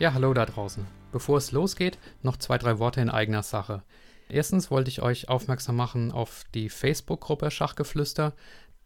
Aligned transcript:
Ja, 0.00 0.14
hallo 0.14 0.32
da 0.32 0.46
draußen. 0.46 0.86
Bevor 1.12 1.36
es 1.36 1.52
losgeht, 1.52 1.98
noch 2.22 2.38
zwei, 2.38 2.56
drei 2.56 2.78
Worte 2.78 3.02
in 3.02 3.10
eigener 3.10 3.42
Sache. 3.42 3.82
Erstens 4.30 4.70
wollte 4.70 4.88
ich 4.88 5.02
euch 5.02 5.28
aufmerksam 5.28 5.76
machen 5.76 6.10
auf 6.10 6.44
die 6.54 6.70
Facebook-Gruppe 6.70 7.50
Schachgeflüster. 7.50 8.32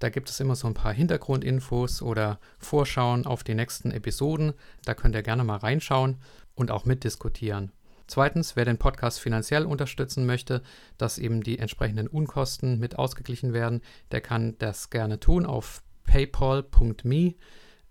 Da 0.00 0.08
gibt 0.08 0.28
es 0.28 0.40
immer 0.40 0.56
so 0.56 0.66
ein 0.66 0.74
paar 0.74 0.92
Hintergrundinfos 0.92 2.02
oder 2.02 2.40
Vorschauen 2.58 3.26
auf 3.26 3.44
die 3.44 3.54
nächsten 3.54 3.92
Episoden. 3.92 4.54
Da 4.84 4.94
könnt 4.94 5.14
ihr 5.14 5.22
gerne 5.22 5.44
mal 5.44 5.58
reinschauen 5.58 6.16
und 6.56 6.72
auch 6.72 6.84
mitdiskutieren. 6.84 7.70
Zweitens, 8.08 8.56
wer 8.56 8.64
den 8.64 8.78
Podcast 8.78 9.20
finanziell 9.20 9.66
unterstützen 9.66 10.26
möchte, 10.26 10.62
dass 10.98 11.18
eben 11.18 11.44
die 11.44 11.60
entsprechenden 11.60 12.08
Unkosten 12.08 12.80
mit 12.80 12.98
ausgeglichen 12.98 13.52
werden, 13.52 13.82
der 14.10 14.20
kann 14.20 14.58
das 14.58 14.90
gerne 14.90 15.20
tun 15.20 15.46
auf 15.46 15.80
paypal.me 16.02 17.34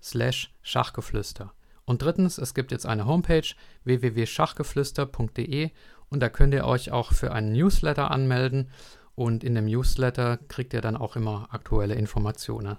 slash 0.01 0.53
Schachgeflüster. 0.61 1.53
Und 1.85 2.01
drittens, 2.01 2.37
es 2.37 2.53
gibt 2.53 2.71
jetzt 2.71 2.85
eine 2.85 3.05
Homepage 3.05 3.47
www.schachgeflüster.de 3.83 5.71
und 6.09 6.19
da 6.19 6.29
könnt 6.29 6.53
ihr 6.53 6.65
euch 6.65 6.91
auch 6.91 7.13
für 7.13 7.31
einen 7.31 7.51
Newsletter 7.51 8.11
anmelden 8.11 8.69
und 9.15 9.43
in 9.43 9.55
dem 9.55 9.65
Newsletter 9.65 10.37
kriegt 10.47 10.73
ihr 10.73 10.81
dann 10.81 10.97
auch 10.97 11.15
immer 11.15 11.47
aktuelle 11.51 11.95
Informationen. 11.95 12.77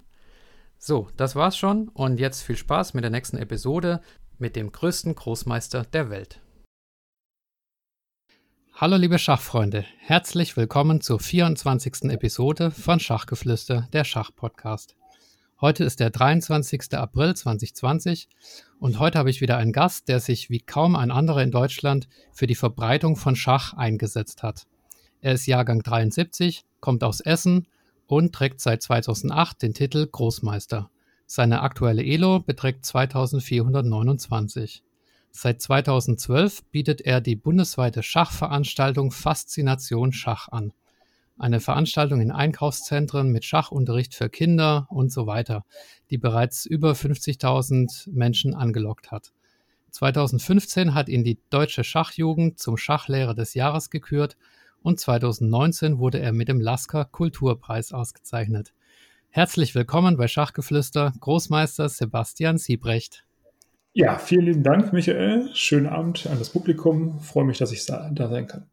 So, 0.78 1.08
das 1.16 1.36
war's 1.36 1.56
schon 1.56 1.88
und 1.88 2.18
jetzt 2.18 2.42
viel 2.42 2.56
Spaß 2.56 2.94
mit 2.94 3.04
der 3.04 3.10
nächsten 3.10 3.38
Episode 3.38 4.00
mit 4.38 4.56
dem 4.56 4.72
größten 4.72 5.14
Großmeister 5.14 5.84
der 5.84 6.10
Welt. 6.10 6.40
Hallo 8.74 8.96
liebe 8.96 9.20
Schachfreunde, 9.20 9.84
herzlich 9.98 10.56
willkommen 10.56 11.00
zur 11.00 11.20
24. 11.20 12.10
Episode 12.10 12.72
von 12.72 12.98
Schachgeflüster, 12.98 13.88
der 13.92 14.02
Schachpodcast. 14.02 14.96
Heute 15.60 15.84
ist 15.84 16.00
der 16.00 16.10
23. 16.10 16.94
April 16.94 17.36
2020 17.36 18.28
und 18.80 18.98
heute 18.98 19.20
habe 19.20 19.30
ich 19.30 19.40
wieder 19.40 19.56
einen 19.56 19.72
Gast, 19.72 20.08
der 20.08 20.18
sich 20.18 20.50
wie 20.50 20.58
kaum 20.58 20.96
ein 20.96 21.12
anderer 21.12 21.44
in 21.44 21.52
Deutschland 21.52 22.08
für 22.32 22.48
die 22.48 22.56
Verbreitung 22.56 23.14
von 23.14 23.36
Schach 23.36 23.72
eingesetzt 23.72 24.42
hat. 24.42 24.66
Er 25.20 25.34
ist 25.34 25.46
Jahrgang 25.46 25.80
73, 25.80 26.64
kommt 26.80 27.04
aus 27.04 27.20
Essen 27.20 27.68
und 28.06 28.34
trägt 28.34 28.60
seit 28.60 28.82
2008 28.82 29.62
den 29.62 29.74
Titel 29.74 30.08
Großmeister. 30.10 30.90
Seine 31.26 31.62
aktuelle 31.62 32.04
Elo 32.04 32.40
beträgt 32.40 32.84
2429. 32.84 34.82
Seit 35.30 35.62
2012 35.62 36.64
bietet 36.72 37.00
er 37.00 37.20
die 37.20 37.36
bundesweite 37.36 38.02
Schachveranstaltung 38.02 39.12
Faszination 39.12 40.12
Schach 40.12 40.48
an 40.48 40.72
eine 41.38 41.60
Veranstaltung 41.60 42.20
in 42.20 42.30
Einkaufszentren 42.30 43.30
mit 43.30 43.44
Schachunterricht 43.44 44.14
für 44.14 44.28
Kinder 44.28 44.86
und 44.90 45.12
so 45.12 45.26
weiter, 45.26 45.64
die 46.10 46.18
bereits 46.18 46.66
über 46.66 46.92
50.000 46.92 48.10
Menschen 48.10 48.54
angelockt 48.54 49.10
hat. 49.10 49.32
2015 49.90 50.94
hat 50.94 51.08
ihn 51.08 51.24
die 51.24 51.38
Deutsche 51.50 51.84
Schachjugend 51.84 52.58
zum 52.58 52.76
Schachlehrer 52.76 53.34
des 53.34 53.54
Jahres 53.54 53.90
gekürt 53.90 54.36
und 54.82 55.00
2019 55.00 55.98
wurde 55.98 56.18
er 56.20 56.32
mit 56.32 56.48
dem 56.48 56.60
Lasker 56.60 57.04
Kulturpreis 57.04 57.92
ausgezeichnet. 57.92 58.74
Herzlich 59.30 59.74
willkommen 59.74 60.16
bei 60.16 60.28
Schachgeflüster, 60.28 61.12
Großmeister 61.20 61.88
Sebastian 61.88 62.58
Siebrecht. 62.58 63.24
Ja, 63.92 64.18
vielen 64.18 64.46
lieben 64.46 64.62
Dank, 64.62 64.92
Michael. 64.92 65.50
Schönen 65.54 65.86
Abend 65.86 66.26
an 66.26 66.38
das 66.38 66.50
Publikum. 66.50 67.20
Freue 67.20 67.44
mich, 67.44 67.58
dass 67.58 67.72
ich 67.72 67.86
da 67.86 68.12
sein 68.16 68.46
kann. 68.46 68.66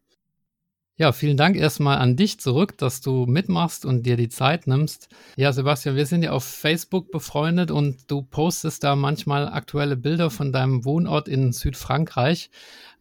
Ja, 1.01 1.13
vielen 1.13 1.35
Dank 1.35 1.57
erstmal 1.57 1.97
an 1.97 2.15
dich 2.15 2.39
zurück, 2.39 2.77
dass 2.77 3.01
du 3.01 3.25
mitmachst 3.25 3.85
und 3.85 4.05
dir 4.05 4.17
die 4.17 4.29
Zeit 4.29 4.67
nimmst. 4.67 5.09
Ja, 5.35 5.51
Sebastian, 5.51 5.95
wir 5.95 6.05
sind 6.05 6.21
ja 6.21 6.29
auf 6.29 6.43
Facebook 6.43 7.09
befreundet 7.11 7.71
und 7.71 8.11
du 8.11 8.21
postest 8.21 8.83
da 8.83 8.95
manchmal 8.95 9.47
aktuelle 9.47 9.97
Bilder 9.97 10.29
von 10.29 10.51
deinem 10.51 10.85
Wohnort 10.85 11.27
in 11.27 11.53
Südfrankreich. 11.53 12.51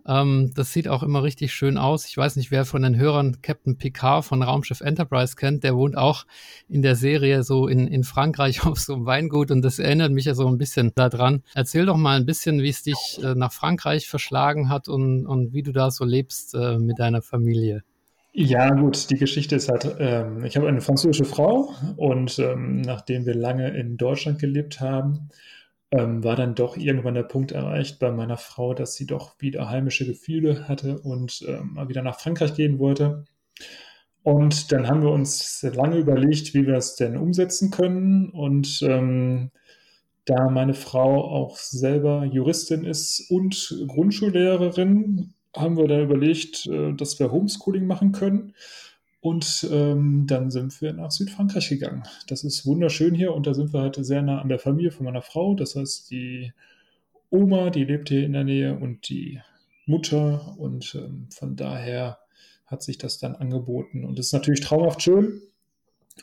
Ähm, 0.06 0.50
das 0.54 0.72
sieht 0.72 0.88
auch 0.88 1.02
immer 1.02 1.22
richtig 1.22 1.52
schön 1.52 1.76
aus. 1.76 2.06
Ich 2.06 2.16
weiß 2.16 2.36
nicht, 2.36 2.50
wer 2.50 2.64
von 2.64 2.80
den 2.80 2.96
Hörern 2.96 3.42
Captain 3.42 3.76
Picard 3.76 4.24
von 4.24 4.42
Raumschiff 4.42 4.80
Enterprise 4.80 5.36
kennt. 5.36 5.62
Der 5.62 5.76
wohnt 5.76 5.98
auch 5.98 6.24
in 6.70 6.80
der 6.80 6.96
Serie 6.96 7.42
so 7.42 7.68
in, 7.68 7.86
in 7.86 8.04
Frankreich 8.04 8.64
auf 8.66 8.80
so 8.80 8.94
einem 8.94 9.04
Weingut 9.04 9.50
und 9.50 9.60
das 9.60 9.78
erinnert 9.78 10.10
mich 10.10 10.24
ja 10.24 10.34
so 10.34 10.48
ein 10.48 10.56
bisschen 10.56 10.92
daran. 10.94 11.42
Erzähl 11.54 11.84
doch 11.84 11.98
mal 11.98 12.16
ein 12.16 12.24
bisschen, 12.24 12.62
wie 12.62 12.70
es 12.70 12.82
dich 12.82 13.20
äh, 13.22 13.34
nach 13.34 13.52
Frankreich 13.52 14.08
verschlagen 14.08 14.70
hat 14.70 14.88
und, 14.88 15.26
und 15.26 15.52
wie 15.52 15.62
du 15.62 15.72
da 15.72 15.90
so 15.90 16.06
lebst 16.06 16.54
äh, 16.54 16.78
mit 16.78 16.98
deiner 16.98 17.20
Familie. 17.20 17.82
Ja, 18.32 18.70
gut, 18.70 19.10
die 19.10 19.16
Geschichte 19.16 19.56
ist 19.56 19.68
halt, 19.68 19.96
ähm, 19.98 20.44
ich 20.44 20.56
habe 20.56 20.68
eine 20.68 20.80
französische 20.80 21.24
Frau 21.24 21.74
und 21.96 22.38
ähm, 22.38 22.80
nachdem 22.80 23.26
wir 23.26 23.34
lange 23.34 23.68
in 23.76 23.96
Deutschland 23.96 24.38
gelebt 24.38 24.80
haben, 24.80 25.30
ähm, 25.90 26.22
war 26.22 26.36
dann 26.36 26.54
doch 26.54 26.76
irgendwann 26.76 27.14
der 27.14 27.24
Punkt 27.24 27.50
erreicht 27.52 27.98
bei 27.98 28.12
meiner 28.12 28.36
Frau, 28.36 28.74
dass 28.74 28.94
sie 28.94 29.06
doch 29.06 29.34
wieder 29.40 29.68
heimische 29.68 30.06
Gefühle 30.06 30.68
hatte 30.68 31.00
und 31.00 31.44
ähm, 31.48 31.72
mal 31.74 31.88
wieder 31.88 32.02
nach 32.02 32.20
Frankreich 32.20 32.54
gehen 32.54 32.78
wollte. 32.78 33.24
Und 34.22 34.70
dann 34.72 34.86
haben 34.88 35.02
wir 35.02 35.10
uns 35.10 35.62
lange 35.74 35.96
überlegt, 35.98 36.54
wie 36.54 36.66
wir 36.66 36.74
das 36.74 36.96
denn 36.96 37.16
umsetzen 37.16 37.70
können. 37.70 38.30
Und 38.30 38.80
ähm, 38.82 39.50
da 40.26 40.48
meine 40.50 40.74
Frau 40.74 41.24
auch 41.24 41.56
selber 41.56 42.24
Juristin 42.24 42.84
ist 42.84 43.30
und 43.30 43.84
Grundschullehrerin, 43.88 45.34
haben 45.56 45.76
wir 45.76 45.88
dann 45.88 46.02
überlegt, 46.02 46.66
äh, 46.66 46.92
dass 46.92 47.18
wir 47.18 47.32
Homeschooling 47.32 47.86
machen 47.86 48.12
können. 48.12 48.54
Und 49.22 49.68
ähm, 49.70 50.26
dann 50.26 50.50
sind 50.50 50.80
wir 50.80 50.94
nach 50.94 51.10
Südfrankreich 51.10 51.68
gegangen. 51.68 52.04
Das 52.28 52.42
ist 52.42 52.64
wunderschön 52.64 53.14
hier 53.14 53.34
und 53.34 53.46
da 53.46 53.52
sind 53.52 53.74
wir 53.74 53.82
halt 53.82 53.96
sehr 54.00 54.22
nah 54.22 54.40
an 54.40 54.48
der 54.48 54.58
Familie 54.58 54.92
von 54.92 55.04
meiner 55.04 55.20
Frau. 55.20 55.54
Das 55.54 55.76
heißt, 55.76 56.10
die 56.10 56.54
Oma, 57.28 57.68
die 57.68 57.84
lebt 57.84 58.08
hier 58.08 58.24
in 58.24 58.32
der 58.32 58.44
Nähe 58.44 58.78
und 58.78 59.10
die 59.10 59.40
Mutter. 59.84 60.54
Und 60.56 60.94
ähm, 60.94 61.28
von 61.30 61.54
daher 61.54 62.18
hat 62.64 62.82
sich 62.82 62.96
das 62.96 63.18
dann 63.18 63.34
angeboten. 63.34 64.04
Und 64.04 64.18
es 64.18 64.26
ist 64.28 64.32
natürlich 64.32 64.60
traumhaft 64.60 65.02
schön. 65.02 65.42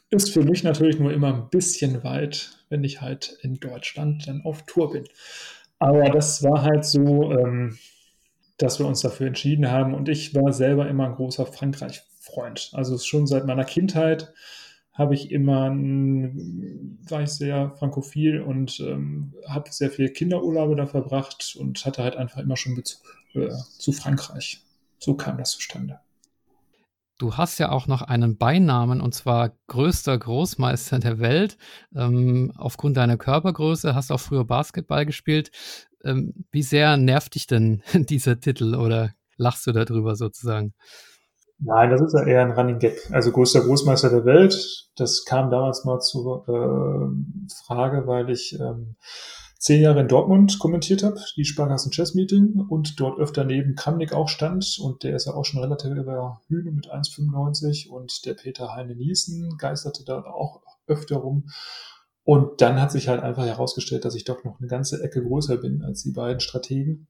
Ist 0.09 0.31
für 0.31 0.43
mich 0.43 0.63
natürlich 0.63 0.99
nur 0.99 1.13
immer 1.13 1.33
ein 1.33 1.49
bisschen 1.49 2.03
weit, 2.03 2.51
wenn 2.69 2.83
ich 2.83 3.01
halt 3.01 3.37
in 3.41 3.59
Deutschland 3.59 4.27
dann 4.27 4.41
auf 4.41 4.65
Tour 4.65 4.91
bin. 4.91 5.03
Aber 5.77 6.09
das 6.09 6.41
war 6.41 6.63
halt 6.63 6.83
so. 6.83 7.31
Ähm, 7.31 7.77
dass 8.57 8.79
wir 8.79 8.87
uns 8.87 9.01
dafür 9.01 9.27
entschieden 9.27 9.71
haben. 9.71 9.93
Und 9.93 10.09
ich 10.09 10.33
war 10.35 10.51
selber 10.53 10.87
immer 10.87 11.05
ein 11.05 11.15
großer 11.15 11.45
Frankreich-Freund. 11.45 12.71
Also 12.73 12.97
schon 12.97 13.27
seit 13.27 13.45
meiner 13.45 13.65
Kindheit 13.65 14.33
habe 14.93 15.13
ich 15.13 15.31
immer, 15.31 15.69
war 15.71 17.21
ich 17.21 17.29
sehr 17.29 17.71
frankophil 17.77 18.41
und 18.41 18.79
ähm, 18.79 19.33
habe 19.47 19.71
sehr 19.71 19.91
viele 19.91 20.09
Kinderurlaube 20.09 20.75
da 20.75 20.87
verbracht 20.87 21.55
und 21.59 21.85
hatte 21.85 22.03
halt 22.03 22.15
einfach 22.15 22.41
immer 22.41 22.57
schon 22.57 22.73
Bezug 22.73 23.01
äh, 23.35 23.49
zu 23.77 23.91
Frankreich. 23.91 24.63
So 24.97 25.13
kam 25.13 25.37
das 25.37 25.51
zustande. 25.51 25.99
Du 27.17 27.35
hast 27.35 27.57
ja 27.57 27.71
auch 27.71 27.87
noch 27.87 28.03
einen 28.03 28.37
Beinamen 28.37 29.01
und 29.01 29.15
zwar 29.15 29.51
größter 29.67 30.17
Großmeister 30.17 30.99
der 30.99 31.19
Welt. 31.19 31.57
Ähm, 31.95 32.53
aufgrund 32.57 32.97
deiner 32.97 33.17
Körpergröße 33.17 33.95
hast 33.95 34.09
du 34.09 34.13
auch 34.13 34.19
früher 34.19 34.45
Basketball 34.45 35.05
gespielt. 35.05 35.51
Ähm, 36.03 36.45
wie 36.51 36.61
sehr 36.61 36.95
nervt 36.97 37.35
dich 37.35 37.47
denn 37.47 37.81
dieser 37.93 38.39
Titel 38.39 38.75
oder 38.75 39.13
lachst 39.37 39.65
du 39.65 39.71
darüber 39.71 40.15
sozusagen? 40.15 40.73
Nein, 41.59 41.89
das 41.89 42.01
ist 42.01 42.13
ja 42.13 42.23
eher 42.23 42.41
ein 42.41 42.51
Running 42.51 42.77
Gag. 42.77 42.97
Also 43.11 43.31
größter 43.31 43.61
Großmeister 43.61 44.11
der 44.11 44.25
Welt, 44.25 44.87
das 44.95 45.25
kam 45.25 45.49
damals 45.49 45.85
mal 45.85 45.99
zur 45.99 46.47
äh, 46.47 47.53
Frage, 47.65 48.05
weil 48.05 48.29
ich 48.29 48.59
ähm, 48.59 48.95
zehn 49.59 49.81
Jahre 49.81 50.01
in 50.01 50.07
Dortmund 50.07 50.59
kommentiert 50.59 51.03
habe, 51.03 51.19
die 51.35 51.45
Sparkassen 51.45 51.91
Chess 51.91 52.13
Meeting 52.13 52.65
und 52.69 52.99
dort 52.99 53.19
öfter 53.19 53.43
neben 53.43 53.75
Kramnik 53.75 54.13
auch 54.13 54.29
stand 54.29 54.77
und 54.81 55.03
der 55.03 55.15
ist 55.15 55.25
ja 55.25 55.33
auch 55.33 55.45
schon 55.45 55.61
relativ 55.61 55.91
über 55.91 56.41
Hühne 56.47 56.71
mit 56.71 56.91
1,95 56.91 57.89
und 57.89 58.25
der 58.25 58.33
Peter 58.33 58.73
Heine 58.73 58.95
Niesen 58.95 59.57
geisterte 59.57 60.03
da 60.05 60.21
auch 60.21 60.61
öfter 60.87 61.17
rum 61.17 61.49
und 62.27 62.59
dann 62.59 62.81
hat 62.81 62.91
sich 62.91 63.07
halt 63.07 63.23
einfach 63.23 63.45
herausgestellt, 63.45 64.03
dass 64.03 64.13
ich 64.13 64.25
doch 64.25 64.43
noch 64.43 64.59
eine 64.59 64.67
ganze 64.67 65.01
Ecke 65.01 65.23
größer 65.23 65.55
bin 65.55 65.81
als 65.81 66.03
die 66.03 66.11
beiden 66.11 66.41
Strategen. 66.41 67.07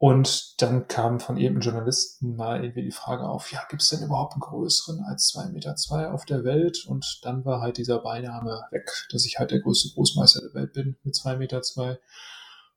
Und 0.00 0.62
dann 0.62 0.86
kam 0.86 1.18
von 1.18 1.36
eben 1.36 1.60
Journalisten 1.60 2.36
mal 2.36 2.62
irgendwie 2.62 2.84
die 2.84 2.92
Frage 2.92 3.28
auf, 3.28 3.50
ja, 3.50 3.64
gibt 3.68 3.82
es 3.82 3.88
denn 3.88 4.04
überhaupt 4.04 4.34
einen 4.34 4.42
größeren 4.42 5.02
als 5.02 5.26
zwei 5.26 5.46
Meter 5.46 5.74
zwei 5.74 6.08
auf 6.08 6.24
der 6.24 6.44
Welt? 6.44 6.86
Und 6.86 7.20
dann 7.24 7.44
war 7.44 7.60
halt 7.60 7.78
dieser 7.78 7.98
Beiname 7.98 8.62
weg, 8.70 8.88
dass 9.10 9.26
ich 9.26 9.40
halt 9.40 9.50
der 9.50 9.60
größte 9.60 9.92
Großmeister 9.94 10.40
der 10.40 10.54
Welt 10.54 10.72
bin 10.72 10.96
mit 11.02 11.16
zwei 11.16 11.36
Meter. 11.36 11.62
zwei. 11.62 11.98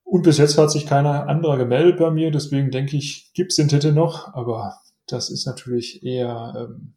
Und 0.02 0.22
bis 0.22 0.38
jetzt 0.38 0.58
hat 0.58 0.72
sich 0.72 0.84
keiner 0.84 1.28
anderer 1.28 1.58
gemeldet 1.58 1.98
bei 1.98 2.10
mir, 2.10 2.32
deswegen 2.32 2.72
denke 2.72 2.96
ich, 2.96 3.32
gibt's 3.34 3.54
den 3.54 3.68
Titel 3.68 3.92
noch, 3.92 4.34
aber 4.34 4.80
das 5.06 5.30
ist 5.30 5.46
natürlich 5.46 6.02
eher 6.02 6.54
ähm, 6.56 6.96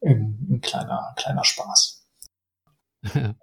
ein, 0.00 0.46
ein 0.50 0.60
kleiner, 0.60 1.14
kleiner 1.16 1.44
Spaß. 1.44 2.06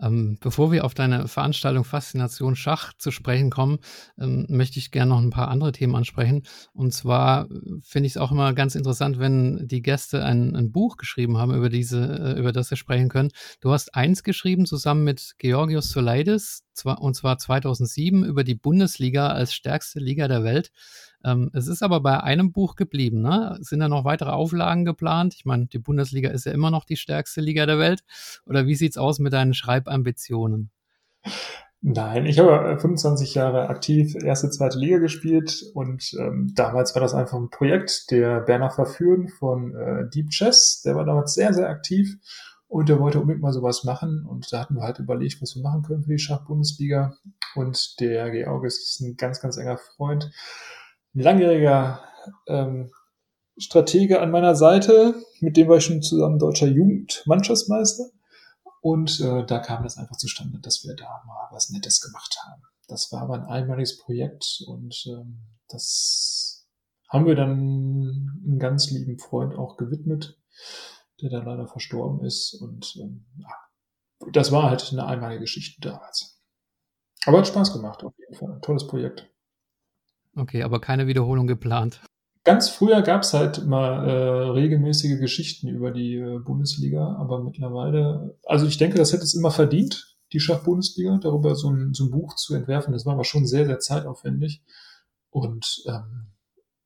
Ähm, 0.00 0.38
bevor 0.40 0.72
wir 0.72 0.84
auf 0.84 0.94
deine 0.94 1.28
Veranstaltung 1.28 1.84
Faszination 1.84 2.56
Schach 2.56 2.92
zu 2.98 3.10
sprechen 3.10 3.50
kommen, 3.50 3.78
ähm, 4.18 4.46
möchte 4.48 4.78
ich 4.78 4.90
gerne 4.90 5.10
noch 5.10 5.20
ein 5.20 5.30
paar 5.30 5.48
andere 5.48 5.72
Themen 5.72 5.94
ansprechen. 5.94 6.42
Und 6.72 6.92
zwar 6.92 7.44
äh, 7.50 7.80
finde 7.82 8.06
ich 8.06 8.14
es 8.14 8.16
auch 8.16 8.32
immer 8.32 8.52
ganz 8.54 8.74
interessant, 8.74 9.18
wenn 9.18 9.68
die 9.68 9.82
Gäste 9.82 10.24
ein, 10.24 10.56
ein 10.56 10.72
Buch 10.72 10.96
geschrieben 10.96 11.38
haben, 11.38 11.54
über 11.54 11.68
diese, 11.68 12.34
äh, 12.34 12.38
über 12.38 12.52
das 12.52 12.70
wir 12.70 12.76
sprechen 12.76 13.08
können. 13.08 13.30
Du 13.60 13.70
hast 13.70 13.94
eins 13.94 14.24
geschrieben 14.24 14.66
zusammen 14.66 15.04
mit 15.04 15.34
Georgios 15.38 15.90
Soleidis, 15.90 16.64
zwar, 16.74 17.00
und 17.00 17.14
zwar 17.14 17.38
2007 17.38 18.24
über 18.24 18.42
die 18.42 18.56
Bundesliga 18.56 19.28
als 19.28 19.54
stärkste 19.54 20.00
Liga 20.00 20.26
der 20.26 20.42
Welt. 20.42 20.70
Ähm, 21.24 21.50
es 21.54 21.68
ist 21.68 21.82
aber 21.82 22.00
bei 22.00 22.20
einem 22.20 22.52
Buch 22.52 22.76
geblieben. 22.76 23.22
Ne? 23.22 23.56
Sind 23.60 23.80
da 23.80 23.88
noch 23.88 24.04
weitere 24.04 24.30
Auflagen 24.30 24.84
geplant? 24.84 25.34
Ich 25.34 25.44
meine, 25.44 25.66
die 25.66 25.78
Bundesliga 25.78 26.30
ist 26.30 26.44
ja 26.44 26.52
immer 26.52 26.70
noch 26.70 26.84
die 26.84 26.96
stärkste 26.96 27.40
Liga 27.40 27.66
der 27.66 27.78
Welt. 27.78 28.04
Oder 28.46 28.66
wie 28.66 28.74
sieht 28.74 28.92
es 28.92 28.98
aus 28.98 29.18
mit 29.18 29.32
deinen 29.32 29.54
Schreibambitionen? 29.54 30.70
Nein, 31.86 32.24
ich 32.24 32.38
habe 32.38 32.78
25 32.78 33.34
Jahre 33.34 33.68
aktiv 33.68 34.14
erste, 34.14 34.48
zweite 34.48 34.78
Liga 34.78 34.98
gespielt 34.98 35.64
und 35.74 36.14
ähm, 36.18 36.52
damals 36.54 36.94
war 36.94 37.02
das 37.02 37.12
einfach 37.12 37.36
ein 37.36 37.50
Projekt 37.50 38.10
der 38.10 38.40
Berner 38.40 38.70
Verführen 38.70 39.28
von 39.28 39.74
äh, 39.74 40.08
Deep 40.08 40.30
Chess. 40.30 40.80
Der 40.82 40.94
war 40.94 41.04
damals 41.04 41.34
sehr, 41.34 41.52
sehr 41.52 41.68
aktiv 41.68 42.16
und 42.68 42.88
der 42.88 43.00
wollte 43.00 43.20
unbedingt 43.20 43.42
mal 43.42 43.52
sowas 43.52 43.84
machen 43.84 44.24
und 44.26 44.50
da 44.50 44.60
hatten 44.60 44.76
wir 44.76 44.82
halt 44.82 44.98
überlegt, 44.98 45.42
was 45.42 45.56
wir 45.56 45.62
machen 45.62 45.82
können 45.82 46.04
für 46.04 46.12
die 46.12 46.18
Schachbundesliga 46.18 47.16
und 47.54 48.00
der 48.00 48.30
Georg 48.30 48.64
ist 48.64 49.02
ein 49.02 49.18
ganz, 49.18 49.40
ganz 49.40 49.58
enger 49.58 49.76
Freund 49.76 50.30
langjähriger 51.22 52.00
ähm, 52.46 52.90
Stratege 53.56 54.20
an 54.20 54.30
meiner 54.30 54.54
Seite, 54.54 55.14
mit 55.40 55.56
dem 55.56 55.68
war 55.68 55.76
ich 55.76 55.84
schon 55.84 56.02
zusammen 56.02 56.38
deutscher 56.38 56.66
Jugendmannschaftsmeister. 56.66 58.10
Und 58.80 59.20
äh, 59.20 59.46
da 59.46 59.60
kam 59.60 59.82
das 59.82 59.96
einfach 59.96 60.16
zustande, 60.16 60.58
dass 60.60 60.84
wir 60.84 60.94
da 60.94 61.22
mal 61.26 61.48
was 61.52 61.70
Nettes 61.70 62.00
gemacht 62.00 62.36
haben. 62.44 62.62
Das 62.88 63.10
war 63.12 63.22
aber 63.22 63.34
ein 63.34 63.46
einmaliges 63.46 63.98
Projekt 63.98 64.62
und 64.66 65.06
ähm, 65.06 65.40
das 65.68 66.66
haben 67.08 67.26
wir 67.26 67.34
dann 67.34 68.40
einem 68.44 68.58
ganz 68.58 68.90
lieben 68.90 69.18
Freund 69.18 69.54
auch 69.54 69.76
gewidmet, 69.76 70.38
der 71.22 71.30
dann 71.30 71.46
leider 71.46 71.66
verstorben 71.66 72.24
ist. 72.24 72.54
Und 72.60 72.96
ähm, 73.00 73.24
das 74.32 74.52
war 74.52 74.64
halt 74.64 74.86
eine 74.92 75.06
einmalige 75.06 75.42
Geschichte 75.42 75.80
damals. 75.80 76.42
Aber 77.24 77.38
hat 77.38 77.46
Spaß 77.46 77.72
gemacht, 77.72 78.04
auf 78.04 78.12
jeden 78.18 78.34
Fall. 78.34 78.52
Ein 78.52 78.62
tolles 78.62 78.86
Projekt. 78.86 79.30
Okay, 80.36 80.62
aber 80.62 80.80
keine 80.80 81.06
Wiederholung 81.06 81.46
geplant. 81.46 82.00
Ganz 82.44 82.68
früher 82.68 83.00
gab 83.02 83.22
es 83.22 83.32
halt 83.32 83.64
mal 83.64 84.06
äh, 84.06 84.50
regelmäßige 84.50 85.18
Geschichten 85.18 85.68
über 85.68 85.90
die 85.90 86.16
äh, 86.16 86.38
Bundesliga, 86.40 87.16
aber 87.16 87.42
mittlerweile, 87.42 88.38
also 88.44 88.66
ich 88.66 88.76
denke, 88.76 88.98
das 88.98 89.12
hätte 89.12 89.24
es 89.24 89.34
immer 89.34 89.50
verdient, 89.50 90.16
die 90.32 90.40
Schachbundesliga, 90.40 91.18
darüber 91.22 91.54
so 91.54 91.70
ein, 91.70 91.94
so 91.94 92.04
ein 92.04 92.10
Buch 92.10 92.34
zu 92.34 92.54
entwerfen. 92.54 92.92
Das 92.92 93.06
war 93.06 93.14
aber 93.14 93.24
schon 93.24 93.46
sehr, 93.46 93.64
sehr 93.64 93.78
zeitaufwendig. 93.78 94.62
Und 95.30 95.82
ähm, 95.86 96.32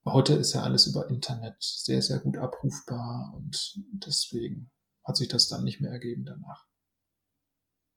heute 0.04 0.34
ist 0.34 0.52
ja 0.52 0.62
alles 0.62 0.86
über 0.86 1.10
Internet 1.10 1.56
sehr, 1.58 2.02
sehr 2.02 2.20
gut 2.20 2.36
abrufbar 2.36 3.34
und 3.36 3.80
deswegen 4.06 4.70
hat 5.04 5.16
sich 5.16 5.28
das 5.28 5.48
dann 5.48 5.64
nicht 5.64 5.80
mehr 5.80 5.90
ergeben 5.90 6.24
danach. 6.24 6.66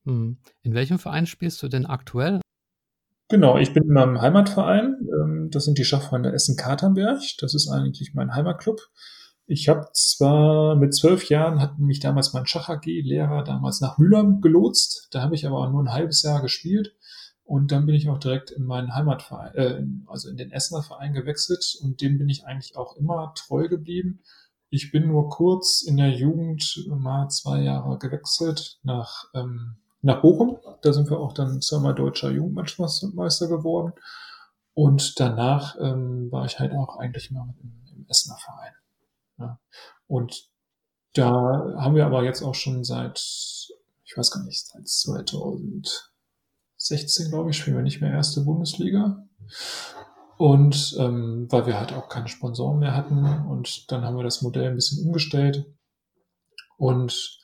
Hm. 0.05 0.37
In 0.63 0.73
welchem 0.73 0.97
Verein 0.97 1.27
spielst 1.27 1.61
du 1.61 1.67
denn 1.67 1.85
aktuell? 1.85 2.41
Genau, 3.29 3.57
ich 3.57 3.73
bin 3.73 3.83
in 3.83 3.93
meinem 3.93 4.19
Heimatverein. 4.19 4.97
Das 5.51 5.65
sind 5.65 5.77
die 5.77 5.85
Schachfreunde 5.85 6.31
Essen-Katernberg. 6.31 7.21
Das 7.39 7.53
ist 7.53 7.69
eigentlich 7.69 8.13
mein 8.13 8.33
Heimatclub. 8.33 8.79
Ich 9.47 9.67
habe 9.67 9.87
zwar 9.93 10.75
mit 10.75 10.95
zwölf 10.95 11.27
Jahren 11.29 11.59
hat 11.59 11.77
mich 11.77 11.99
damals 11.99 12.33
mein 12.33 12.47
Schach-AG-Lehrer 12.47 13.43
damals 13.43 13.81
nach 13.81 13.97
Mühlheim 13.97 14.41
gelotst. 14.41 15.07
Da 15.11 15.21
habe 15.21 15.35
ich 15.35 15.45
aber 15.45 15.69
nur 15.69 15.83
ein 15.83 15.91
halbes 15.91 16.23
Jahr 16.23 16.41
gespielt. 16.41 16.95
Und 17.43 17.71
dann 17.73 17.85
bin 17.85 17.95
ich 17.95 18.07
auch 18.07 18.17
direkt 18.19 18.51
in 18.51 18.63
meinen 18.63 18.95
Heimatverein, 18.95 19.55
äh, 19.55 19.83
also 20.07 20.29
in 20.29 20.37
den 20.37 20.51
Essener 20.51 20.83
Verein 20.83 21.11
gewechselt 21.11 21.77
und 21.81 21.99
dem 21.99 22.17
bin 22.17 22.29
ich 22.29 22.45
eigentlich 22.45 22.77
auch 22.77 22.95
immer 22.95 23.33
treu 23.35 23.67
geblieben. 23.67 24.21
Ich 24.69 24.93
bin 24.93 25.07
nur 25.07 25.27
kurz 25.27 25.81
in 25.81 25.97
der 25.97 26.11
Jugend 26.11 26.85
mal 26.87 27.27
zwei 27.27 27.61
Jahre 27.61 27.97
gewechselt 27.97 28.79
nach 28.83 29.25
ähm, 29.33 29.75
nach 30.01 30.21
Bochum. 30.21 30.59
Da 30.81 30.93
sind 30.93 31.09
wir 31.09 31.19
auch 31.19 31.33
dann 31.33 31.61
zweimal 31.61 31.93
deutscher 31.93 32.31
Jugendmannschaftsmeister 32.31 33.47
geworden. 33.47 33.93
Und 34.73 35.19
danach 35.19 35.75
ähm, 35.79 36.31
war 36.31 36.45
ich 36.45 36.59
halt 36.59 36.73
auch 36.73 36.97
eigentlich 36.97 37.29
mal 37.31 37.53
im, 37.61 37.83
im 37.93 38.05
Essener 38.09 38.37
Verein. 38.37 38.73
Ja. 39.37 39.59
Und 40.07 40.49
da 41.13 41.75
haben 41.77 41.95
wir 41.95 42.05
aber 42.05 42.23
jetzt 42.23 42.41
auch 42.41 42.55
schon 42.55 42.85
seit, 42.85 43.19
ich 44.03 44.15
weiß 44.15 44.31
gar 44.31 44.43
nicht, 44.43 44.65
seit 44.65 44.87
2016, 44.87 47.29
glaube 47.29 47.49
ich, 47.49 47.57
spielen 47.57 47.75
wir 47.75 47.83
nicht 47.83 47.99
mehr 48.01 48.11
erste 48.11 48.41
Bundesliga. 48.41 49.27
Und 50.37 50.95
ähm, 50.97 51.47
weil 51.49 51.65
wir 51.67 51.77
halt 51.79 51.93
auch 51.93 52.09
keine 52.09 52.29
Sponsoren 52.29 52.79
mehr 52.79 52.95
hatten 52.95 53.45
und 53.47 53.91
dann 53.91 54.03
haben 54.03 54.15
wir 54.15 54.23
das 54.23 54.41
Modell 54.41 54.69
ein 54.69 54.75
bisschen 54.75 55.05
umgestellt. 55.05 55.65
Und 56.77 57.40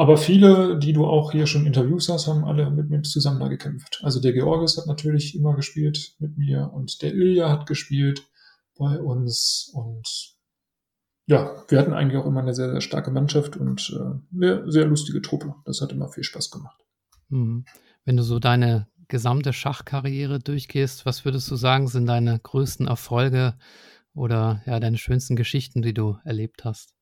aber 0.00 0.16
viele, 0.16 0.78
die 0.78 0.94
du 0.94 1.04
auch 1.04 1.30
hier 1.30 1.46
schon 1.46 1.66
Interviews 1.66 2.08
hast, 2.08 2.26
haben 2.26 2.42
alle 2.42 2.70
mit 2.70 2.88
mir 2.88 3.02
zusammen 3.02 3.38
da 3.38 3.48
gekämpft. 3.48 4.00
Also 4.02 4.18
der 4.18 4.32
Georgis 4.32 4.78
hat 4.78 4.86
natürlich 4.86 5.34
immer 5.34 5.54
gespielt 5.54 6.14
mit 6.20 6.38
mir 6.38 6.70
und 6.72 7.02
der 7.02 7.12
Ilja 7.12 7.50
hat 7.50 7.66
gespielt 7.66 8.26
bei 8.78 8.98
uns 8.98 9.70
und 9.74 10.36
ja, 11.26 11.54
wir 11.68 11.78
hatten 11.78 11.92
eigentlich 11.92 12.18
auch 12.18 12.24
immer 12.24 12.40
eine 12.40 12.54
sehr, 12.54 12.70
sehr 12.70 12.80
starke 12.80 13.10
Mannschaft 13.10 13.58
und 13.58 13.94
äh, 13.94 14.34
eine 14.34 14.72
sehr 14.72 14.86
lustige 14.86 15.20
Truppe. 15.20 15.54
Das 15.66 15.82
hat 15.82 15.92
immer 15.92 16.08
viel 16.08 16.24
Spaß 16.24 16.50
gemacht. 16.50 16.80
Mhm. 17.28 17.66
Wenn 18.06 18.16
du 18.16 18.22
so 18.22 18.38
deine 18.38 18.88
gesamte 19.08 19.52
Schachkarriere 19.52 20.38
durchgehst, 20.38 21.04
was 21.04 21.26
würdest 21.26 21.50
du 21.50 21.56
sagen, 21.56 21.88
sind 21.88 22.06
deine 22.06 22.38
größten 22.38 22.86
Erfolge 22.86 23.52
oder 24.14 24.62
ja, 24.64 24.80
deine 24.80 24.96
schönsten 24.96 25.36
Geschichten, 25.36 25.82
die 25.82 25.92
du 25.92 26.16
erlebt 26.24 26.64
hast? 26.64 26.94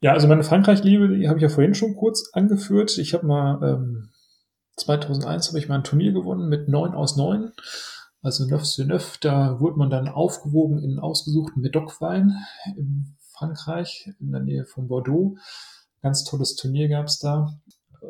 Ja, 0.00 0.12
also 0.12 0.28
meine 0.28 0.44
Frankreich-Liebe, 0.44 1.16
die 1.16 1.28
habe 1.28 1.38
ich 1.38 1.42
ja 1.42 1.48
vorhin 1.48 1.74
schon 1.74 1.96
kurz 1.96 2.30
angeführt. 2.32 2.98
Ich 2.98 3.14
habe 3.14 3.26
mal 3.26 3.60
ähm, 3.62 4.10
2001 4.76 5.48
habe 5.48 5.58
ich 5.58 5.68
mal 5.68 5.76
ein 5.76 5.84
Turnier 5.84 6.12
gewonnen 6.12 6.48
mit 6.48 6.68
9 6.68 6.94
aus 6.94 7.16
9, 7.16 7.50
also 8.22 8.46
9 8.46 8.64
sur 8.64 8.84
9. 8.84 9.00
Da 9.22 9.58
wurde 9.58 9.78
man 9.78 9.88
dann 9.88 10.08
aufgewogen 10.08 10.82
in 10.82 10.98
ausgesuchten 10.98 11.62
Medoc-Wein 11.62 12.36
in 12.76 13.16
Frankreich, 13.32 14.10
in 14.20 14.32
der 14.32 14.42
Nähe 14.42 14.66
von 14.66 14.88
Bordeaux. 14.88 15.36
Ganz 16.02 16.24
tolles 16.24 16.56
Turnier 16.56 16.88
gab 16.88 17.06
es 17.06 17.18
da. 17.18 17.58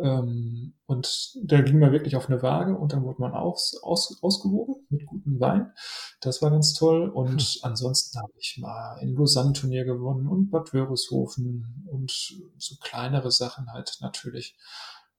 Ähm, 0.03 0.75
und 0.87 1.37
da 1.45 1.61
ging 1.61 1.79
man 1.79 1.93
wirklich 1.93 2.17
auf 2.17 2.29
eine 2.29 2.43
Waage 2.43 2.77
und 2.77 2.93
dann 2.93 3.03
wurde 3.03 3.21
man 3.21 3.33
aus, 3.33 3.81
aus, 3.83 4.19
ausgewogen 4.23 4.87
mit 4.89 5.07
gutem 5.07 5.41
Wein. 5.41 5.73
Das 6.21 6.43
war 6.43 6.51
ganz 6.51 6.75
toll. 6.75 7.09
Und 7.09 7.41
hm. 7.41 7.59
ansonsten 7.63 8.19
habe 8.19 8.33
ich 8.39 8.59
mal 8.61 8.99
in 9.01 9.15
Lausanne 9.15 9.53
Turnier 9.53 9.85
gewonnen 9.85 10.29
und 10.29 10.51
Bad 10.51 10.73
Wörishofen 10.73 11.87
und 11.87 12.11
so 12.59 12.77
kleinere 12.81 13.31
Sachen 13.31 13.73
halt 13.73 13.99
natürlich. 14.01 14.57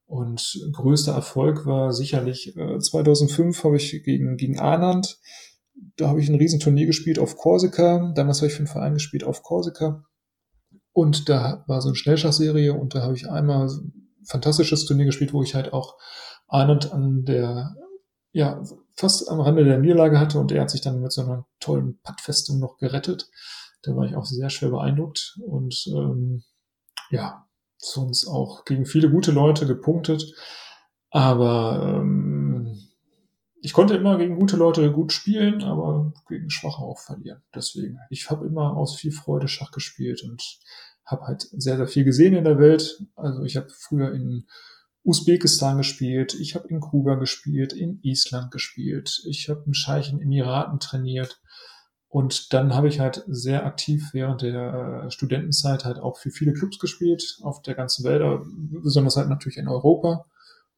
Und 0.06 0.60
größter 0.72 1.14
Erfolg 1.14 1.66
war 1.66 1.92
sicherlich 1.92 2.56
äh, 2.56 2.80
2005 2.80 3.64
habe 3.64 3.76
ich 3.76 4.04
gegen, 4.04 4.38
gegen 4.38 4.58
Arnand, 4.58 5.20
da 5.96 6.08
habe 6.08 6.22
ich 6.22 6.30
ein 6.30 6.36
Riesenturnier 6.36 6.86
gespielt 6.86 7.20
auf 7.20 7.38
Korsika. 7.38 8.12
Damals 8.16 8.40
habe 8.40 8.48
ich 8.48 8.54
für 8.54 8.60
einen 8.60 8.68
Verein 8.68 8.94
gespielt 8.94 9.24
auf 9.24 9.44
Korsika. 9.44 10.04
Und 10.94 11.30
da 11.30 11.64
war 11.68 11.82
so 11.82 11.90
eine 11.90 11.96
Schnellschachserie 11.96 12.74
und 12.74 12.96
da 12.96 13.04
habe 13.04 13.16
ich 13.16 13.30
einmal 13.30 13.70
fantastisches 14.28 14.86
Turnier 14.86 15.06
gespielt, 15.06 15.34
wo 15.34 15.44
ich 15.44 15.56
halt 15.56 15.74
auch 15.74 15.98
Arnold 16.48 16.92
an 16.92 17.26
der, 17.26 17.76
ja, 18.32 18.62
fast 18.96 19.30
am 19.30 19.42
Rande 19.42 19.64
der 19.64 19.80
Niederlage 19.80 20.20
hatte 20.20 20.40
und 20.40 20.52
er 20.52 20.62
hat 20.62 20.70
sich 20.70 20.82
dann 20.82 21.02
mit 21.02 21.12
so 21.12 21.22
einer 21.22 21.46
tollen 21.60 22.00
Pattfestung 22.02 22.60
noch 22.60 22.78
gerettet. 22.78 23.30
Da 23.84 23.96
war 23.96 24.06
ich 24.06 24.16
auch 24.16 24.26
sehr 24.26 24.50
schwer 24.50 24.70
beeindruckt 24.70 25.38
und 25.46 25.86
ähm, 25.96 26.44
ja, 27.10 27.48
sonst 27.78 28.28
auch 28.28 28.66
gegen 28.66 28.86
viele 28.86 29.10
gute 29.10 29.32
Leute 29.32 29.66
gepunktet. 29.66 30.34
Aber 31.10 32.00
ähm, 32.00 32.78
ich 33.62 33.74
konnte 33.74 33.96
immer 33.96 34.18
gegen 34.18 34.40
gute 34.40 34.58
Leute 34.58 34.92
gut 34.92 35.12
spielen, 35.12 35.64
aber 35.64 36.14
gegen 36.28 36.50
Schwache 36.50 36.82
auch 36.82 37.00
verlieren. 37.00 37.44
Deswegen, 37.56 37.98
ich 38.10 38.30
habe 38.30 38.46
immer 38.46 38.76
aus 38.76 38.96
viel 38.96 39.12
Freude 39.12 39.48
Schach 39.48 39.72
gespielt 39.72 40.24
und 40.24 40.42
habe 41.08 41.26
halt 41.26 41.48
sehr, 41.52 41.78
sehr 41.78 41.88
viel 41.88 42.04
gesehen 42.04 42.36
in 42.36 42.44
der 42.44 42.60
Welt. 42.60 43.04
Also 43.16 43.44
ich 43.44 43.58
habe 43.58 43.70
früher 43.70 44.14
in 44.14 44.46
Usbekistan 45.04 45.78
gespielt, 45.78 46.36
ich 46.36 46.56
habe 46.56 46.68
in 46.68 46.82
Kuba 46.82 47.16
gespielt, 47.16 47.72
in 47.72 48.00
Island 48.04 48.52
gespielt, 48.52 49.24
ich 49.26 49.50
habe 49.50 49.64
in 49.66 49.74
Scheich 49.74 50.12
in 50.12 50.22
Emiraten 50.22 50.80
trainiert 50.80 51.42
und 52.10 52.54
dann 52.54 52.74
habe 52.74 52.88
ich 52.88 53.00
halt 53.00 53.24
sehr 53.28 53.66
aktiv 53.66 54.10
während 54.14 54.42
der 54.42 55.04
äh, 55.06 55.12
Studentenzeit 55.12 55.86
halt 55.86 56.00
auch 56.00 56.18
für 56.18 56.30
viele 56.30 56.54
Clubs 56.54 56.80
gespielt 56.80 57.40
auf 57.42 57.62
der 57.62 57.76
ganzen 57.76 58.04
Welt, 58.06 58.22
besonders 58.84 59.18
halt 59.18 59.30
natürlich 59.30 59.58
in 59.58 59.68
Europa. 59.68 60.26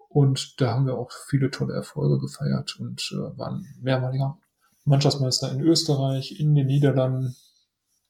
Und 0.09 0.59
da 0.59 0.73
haben 0.73 0.87
wir 0.87 0.97
auch 0.97 1.11
viele 1.27 1.51
tolle 1.51 1.75
Erfolge 1.75 2.19
gefeiert 2.19 2.79
und 2.79 3.11
äh, 3.13 3.37
waren 3.37 3.67
mehrmaliger 3.79 4.39
Mannschaftsmeister 4.85 5.51
in 5.51 5.61
Österreich, 5.61 6.39
in 6.39 6.55
den 6.55 6.65
Niederlanden, 6.65 7.35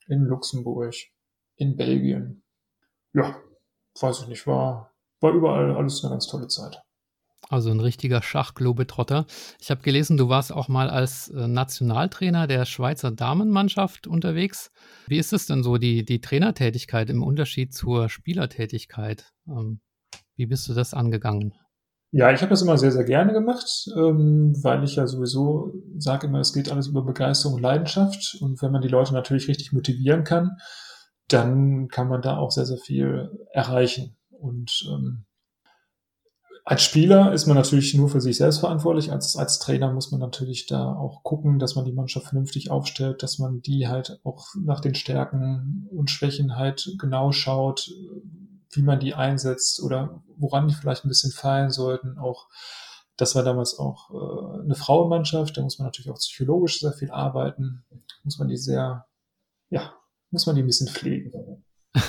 in 0.08 0.22
Luxemburg, 0.22 0.94
in 1.60 1.76
Belgien. 1.76 2.42
Ja, 3.14 3.36
weiß 4.00 4.22
ich 4.22 4.28
nicht, 4.28 4.48
war, 4.48 4.94
war 5.20 5.34
überall 5.34 5.76
alles 5.76 6.04
eine 6.04 6.12
ganz 6.12 6.28
tolle 6.28 6.48
Zeit. 6.48 6.82
Also 7.48 7.72
ein 7.72 7.80
richtiger 7.80 8.22
Schachglobetrotter. 8.22 9.26
Ich 9.60 9.72
habe 9.72 9.82
gelesen, 9.82 10.18
du 10.18 10.30
warst 10.30 10.54
auch 10.54 10.68
mal 10.68 10.90
als 10.90 11.30
äh, 11.30 11.48
Nationaltrainer 11.48 12.46
der 12.46 12.66
Schweizer 12.66 13.12
Damenmannschaft 13.12 14.06
unterwegs. 14.06 14.72
Wie 15.08 15.18
ist 15.18 15.34
es 15.34 15.48
denn 15.48 15.64
so, 15.64 15.78
die, 15.78 16.06
die 16.06 16.22
Trainertätigkeit 16.22 17.10
im 17.10 17.24
Unterschied 17.24 17.74
zur 17.74 18.08
Spielertätigkeit? 18.10 19.32
Ähm, 19.48 19.80
wie 20.36 20.46
bist 20.46 20.70
du 20.70 20.74
das 20.74 20.94
angegangen? 20.94 21.54
Ja, 22.12 22.32
ich 22.32 22.42
habe 22.42 22.50
das 22.50 22.62
immer 22.62 22.78
sehr, 22.78 22.92
sehr 22.92 23.04
gerne 23.04 23.34
gemacht, 23.34 23.88
ähm, 23.96 24.54
weil 24.62 24.84
ich 24.84 24.96
ja 24.96 25.06
sowieso 25.08 25.74
sage 25.98 26.28
immer, 26.28 26.40
es 26.40 26.54
geht 26.54 26.72
alles 26.72 26.88
über 26.88 27.04
Begeisterung 27.04 27.56
und 27.56 27.62
Leidenschaft. 27.62 28.38
Und 28.42 28.62
wenn 28.62 28.72
man 28.72 28.82
die 28.82 28.88
Leute 28.88 29.14
natürlich 29.14 29.48
richtig 29.48 29.74
motivieren 29.74 30.24
kann, 30.24 30.58
dann 31.30 31.88
kann 31.88 32.10
man 32.10 32.22
da 32.22 32.38
auch 32.38 32.52
sehr, 32.52 32.66
sehr 32.66 32.78
viel 32.78 33.46
erreichen. 33.52 34.16
Und 34.30 34.86
ähm, 34.92 35.26
als 36.66 36.84
Spieler 36.84 37.34
ist 37.34 37.48
man 37.48 37.56
natürlich 37.56 37.94
nur 37.96 38.10
für 38.10 38.22
sich 38.22 38.38
selbst 38.38 38.60
verantwortlich. 38.60 39.12
Als, 39.12 39.36
als 39.36 39.60
Trainer 39.60 39.92
muss 39.92 40.12
man 40.12 40.20
natürlich 40.20 40.68
da 40.68 40.94
auch 40.94 41.24
gucken, 41.24 41.60
dass 41.60 41.76
man 41.76 41.86
die 41.86 41.94
Mannschaft 41.94 42.28
vernünftig 42.28 42.70
aufstellt, 42.70 43.24
dass 43.24 43.40
man 43.40 43.62
die 43.62 43.88
halt 43.88 44.20
auch 44.24 44.48
nach 44.56 44.80
den 44.80 44.96
Stärken 44.96 45.88
und 45.92 46.12
Schwächen 46.12 46.58
halt 46.58 46.96
genau 47.00 47.32
schaut, 47.32 47.92
wie 48.72 48.84
man 48.84 49.00
die 49.00 49.16
einsetzt 49.16 49.82
oder 49.82 50.22
woran 50.38 50.68
die 50.68 50.76
vielleicht 50.76 51.06
ein 51.06 51.10
bisschen 51.10 51.32
fallen 51.32 51.72
sollten. 51.72 52.20
Auch 52.20 52.48
das 53.18 53.36
war 53.36 53.44
damals 53.44 53.78
auch 53.78 54.12
äh, 54.12 54.64
eine 54.64 54.76
Frauenmannschaft, 54.76 55.58
da 55.58 55.62
muss 55.62 55.80
man 55.80 55.88
natürlich 55.88 56.12
auch 56.12 56.20
psychologisch 56.20 56.80
sehr 56.80 56.94
viel 56.94 57.12
arbeiten, 57.12 57.84
muss 58.24 58.38
man 58.38 58.48
die 58.48 58.58
sehr, 58.58 59.06
ja, 59.70 59.94
muss 60.32 60.46
man 60.46 60.56
die 60.56 60.64
ein 60.64 60.68
bisschen 60.68 60.88
pflegen. 60.88 61.32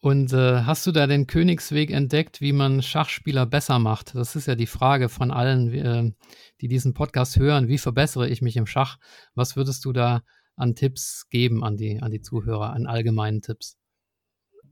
Und 0.00 0.32
äh, 0.32 0.60
hast 0.60 0.86
du 0.86 0.92
da 0.92 1.06
den 1.06 1.26
Königsweg 1.26 1.90
entdeckt, 1.90 2.40
wie 2.40 2.52
man 2.52 2.80
Schachspieler 2.80 3.44
besser 3.44 3.78
macht? 3.78 4.14
Das 4.14 4.36
ist 4.36 4.46
ja 4.46 4.54
die 4.54 4.66
Frage 4.66 5.08
von 5.08 5.32
allen, 5.32 5.72
äh, 5.72 6.12
die 6.60 6.68
diesen 6.68 6.94
Podcast 6.94 7.38
hören. 7.38 7.66
Wie 7.66 7.78
verbessere 7.78 8.28
ich 8.28 8.40
mich 8.40 8.56
im 8.56 8.66
Schach? 8.66 8.98
Was 9.34 9.56
würdest 9.56 9.84
du 9.84 9.92
da 9.92 10.22
an 10.54 10.74
Tipps 10.74 11.26
geben 11.28 11.64
an 11.64 11.76
die, 11.76 12.00
an 12.00 12.12
die 12.12 12.20
Zuhörer, 12.20 12.72
an 12.72 12.86
allgemeinen 12.86 13.42
Tipps? 13.42 13.78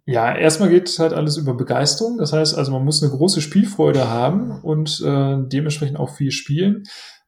Ja, 0.06 0.36
erstmal 0.36 0.68
geht 0.68 0.96
halt 0.98 1.14
alles 1.14 1.36
über 1.36 1.54
Begeisterung. 1.54 2.18
Das 2.18 2.32
heißt 2.32 2.54
also, 2.56 2.70
man 2.70 2.84
muss 2.84 3.02
eine 3.02 3.10
große 3.10 3.40
Spielfreude 3.40 4.08
haben 4.08 4.60
und 4.62 5.00
äh, 5.00 5.36
dementsprechend 5.48 5.96
auch 5.96 6.14
viel 6.14 6.30
spielen 6.30 6.84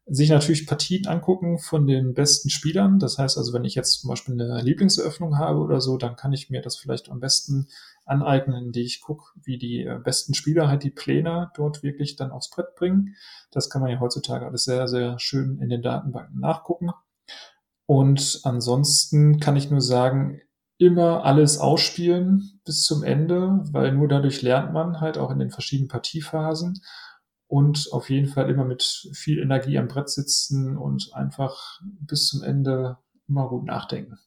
sich 0.09 0.31
natürlich 0.31 0.67
Partien 0.67 1.09
angucken 1.09 1.59
von 1.59 1.87
den 1.87 2.15
besten 2.15 2.49
Spielern. 2.49 2.99
Das 3.01 3.19
heißt 3.19 3.37
also, 3.37 3.53
wenn 3.53 3.65
ich 3.65 3.75
jetzt 3.75 4.01
zum 4.01 4.09
Beispiel 4.09 4.41
eine 4.41 4.63
Lieblingseröffnung 4.63 5.37
habe 5.37 5.59
oder 5.59 5.81
so, 5.81 5.97
dann 5.97 6.15
kann 6.15 6.33
ich 6.33 6.49
mir 6.49 6.63
das 6.63 6.77
vielleicht 6.77 7.11
am 7.11 7.19
besten 7.19 7.69
aneignen, 8.05 8.67
indem 8.67 8.85
ich 8.85 9.01
gucke, 9.01 9.33
wie 9.43 9.59
die 9.59 9.85
äh, 9.85 9.99
besten 9.99 10.35
Spieler 10.35 10.69
halt 10.69 10.85
die 10.85 10.91
Pläne 10.91 11.51
dort 11.57 11.83
wirklich 11.83 12.15
dann 12.15 12.31
aufs 12.31 12.51
Brett 12.51 12.77
bringen. 12.77 13.17
Das 13.51 13.69
kann 13.69 13.83
man 13.83 13.91
ja 13.91 13.99
heutzutage 13.99 14.47
alles 14.47 14.63
sehr, 14.63 14.87
sehr 14.87 15.19
schön 15.19 15.59
in 15.61 15.69
den 15.69 15.83
Datenbanken 15.83 16.39
nachgucken. 16.39 16.93
Und 17.87 18.41
ansonsten 18.45 19.41
kann 19.41 19.57
ich 19.57 19.71
nur 19.71 19.81
sagen, 19.81 20.41
immer 20.79 21.25
alles 21.25 21.59
ausspielen 21.59 22.61
bis 22.65 22.83
zum 22.83 23.03
Ende, 23.03 23.61
weil 23.73 23.93
nur 23.93 24.09
dadurch 24.09 24.43
lernt 24.43 24.73
man 24.73 25.01
halt 25.01 25.19
auch 25.19 25.31
in 25.31 25.39
den 25.39 25.51
verschiedenen 25.51 25.89
Partiephasen 25.89 26.81
und 27.49 27.89
auf 27.93 28.11
jeden 28.11 28.29
Fall 28.29 28.51
immer 28.51 28.65
mit 28.65 28.83
viel 29.13 29.39
Energie 29.39 29.79
am 29.79 29.89
Brett 29.89 30.09
sitzen 30.09 30.77
und 30.77 31.11
einfach 31.15 31.81
bis 32.01 32.27
zum 32.27 32.43
Ende 32.43 32.99
immer 33.29 33.49
gut 33.49 33.65
nachdenken. 33.65 34.19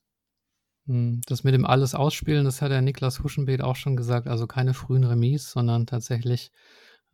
Hm, 0.88 1.22
das 1.28 1.44
mit 1.44 1.54
dem 1.54 1.66
alles 1.66 1.96
ausspielen, 1.96 2.46
das 2.46 2.62
hat 2.62 2.72
der 2.72 2.82
Niklas 2.82 3.22
Huschenbeet 3.22 3.62
auch 3.62 3.76
schon 3.76 3.96
gesagt. 3.96 4.28
Also 4.28 4.48
keine 4.48 4.74
frühen 4.74 5.04
Remis, 5.04 5.52
sondern 5.52 5.86
tatsächlich 5.86 6.52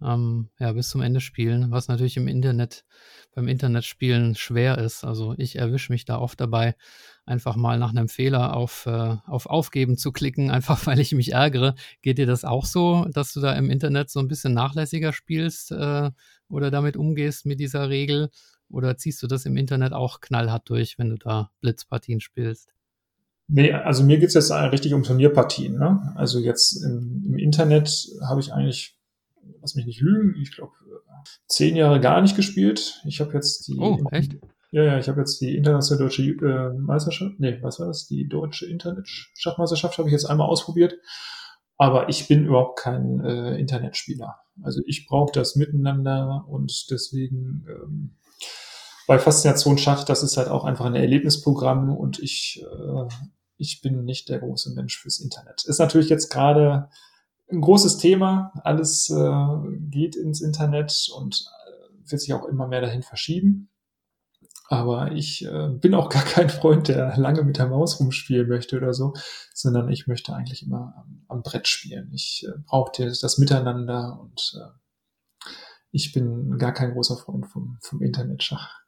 ähm, 0.02 0.50
ja, 0.60 0.74
bis 0.74 0.90
zum 0.90 1.02
Ende 1.02 1.22
spielen, 1.22 1.72
was 1.72 1.88
natürlich 1.88 2.18
im 2.18 2.28
Internet, 2.28 2.86
beim 3.34 3.48
Internetspielen 3.48 4.36
schwer 4.36 4.78
ist. 4.78 5.04
Also 5.04 5.36
ich 5.38 5.56
erwische 5.58 5.92
mich 5.92 6.06
da 6.06 6.20
oft 6.20 6.40
dabei, 6.40 6.76
einfach 7.26 7.56
mal 7.56 7.80
nach 7.80 7.90
einem 7.90 8.08
Fehler 8.08 8.56
auf, 8.56 8.86
äh, 8.86 9.16
auf 9.26 9.48
Aufgeben 9.48 9.98
zu 9.98 10.12
klicken, 10.12 10.52
einfach 10.52 10.86
weil 10.86 11.00
ich 11.00 11.14
mich 11.14 11.34
ärgere. 11.34 11.76
Geht 12.02 12.18
dir 12.18 12.26
das 12.26 12.46
auch 12.46 12.66
so, 12.66 13.06
dass 13.12 13.34
du 13.34 13.42
da 13.42 13.54
im 13.54 13.70
Internet 13.70 14.10
so 14.10 14.20
ein 14.20 14.28
bisschen 14.28 14.54
nachlässiger 14.54 15.14
spielst 15.14 15.72
äh, 15.72 16.12
oder 16.50 16.72
damit 16.72 16.98
umgehst 16.98 17.46
mit 17.46 17.60
dieser 17.60 17.90
Regel? 17.90 18.30
Oder 18.70 18.98
ziehst 18.98 19.22
du 19.22 19.28
das 19.28 19.46
im 19.46 19.58
Internet 19.58 19.94
auch 19.94 20.22
knallhart 20.22 20.70
durch, 20.70 20.98
wenn 20.98 21.10
du 21.10 21.18
da 21.18 21.52
Blitzpartien 21.62 22.20
spielst? 22.20 22.70
Nee, 23.48 23.72
also 23.72 24.04
mir 24.04 24.18
geht's 24.18 24.34
jetzt 24.34 24.52
richtig 24.52 24.94
um 24.94 25.04
Turnierpartien. 25.04 25.78
Ne? 25.78 26.14
Also 26.16 26.40
jetzt 26.40 26.84
im, 26.84 27.24
im 27.28 27.38
Internet 27.38 28.08
habe 28.28 28.42
ich 28.42 28.52
eigentlich, 28.52 28.98
lass 29.62 29.76
mich 29.76 29.86
nicht 29.86 30.02
lügen, 30.02 30.36
ich 30.42 30.52
glaube, 30.52 30.72
zehn 31.48 31.76
Jahre 31.76 32.00
gar 32.00 32.22
nicht 32.22 32.36
gespielt. 32.36 33.02
Ich 33.06 33.20
habe 33.22 33.34
jetzt 33.34 33.68
die. 33.68 33.78
Oh, 33.78 34.00
echt? 34.12 34.38
Ja, 34.76 34.84
ja, 34.84 35.00
ich 35.00 35.08
habe 35.08 35.22
jetzt 35.22 35.40
die 35.40 35.56
internationale 35.56 36.04
deutsche 36.04 36.22
äh, 36.22 36.78
Meisterschaft, 36.78 37.40
nee, 37.40 37.60
was 37.62 37.80
war 37.80 37.88
das? 37.88 38.08
Die 38.08 38.28
deutsche 38.28 38.66
Internet-Schachmeisterschaft 38.66 39.98
habe 39.98 40.10
ich 40.10 40.12
jetzt 40.12 40.26
einmal 40.26 40.50
ausprobiert. 40.50 40.96
Aber 41.78 42.10
ich 42.10 42.28
bin 42.28 42.44
überhaupt 42.44 42.80
kein 42.80 43.22
äh, 43.22 43.58
Internetspieler. 43.58 44.36
Also 44.64 44.82
ich 44.86 45.08
brauche 45.08 45.32
das 45.32 45.56
Miteinander 45.56 46.44
und 46.50 46.92
deswegen 46.92 47.66
ähm, 47.70 48.18
bei 49.08 49.18
Faszination 49.18 49.78
Schach, 49.78 50.04
das 50.04 50.24
ist 50.24 50.36
halt 50.36 50.50
auch 50.50 50.66
einfach 50.66 50.84
ein 50.84 50.96
Erlebnisprogramm 50.96 51.96
und 51.96 52.20
ich, 52.20 52.62
äh, 52.62 53.08
ich 53.56 53.82
bin 53.82 54.04
nicht 54.04 54.28
der 54.28 54.40
große 54.40 54.74
Mensch 54.74 55.00
fürs 55.00 55.22
Internet. 55.22 55.64
Ist 55.64 55.80
natürlich 55.80 56.10
jetzt 56.10 56.30
gerade 56.30 56.90
ein 57.50 57.62
großes 57.62 57.96
Thema. 57.96 58.52
Alles 58.66 59.10
äh, 59.10 59.58
geht 59.90 60.18
ins 60.18 60.42
Internet 60.42 61.08
und 61.16 61.46
äh, 61.66 62.12
wird 62.12 62.20
sich 62.20 62.34
auch 62.34 62.44
immer 62.44 62.68
mehr 62.68 62.82
dahin 62.82 63.04
verschieben. 63.04 63.70
Aber 64.68 65.12
ich 65.12 65.46
äh, 65.46 65.70
bin 65.70 65.94
auch 65.94 66.10
gar 66.10 66.24
kein 66.26 66.50
Freund, 66.50 66.88
der 66.88 67.18
lange 67.18 67.44
mit 67.44 67.58
der 67.58 67.68
Maus 67.68 68.00
rumspielen 68.00 68.48
möchte 68.48 68.78
oder 68.78 68.94
so, 68.94 69.14
sondern 69.54 69.90
ich 69.90 70.08
möchte 70.08 70.34
eigentlich 70.34 70.64
immer 70.64 70.94
am, 70.98 71.26
am 71.28 71.44
Brett 71.44 71.68
spielen. 71.68 72.12
Ich 72.14 72.46
äh, 72.48 72.58
brauche 72.66 72.92
das 73.08 73.38
Miteinander 73.38 74.20
und 74.20 74.60
äh, 74.60 75.50
ich 75.92 76.12
bin 76.12 76.58
gar 76.58 76.74
kein 76.74 76.92
großer 76.92 77.18
Freund 77.18 77.48
vom, 77.48 77.78
vom 77.82 78.02
Internetschach. 78.02 78.85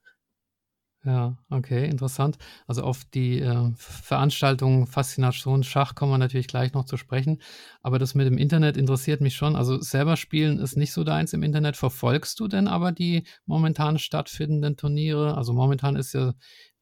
Ja, 1.08 1.38
okay, 1.50 1.86
interessant. 1.88 2.38
Also 2.66 2.84
auf 2.84 3.06
die 3.06 3.40
äh, 3.40 3.72
Veranstaltung 3.78 4.88
Faszination 4.88 5.64
Schach 5.64 5.96
kommen 5.96 6.12
wir 6.12 6.18
natürlich 6.18 6.48
gleich 6.50 6.74
noch 6.74 6.84
zu 6.84 6.98
sprechen. 6.98 7.42
Aber 7.82 7.98
das 7.98 8.14
mit 8.14 8.28
dem 8.28 8.38
Internet 8.38 8.76
interessiert 8.76 9.22
mich 9.22 9.34
schon. 9.34 9.56
Also 9.56 9.80
selber 9.80 10.18
spielen 10.18 10.60
ist 10.60 10.76
nicht 10.76 10.92
so 10.92 11.06
deins 11.06 11.32
im 11.32 11.44
Internet. 11.44 11.78
Verfolgst 11.78 12.42
du 12.42 12.50
denn 12.50 12.68
aber 12.68 12.92
die 12.92 13.24
momentan 13.46 14.00
stattfindenden 14.00 14.76
Turniere? 14.76 15.38
Also 15.38 15.54
momentan 15.54 15.96
ist 15.96 16.12
ja 16.14 16.34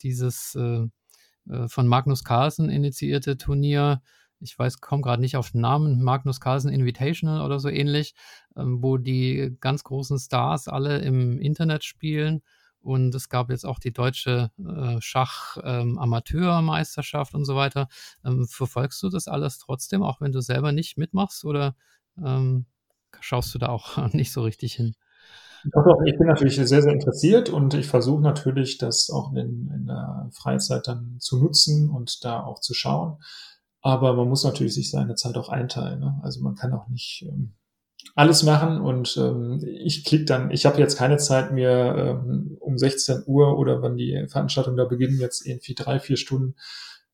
dieses 0.02 0.56
äh, 0.56 0.88
äh 1.48 1.68
von 1.68 1.88
Magnus 1.88 2.24
Carlsen 2.24 2.72
initiierte 2.72 3.38
Turnier, 3.38 4.02
ich 4.40 4.58
weiß, 4.58 4.82
komme 4.82 5.04
gerade 5.04 5.22
nicht 5.22 5.38
auf 5.38 5.52
den 5.52 5.62
Namen, 5.62 6.02
Magnus 6.04 6.40
Carlsen 6.40 6.72
Invitational 6.72 7.46
oder 7.46 7.60
so 7.60 7.70
ähnlich, 7.70 8.16
ähm, 8.58 8.82
wo 8.82 8.98
die 8.98 9.56
ganz 9.60 9.84
großen 9.84 10.18
Stars 10.18 10.68
alle 10.68 10.98
im 11.00 11.40
Internet 11.40 11.84
spielen. 11.84 12.42
Und 12.86 13.14
es 13.16 13.30
gab 13.30 13.50
jetzt 13.50 13.66
auch 13.66 13.80
die 13.80 13.92
deutsche 13.92 14.52
äh, 14.60 15.02
Schach-Amateurmeisterschaft 15.02 17.34
ähm, 17.34 17.40
und 17.40 17.46
so 17.46 17.56
weiter. 17.56 17.88
Ähm, 18.24 18.46
verfolgst 18.48 19.02
du 19.02 19.10
das 19.10 19.28
alles 19.28 19.58
trotzdem, 19.58 20.04
auch 20.04 20.22
wenn 20.22 20.32
du 20.32 20.40
selber 20.40 20.72
nicht 20.72 20.96
mitmachst 20.96 21.46
oder 21.46 21.76
ähm, 22.24 22.68
schaust 23.20 23.56
du 23.56 23.58
da 23.58 23.70
auch 23.70 23.98
nicht 24.14 24.32
so 24.32 24.44
richtig 24.44 24.74
hin? 24.74 24.94
Doch, 25.74 26.00
ich 26.06 26.16
bin 26.16 26.28
natürlich 26.28 26.58
sehr, 26.58 26.84
sehr 26.84 26.94
interessiert 26.94 27.50
und 27.50 27.74
ich 27.74 27.88
versuche 27.88 28.22
natürlich, 28.22 28.78
das 28.78 29.10
auch 29.10 29.34
in, 29.34 29.72
in 29.74 29.88
der 29.88 30.30
Freizeit 30.32 30.88
dann 30.88 31.18
zu 31.20 31.40
nutzen 31.40 31.90
und 31.90 32.24
da 32.24 32.44
auch 32.44 32.60
zu 32.60 32.76
schauen. 32.76 33.18
Aber 33.82 34.14
man 34.14 34.30
muss 34.30 34.44
natürlich 34.44 34.76
sich 34.76 34.92
seine 34.92 35.16
Zeit 35.16 35.38
auch 35.38 35.50
einteilen. 35.50 36.02
Ne? 36.02 36.20
Also 36.22 36.44
man 36.44 36.54
kann 36.54 36.72
auch 36.74 36.88
nicht 36.88 37.26
ähm, 37.28 37.56
alles 38.14 38.44
machen 38.44 38.80
und 38.80 39.18
ähm, 39.18 39.62
ich 39.66 40.06
klicke 40.06 40.26
dann, 40.26 40.52
ich 40.52 40.66
habe 40.66 40.80
jetzt 40.80 40.98
keine 40.98 41.18
Zeit 41.18 41.52
mir 41.52 41.96
ähm, 41.98 42.58
um 42.60 42.78
16 42.78 43.24
Uhr 43.26 43.58
oder 43.58 43.82
wann 43.82 43.98
die 43.98 44.26
Veranstaltung 44.28 44.78
da 44.78 44.86
beginnt, 44.86 45.20
jetzt 45.20 45.46
irgendwie 45.46 45.76
drei, 45.76 46.00
vier 46.00 46.18
Stunden 46.18 46.56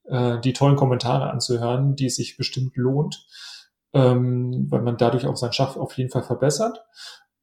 äh, 0.06 0.40
die 0.42 0.54
tollen 0.54 0.76
Kommentare 0.76 1.30
anzuhören, 1.30 1.96
die 1.96 2.10
sich 2.10 2.38
bestimmt 2.38 2.76
lohnt, 2.76 3.26
ähm, 3.94 4.68
weil 4.70 4.82
man 4.82 4.98
dadurch 4.98 5.26
auch 5.26 5.38
sein 5.38 5.54
Schach 5.54 5.76
auf 5.76 5.98
jeden 5.98 6.10
Fall 6.10 6.24
verbessert. 6.24 6.84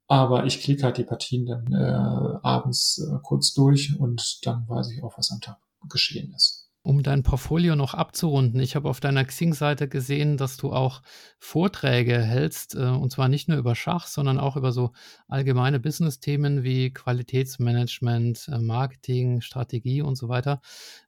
Aber 0.07 0.47
ich 0.47 0.63
klicke 0.63 0.85
halt 0.85 0.97
die 0.97 1.05
Partien 1.05 1.47
dann 1.47 1.73
äh, 1.73 2.39
abends 2.43 2.99
äh, 2.99 3.19
kurz 3.23 3.53
durch 3.53 3.99
und 3.99 4.47
dann 4.47 4.67
weiß 4.67 4.91
ich 4.91 5.03
auch, 5.03 5.19
was 5.19 5.31
am 5.31 5.41
Tag 5.41 5.59
geschehen 5.89 6.33
ist. 6.35 6.58
Um 6.89 7.03
dein 7.03 7.23
Portfolio 7.23 7.77
noch 7.77 7.93
abzurunden, 7.93 8.61
ich 8.61 8.75
habe 8.75 8.89
auf 8.89 8.99
deiner 8.99 9.23
Xing-Seite 9.23 9.89
gesehen, 9.89 10.39
dass 10.39 10.57
du 10.57 10.73
auch 10.73 11.03
Vorträge 11.39 12.19
hältst, 12.19 12.77
äh, 12.77 12.79
und 12.79 13.13
zwar 13.13 13.29
nicht 13.29 13.47
nur 13.47 13.59
über 13.59 13.75
Schach, 13.75 14.07
sondern 14.07 14.41
auch 14.41 14.57
über 14.57 14.73
so 14.73 14.93
allgemeine 15.29 15.81
Business-Themen 15.81 16.65
wie 16.65 16.91
Qualitätsmanagement, 16.91 18.49
äh, 18.49 18.59
Marketing, 18.61 19.43
Strategie 19.43 20.01
und 20.01 20.17
so 20.17 20.31
weiter. 20.31 20.63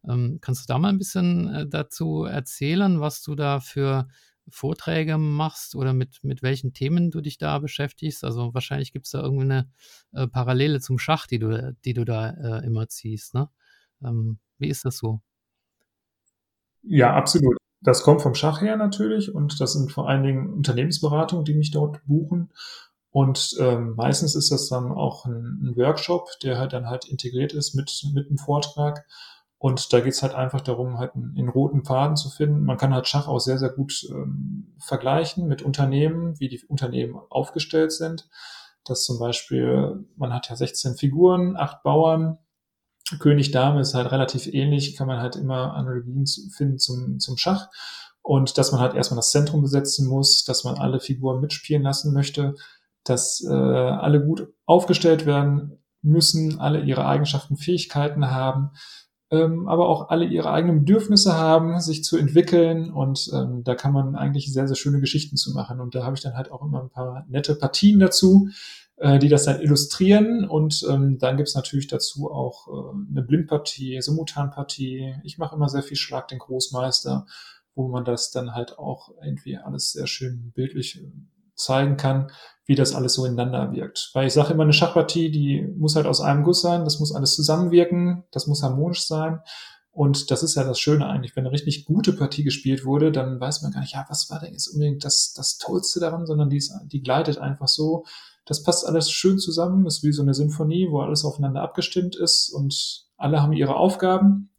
Ähm, 0.07 0.37
kannst 0.43 0.69
du 0.69 0.71
da 0.71 0.79
mal 0.79 0.91
ein 0.91 0.99
bisschen 0.99 1.49
äh, 1.49 1.67
dazu 1.67 2.25
erzählen, 2.25 3.01
was 3.01 3.23
du 3.23 3.35
da 3.35 3.61
für 3.61 4.07
Vorträge 4.51 5.17
machst 5.17 5.75
oder 5.75 5.95
mit, 5.95 6.23
mit 6.23 6.43
welchen 6.43 6.75
Themen 6.75 7.11
du 7.11 7.23
dich 7.23 7.39
da 7.39 7.59
beschäftigst? 7.59 8.23
Also 8.23 8.53
wahrscheinlich 8.53 8.93
gibt 8.93 9.07
es 9.07 9.13
da 9.13 9.23
irgendwie 9.23 9.45
eine 10.13 10.29
Parallele 10.29 10.81
zum 10.81 10.99
Schach, 10.99 11.27
die 11.27 11.39
du, 11.39 11.75
die 11.87 11.95
du 11.95 12.05
da 12.05 12.59
immer 12.59 12.89
ziehst. 12.89 13.33
Ne? 13.33 13.49
Ähm, 14.03 14.41
wie 14.59 14.69
ist 14.69 14.85
das 14.85 14.99
so? 14.99 15.23
Ja, 16.83 17.15
absolut. 17.15 17.57
Das 17.83 18.03
kommt 18.03 18.23
vom 18.23 18.35
Schach 18.35 18.61
her 18.61 18.77
natürlich 18.77 19.35
und 19.35 19.61
das 19.61 19.73
sind 19.73 19.91
vor 19.91 20.09
allen 20.09 20.23
Dingen 20.23 20.53
Unternehmensberatungen, 20.53 21.45
die 21.45 21.55
mich 21.55 21.71
dort 21.71 22.05
buchen. 22.07 22.53
Und 23.11 23.57
ähm, 23.59 23.95
meistens 23.97 24.37
ist 24.37 24.53
das 24.53 24.69
dann 24.69 24.93
auch 24.93 25.25
ein, 25.25 25.61
ein, 25.63 25.77
Workshop, 25.77 26.29
der 26.43 26.59
halt 26.59 26.73
dann 26.73 26.89
halt 26.89 27.07
integriert 27.07 27.53
ist 27.53 27.75
mit, 27.75 27.91
mit 28.15 28.29
einem 28.29 28.39
Vortrag. 28.39 29.05
Und 29.59 29.93
da 29.93 30.01
geht's 30.01 30.23
halt 30.23 30.35
einfach 30.35 30.61
darum, 30.61 30.99
halt 30.99 31.15
einen, 31.15 31.35
einen, 31.37 31.49
roten 31.49 31.85
Faden 31.85 32.17
zu 32.17 32.31
finden. 32.31 32.65
Man 32.65 32.77
kann 32.77 32.95
halt 32.95 33.09
Schach 33.09 33.27
auch 33.27 33.41
sehr, 33.41 33.59
sehr 33.59 33.71
gut 33.71 34.07
ähm, 34.11 34.75
vergleichen 34.79 35.49
mit 35.49 35.63
Unternehmen, 35.63 36.39
wie 36.39 36.49
die 36.49 36.65
Unternehmen 36.67 37.19
aufgestellt 37.31 37.93
sind. 37.93 38.29
Das 38.85 39.05
zum 39.05 39.19
Beispiel, 39.19 40.07
man 40.17 40.33
hat 40.33 40.49
ja 40.49 40.57
16 40.57 40.95
Figuren, 40.95 41.57
acht 41.57 41.83
Bauern, 41.83 42.39
König 43.19 43.51
Dame 43.51 43.81
ist 43.81 43.95
halt 43.95 44.11
relativ 44.13 44.47
ähnlich, 44.47 44.97
kann 44.97 45.07
man 45.07 45.21
halt 45.21 45.37
immer 45.37 45.75
Analogien 45.75 46.27
finden 46.27 46.79
zum, 46.79 47.19
zum 47.19 47.37
Schach. 47.37 47.69
Und 48.23 48.59
dass 48.59 48.73
man 48.73 48.81
halt 48.81 48.95
erstmal 48.95 49.17
das 49.17 49.31
Zentrum 49.31 49.63
besetzen 49.63 50.07
muss, 50.07 50.45
dass 50.45 50.65
man 50.65 50.77
alle 50.77 51.01
Figuren 51.01 51.41
mitspielen 51.41 51.83
lassen 51.83 52.13
möchte, 52.13 52.55
dass 53.05 53.43
äh, 53.43 53.53
alle 53.53 54.23
gut 54.25 54.49
aufgestellt 54.67 55.27
werden 55.27 55.79
müssen, 56.03 56.61
alle 56.61 56.83
ihre 56.83 57.07
Eigenschaften, 57.07 57.57
Fähigkeiten 57.57 58.31
haben, 58.31 58.71
ähm, 59.31 59.69
aber 59.69 59.89
auch 59.89 60.11
alle 60.11 60.25
ihre 60.25 60.51
eigenen 60.51 60.81
Bedürfnisse 60.81 61.35
haben, 61.35 61.81
sich 61.81 62.05
zu 62.05 62.17
entwickeln. 62.17 62.93
Und 62.93 63.31
ähm, 63.33 63.63
da 63.65 63.75
kann 63.75 63.93
man 63.93 64.17
eigentlich 64.17 64.53
sehr, 64.53 64.67
sehr 64.67 64.77
schöne 64.77 65.01
Geschichten 65.01 65.37
zu 65.37 65.53
machen. 65.53 65.81
Und 65.81 65.95
da 65.95 66.05
habe 66.05 66.17
ich 66.17 66.23
dann 66.23 66.37
halt 66.37 66.51
auch 66.51 66.63
immer 66.63 66.83
ein 66.83 66.91
paar 66.91 67.25
nette 67.29 67.55
Partien 67.55 68.01
dazu, 68.01 68.49
äh, 69.01 69.19
die 69.19 69.29
das 69.29 69.45
dann 69.45 69.61
illustrieren. 69.61 70.47
Und 70.47 70.85
ähm, 70.89 71.19
dann 71.19 71.37
gibt's 71.37 71.55
natürlich 71.55 71.89
dazu 71.89 72.31
auch 72.31 72.69
äh, 72.69 73.11
eine 73.11 73.23
Blindpartie, 73.23 74.01
Simultanpartie. 74.01 75.15
Ich 75.25 75.39
mache 75.39 75.57
immer 75.57 75.69
sehr 75.69 75.83
viel 75.83 75.97
Schlag 75.97 76.29
den 76.29 76.39
Großmeister, 76.39 77.27
wo 77.75 77.89
man 77.89 78.05
das 78.05 78.31
dann 78.31 78.55
halt 78.55 78.79
auch 78.79 79.11
irgendwie 79.25 79.57
alles 79.57 79.93
sehr 79.93 80.07
schön 80.07 80.53
bildlich 80.55 81.03
äh, 81.03 81.11
zeigen 81.55 81.97
kann, 81.97 82.31
wie 82.67 82.75
das 82.75 82.95
alles 82.95 83.15
so 83.15 83.25
ineinander 83.25 83.73
wirkt. 83.73 84.11
Weil 84.13 84.27
ich 84.27 84.33
sage 84.33 84.53
immer, 84.53 84.65
eine 84.65 84.73
Schachpartie, 84.73 85.31
die 85.31 85.63
muss 85.63 85.97
halt 85.97 86.07
aus 86.07 86.21
einem 86.21 86.45
Guss 86.45 86.61
sein, 86.61 86.85
das 86.85 87.01
muss 87.01 87.15
alles 87.15 87.35
zusammenwirken, 87.35 88.25
das 88.31 88.47
muss 88.47 88.63
harmonisch 88.63 89.07
sein. 89.07 89.41
Und 89.93 90.31
das 90.31 90.43
ist 90.43 90.55
ja 90.55 90.65
das 90.65 90.79
Schöne 90.79 91.07
eigentlich, 91.07 91.35
wenn 91.37 91.45
eine 91.45 91.53
richtig 91.53 91.85
gute 91.85 92.13
Partie 92.13 92.45
gespielt 92.45 92.85
wurde, 92.85 93.11
dann 93.11 93.41
weiß 93.41 93.63
man 93.63 93.73
gar 93.73 93.81
nicht, 93.81 93.95
ja, 93.95 94.07
was 94.09 94.31
war 94.31 94.41
denn 94.41 94.53
jetzt 94.53 94.69
unbedingt 94.69 95.05
das, 95.05 95.33
das 95.33 95.59
Tollste 95.59 96.01
daran, 96.01 96.27
sondern 96.27 96.49
die, 96.49 96.59
ist, 96.59 96.73
die 96.85 97.03
gleitet 97.03 97.39
einfach 97.39 97.67
so 97.67 98.05
das 98.45 98.63
passt 98.63 98.87
alles 98.87 99.11
schön 99.11 99.39
zusammen, 99.39 99.87
ist 99.87 100.03
wie 100.03 100.13
so 100.13 100.23
eine 100.23 100.35
Sinfonie, 100.35 100.89
wo 100.91 101.01
alles 101.01 101.25
aufeinander 101.25 101.63
abgestimmt 101.63 102.17
ist 102.17 102.51
und 102.51 103.07
alle 103.17 103.43
haben 103.43 103.53
ihre 103.53 103.77
Aufgaben 103.77 104.51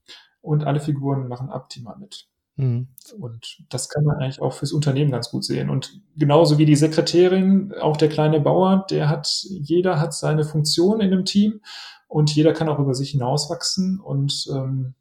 und 0.42 0.64
alle 0.64 0.80
Figuren 0.80 1.28
machen 1.28 1.50
optimal 1.50 1.98
mit. 1.98 2.28
Mhm. 2.58 2.90
Und 3.20 3.64
das 3.70 3.90
kann 3.90 4.04
man 4.04 4.18
eigentlich 4.18 4.42
auch 4.42 4.54
fürs 4.54 4.72
Unternehmen 4.72 5.12
ganz 5.12 5.30
gut 5.32 5.44
sehen. 5.44 5.70
Und 5.70 6.00
genauso 6.16 6.58
wie 6.58 6.66
die 6.66 6.76
Sekretärin, 6.76 7.74
auch 7.80 7.98
der 7.98 8.10
kleine 8.10 8.40
Bauer, 8.40 8.86
der 8.90 9.10
hat, 9.10 9.46
jeder 9.50 10.00
hat 10.00 10.14
seine 10.14 10.44
Funktion 10.44 11.02
in 11.02 11.12
dem 11.12 11.26
Team 11.26 11.62
und 12.08 12.34
jeder 12.36 12.54
kann 12.54 12.70
auch 12.70 12.80
über 12.80 12.94
sich 12.94 13.12
hinauswachsen 13.12 14.00
und 14.00 14.48
ähm, 14.52 14.96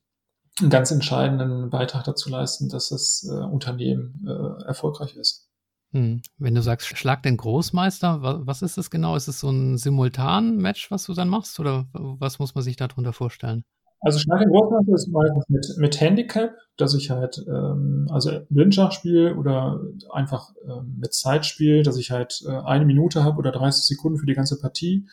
einen 0.61 0.71
ganz 0.71 0.91
entscheidenden 0.91 1.71
Beitrag 1.71 2.05
dazu 2.05 2.31
leisten, 2.31 2.69
dass 2.69 2.91
das 2.91 3.29
äh, 3.31 3.35
Unternehmen 3.35 4.27
äh, 4.27 4.65
erfolgreich 4.65 5.17
ist. 5.17 5.50
Hm. 5.93 6.23
Wenn 6.39 6.55
du 6.55 6.63
sagst, 6.63 6.97
schlag 6.97 7.23
den 7.23 7.37
Großmeister, 7.37 8.47
was 8.47 8.63
ist 8.63 8.79
das 8.79 8.91
genau? 8.91 9.17
Ist 9.17 9.29
es 9.29 9.41
so 9.41 9.51
ein 9.51 9.77
Simultan-Match, 9.77 10.91
was 10.91 11.05
du 11.05 11.15
dann 11.15 11.29
machst? 11.29 11.59
Oder 11.59 11.87
was 11.93 12.39
muss 12.39 12.55
man 12.55 12.63
sich 12.63 12.77
darunter 12.77 13.13
vorstellen? 13.13 13.65
Also 14.03 14.19
Schlag 14.19 14.41
den 14.41 14.49
Großmeister 14.49 14.95
ist 14.95 15.09
meistens 15.09 15.49
mit, 15.49 15.67
mit 15.77 16.01
Handicap, 16.01 16.55
dass 16.79 16.95
ich 16.95 17.11
halt 17.11 17.45
ähm, 17.47 18.07
also 18.11 18.31
Blindschach 18.49 18.93
spiele 18.93 19.37
oder 19.37 19.79
einfach 20.11 20.51
ähm, 20.65 20.97
mit 20.99 21.13
Zeit 21.13 21.45
spiele, 21.45 21.83
dass 21.83 21.99
ich 21.99 22.11
halt 22.11 22.43
äh, 22.47 22.51
eine 22.51 22.87
Minute 22.87 23.25
habe 23.25 23.39
oder 23.39 23.53
30 23.53 23.85
Sekunden 23.85 24.19
für 24.19 24.27
die 24.27 24.35
ganze 24.35 24.59
Partie 24.59 25.07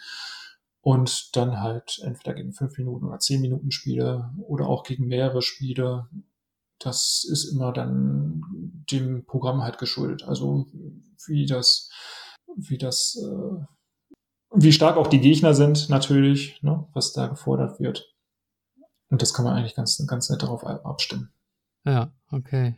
und 0.79 1.35
dann 1.35 1.59
halt 1.59 1.99
entweder 2.01 2.33
gegen 2.33 2.53
fünf 2.53 2.77
Minuten 2.77 3.05
oder 3.05 3.19
zehn 3.19 3.41
Minuten 3.41 3.71
spiele 3.71 4.29
oder 4.47 4.67
auch 4.67 4.83
gegen 4.83 5.07
mehrere 5.07 5.41
Spiele 5.41 6.07
das 6.79 7.25
ist 7.29 7.45
immer 7.45 7.71
dann 7.73 8.41
dem 8.89 9.25
Programm 9.25 9.61
halt 9.63 9.77
geschuldet. 9.77 10.23
Also 10.23 10.67
wie 11.25 11.45
das, 11.45 11.89
wie 12.55 12.77
das, 12.77 13.17
äh, 13.21 13.65
wie 14.53 14.71
stark 14.71 14.97
auch 14.97 15.07
die 15.07 15.19
Gegner 15.19 15.53
sind 15.53 15.89
natürlich, 15.89 16.61
ne, 16.61 16.87
was 16.93 17.13
da 17.13 17.27
gefordert 17.27 17.79
wird. 17.79 18.13
Und 19.09 19.21
das 19.21 19.33
kann 19.33 19.45
man 19.45 19.55
eigentlich 19.55 19.75
ganz, 19.75 20.05
ganz 20.07 20.29
nett 20.29 20.43
darauf 20.43 20.65
abstimmen. 20.65 21.31
Ja, 21.85 22.11
okay. 22.31 22.77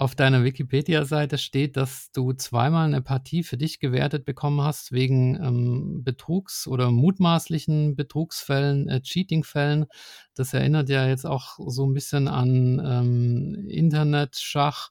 Auf 0.00 0.14
deiner 0.14 0.44
Wikipedia-Seite 0.44 1.36
steht, 1.36 1.76
dass 1.76 2.10
du 2.12 2.32
zweimal 2.32 2.86
eine 2.86 3.02
Partie 3.02 3.42
für 3.42 3.58
dich 3.58 3.80
gewertet 3.80 4.24
bekommen 4.24 4.62
hast 4.62 4.92
wegen 4.92 5.34
ähm, 5.34 6.00
Betrugs- 6.02 6.66
oder 6.66 6.90
mutmaßlichen 6.90 7.96
Betrugsfällen, 7.96 8.88
äh, 8.88 9.02
Cheating-Fällen. 9.02 9.84
Das 10.34 10.54
erinnert 10.54 10.88
ja 10.88 11.06
jetzt 11.06 11.26
auch 11.26 11.58
so 11.66 11.84
ein 11.84 11.92
bisschen 11.92 12.28
an 12.28 12.80
ähm, 12.82 13.66
Internetschach 13.68 14.88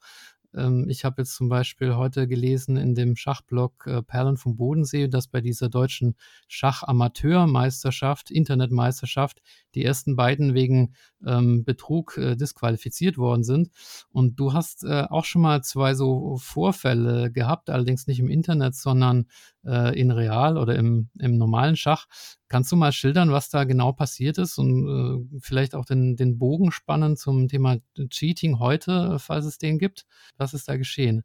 ähm, 0.56 0.88
ich 0.90 1.06
habe 1.06 1.22
jetzt 1.22 1.36
zum 1.36 1.50
Beispiel 1.50 1.96
heute 1.96 2.28
gelesen 2.28 2.78
in 2.78 2.96
dem 2.96 3.16
Schachblog 3.16 3.86
äh, 3.88 4.02
Perlen 4.02 4.38
vom 4.38 4.58
Bodensee, 4.58 5.08
dass 5.08 5.28
bei 5.28 5.42
dieser 5.42 5.70
deutschen 5.70 6.16
Schachamateurmeisterschaft, 6.48 8.32
Internetmeisterschaft, 8.32 9.42
die 9.76 9.84
ersten 9.84 10.16
beiden 10.16 10.54
wegen 10.54 10.94
ähm, 11.26 11.64
Betrug 11.64 12.18
äh, 12.18 12.36
disqualifiziert 12.36 13.18
worden 13.18 13.44
sind. 13.44 13.70
Und 14.10 14.40
du 14.40 14.54
hast 14.54 14.84
äh, 14.84 15.06
auch 15.10 15.26
schon 15.26 15.42
mal 15.42 15.64
zwei 15.64 15.94
so 15.94 16.38
Vorfälle 16.38 17.32
gehabt, 17.32 17.70
allerdings 17.70 18.08
nicht 18.08 18.20
im 18.20 18.30
Internet, 18.30 18.76
sondern 18.76 19.28
äh, 19.66 20.00
in 20.00 20.12
Real 20.12 20.58
oder 20.58 20.76
im, 20.76 21.10
im 21.20 21.38
normalen 21.38 21.76
Schach. 21.76 22.08
Kannst 22.48 22.72
du 22.72 22.76
mal 22.76 22.92
schildern, 22.92 23.32
was 23.32 23.50
da 23.50 23.64
genau 23.64 23.92
passiert 23.92 24.38
ist 24.38 24.58
und 24.58 24.88
äh, 24.88 25.40
vielleicht 25.40 25.76
auch 25.76 25.86
den, 25.86 26.16
den 26.16 26.40
Bogen 26.40 26.72
spannen 26.72 27.18
zum 27.18 27.48
Thema 27.48 27.78
Cheating 28.10 28.60
heute, 28.60 29.20
falls 29.20 29.46
es 29.46 29.58
den 29.58 29.78
gibt? 29.78 30.06
Was 30.38 30.54
ist 30.54 30.68
da 30.68 30.78
geschehen? 30.78 31.24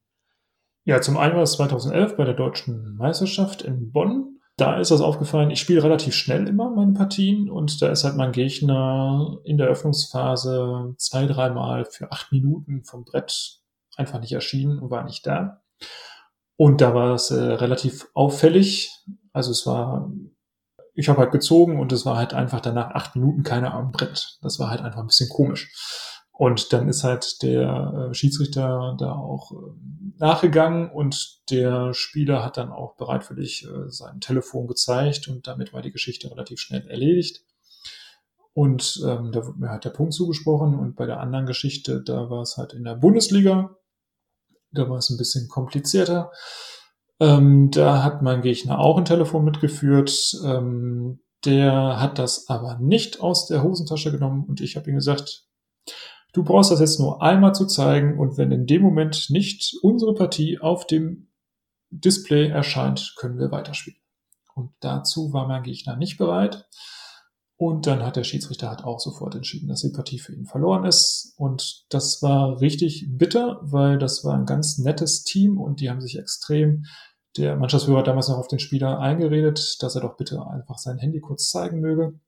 Ja, 0.86 1.00
zum 1.00 1.16
einen 1.16 1.34
war 1.34 1.42
es 1.42 1.52
2011 1.52 2.16
bei 2.16 2.24
der 2.24 2.34
deutschen 2.34 2.96
Meisterschaft 2.96 3.62
in 3.62 3.90
Bonn. 3.90 4.33
Da 4.56 4.78
ist 4.78 4.92
das 4.92 5.00
aufgefallen, 5.00 5.50
ich 5.50 5.58
spiele 5.58 5.82
relativ 5.82 6.14
schnell 6.14 6.46
immer 6.46 6.70
meine 6.70 6.92
Partien 6.92 7.50
und 7.50 7.82
da 7.82 7.88
ist 7.88 8.04
halt 8.04 8.16
mein 8.16 8.30
Gegner 8.30 9.38
in 9.42 9.58
der 9.58 9.66
Öffnungsphase 9.66 10.94
zwei, 10.96 11.26
dreimal 11.26 11.84
für 11.84 12.12
acht 12.12 12.30
Minuten 12.30 12.84
vom 12.84 13.04
Brett 13.04 13.60
einfach 13.96 14.20
nicht 14.20 14.32
erschienen 14.32 14.78
und 14.78 14.90
war 14.90 15.04
nicht 15.04 15.26
da. 15.26 15.62
Und 16.56 16.80
da 16.80 16.94
war 16.94 17.14
es 17.14 17.32
äh, 17.32 17.40
relativ 17.40 18.06
auffällig. 18.14 18.92
Also 19.32 19.50
es 19.50 19.66
war, 19.66 20.12
ich 20.94 21.08
habe 21.08 21.18
halt 21.18 21.32
gezogen 21.32 21.80
und 21.80 21.92
es 21.92 22.06
war 22.06 22.16
halt 22.16 22.32
einfach 22.32 22.60
danach 22.60 22.92
acht 22.92 23.16
Minuten 23.16 23.42
keiner 23.42 23.74
am 23.74 23.90
Brett. 23.90 24.38
Das 24.40 24.60
war 24.60 24.70
halt 24.70 24.82
einfach 24.82 25.00
ein 25.00 25.08
bisschen 25.08 25.28
komisch. 25.28 26.13
Und 26.36 26.72
dann 26.72 26.88
ist 26.88 27.04
halt 27.04 27.42
der 27.42 28.08
äh, 28.10 28.14
Schiedsrichter 28.14 28.96
da 28.98 29.12
auch 29.12 29.52
äh, 29.52 29.54
nachgegangen 30.18 30.90
und 30.90 31.48
der 31.48 31.94
Spieler 31.94 32.44
hat 32.44 32.56
dann 32.56 32.72
auch 32.72 32.96
bereitwillig 32.96 33.64
äh, 33.64 33.88
sein 33.88 34.20
Telefon 34.20 34.66
gezeigt 34.66 35.28
und 35.28 35.46
damit 35.46 35.72
war 35.72 35.80
die 35.80 35.92
Geschichte 35.92 36.28
relativ 36.30 36.58
schnell 36.58 36.88
erledigt. 36.88 37.44
Und 38.52 39.00
ähm, 39.06 39.30
da 39.30 39.42
mir 39.56 39.70
halt 39.70 39.84
der 39.84 39.90
Punkt 39.90 40.12
zugesprochen 40.12 40.76
und 40.76 40.96
bei 40.96 41.06
der 41.06 41.20
anderen 41.20 41.46
Geschichte, 41.46 42.02
da 42.02 42.30
war 42.30 42.42
es 42.42 42.56
halt 42.56 42.72
in 42.72 42.82
der 42.82 42.96
Bundesliga, 42.96 43.76
da 44.72 44.90
war 44.90 44.98
es 44.98 45.10
ein 45.10 45.16
bisschen 45.16 45.48
komplizierter. 45.48 46.32
Ähm, 47.20 47.70
da 47.70 48.02
hat 48.02 48.22
mein 48.22 48.42
Gegner 48.42 48.80
auch 48.80 48.98
ein 48.98 49.04
Telefon 49.04 49.44
mitgeführt. 49.44 50.36
Ähm, 50.44 51.20
der 51.44 52.00
hat 52.00 52.18
das 52.18 52.48
aber 52.48 52.78
nicht 52.78 53.20
aus 53.20 53.46
der 53.46 53.62
Hosentasche 53.62 54.10
genommen 54.10 54.44
und 54.48 54.60
ich 54.60 54.74
habe 54.74 54.90
ihm 54.90 54.96
gesagt, 54.96 55.46
du 56.34 56.44
brauchst 56.44 56.70
das 56.70 56.80
jetzt 56.80 57.00
nur 57.00 57.22
einmal 57.22 57.54
zu 57.54 57.66
zeigen 57.66 58.18
und 58.18 58.36
wenn 58.36 58.50
in 58.50 58.66
dem 58.66 58.82
Moment 58.82 59.30
nicht 59.30 59.74
unsere 59.82 60.14
Partie 60.14 60.58
auf 60.60 60.86
dem 60.86 61.28
Display 61.90 62.48
erscheint, 62.48 63.14
können 63.16 63.38
wir 63.38 63.50
weiterspielen. 63.50 63.98
Und 64.54 64.72
dazu 64.80 65.32
war 65.32 65.48
mein 65.48 65.62
Gegner 65.62 65.96
nicht 65.96 66.18
bereit. 66.18 66.68
Und 67.56 67.86
dann 67.86 68.02
hat 68.02 68.16
der 68.16 68.24
Schiedsrichter 68.24 68.68
hat 68.68 68.82
auch 68.82 68.98
sofort 68.98 69.36
entschieden, 69.36 69.68
dass 69.68 69.82
die 69.82 69.92
Partie 69.92 70.18
für 70.18 70.34
ihn 70.34 70.44
verloren 70.44 70.84
ist. 70.84 71.34
Und 71.36 71.86
das 71.88 72.20
war 72.20 72.60
richtig 72.60 73.06
bitter, 73.10 73.60
weil 73.62 73.96
das 73.98 74.24
war 74.24 74.34
ein 74.34 74.44
ganz 74.44 74.78
nettes 74.78 75.22
Team 75.22 75.58
und 75.58 75.80
die 75.80 75.88
haben 75.88 76.00
sich 76.00 76.18
extrem, 76.18 76.84
der 77.36 77.56
Mannschaftsführer 77.56 78.00
hat 78.00 78.08
damals 78.08 78.28
noch 78.28 78.38
auf 78.38 78.48
den 78.48 78.58
Spieler 78.58 78.98
eingeredet, 78.98 79.82
dass 79.82 79.94
er 79.94 80.02
doch 80.02 80.16
bitte 80.16 80.44
einfach 80.46 80.78
sein 80.78 80.98
Handy 80.98 81.20
kurz 81.20 81.48
zeigen 81.48 81.80
möge. 81.80 82.18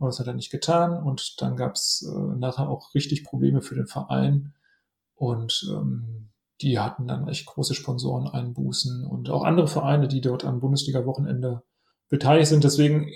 Aber 0.00 0.08
das 0.08 0.18
hat 0.18 0.26
er 0.26 0.34
nicht 0.34 0.50
getan. 0.50 1.00
Und 1.00 1.40
dann 1.40 1.54
gab 1.54 1.74
es 1.74 2.04
äh, 2.04 2.36
nachher 2.36 2.68
auch 2.68 2.92
richtig 2.96 3.22
Probleme 3.22 3.62
für 3.62 3.76
den 3.76 3.86
Verein. 3.86 4.54
Und 5.14 5.64
ähm, 5.70 6.30
die 6.60 6.80
hatten 6.80 7.06
dann 7.06 7.28
echt 7.28 7.46
große 7.46 7.74
Sponsoren 7.74 8.26
einbußen 8.26 9.06
und 9.06 9.30
auch 9.30 9.44
andere 9.44 9.68
Vereine, 9.68 10.08
die 10.08 10.20
dort 10.20 10.44
am 10.44 10.58
Bundesliga-Wochenende 10.58 11.62
beteiligt 12.08 12.48
sind. 12.48 12.64
Deswegen 12.64 13.10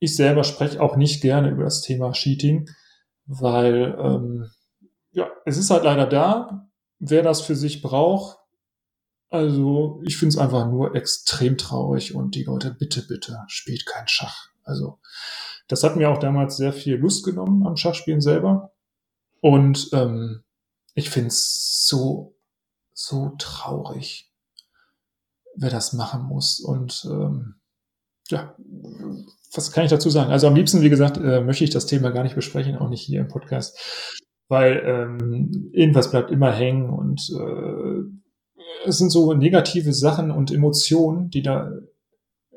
ich 0.00 0.16
selber 0.16 0.44
spreche 0.44 0.80
auch 0.80 0.96
nicht 0.96 1.20
gerne 1.20 1.50
über 1.50 1.64
das 1.64 1.82
Thema 1.82 2.12
Cheating, 2.12 2.68
weil 3.26 3.96
ähm, 4.00 4.50
ja, 5.12 5.30
es 5.44 5.58
ist 5.58 5.70
halt 5.70 5.84
leider 5.84 6.06
da. 6.06 6.68
Wer 6.98 7.22
das 7.22 7.42
für 7.42 7.54
sich 7.54 7.82
braucht, 7.82 8.38
also 9.28 10.00
ich 10.04 10.16
finde 10.16 10.34
es 10.34 10.38
einfach 10.38 10.66
nur 10.66 10.96
extrem 10.96 11.56
traurig 11.56 12.14
und 12.14 12.34
die 12.34 12.44
Leute, 12.44 12.74
bitte, 12.74 13.02
bitte, 13.02 13.38
spielt 13.46 13.86
kein 13.86 14.08
Schach. 14.08 14.48
Also 14.64 14.98
das 15.70 15.84
hat 15.84 15.94
mir 15.94 16.10
auch 16.10 16.18
damals 16.18 16.56
sehr 16.56 16.72
viel 16.72 16.96
Lust 16.96 17.24
genommen 17.24 17.64
am 17.64 17.76
Schachspielen 17.76 18.20
selber. 18.20 18.72
Und 19.40 19.90
ähm, 19.92 20.42
ich 20.94 21.10
finde 21.10 21.28
es 21.28 21.86
so, 21.86 22.34
so 22.92 23.36
traurig, 23.38 24.32
wer 25.54 25.70
das 25.70 25.92
machen 25.92 26.24
muss. 26.24 26.58
Und 26.58 27.06
ähm, 27.08 27.54
ja, 28.30 28.56
was 29.54 29.70
kann 29.70 29.84
ich 29.84 29.90
dazu 29.90 30.10
sagen? 30.10 30.32
Also 30.32 30.48
am 30.48 30.56
liebsten, 30.56 30.82
wie 30.82 30.90
gesagt, 30.90 31.18
äh, 31.18 31.40
möchte 31.40 31.62
ich 31.62 31.70
das 31.70 31.86
Thema 31.86 32.10
gar 32.10 32.24
nicht 32.24 32.34
besprechen, 32.34 32.76
auch 32.76 32.88
nicht 32.88 33.02
hier 33.02 33.20
im 33.20 33.28
Podcast, 33.28 34.10
weil 34.48 34.82
ähm, 34.84 35.70
irgendwas 35.72 36.10
bleibt 36.10 36.32
immer 36.32 36.50
hängen 36.50 36.90
und 36.90 37.30
äh, 37.30 38.88
es 38.88 38.98
sind 38.98 39.10
so 39.10 39.34
negative 39.34 39.92
Sachen 39.92 40.32
und 40.32 40.50
Emotionen, 40.50 41.30
die 41.30 41.42
da, 41.42 41.70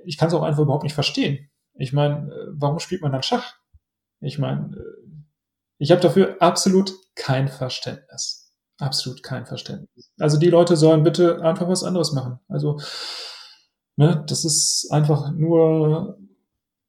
ich 0.03 0.17
kann 0.17 0.29
es 0.29 0.33
auch 0.33 0.41
einfach 0.41 0.63
überhaupt 0.63 0.83
nicht 0.83 0.95
verstehen. 0.95 1.51
Ich 1.75 1.93
meine, 1.93 2.31
äh, 2.31 2.47
warum 2.51 2.79
spielt 2.79 3.01
man 3.01 3.11
dann 3.11 3.23
Schach? 3.23 3.55
Ich 4.19 4.39
meine, 4.39 4.75
äh, 4.75 5.11
ich 5.77 5.91
habe 5.91 6.01
dafür 6.01 6.37
absolut 6.39 6.93
kein 7.15 7.47
Verständnis. 7.47 8.51
Absolut 8.77 9.23
kein 9.23 9.45
Verständnis. 9.45 10.11
Also 10.19 10.37
die 10.37 10.49
Leute 10.49 10.77
sollen 10.77 11.03
bitte 11.03 11.41
einfach 11.41 11.67
was 11.67 11.83
anderes 11.83 12.11
machen. 12.13 12.39
Also 12.47 12.79
Ne? 13.95 14.23
Das 14.27 14.43
ist 14.43 14.87
einfach 14.91 15.31
nur, 15.31 16.17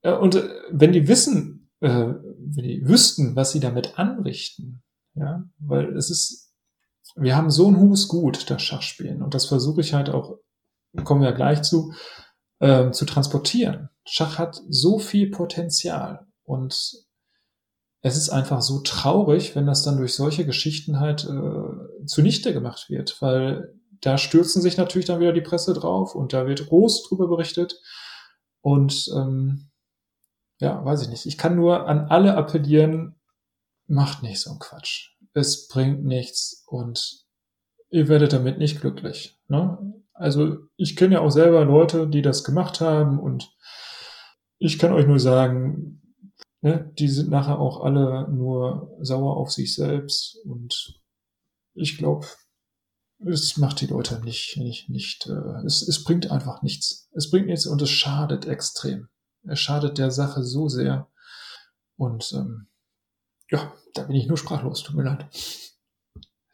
äh, 0.02 0.12
und 0.12 0.42
wenn 0.70 0.92
die 0.92 1.08
wissen, 1.08 1.70
äh, 1.80 1.88
wenn 1.88 2.64
die 2.64 2.86
wüssten, 2.86 3.36
was 3.36 3.52
sie 3.52 3.60
damit 3.60 3.98
anrichten, 3.98 4.82
ja, 5.14 5.44
weil 5.58 5.96
es 5.96 6.10
ist, 6.10 6.52
wir 7.14 7.36
haben 7.36 7.50
so 7.50 7.68
ein 7.68 7.78
hohes 7.78 8.08
Gut, 8.08 8.50
das 8.50 8.62
Schachspielen, 8.62 9.22
und 9.22 9.34
das 9.34 9.46
versuche 9.46 9.82
ich 9.82 9.94
halt 9.94 10.08
auch, 10.08 10.38
kommen 11.04 11.22
wir 11.22 11.32
gleich 11.32 11.62
zu, 11.62 11.92
äh, 12.60 12.90
zu 12.90 13.04
transportieren. 13.04 13.90
Schach 14.06 14.38
hat 14.38 14.60
so 14.68 14.98
viel 14.98 15.30
Potenzial 15.30 16.26
und 16.44 17.04
es 18.02 18.16
ist 18.18 18.28
einfach 18.28 18.60
so 18.60 18.80
traurig, 18.80 19.56
wenn 19.56 19.66
das 19.66 19.82
dann 19.82 19.96
durch 19.96 20.14
solche 20.14 20.44
Geschichten 20.44 21.00
halt 21.00 21.24
äh, 21.24 22.04
zunichte 22.06 22.52
gemacht 22.52 22.90
wird, 22.90 23.20
weil 23.22 23.74
da 24.02 24.18
stürzen 24.18 24.60
sich 24.60 24.76
natürlich 24.76 25.06
dann 25.06 25.20
wieder 25.20 25.32
die 25.32 25.40
Presse 25.40 25.72
drauf 25.72 26.14
und 26.14 26.34
da 26.34 26.46
wird 26.46 26.66
groß 26.68 27.08
drüber 27.08 27.28
berichtet. 27.28 27.80
Und 28.60 29.10
ähm, 29.16 29.70
ja, 30.60 30.84
weiß 30.84 31.02
ich 31.02 31.08
nicht. 31.08 31.24
Ich 31.24 31.38
kann 31.38 31.56
nur 31.56 31.88
an 31.88 32.06
alle 32.10 32.36
appellieren, 32.36 33.18
macht 33.86 34.22
nicht 34.22 34.40
so 34.40 34.50
einen 34.50 34.58
Quatsch. 34.58 35.16
Es 35.32 35.68
bringt 35.68 36.04
nichts 36.04 36.62
und 36.66 37.24
ihr 37.88 38.08
werdet 38.08 38.34
damit 38.34 38.58
nicht 38.58 38.82
glücklich. 38.82 39.38
Ne? 39.48 39.78
Also 40.12 40.58
ich 40.76 40.96
kenne 40.96 41.14
ja 41.14 41.20
auch 41.20 41.30
selber 41.30 41.64
Leute, 41.64 42.06
die 42.06 42.22
das 42.22 42.44
gemacht 42.44 42.82
haben 42.82 43.18
und 43.18 43.50
ich 44.64 44.78
kann 44.78 44.92
euch 44.92 45.06
nur 45.06 45.20
sagen, 45.20 46.00
ne, 46.62 46.90
die 46.98 47.08
sind 47.08 47.28
nachher 47.28 47.58
auch 47.58 47.84
alle 47.84 48.28
nur 48.30 48.96
sauer 49.02 49.36
auf 49.36 49.52
sich 49.52 49.74
selbst 49.74 50.38
und 50.46 51.02
ich 51.74 51.98
glaube, 51.98 52.26
es 53.26 53.58
macht 53.58 53.82
die 53.82 53.86
Leute 53.86 54.20
nicht, 54.24 54.56
nicht, 54.56 54.88
nicht, 54.88 55.26
äh, 55.26 55.66
es, 55.66 55.86
es 55.86 56.02
bringt 56.02 56.30
einfach 56.30 56.62
nichts. 56.62 57.10
Es 57.12 57.30
bringt 57.30 57.46
nichts 57.46 57.66
und 57.66 57.80
es 57.82 57.90
schadet 57.90 58.46
extrem. 58.46 59.08
Es 59.42 59.60
schadet 59.60 59.98
der 59.98 60.10
Sache 60.10 60.42
so 60.42 60.68
sehr. 60.68 61.10
Und 61.96 62.32
ähm, 62.32 62.68
ja, 63.50 63.72
da 63.92 64.04
bin 64.04 64.16
ich 64.16 64.26
nur 64.26 64.38
sprachlos, 64.38 64.82
tut 64.82 64.96
mir 64.96 65.04
leid. 65.04 65.26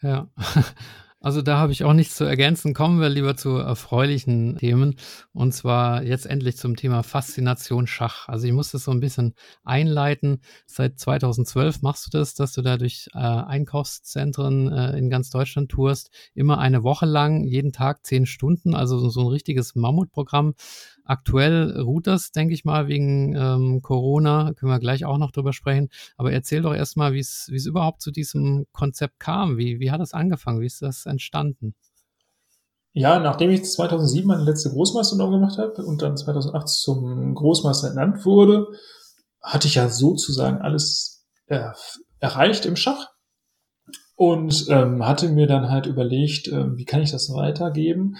Ja, 0.02 0.30
Also 1.22 1.42
da 1.42 1.58
habe 1.58 1.72
ich 1.72 1.84
auch 1.84 1.92
nichts 1.92 2.16
zu 2.16 2.24
ergänzen. 2.24 2.72
Kommen 2.72 2.98
wir 2.98 3.10
lieber 3.10 3.36
zu 3.36 3.50
erfreulichen 3.50 4.56
Themen. 4.56 4.96
Und 5.34 5.52
zwar 5.52 6.02
jetzt 6.02 6.24
endlich 6.24 6.56
zum 6.56 6.76
Thema 6.76 7.02
Faszination 7.02 7.86
Schach. 7.86 8.26
Also 8.28 8.46
ich 8.46 8.54
muss 8.54 8.70
das 8.70 8.84
so 8.84 8.90
ein 8.90 9.00
bisschen 9.00 9.34
einleiten. 9.62 10.40
Seit 10.64 10.98
2012 10.98 11.82
machst 11.82 12.06
du 12.06 12.18
das, 12.18 12.34
dass 12.34 12.52
du 12.52 12.62
da 12.62 12.78
durch 12.78 13.10
äh, 13.12 13.18
Einkaufszentren 13.18 14.72
äh, 14.72 14.96
in 14.96 15.10
ganz 15.10 15.28
Deutschland 15.28 15.70
tourst. 15.70 16.10
Immer 16.34 16.58
eine 16.58 16.84
Woche 16.84 17.04
lang, 17.04 17.44
jeden 17.44 17.72
Tag 17.72 18.06
zehn 18.06 18.24
Stunden. 18.24 18.74
Also 18.74 19.10
so 19.10 19.20
ein 19.20 19.26
richtiges 19.26 19.74
Mammutprogramm. 19.74 20.54
Aktuell 21.10 21.76
ruht 21.80 22.06
das, 22.06 22.30
denke 22.30 22.54
ich 22.54 22.64
mal, 22.64 22.86
wegen 22.86 23.34
ähm, 23.34 23.82
Corona. 23.82 24.52
Können 24.54 24.70
wir 24.70 24.78
gleich 24.78 25.04
auch 25.04 25.18
noch 25.18 25.32
drüber 25.32 25.52
sprechen. 25.52 25.88
Aber 26.16 26.30
erzähl 26.30 26.62
doch 26.62 26.72
erstmal, 26.72 27.14
wie 27.14 27.18
es 27.18 27.48
überhaupt 27.48 28.00
zu 28.00 28.12
diesem 28.12 28.66
Konzept 28.70 29.18
kam. 29.18 29.58
Wie, 29.58 29.80
wie 29.80 29.90
hat 29.90 30.00
das 30.00 30.14
angefangen? 30.14 30.60
Wie 30.60 30.66
ist 30.66 30.82
das 30.82 31.06
entstanden? 31.06 31.74
Ja, 32.92 33.18
nachdem 33.18 33.50
ich 33.50 33.64
2007 33.64 34.24
meine 34.24 34.44
letzte 34.44 34.70
Großmeisterung 34.70 35.32
gemacht 35.32 35.58
habe 35.58 35.84
und 35.84 36.00
dann 36.00 36.16
2008 36.16 36.68
zum 36.68 37.34
Großmeister 37.34 37.88
ernannt 37.88 38.24
wurde, 38.24 38.68
hatte 39.42 39.66
ich 39.66 39.74
ja 39.74 39.88
sozusagen 39.88 40.58
alles 40.58 41.26
äh, 41.46 41.70
erreicht 42.20 42.66
im 42.66 42.76
Schach 42.76 43.08
und 44.14 44.66
ähm, 44.68 45.04
hatte 45.04 45.28
mir 45.28 45.48
dann 45.48 45.70
halt 45.70 45.86
überlegt, 45.86 46.46
äh, 46.46 46.76
wie 46.76 46.84
kann 46.84 47.02
ich 47.02 47.10
das 47.10 47.34
weitergeben 47.34 48.16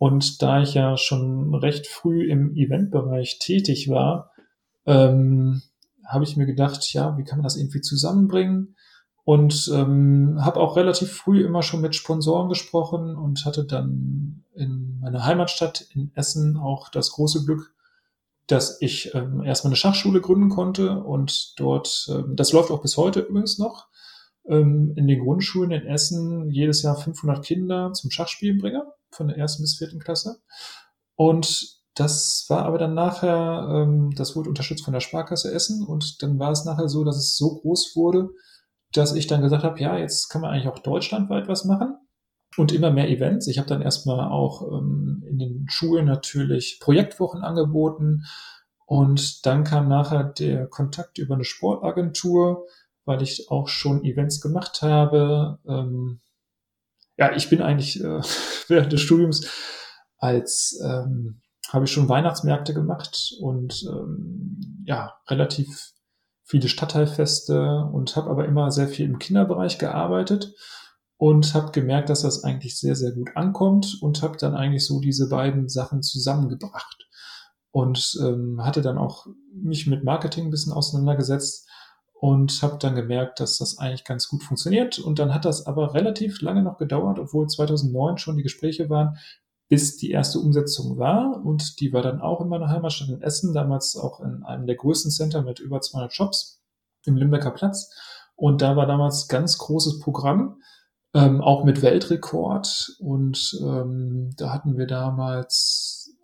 und 0.00 0.40
da 0.40 0.62
ich 0.62 0.72
ja 0.72 0.96
schon 0.96 1.54
recht 1.54 1.86
früh 1.86 2.24
im 2.30 2.56
Eventbereich 2.56 3.38
tätig 3.38 3.90
war, 3.90 4.30
ähm, 4.86 5.60
habe 6.06 6.24
ich 6.24 6.38
mir 6.38 6.46
gedacht, 6.46 6.90
ja, 6.94 7.18
wie 7.18 7.24
kann 7.24 7.36
man 7.36 7.44
das 7.44 7.58
irgendwie 7.58 7.82
zusammenbringen? 7.82 8.76
Und 9.24 9.70
ähm, 9.74 10.38
habe 10.40 10.58
auch 10.58 10.76
relativ 10.76 11.12
früh 11.12 11.44
immer 11.44 11.62
schon 11.62 11.82
mit 11.82 11.94
Sponsoren 11.94 12.48
gesprochen 12.48 13.14
und 13.14 13.44
hatte 13.44 13.66
dann 13.66 14.46
in 14.54 15.00
meiner 15.00 15.26
Heimatstadt 15.26 15.82
in 15.92 16.10
Essen 16.14 16.56
auch 16.56 16.88
das 16.88 17.10
große 17.10 17.44
Glück, 17.44 17.74
dass 18.46 18.80
ich 18.80 19.14
ähm, 19.14 19.42
erstmal 19.42 19.68
eine 19.68 19.76
Schachschule 19.76 20.22
gründen 20.22 20.48
konnte 20.48 21.02
und 21.02 21.60
dort, 21.60 22.08
ähm, 22.10 22.36
das 22.36 22.52
läuft 22.52 22.70
auch 22.70 22.80
bis 22.80 22.96
heute 22.96 23.20
übrigens 23.20 23.58
noch, 23.58 23.88
ähm, 24.48 24.94
in 24.96 25.06
den 25.06 25.20
Grundschulen 25.20 25.72
in 25.72 25.86
Essen 25.86 26.50
jedes 26.50 26.80
Jahr 26.80 26.96
500 26.96 27.44
Kinder 27.44 27.92
zum 27.92 28.10
Schachspielen 28.10 28.56
bringe 28.56 28.86
von 29.12 29.28
der 29.28 29.36
ersten 29.36 29.62
bis 29.62 29.76
vierten 29.76 29.98
Klasse. 30.00 30.40
Und 31.16 31.80
das 31.94 32.46
war 32.48 32.64
aber 32.64 32.78
dann 32.78 32.94
nachher, 32.94 33.68
ähm, 33.70 34.10
das 34.14 34.36
wurde 34.36 34.48
unterstützt 34.48 34.84
von 34.84 34.94
der 34.94 35.00
Sparkasse 35.00 35.52
Essen 35.52 35.84
und 35.84 36.22
dann 36.22 36.38
war 36.38 36.50
es 36.50 36.64
nachher 36.64 36.88
so, 36.88 37.04
dass 37.04 37.16
es 37.16 37.36
so 37.36 37.60
groß 37.60 37.94
wurde, 37.96 38.30
dass 38.92 39.14
ich 39.14 39.26
dann 39.26 39.42
gesagt 39.42 39.64
habe, 39.64 39.80
ja, 39.80 39.98
jetzt 39.98 40.28
kann 40.28 40.40
man 40.40 40.50
eigentlich 40.50 40.68
auch 40.68 40.78
deutschlandweit 40.78 41.48
was 41.48 41.64
machen 41.64 41.96
und 42.56 42.72
immer 42.72 42.90
mehr 42.90 43.10
Events. 43.10 43.48
Ich 43.48 43.58
habe 43.58 43.68
dann 43.68 43.82
erstmal 43.82 44.30
auch 44.30 44.66
ähm, 44.68 45.24
in 45.28 45.38
den 45.38 45.66
Schulen 45.68 46.06
natürlich 46.06 46.78
Projektwochen 46.80 47.42
angeboten 47.42 48.24
und 48.86 49.46
dann 49.46 49.64
kam 49.64 49.88
nachher 49.88 50.24
der 50.24 50.66
Kontakt 50.66 51.18
über 51.18 51.34
eine 51.34 51.44
Sportagentur, 51.44 52.66
weil 53.04 53.22
ich 53.22 53.50
auch 53.50 53.68
schon 53.68 54.04
Events 54.04 54.40
gemacht 54.40 54.82
habe. 54.82 55.58
Ähm, 55.68 56.20
ja, 57.20 57.36
ich 57.36 57.50
bin 57.50 57.62
eigentlich 57.62 58.02
äh, 58.02 58.20
während 58.68 58.92
des 58.92 59.02
Studiums 59.02 59.46
als 60.16 60.80
ähm, 60.82 61.40
habe 61.68 61.84
ich 61.84 61.92
schon 61.92 62.08
Weihnachtsmärkte 62.08 62.74
gemacht 62.74 63.32
und 63.40 63.84
ähm, 63.88 64.82
ja, 64.84 65.14
relativ 65.28 65.92
viele 66.42 66.68
Stadtteilfeste 66.68 67.88
und 67.92 68.16
habe 68.16 68.28
aber 68.28 68.46
immer 68.46 68.72
sehr 68.72 68.88
viel 68.88 69.06
im 69.06 69.20
Kinderbereich 69.20 69.78
gearbeitet 69.78 70.52
und 71.16 71.54
habe 71.54 71.70
gemerkt, 71.70 72.08
dass 72.08 72.22
das 72.22 72.42
eigentlich 72.42 72.78
sehr, 72.78 72.96
sehr 72.96 73.12
gut 73.12 73.36
ankommt 73.36 73.98
und 74.00 74.22
habe 74.22 74.36
dann 74.36 74.56
eigentlich 74.56 74.84
so 74.84 75.00
diese 75.00 75.28
beiden 75.28 75.68
Sachen 75.68 76.02
zusammengebracht 76.02 77.06
und 77.70 78.18
ähm, 78.20 78.64
hatte 78.64 78.82
dann 78.82 78.98
auch 78.98 79.26
mich 79.54 79.86
mit 79.86 80.02
Marketing 80.02 80.46
ein 80.46 80.50
bisschen 80.50 80.72
auseinandergesetzt 80.72 81.68
und 82.20 82.60
habe 82.60 82.76
dann 82.78 82.94
gemerkt, 82.94 83.40
dass 83.40 83.56
das 83.56 83.78
eigentlich 83.78 84.04
ganz 84.04 84.28
gut 84.28 84.42
funktioniert. 84.42 84.98
Und 84.98 85.18
dann 85.18 85.32
hat 85.32 85.46
das 85.46 85.66
aber 85.66 85.94
relativ 85.94 86.42
lange 86.42 86.62
noch 86.62 86.76
gedauert, 86.76 87.18
obwohl 87.18 87.48
2009 87.48 88.18
schon 88.18 88.36
die 88.36 88.42
Gespräche 88.42 88.90
waren, 88.90 89.16
bis 89.70 89.96
die 89.96 90.10
erste 90.10 90.38
Umsetzung 90.38 90.98
war. 90.98 91.40
Und 91.42 91.80
die 91.80 91.94
war 91.94 92.02
dann 92.02 92.20
auch 92.20 92.42
in 92.42 92.48
meiner 92.48 92.68
Heimatstadt 92.68 93.08
in 93.08 93.22
Essen, 93.22 93.54
damals 93.54 93.96
auch 93.96 94.20
in 94.20 94.42
einem 94.42 94.66
der 94.66 94.76
größten 94.76 95.10
Center 95.10 95.40
mit 95.40 95.60
über 95.60 95.80
200 95.80 96.12
Shops 96.12 96.60
im 97.06 97.16
Limbecker 97.16 97.52
Platz. 97.52 97.90
Und 98.36 98.60
da 98.60 98.76
war 98.76 98.86
damals 98.86 99.28
ganz 99.28 99.56
großes 99.56 100.00
Programm, 100.00 100.60
ähm, 101.14 101.40
auch 101.40 101.64
mit 101.64 101.80
Weltrekord. 101.80 102.96
Und 102.98 103.58
ähm, 103.62 104.34
da 104.36 104.52
hatten 104.52 104.76
wir 104.76 104.86
damals 104.86 106.14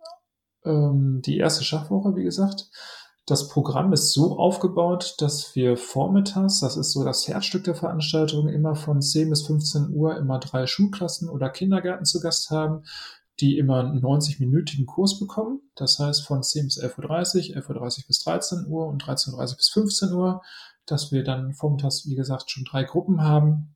ähm, 0.63 1.23
die 1.25 1.39
erste 1.39 1.63
Schachwoche, 1.63 2.15
wie 2.15 2.23
gesagt. 2.23 2.69
Das 3.27 3.49
Programm 3.49 3.91
ist 3.91 4.13
so 4.13 4.39
aufgebaut, 4.39 5.15
dass 5.17 5.53
wir 5.53 5.75
vormittags, 5.75 6.61
das 6.61 6.77
ist 6.77 6.93
so 6.93 7.03
das 7.03 7.27
Herzstück 7.27 7.65
der 7.65 7.75
Veranstaltung, 7.75 8.47
immer 8.47 8.73
von 8.73 9.01
10 9.01 9.29
bis 9.29 9.45
15 9.45 9.89
Uhr 9.89 10.15
immer 10.15 10.39
drei 10.39 10.65
Schulklassen 10.65 11.27
oder 11.27 11.49
Kindergärten 11.49 12.05
zu 12.05 12.21
Gast 12.21 12.51
haben, 12.51 12.83
die 13.41 13.57
immer 13.57 13.81
einen 13.81 14.01
90-minütigen 14.01 14.85
Kurs 14.85 15.19
bekommen. 15.19 15.59
Das 15.75 15.99
heißt 15.99 16.25
von 16.25 16.41
10 16.41 16.67
bis 16.67 16.81
11.30 16.81 17.49
Uhr, 17.49 17.63
11.30 17.63 17.97
Uhr 17.99 18.03
bis 18.07 18.19
13 18.23 18.65
Uhr 18.67 18.87
und 18.87 19.03
13.30 19.03 19.33
Uhr 19.33 19.57
bis 19.57 19.69
15 19.71 20.13
Uhr, 20.13 20.41
dass 20.85 21.11
wir 21.11 21.25
dann 21.25 21.53
vormittags, 21.53 22.07
wie 22.07 22.15
gesagt, 22.15 22.49
schon 22.49 22.63
drei 22.63 22.85
Gruppen 22.85 23.21
haben, 23.21 23.75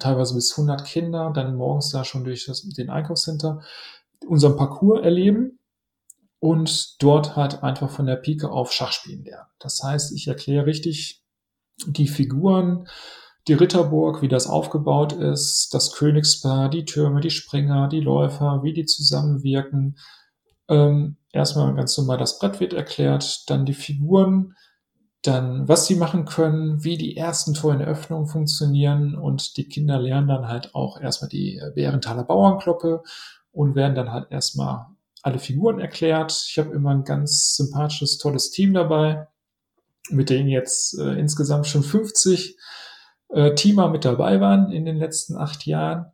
teilweise 0.00 0.34
bis 0.34 0.50
100 0.58 0.84
Kinder, 0.84 1.30
dann 1.32 1.54
morgens 1.54 1.90
da 1.90 2.02
schon 2.02 2.24
durch 2.24 2.46
das, 2.46 2.62
den 2.62 2.90
Einkaufscenter 2.90 3.60
unseren 4.26 4.56
Parcours 4.56 5.04
erleben 5.04 5.57
und 6.40 7.02
dort 7.02 7.36
halt 7.36 7.62
einfach 7.62 7.90
von 7.90 8.06
der 8.06 8.16
Pike 8.16 8.50
auf 8.50 8.72
Schach 8.72 8.92
spielen 8.92 9.24
lernen. 9.24 9.48
Das 9.58 9.82
heißt, 9.82 10.12
ich 10.12 10.28
erkläre 10.28 10.66
richtig 10.66 11.24
die 11.86 12.08
Figuren, 12.08 12.88
die 13.48 13.54
Ritterburg, 13.54 14.20
wie 14.22 14.28
das 14.28 14.46
aufgebaut 14.46 15.12
ist, 15.12 15.72
das 15.72 15.92
Königspaar, 15.92 16.68
die 16.68 16.84
Türme, 16.84 17.20
die 17.20 17.30
Springer, 17.30 17.88
die 17.88 18.00
Läufer, 18.00 18.62
wie 18.62 18.72
die 18.72 18.84
zusammenwirken. 18.84 19.98
Ähm, 20.68 21.16
erstmal 21.32 21.74
ganz 21.74 21.96
normal 21.96 22.18
das 22.18 22.38
Brett 22.38 22.60
wird 22.60 22.74
erklärt, 22.74 23.48
dann 23.48 23.64
die 23.64 23.74
Figuren, 23.74 24.54
dann 25.22 25.66
was 25.66 25.86
sie 25.86 25.96
machen 25.96 26.26
können, 26.26 26.84
wie 26.84 26.98
die 26.98 27.16
ersten 27.16 27.54
Tor 27.54 27.72
in 27.72 27.78
der 27.78 27.88
Öffnung 27.88 28.26
funktionieren 28.26 29.16
und 29.16 29.56
die 29.56 29.68
Kinder 29.68 29.98
lernen 29.98 30.28
dann 30.28 30.48
halt 30.48 30.74
auch 30.74 31.00
erstmal 31.00 31.28
die 31.28 31.60
Bärenthaler 31.74 32.24
Bauernkloppe 32.24 33.02
und 33.50 33.74
werden 33.74 33.94
dann 33.94 34.12
halt 34.12 34.30
erstmal 34.30 34.86
alle 35.22 35.38
Figuren 35.38 35.80
erklärt. 35.80 36.32
Ich 36.48 36.58
habe 36.58 36.74
immer 36.74 36.90
ein 36.90 37.04
ganz 37.04 37.56
sympathisches, 37.56 38.18
tolles 38.18 38.50
Team 38.50 38.74
dabei, 38.74 39.26
mit 40.10 40.30
denen 40.30 40.48
jetzt 40.48 40.98
äh, 40.98 41.18
insgesamt 41.18 41.66
schon 41.66 41.82
50 41.82 42.56
äh, 43.30 43.54
Teamer 43.54 43.88
mit 43.88 44.04
dabei 44.04 44.40
waren 44.40 44.70
in 44.70 44.84
den 44.84 44.96
letzten 44.96 45.36
acht 45.36 45.66
Jahren. 45.66 46.06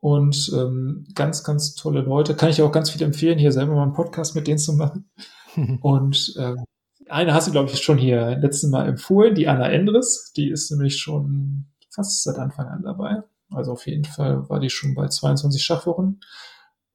Und 0.00 0.52
ähm, 0.54 1.06
ganz, 1.14 1.42
ganz 1.42 1.74
tolle 1.74 2.02
Leute. 2.02 2.36
Kann 2.36 2.50
ich 2.50 2.62
auch 2.62 2.70
ganz 2.70 2.90
viel 2.90 3.02
empfehlen, 3.02 3.38
hier 3.38 3.50
selber 3.50 3.74
mal 3.74 3.82
einen 3.82 3.94
Podcast 3.94 4.36
mit 4.36 4.46
denen 4.46 4.58
zu 4.58 4.74
machen. 4.74 5.10
Und 5.80 6.34
äh, 6.38 6.54
eine 7.08 7.34
hast 7.34 7.48
du, 7.48 7.52
glaube 7.52 7.70
ich, 7.70 7.82
schon 7.82 7.98
hier 7.98 8.36
letztes 8.36 8.70
Mal 8.70 8.86
empfohlen, 8.86 9.34
die 9.34 9.48
Anna 9.48 9.68
Endres. 9.68 10.32
Die 10.36 10.50
ist 10.50 10.70
nämlich 10.70 10.98
schon 10.98 11.66
fast 11.90 12.22
seit 12.22 12.38
Anfang 12.38 12.68
an 12.68 12.82
dabei. 12.82 13.22
Also 13.50 13.72
auf 13.72 13.86
jeden 13.86 14.04
Fall 14.04 14.48
war 14.48 14.60
die 14.60 14.70
schon 14.70 14.94
bei 14.94 15.08
22 15.08 15.62
Schachwochen 15.62 16.20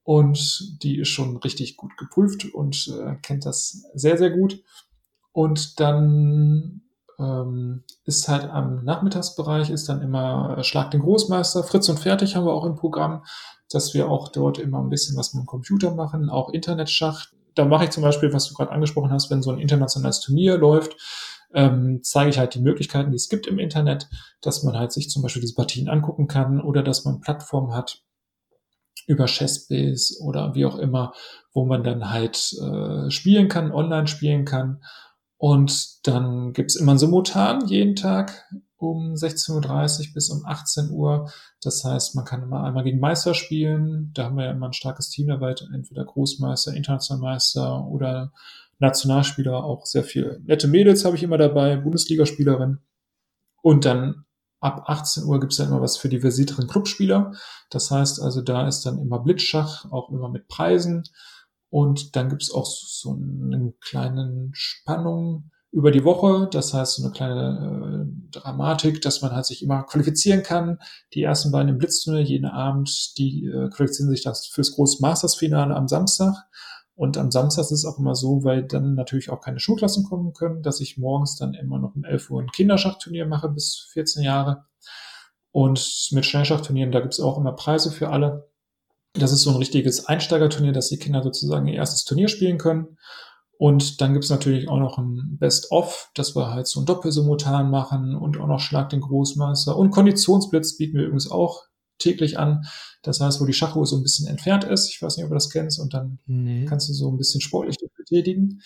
und 0.04 0.84
die 0.84 1.00
ist 1.00 1.10
schon 1.10 1.38
richtig 1.38 1.78
gut 1.78 1.98
geprüft 1.98 2.54
und 2.54 2.88
äh, 2.88 3.16
kennt 3.22 3.46
das 3.46 3.86
sehr, 3.94 4.18
sehr 4.18 4.32
gut. 4.32 4.62
Und 5.32 5.80
dann 5.80 6.82
ähm, 7.20 7.84
ist 8.06 8.28
halt 8.28 8.50
am 8.50 8.84
Nachmittagsbereich 8.84 9.70
ist 9.70 9.88
dann 9.88 10.02
immer 10.02 10.58
äh, 10.58 10.64
Schlag 10.64 10.92
den 10.92 11.02
Großmeister. 11.02 11.64
Fritz 11.64 11.90
und 11.90 12.00
Fertig 12.00 12.36
haben 12.36 12.46
wir 12.46 12.54
auch 12.54 12.66
im 12.66 12.76
Programm, 12.76 13.24
dass 13.70 13.94
wir 13.94 14.10
auch 14.10 14.30
dort 14.30 14.60
immer 14.60 14.80
ein 14.80 14.90
bisschen 14.90 15.18
was 15.18 15.34
mit 15.34 15.44
dem 15.44 15.48
Computer 15.48 15.94
machen, 15.94 16.30
auch 16.30 16.50
Internetschach. 16.50 17.28
Da 17.56 17.66
mache 17.66 17.86
ich 17.86 17.92
zum 17.92 18.04
Beispiel, 18.04 18.34
was 18.34 18.48
du 18.48 18.56
gerade 18.56 18.72
angesprochen 18.72 19.12
hast, 19.12 19.30
wenn 19.30 19.44
so 19.44 19.52
ein 19.52 19.60
internationales 19.60 20.20
Turnier 20.20 20.58
läuft, 20.58 20.98
ähm, 21.54 22.00
zeige 22.04 22.32
ich 22.32 22.40
halt 22.40 22.56
die 22.56 22.62
Möglichkeiten, 22.62 23.12
die 23.12 23.18
es 23.18 23.30
gibt 23.30 23.48
im 23.48 23.60
Internet, 23.60 24.10
dass 24.42 24.64
man 24.64 24.76
halt 24.76 24.92
sich 24.92 25.10
zum 25.10 25.22
Beispiel 25.22 25.42
diese 25.42 25.54
Partien 25.54 25.88
angucken 25.88 26.28
kann 26.28 26.60
oder 26.60 26.82
dass 26.82 27.06
man 27.06 27.22
Plattformen 27.22 27.74
hat, 27.74 28.04
über 29.08 29.26
Chessbase 29.26 30.22
oder 30.22 30.56
wie 30.56 30.66
auch 30.66 30.78
immer, 30.78 31.14
wo 31.54 31.66
man 31.66 31.84
dann 31.84 32.10
halt 32.10 32.54
äh, 32.62 33.10
spielen 33.10 33.48
kann, 33.48 33.72
online 33.72 34.08
spielen 34.08 34.46
kann. 34.46 34.84
Und 35.38 36.08
dann 36.08 36.54
gibt's 36.54 36.76
immer 36.76 36.94
ein 36.94 36.98
Simultan 36.98 37.68
jeden 37.68 37.96
Tag 37.96 38.46
um 38.78 39.14
16.30 39.14 40.08
Uhr 40.08 40.14
bis 40.14 40.30
um 40.30 40.46
18 40.46 40.90
Uhr. 40.92 41.30
Das 41.62 41.84
heißt, 41.84 42.16
man 42.16 42.26
kann 42.26 42.44
immer 42.44 42.64
einmal 42.64 42.84
gegen 42.84 43.00
Meister 43.00 43.34
spielen. 43.34 44.12
Da 44.14 44.26
haben 44.26 44.38
wir 44.38 44.46
ja 44.46 44.52
immer 44.52 44.68
ein 44.68 44.74
starkes 44.74 45.10
Team 45.10 45.28
dabei, 45.28 45.56
entweder 45.74 46.06
Großmeister, 46.06 46.74
Internationalmeister 46.74 47.86
oder 47.88 48.32
Nationalspieler, 48.80 49.64
auch 49.64 49.86
sehr 49.86 50.04
viel 50.04 50.42
nette 50.46 50.68
Mädels 50.68 51.06
habe 51.06 51.16
ich 51.16 51.24
immer 51.24 51.38
dabei, 51.38 51.78
Bundesligaspielerin. 51.78 52.80
Und 53.62 53.86
dann 53.86 54.26
Ab 54.64 54.86
18 54.88 55.26
Uhr 55.26 55.42
gibt 55.42 55.52
es 55.52 55.58
dann 55.58 55.68
immer 55.68 55.82
was 55.82 55.98
für 55.98 56.08
die 56.08 56.22
versierteren 56.22 56.68
Clubspieler. 56.68 57.34
Das 57.70 57.92
heißt 57.92 58.22
also, 58.22 58.42
da 58.42 58.66
ist 58.66 58.86
dann 58.86 58.98
immer 58.98 59.20
Blitzschach, 59.20 59.92
auch 59.92 60.10
immer 60.10 60.30
mit 60.30 60.48
Preisen. 60.48 61.04
Und 61.70 62.16
dann 62.16 62.30
gibt 62.30 62.44
es 62.44 62.52
auch 62.54 62.66
so 62.66 63.12
eine 63.12 63.74
kleine 63.82 64.52
Spannung 64.54 65.52
über 65.74 65.92
die 65.92 66.06
Woche. 66.06 66.48
Das 66.50 66.74
heißt, 66.74 66.96
so 66.96 67.04
eine 67.04 67.12
kleine 67.12 68.08
äh, 68.08 68.40
Dramatik, 68.40 69.02
dass 69.02 69.22
man 69.22 69.32
halt 69.32 69.46
sich 69.46 69.64
immer 69.64 69.84
qualifizieren 69.84 70.44
kann. 70.44 70.80
Die 71.14 71.24
ersten 71.24 71.52
beiden 71.52 71.68
im 71.68 71.78
Blitztunnel 71.78 72.22
jeden 72.22 72.46
Abend, 72.46 73.18
die 73.18 73.48
äh, 73.48 73.70
qualifizieren 73.70 74.12
sich 74.12 74.24
das 74.24 74.48
fürs 74.48 74.72
große 74.72 75.02
Masters-Finale 75.02 75.76
am 75.76 75.90
Samstag. 75.90 76.36
Und 77.04 77.18
am 77.18 77.32
Samstag 77.32 77.64
ist 77.64 77.72
es 77.72 77.84
auch 77.84 78.00
immer 78.00 78.16
so, 78.16 78.46
weil 78.46 78.64
dann 78.64 78.96
natürlich 78.96 79.30
auch 79.30 79.42
keine 79.42 79.60
Schulklassen 79.60 80.06
kommen 80.06 80.32
können, 80.32 80.64
dass 80.64 80.80
ich 80.80 80.98
morgens 80.98 81.36
dann 81.36 81.54
immer 81.54 81.78
noch 81.78 81.96
um 81.96 82.06
11 82.06 82.30
Uhr 82.30 82.42
ein 82.42 82.50
Kinderschachturnier 82.50 83.26
mache 83.26 83.50
bis 83.50 83.90
14 83.92 84.24
Jahre. 84.24 84.64
Und 85.52 86.08
mit 86.12 86.26
Schnellschachturnieren, 86.26 86.94
da 86.94 87.02
gibt 87.02 87.14
es 87.14 87.20
auch 87.20 87.38
immer 87.38 87.52
Preise 87.52 87.92
für 87.92 88.08
alle. 88.08 88.50
Das 89.12 89.34
ist 89.34 89.42
so 89.42 89.50
ein 89.50 89.58
richtiges 89.58 90.06
Einsteigerturnier, 90.06 90.72
dass 90.72 90.88
die 90.88 90.98
Kinder 90.98 91.22
sozusagen 91.22 91.68
ihr 91.68 91.74
erstes 91.74 92.06
Turnier 92.06 92.30
spielen 92.30 92.58
können. 92.58 92.98
Und 93.58 94.00
dann 94.00 94.14
gibt 94.14 94.24
es 94.24 94.32
natürlich 94.32 94.70
auch 94.70 94.80
noch 94.80 94.98
ein 94.98 95.36
Best-of, 95.38 96.10
dass 96.16 96.38
wir 96.38 96.52
halt 96.52 96.68
so 96.68 96.80
ein 96.80 96.86
Doppelsimultan 96.86 97.70
machen 97.70 98.16
und 98.16 98.40
auch 98.40 98.48
noch 98.48 98.62
Schlag 98.62 98.88
den 98.88 99.02
Großmeister. 99.02 99.76
Und 99.76 99.92
Konditionsblitz 99.92 100.78
bieten 100.78 100.98
wir 100.98 101.04
übrigens 101.04 101.30
auch 101.30 101.64
täglich 101.98 102.40
an. 102.40 102.66
Das 103.02 103.20
heißt, 103.20 103.40
wo 103.42 103.46
die 103.46 103.54
Schachuhr 103.54 103.86
so 103.86 103.98
ein 103.98 104.04
bisschen 104.04 104.28
entfernt 104.28 104.64
ist. 104.64 104.90
Ich 104.90 105.02
weiß 105.02 105.18
nicht, 105.18 105.26
ob 105.26 105.32
du 105.32 105.36
das 105.36 105.50
kennst. 105.50 105.80
Und 105.80 105.94
dann 105.94 106.20
nee. 106.26 106.66
kannst 106.66 106.90
du 106.90 106.94
so 106.94 107.10
ein 107.12 107.18
bisschen 107.18 107.42
sportlich 107.42 107.78
betätigen. 107.98 108.62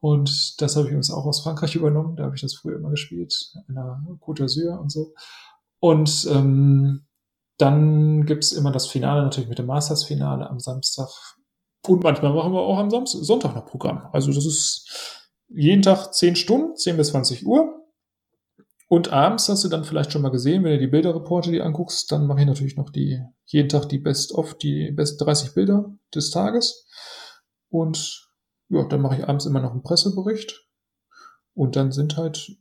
Und 0.00 0.60
das 0.60 0.76
habe 0.76 0.84
ich 0.84 0.90
übrigens 0.90 1.10
auch 1.10 1.24
aus 1.24 1.40
Frankreich 1.40 1.74
übernommen. 1.76 2.16
Da 2.16 2.24
habe 2.24 2.34
ich 2.34 2.42
das 2.42 2.54
früher 2.54 2.76
immer 2.76 2.90
gespielt, 2.90 3.34
in 3.68 3.74
der 3.74 4.02
Côte 4.20 4.42
d'Azur 4.42 4.78
und 4.78 4.92
so. 4.92 5.14
Und 5.80 6.28
ähm, 6.30 7.06
dann 7.58 8.26
gibt's 8.26 8.52
immer 8.52 8.72
das 8.72 8.86
Finale 8.86 9.22
natürlich 9.22 9.48
mit 9.48 9.58
dem 9.58 9.66
Masters-Finale 9.66 10.48
am 10.48 10.60
Samstag. 10.60 11.08
Und 11.86 12.02
manchmal 12.02 12.32
machen 12.34 12.52
wir 12.52 12.60
auch 12.60 12.78
am 12.78 12.90
Samstag, 12.90 13.24
Sonntag 13.24 13.54
noch 13.54 13.66
Programm. 13.66 14.08
Also 14.12 14.32
das 14.32 14.44
ist 14.44 15.30
jeden 15.48 15.82
Tag 15.82 16.12
10 16.12 16.36
Stunden, 16.36 16.76
10 16.76 16.96
bis 16.96 17.08
20 17.08 17.46
Uhr. 17.46 17.83
Und 18.94 19.12
abends 19.12 19.48
hast 19.48 19.64
du 19.64 19.68
dann 19.68 19.82
vielleicht 19.82 20.12
schon 20.12 20.22
mal 20.22 20.28
gesehen, 20.28 20.62
wenn 20.62 20.70
du 20.70 20.78
die 20.78 20.86
Bilderreporte 20.86 21.50
die 21.50 21.60
anguckst, 21.60 22.12
dann 22.12 22.28
mache 22.28 22.42
ich 22.42 22.46
natürlich 22.46 22.76
noch 22.76 22.90
die, 22.90 23.20
jeden 23.44 23.68
Tag 23.68 23.88
die 23.88 23.98
Best 23.98 24.30
of, 24.30 24.54
die 24.56 24.92
Best 24.92 25.20
30 25.20 25.52
Bilder 25.52 25.92
des 26.14 26.30
Tages. 26.30 26.86
Und 27.68 28.30
ja, 28.68 28.84
dann 28.84 29.00
mache 29.00 29.16
ich 29.16 29.28
abends 29.28 29.46
immer 29.46 29.58
noch 29.58 29.72
einen 29.72 29.82
Pressebericht. 29.82 30.68
Und 31.54 31.74
dann 31.74 31.90
sind 31.90 32.16
halt 32.16 32.56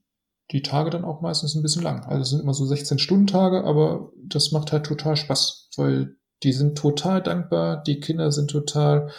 die 0.49 0.63
Tage 0.63 0.89
dann 0.89 1.05
auch 1.05 1.21
meistens 1.21 1.53
ein 1.53 1.61
bisschen 1.61 1.83
lang. 1.83 2.03
Also 2.03 2.23
es 2.23 2.29
sind 2.31 2.39
immer 2.39 2.55
so 2.55 2.65
16 2.65 2.97
Stunden 2.97 3.27
Tage, 3.27 3.63
aber 3.63 4.11
das 4.25 4.51
macht 4.51 4.71
halt 4.71 4.87
total 4.87 5.15
Spaß, 5.15 5.69
weil 5.77 6.15
die 6.41 6.53
sind 6.53 6.75
total 6.75 7.21
dankbar, 7.21 7.83
die 7.83 7.99
Kinder 7.99 8.31
sind 8.31 8.49
total 8.49 9.11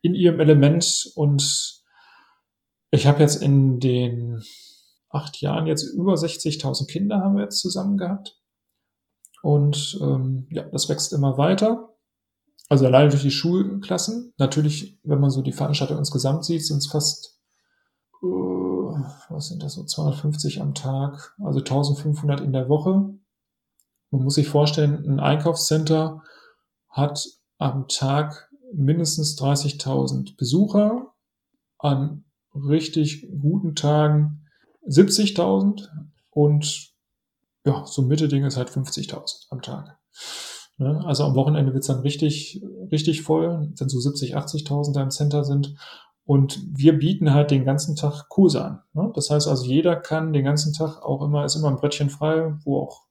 in 0.00 0.14
ihrem 0.14 0.40
Element 0.40 1.12
und 1.16 1.82
ich 2.90 3.06
habe 3.06 3.20
jetzt 3.20 3.42
in 3.42 3.78
den 3.78 4.42
acht 5.12 5.40
Jahren 5.40 5.66
jetzt 5.66 5.84
über 5.84 6.14
60.000 6.14 6.86
Kinder 6.86 7.20
haben 7.20 7.36
wir 7.36 7.44
jetzt 7.44 7.60
zusammen 7.60 7.96
gehabt. 7.96 8.40
Und 9.42 9.98
ähm, 10.00 10.46
ja, 10.50 10.62
das 10.62 10.88
wächst 10.88 11.12
immer 11.12 11.36
weiter. 11.36 11.90
Also 12.68 12.86
alleine 12.86 13.10
durch 13.10 13.22
die 13.22 13.30
Schulklassen. 13.30 14.32
Natürlich, 14.38 14.98
wenn 15.02 15.20
man 15.20 15.30
so 15.30 15.42
die 15.42 15.52
Veranstaltung 15.52 15.98
insgesamt 15.98 16.44
sieht, 16.44 16.64
sind 16.64 16.78
es 16.78 16.86
fast, 16.86 17.38
äh, 18.22 18.26
was 19.28 19.48
sind 19.48 19.62
das 19.62 19.74
so, 19.74 19.84
250 19.84 20.62
am 20.62 20.74
Tag, 20.74 21.34
also 21.42 21.58
1500 21.58 22.40
in 22.40 22.52
der 22.52 22.68
Woche. 22.68 23.14
Man 24.10 24.22
muss 24.22 24.36
sich 24.36 24.48
vorstellen, 24.48 25.04
ein 25.06 25.20
Einkaufscenter 25.20 26.22
hat 26.88 27.26
am 27.58 27.88
Tag 27.88 28.50
mindestens 28.72 29.38
30.000 29.38 30.36
Besucher. 30.36 31.12
An 31.78 32.24
richtig 32.54 33.28
guten 33.40 33.74
Tagen 33.74 34.41
70.000 34.88 35.88
und 36.30 36.92
ja, 37.64 37.84
so 37.86 38.02
Mitte-Ding 38.02 38.44
ist 38.44 38.56
halt 38.56 38.70
50.000 38.70 39.46
am 39.50 39.62
Tag. 39.62 39.98
Ne? 40.78 41.02
Also 41.04 41.24
am 41.24 41.34
Wochenende 41.34 41.72
wird's 41.74 41.86
dann 41.86 42.00
richtig, 42.00 42.62
richtig 42.90 43.22
voll, 43.22 43.70
sind 43.74 43.90
so 43.90 44.00
70, 44.00 44.36
80.000 44.36 44.94
da 44.94 45.02
im 45.02 45.10
Center 45.10 45.44
sind. 45.44 45.74
Und 46.24 46.60
wir 46.66 46.98
bieten 46.98 47.34
halt 47.34 47.50
den 47.50 47.64
ganzen 47.64 47.96
Tag 47.96 48.28
Kurse 48.28 48.64
an. 48.64 48.80
Ne? 48.92 49.10
Das 49.14 49.30
heißt 49.30 49.48
also, 49.48 49.64
jeder 49.64 49.96
kann 49.96 50.32
den 50.32 50.44
ganzen 50.44 50.72
Tag 50.72 51.02
auch 51.02 51.22
immer, 51.22 51.44
ist 51.44 51.56
immer 51.56 51.68
ein 51.68 51.76
Brettchen 51.76 52.10
frei, 52.10 52.54
wo 52.64 52.80
auch 52.80 53.02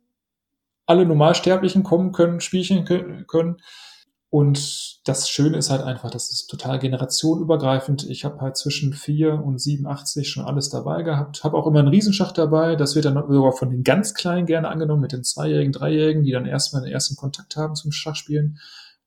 alle 0.85 1.05
Normalsterblichen 1.05 1.83
kommen 1.83 2.11
können, 2.11 2.39
Spielchen 2.39 2.85
können. 2.85 3.57
Und 4.31 5.05
das 5.05 5.27
Schöne 5.27 5.57
ist 5.57 5.69
halt 5.69 5.81
einfach, 5.81 6.09
das 6.09 6.31
ist 6.31 6.47
total 6.47 6.79
generationenübergreifend. 6.79 8.09
Ich 8.09 8.23
habe 8.23 8.39
halt 8.39 8.55
zwischen 8.55 8.93
4 8.93 9.33
und 9.33 9.59
87 9.59 10.29
schon 10.29 10.45
alles 10.45 10.69
dabei 10.69 11.03
gehabt. 11.03 11.43
Habe 11.43 11.57
auch 11.57 11.67
immer 11.67 11.79
einen 11.79 11.89
Riesenschacht 11.89 12.37
dabei. 12.37 12.77
Das 12.77 12.95
wird 12.95 13.03
dann 13.03 13.21
sogar 13.29 13.51
von 13.51 13.69
den 13.69 13.83
ganz 13.83 14.13
Kleinen 14.13 14.45
gerne 14.45 14.69
angenommen, 14.69 15.01
mit 15.01 15.11
den 15.11 15.25
Zweijährigen, 15.25 15.73
Dreijährigen, 15.73 16.23
die 16.23 16.31
dann 16.31 16.45
erstmal 16.45 16.81
den 16.81 16.93
ersten 16.93 17.17
Kontakt 17.17 17.57
haben 17.57 17.75
zum 17.75 17.91
Schachspielen 17.91 18.57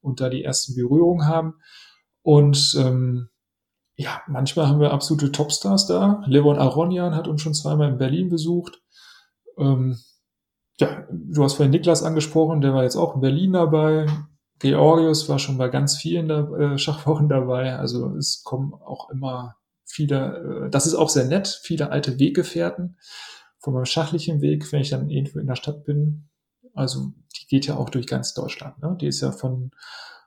und 0.02 0.20
da 0.20 0.28
die 0.28 0.44
ersten 0.44 0.74
Berührungen 0.74 1.26
haben. 1.26 1.54
Und 2.20 2.76
ähm, 2.78 3.30
ja, 3.96 4.20
manchmal 4.26 4.68
haben 4.68 4.80
wir 4.80 4.92
absolute 4.92 5.32
Topstars 5.32 5.86
da. 5.86 6.22
Levon 6.26 6.58
Aronian 6.58 7.14
hat 7.14 7.28
uns 7.28 7.40
schon 7.40 7.54
zweimal 7.54 7.88
in 7.88 7.96
Berlin 7.96 8.28
besucht. 8.28 8.82
Ähm, 9.56 9.96
ja, 10.78 11.06
du 11.10 11.42
hast 11.42 11.54
vorhin 11.54 11.70
Niklas 11.70 12.02
angesprochen, 12.02 12.60
der 12.60 12.74
war 12.74 12.82
jetzt 12.82 12.96
auch 12.96 13.14
in 13.14 13.22
Berlin 13.22 13.54
dabei. 13.54 14.06
Georgius 14.58 15.28
war 15.28 15.38
schon 15.38 15.58
bei 15.58 15.68
ganz 15.68 15.96
vielen 15.96 16.30
äh, 16.30 16.78
Schachwochen 16.78 17.28
dabei. 17.28 17.76
Also 17.76 18.14
es 18.16 18.42
kommen 18.44 18.72
auch 18.74 19.10
immer 19.10 19.56
viele, 19.84 20.66
äh, 20.66 20.70
das 20.70 20.86
ist 20.86 20.94
auch 20.94 21.08
sehr 21.08 21.26
nett, 21.26 21.60
viele 21.62 21.90
alte 21.90 22.18
Weggefährten 22.18 22.98
von 23.58 23.74
meinem 23.74 23.86
schachlichen 23.86 24.40
Weg, 24.40 24.70
wenn 24.72 24.80
ich 24.80 24.90
dann 24.90 25.10
irgendwo 25.10 25.38
in 25.38 25.46
der 25.46 25.56
Stadt 25.56 25.84
bin. 25.84 26.28
Also 26.74 27.12
die 27.36 27.46
geht 27.46 27.66
ja 27.66 27.76
auch 27.76 27.90
durch 27.90 28.06
ganz 28.06 28.34
Deutschland. 28.34 28.80
Ne? 28.82 28.96
Die 29.00 29.06
ist 29.06 29.20
ja 29.20 29.32
von 29.32 29.70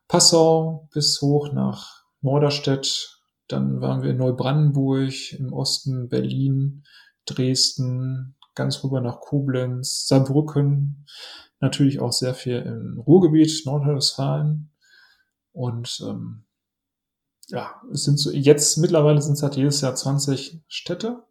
Passau 0.08 0.88
bis 0.94 1.22
hoch 1.22 1.52
nach 1.52 2.04
Norderstedt, 2.22 3.22
dann 3.48 3.82
waren 3.82 4.02
wir 4.02 4.12
in 4.12 4.18
Neubrandenburg, 4.18 5.34
im 5.34 5.54
Osten 5.54 6.10
Berlin, 6.10 6.84
Dresden, 7.26 8.36
ganz 8.56 8.84
rüber 8.84 9.02
nach 9.02 9.20
Koblenz, 9.20 10.08
Saarbrücken, 10.08 11.06
natürlich 11.60 12.00
auch 12.00 12.12
sehr 12.12 12.34
viel 12.34 12.58
im 12.58 13.00
Ruhrgebiet, 13.00 13.66
Nordrhein-Westfalen. 13.66 14.72
Und 15.52 16.04
ähm, 16.08 16.46
ja, 17.48 17.82
es 17.92 18.04
sind 18.04 18.20
so, 18.20 18.32
jetzt 18.32 18.78
mittlerweile 18.78 19.22
sind 19.22 19.34
es 19.34 19.44
halt 19.44 19.56
jedes 19.56 19.82
Jahr 19.82 19.96
20 19.96 20.62
Städte. 20.68 21.24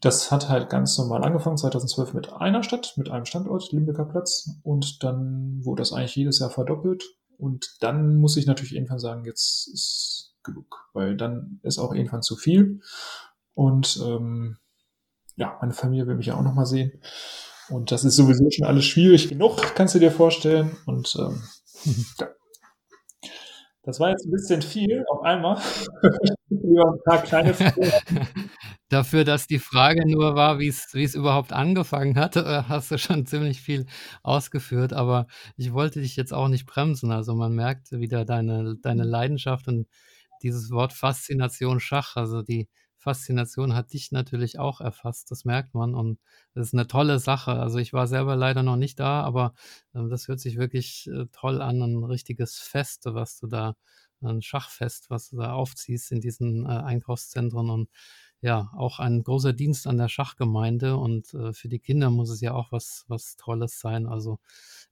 Das 0.00 0.30
hat 0.30 0.48
halt 0.48 0.70
ganz 0.70 0.96
normal 0.98 1.24
angefangen, 1.24 1.56
2012 1.56 2.14
mit 2.14 2.32
einer 2.32 2.62
Stadt, 2.62 2.94
mit 2.96 3.10
einem 3.10 3.24
Standort, 3.24 3.72
Limbecker 3.72 4.04
Platz. 4.04 4.50
Und 4.62 5.02
dann 5.02 5.64
wurde 5.64 5.80
das 5.80 5.92
eigentlich 5.92 6.16
jedes 6.16 6.38
Jahr 6.38 6.50
verdoppelt. 6.50 7.04
Und 7.38 7.76
dann 7.80 8.16
muss 8.16 8.36
ich 8.36 8.46
natürlich 8.46 8.74
irgendwann 8.74 8.98
sagen, 8.98 9.24
jetzt 9.24 9.68
ist 9.72 10.34
genug, 10.42 10.88
weil 10.92 11.16
dann 11.16 11.60
ist 11.62 11.78
auch 11.78 11.94
irgendwann 11.94 12.22
zu 12.22 12.36
viel. 12.36 12.80
Und 13.54 14.00
ähm, 14.02 14.58
ja, 15.34 15.56
meine 15.60 15.72
Familie 15.72 16.06
will 16.06 16.16
mich 16.16 16.26
ja 16.26 16.36
auch 16.36 16.42
nochmal 16.42 16.66
sehen. 16.66 16.92
Und 17.68 17.90
das 17.90 18.04
ist 18.04 18.16
sowieso 18.16 18.48
schon 18.50 18.66
alles 18.66 18.84
schwierig 18.84 19.28
genug, 19.28 19.74
kannst 19.74 19.94
du 19.94 19.98
dir 19.98 20.10
vorstellen. 20.10 20.76
Und 20.86 21.16
ähm, 21.18 21.42
ja. 22.20 22.28
Das 23.86 24.00
war 24.00 24.10
jetzt 24.10 24.26
ein 24.26 24.32
bisschen 24.32 24.62
viel 24.62 25.04
auf 25.08 25.22
einmal. 25.22 25.62
Lieber 26.48 26.92
ein 26.92 27.02
paar 27.04 27.22
kleine 27.22 27.54
Dafür, 28.88 29.22
dass 29.22 29.46
die 29.46 29.60
Frage 29.60 30.08
nur 30.10 30.34
war, 30.34 30.58
wie 30.58 30.66
es 30.66 30.88
wie 30.92 31.04
es 31.04 31.14
überhaupt 31.14 31.52
angefangen 31.52 32.18
hat, 32.18 32.34
äh, 32.34 32.64
hast 32.68 32.90
du 32.90 32.98
schon 32.98 33.26
ziemlich 33.26 33.60
viel 33.60 33.86
ausgeführt. 34.24 34.92
Aber 34.92 35.28
ich 35.56 35.72
wollte 35.72 36.00
dich 36.00 36.16
jetzt 36.16 36.34
auch 36.34 36.48
nicht 36.48 36.66
bremsen. 36.66 37.12
Also 37.12 37.36
man 37.36 37.54
merkt 37.54 37.92
wieder 37.92 38.24
deine, 38.24 38.76
deine 38.82 39.04
Leidenschaft 39.04 39.68
und 39.68 39.86
dieses 40.42 40.72
Wort 40.72 40.92
Faszination 40.92 41.78
Schach, 41.78 42.16
also 42.16 42.42
die 42.42 42.68
Faszination 43.06 43.74
hat 43.76 43.92
dich 43.92 44.10
natürlich 44.10 44.58
auch 44.58 44.80
erfasst, 44.80 45.30
das 45.30 45.44
merkt 45.44 45.74
man 45.74 45.94
und 45.94 46.18
das 46.54 46.68
ist 46.68 46.74
eine 46.74 46.88
tolle 46.88 47.20
Sache. 47.20 47.52
Also 47.52 47.78
ich 47.78 47.92
war 47.92 48.08
selber 48.08 48.34
leider 48.34 48.64
noch 48.64 48.74
nicht 48.76 48.98
da, 48.98 49.22
aber 49.22 49.54
äh, 49.94 50.08
das 50.08 50.26
hört 50.28 50.40
sich 50.40 50.56
wirklich 50.58 51.08
äh, 51.12 51.26
toll 51.32 51.62
an, 51.62 51.80
ein 51.82 52.02
richtiges 52.04 52.58
Fest, 52.58 53.02
was 53.06 53.38
du 53.38 53.46
da, 53.46 53.76
ein 54.22 54.42
Schachfest, 54.42 55.08
was 55.10 55.28
du 55.30 55.36
da 55.36 55.52
aufziehst 55.52 56.10
in 56.10 56.20
diesen 56.20 56.64
äh, 56.66 56.68
Einkaufszentren 56.68 57.70
und 57.70 57.90
ja, 58.42 58.70
auch 58.76 58.98
ein 58.98 59.22
großer 59.22 59.52
Dienst 59.52 59.86
an 59.86 59.98
der 59.98 60.08
Schachgemeinde 60.08 60.96
und 60.96 61.32
äh, 61.34 61.52
für 61.52 61.68
die 61.68 61.78
Kinder 61.78 62.10
muss 62.10 62.30
es 62.30 62.40
ja 62.40 62.52
auch 62.52 62.70
was, 62.70 63.04
was 63.08 63.36
Tolles 63.36 63.80
sein. 63.80 64.06
Also 64.06 64.38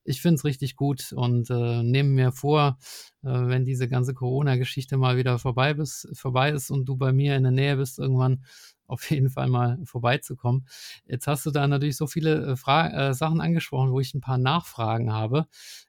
ich 0.05 0.23
finde 0.23 0.37
es 0.37 0.45
richtig 0.45 0.77
gut 0.77 1.13
und 1.13 1.51
äh, 1.51 1.83
nehme 1.83 2.11
mir 2.11 2.33
vor, 2.33 2.79
äh, 3.23 3.29
wenn 3.29 3.65
diese 3.65 3.89
ganze 3.89 4.15
Corona-Geschichte 4.15 4.97
mal 4.97 5.17
wieder 5.17 5.39
vorbei, 5.39 5.75
bis, 5.75 6.09
vorbei 6.15 6.51
ist 6.51 6.71
und 6.71 6.87
du 6.87 6.97
bei 6.97 7.13
mir 7.13 7.37
in 7.37 7.43
der 7.43 7.53
Nähe 7.53 7.77
bist, 7.77 7.99
irgendwann 7.99 8.45
auf 8.87 9.11
jeden 9.11 9.31
Fall 9.31 9.49
mal 9.49 9.79
vorbeizukommen. 9.85 10.67
Jetzt 11.07 11.27
hast 11.27 11.47
du 11.47 11.51
da 11.51 11.67
natürlich 11.67 11.97
so 11.97 12.07
viele 12.07 12.53
äh, 12.53 12.57
Fra 12.57 13.11
äh, 13.11 13.15
Sachen 13.15 13.41
angesprochen, 13.41 13.93
wo 13.93 14.01
ich 14.01 14.13
ein 14.15 14.21
paar 14.21 14.37
Nachfragen 14.37 15.13
habe, 15.13 15.47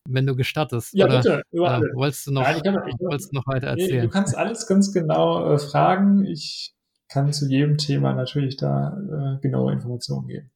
wenn 0.08 0.26
du 0.26 0.36
gestattest. 0.36 0.94
Ja, 0.94 1.06
Oder, 1.06 1.18
bitte. 1.18 1.42
Äh, 1.52 1.82
wolltest, 1.94 2.28
du 2.28 2.32
noch, 2.32 2.44
Nein, 2.44 2.62
kann, 2.62 2.76
wolltest 3.00 3.32
du 3.32 3.36
noch 3.36 3.48
weiter 3.48 3.68
erzählen? 3.68 3.96
Nee, 3.96 4.02
du 4.02 4.10
kannst 4.10 4.38
alles 4.38 4.66
ganz 4.66 4.94
genau 4.94 5.54
äh, 5.54 5.60
fragen. 5.60 6.24
Ich 6.26 6.76
kann 7.08 7.34
zu 7.34 7.48
jedem 7.48 7.78
Thema 7.78 8.14
natürlich 8.14 8.58
da 8.58 8.98
äh, 8.98 9.42
genaue 9.42 9.74
Informationen 9.74 10.28
geben. 10.28 10.52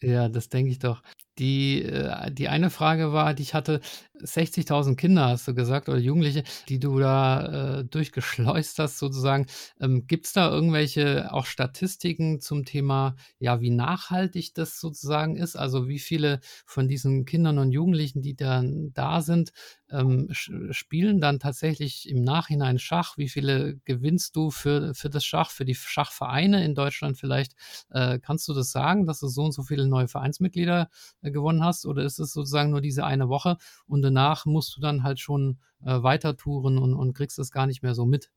Ja, 0.00 0.28
das 0.28 0.48
denke 0.48 0.70
ich 0.70 0.78
doch. 0.78 1.02
Die, 1.38 1.82
äh, 1.82 2.30
die 2.30 2.48
eine 2.48 2.70
Frage 2.70 3.12
war, 3.12 3.34
die 3.34 3.42
ich 3.42 3.54
hatte, 3.54 3.80
60.000 4.22 4.96
Kinder 4.98 5.26
hast 5.28 5.48
du 5.48 5.54
gesagt 5.54 5.88
oder 5.88 5.98
Jugendliche, 5.98 6.44
die 6.68 6.78
du 6.78 6.98
da 7.00 7.78
äh, 7.80 7.84
durchgeschleust 7.84 8.78
hast 8.78 8.98
sozusagen. 8.98 9.46
Ähm, 9.80 10.06
Gibt 10.06 10.26
es 10.26 10.32
da 10.32 10.48
irgendwelche 10.50 11.32
auch 11.32 11.46
Statistiken 11.46 12.40
zum 12.40 12.64
Thema, 12.64 13.16
ja, 13.40 13.60
wie 13.60 13.70
nachhaltig 13.70 14.54
das 14.54 14.78
sozusagen 14.78 15.36
ist? 15.36 15.56
Also 15.56 15.88
wie 15.88 15.98
viele 15.98 16.38
von 16.66 16.86
diesen 16.86 17.24
Kindern 17.24 17.58
und 17.58 17.72
Jugendlichen, 17.72 18.22
die 18.22 18.36
dann 18.36 18.92
da 18.94 19.20
sind, 19.20 19.52
ähm, 19.90 20.28
spielen 20.32 21.20
dann 21.20 21.38
tatsächlich 21.40 22.08
im 22.08 22.22
Nachhinein 22.22 22.78
Schach? 22.78 23.16
Wie 23.18 23.28
viele 23.28 23.76
gewinnst 23.84 24.36
du 24.36 24.50
für, 24.50 24.94
für 24.94 25.10
das 25.10 25.24
Schach, 25.24 25.50
für 25.50 25.64
die 25.64 25.74
Schachvereine 25.74 26.64
in 26.64 26.74
Deutschland 26.74 27.18
vielleicht? 27.18 27.54
Äh, 27.90 28.18
kannst 28.20 28.46
du 28.48 28.54
das 28.54 28.70
sagen, 28.70 29.06
dass 29.06 29.20
du 29.20 29.28
so 29.28 29.42
und 29.44 29.52
so 29.52 29.62
viele 29.62 29.86
neue 29.86 30.08
Vereinsmitglieder 30.08 30.88
gewonnen 31.30 31.64
hast? 31.64 31.86
Oder 31.86 32.04
ist 32.04 32.18
es 32.18 32.32
sozusagen 32.32 32.70
nur 32.70 32.80
diese 32.80 33.04
eine 33.04 33.28
Woche 33.28 33.56
und 33.86 34.02
danach 34.02 34.46
musst 34.46 34.76
du 34.76 34.80
dann 34.80 35.02
halt 35.02 35.20
schon 35.20 35.58
äh, 35.84 36.02
weiter 36.02 36.36
touren 36.36 36.78
und, 36.78 36.94
und 36.94 37.14
kriegst 37.14 37.38
es 37.38 37.50
gar 37.50 37.66
nicht 37.66 37.82
mehr 37.82 37.94
so 37.94 38.06
mit? 38.06 38.30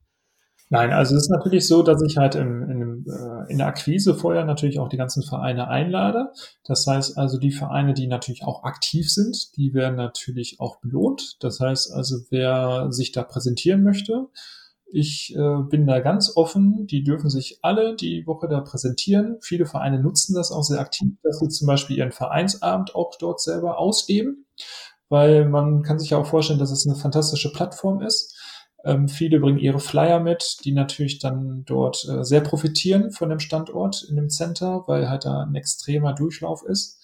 Nein, 0.69 0.91
also 0.91 1.15
es 1.15 1.23
ist 1.23 1.29
natürlich 1.29 1.65
so, 1.65 1.81
dass 1.81 2.01
ich 2.01 2.17
halt 2.17 2.35
im, 2.35 2.69
in, 2.69 3.05
äh, 3.07 3.51
in 3.51 3.57
der 3.57 3.67
Akquise 3.67 4.15
vorher 4.15 4.43
natürlich 4.43 4.79
auch 4.79 4.89
die 4.89 4.97
ganzen 4.97 5.23
Vereine 5.23 5.69
einlade. 5.69 6.31
Das 6.65 6.85
heißt 6.85 7.17
also, 7.17 7.37
die 7.37 7.51
Vereine, 7.51 7.93
die 7.93 8.07
natürlich 8.07 8.43
auch 8.43 8.63
aktiv 8.63 9.09
sind, 9.09 9.55
die 9.55 9.73
werden 9.73 9.95
natürlich 9.95 10.59
auch 10.59 10.81
belohnt. 10.81 11.37
Das 11.39 11.61
heißt 11.61 11.93
also, 11.93 12.17
wer 12.31 12.91
sich 12.91 13.13
da 13.13 13.23
präsentieren 13.23 13.81
möchte, 13.81 14.27
ich 14.91 15.35
äh, 15.35 15.61
bin 15.69 15.85
da 15.85 15.99
ganz 15.99 16.35
offen. 16.35 16.87
Die 16.87 17.03
dürfen 17.03 17.29
sich 17.29 17.59
alle 17.61 17.95
die 17.95 18.25
Woche 18.25 18.47
da 18.47 18.61
präsentieren. 18.61 19.37
Viele 19.41 19.65
Vereine 19.65 20.01
nutzen 20.01 20.33
das 20.33 20.51
auch 20.51 20.63
sehr 20.63 20.79
aktiv, 20.79 21.13
dass 21.23 21.39
sie 21.39 21.49
zum 21.49 21.67
Beispiel 21.67 21.97
ihren 21.97 22.11
Vereinsabend 22.11 22.95
auch 22.95 23.15
dort 23.19 23.41
selber 23.41 23.79
ausleben, 23.79 24.45
weil 25.09 25.47
man 25.47 25.83
kann 25.83 25.99
sich 25.99 26.11
ja 26.11 26.17
auch 26.17 26.27
vorstellen, 26.27 26.59
dass 26.59 26.71
es 26.71 26.87
eine 26.87 26.95
fantastische 26.95 27.51
Plattform 27.51 28.01
ist. 28.01 28.35
Ähm, 28.85 29.09
viele 29.09 29.39
bringen 29.39 29.59
ihre 29.59 29.79
Flyer 29.79 30.19
mit, 30.19 30.59
die 30.63 30.71
natürlich 30.71 31.19
dann 31.19 31.63
dort 31.65 32.05
äh, 32.09 32.23
sehr 32.23 32.41
profitieren 32.41 33.11
von 33.11 33.29
dem 33.29 33.39
Standort 33.39 34.05
in 34.09 34.15
dem 34.15 34.29
Center, 34.29 34.83
weil 34.87 35.09
halt 35.09 35.25
da 35.25 35.43
ein 35.43 35.55
extremer 35.55 36.13
Durchlauf 36.13 36.63
ist. 36.63 37.01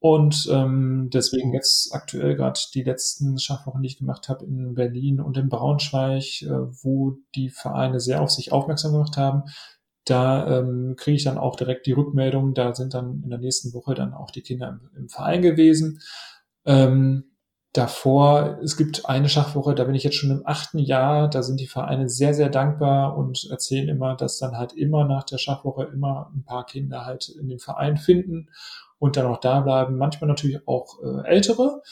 Und 0.00 0.48
ähm, 0.52 1.10
deswegen 1.12 1.52
jetzt 1.52 1.92
aktuell 1.92 2.36
gerade 2.36 2.60
die 2.72 2.84
letzten 2.84 3.38
Schachwochen, 3.38 3.82
die 3.82 3.88
ich 3.88 3.98
gemacht 3.98 4.28
habe 4.28 4.44
in 4.44 4.74
Berlin 4.74 5.20
und 5.20 5.36
in 5.36 5.48
Braunschweig, 5.48 6.42
äh, 6.42 6.50
wo 6.82 7.16
die 7.34 7.50
Vereine 7.50 7.98
sehr 7.98 8.22
auf 8.22 8.30
sich 8.30 8.52
aufmerksam 8.52 8.92
gemacht 8.92 9.16
haben, 9.16 9.44
da 10.04 10.60
ähm, 10.60 10.94
kriege 10.96 11.16
ich 11.16 11.24
dann 11.24 11.36
auch 11.36 11.56
direkt 11.56 11.86
die 11.86 11.92
Rückmeldung. 11.92 12.54
Da 12.54 12.74
sind 12.74 12.94
dann 12.94 13.22
in 13.24 13.30
der 13.30 13.40
nächsten 13.40 13.74
Woche 13.74 13.94
dann 13.94 14.14
auch 14.14 14.30
die 14.30 14.42
Kinder 14.42 14.68
im, 14.68 14.90
im 14.96 15.08
Verein 15.08 15.42
gewesen. 15.42 16.00
Ähm, 16.64 17.24
davor, 17.72 18.58
es 18.62 18.76
gibt 18.76 19.06
eine 19.06 19.28
Schachwoche, 19.28 19.74
da 19.74 19.84
bin 19.84 19.96
ich 19.96 20.04
jetzt 20.04 20.16
schon 20.16 20.30
im 20.30 20.46
achten 20.46 20.78
Jahr, 20.78 21.28
da 21.28 21.42
sind 21.42 21.60
die 21.60 21.66
Vereine 21.66 22.08
sehr, 22.08 22.34
sehr 22.34 22.48
dankbar 22.48 23.16
und 23.16 23.48
erzählen 23.50 23.88
immer, 23.88 24.16
dass 24.16 24.38
dann 24.38 24.56
halt 24.56 24.72
immer 24.74 25.04
nach 25.04 25.24
der 25.24 25.38
Schachwoche 25.38 25.84
immer 25.92 26.30
ein 26.34 26.44
paar 26.44 26.64
Kinder 26.66 27.04
halt 27.04 27.28
in 27.28 27.48
den 27.48 27.58
Verein 27.58 27.96
finden 27.96 28.48
und 28.98 29.16
dann 29.16 29.26
auch 29.26 29.40
da 29.40 29.60
bleiben. 29.60 29.96
Manchmal 29.96 30.28
natürlich 30.28 30.66
auch 30.66 30.98
äh, 31.02 31.26
ältere. 31.26 31.82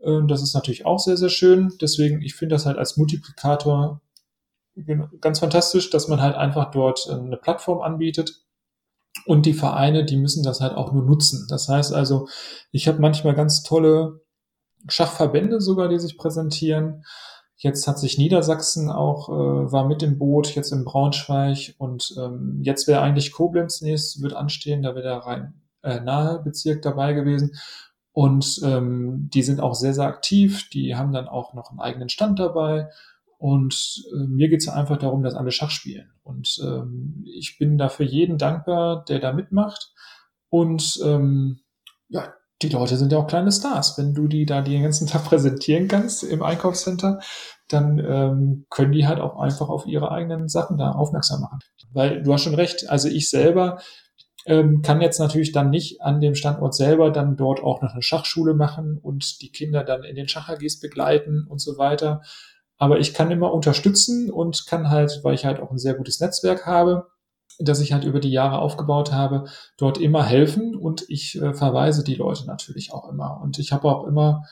Äh, 0.00 0.20
das 0.26 0.42
ist 0.42 0.54
natürlich 0.54 0.86
auch 0.86 0.98
sehr, 0.98 1.16
sehr 1.16 1.28
schön. 1.28 1.72
Deswegen, 1.80 2.22
ich 2.22 2.34
finde 2.34 2.54
das 2.54 2.66
halt 2.66 2.78
als 2.78 2.96
Multiplikator 2.96 4.00
ganz 5.20 5.40
fantastisch, 5.40 5.90
dass 5.90 6.08
man 6.08 6.20
halt 6.22 6.34
einfach 6.34 6.70
dort 6.70 7.06
äh, 7.08 7.12
eine 7.12 7.36
Plattform 7.36 7.80
anbietet. 7.80 8.42
Und 9.26 9.44
die 9.44 9.52
Vereine, 9.52 10.04
die 10.04 10.16
müssen 10.16 10.42
das 10.42 10.60
halt 10.60 10.74
auch 10.74 10.92
nur 10.92 11.04
nutzen. 11.04 11.46
Das 11.50 11.68
heißt 11.68 11.92
also, 11.92 12.28
ich 12.70 12.88
habe 12.88 12.98
manchmal 12.98 13.34
ganz 13.34 13.62
tolle 13.62 14.22
Schachverbände 14.88 15.60
sogar, 15.60 15.88
die 15.88 15.98
sich 15.98 16.16
präsentieren. 16.16 17.04
Jetzt 17.56 17.86
hat 17.86 17.98
sich 17.98 18.18
Niedersachsen 18.18 18.90
auch, 18.90 19.28
äh, 19.28 19.72
war 19.72 19.86
mit 19.86 20.02
im 20.02 20.18
Boot, 20.18 20.54
jetzt 20.54 20.72
in 20.72 20.84
Braunschweig 20.84 21.74
und 21.78 22.14
ähm, 22.18 22.58
jetzt 22.62 22.88
wäre 22.88 23.02
eigentlich 23.02 23.32
Koblenz 23.32 23.82
nächstes, 23.82 24.22
wird 24.22 24.32
anstehen, 24.32 24.82
da 24.82 24.94
wäre 24.94 25.02
der 25.02 25.18
rein 25.18 25.61
äh, 25.82 26.00
nahe 26.00 26.40
Bezirk 26.42 26.82
dabei 26.82 27.12
gewesen. 27.12 27.52
Und 28.12 28.60
ähm, 28.62 29.30
die 29.32 29.42
sind 29.42 29.60
auch 29.60 29.74
sehr, 29.74 29.94
sehr 29.94 30.04
aktiv, 30.04 30.68
die 30.70 30.96
haben 30.96 31.12
dann 31.12 31.28
auch 31.28 31.54
noch 31.54 31.70
einen 31.70 31.80
eigenen 31.80 32.08
Stand 32.08 32.38
dabei. 32.38 32.88
Und 33.38 34.04
äh, 34.12 34.26
mir 34.26 34.48
geht 34.48 34.60
es 34.60 34.68
einfach 34.68 34.98
darum, 34.98 35.22
dass 35.22 35.34
alle 35.34 35.50
Schach 35.50 35.70
spielen. 35.70 36.12
Und 36.22 36.60
ähm, 36.62 37.24
ich 37.26 37.58
bin 37.58 37.78
dafür 37.78 38.06
jeden 38.06 38.38
dankbar, 38.38 39.04
der 39.04 39.18
da 39.18 39.32
mitmacht. 39.32 39.92
Und 40.48 41.00
ähm, 41.04 41.60
ja, 42.08 42.34
die 42.60 42.68
Leute 42.68 42.96
sind 42.96 43.10
ja 43.10 43.18
auch 43.18 43.26
kleine 43.26 43.50
Stars. 43.50 43.98
Wenn 43.98 44.14
du 44.14 44.28
die 44.28 44.46
da 44.46 44.60
den 44.60 44.82
ganzen 44.82 45.06
Tag 45.08 45.24
präsentieren 45.24 45.88
kannst 45.88 46.22
im 46.22 46.42
Einkaufscenter, 46.42 47.20
dann 47.68 47.98
ähm, 47.98 48.66
können 48.70 48.92
die 48.92 49.06
halt 49.06 49.20
auch 49.20 49.38
einfach 49.40 49.68
auf 49.68 49.86
ihre 49.86 50.10
eigenen 50.10 50.48
Sachen 50.48 50.76
da 50.76 50.92
aufmerksam 50.92 51.40
machen. 51.40 51.60
Weil 51.92 52.22
du 52.22 52.32
hast 52.32 52.42
schon 52.42 52.54
recht, 52.54 52.88
also 52.90 53.08
ich 53.08 53.28
selber 53.30 53.80
ähm, 54.46 54.82
kann 54.82 55.00
jetzt 55.00 55.18
natürlich 55.18 55.52
dann 55.52 55.70
nicht 55.70 56.02
an 56.02 56.20
dem 56.20 56.34
Standort 56.34 56.74
selber 56.74 57.10
dann 57.10 57.36
dort 57.36 57.62
auch 57.62 57.82
noch 57.82 57.92
eine 57.92 58.02
Schachschule 58.02 58.54
machen 58.54 58.98
und 58.98 59.40
die 59.40 59.52
Kinder 59.52 59.84
dann 59.84 60.04
in 60.04 60.16
den 60.16 60.28
Schach-AGs 60.28 60.80
begleiten 60.80 61.46
und 61.48 61.60
so 61.60 61.78
weiter. 61.78 62.22
Aber 62.76 62.98
ich 62.98 63.14
kann 63.14 63.30
immer 63.30 63.52
unterstützen 63.52 64.30
und 64.30 64.66
kann 64.66 64.90
halt, 64.90 65.20
weil 65.22 65.34
ich 65.34 65.44
halt 65.44 65.60
auch 65.60 65.70
ein 65.70 65.78
sehr 65.78 65.94
gutes 65.94 66.18
Netzwerk 66.20 66.66
habe, 66.66 67.06
das 67.58 67.80
ich 67.80 67.92
halt 67.92 68.04
über 68.04 68.18
die 68.18 68.32
Jahre 68.32 68.58
aufgebaut 68.58 69.12
habe, 69.12 69.44
dort 69.76 69.98
immer 69.98 70.24
helfen 70.24 70.74
und 70.74 71.04
ich 71.08 71.40
äh, 71.40 71.54
verweise 71.54 72.02
die 72.02 72.16
Leute 72.16 72.46
natürlich 72.46 72.92
auch 72.92 73.08
immer. 73.08 73.40
Und 73.40 73.58
ich 73.58 73.72
habe 73.72 73.88
auch 73.88 74.06
immer 74.06 74.44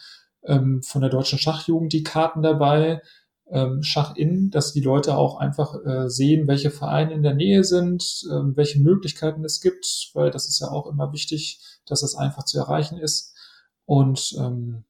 ähm, 0.45 0.82
von 0.82 1.01
der 1.01 1.11
deutschen 1.11 1.38
Schachjugend 1.38 1.93
die 1.93 2.05
Karten 2.05 2.43
dabei, 2.43 3.03
ähm, 3.51 3.82
Schach 3.82 4.14
in, 4.16 4.51
dass 4.51 4.72
die 4.72 4.80
Leute 4.80 5.16
auch 5.16 5.38
einfach 5.38 5.74
äh, 5.84 6.09
sehen, 6.09 6.46
welche 6.46 6.70
Vereine 6.70 7.12
in 7.12 7.22
der 7.22 7.34
Nähe 7.34 7.64
sind, 7.64 8.03
äh, 8.30 8.57
welche 8.57 8.80
Möglichkeiten 8.80 9.44
es 9.44 9.61
gibt, 9.61 10.11
weil 10.14 10.30
das 10.30 10.48
ist 10.48 10.61
ja 10.61 10.68
auch 10.68 10.86
immer 10.86 11.12
wichtig, 11.12 11.61
dass 11.86 12.03
es 12.03 12.14
einfach 12.14 12.44
zu 12.44 12.59
erreichen 12.59 12.98
ist. 12.98 13.36
Und 13.84 14.34
ähm, 14.38 14.84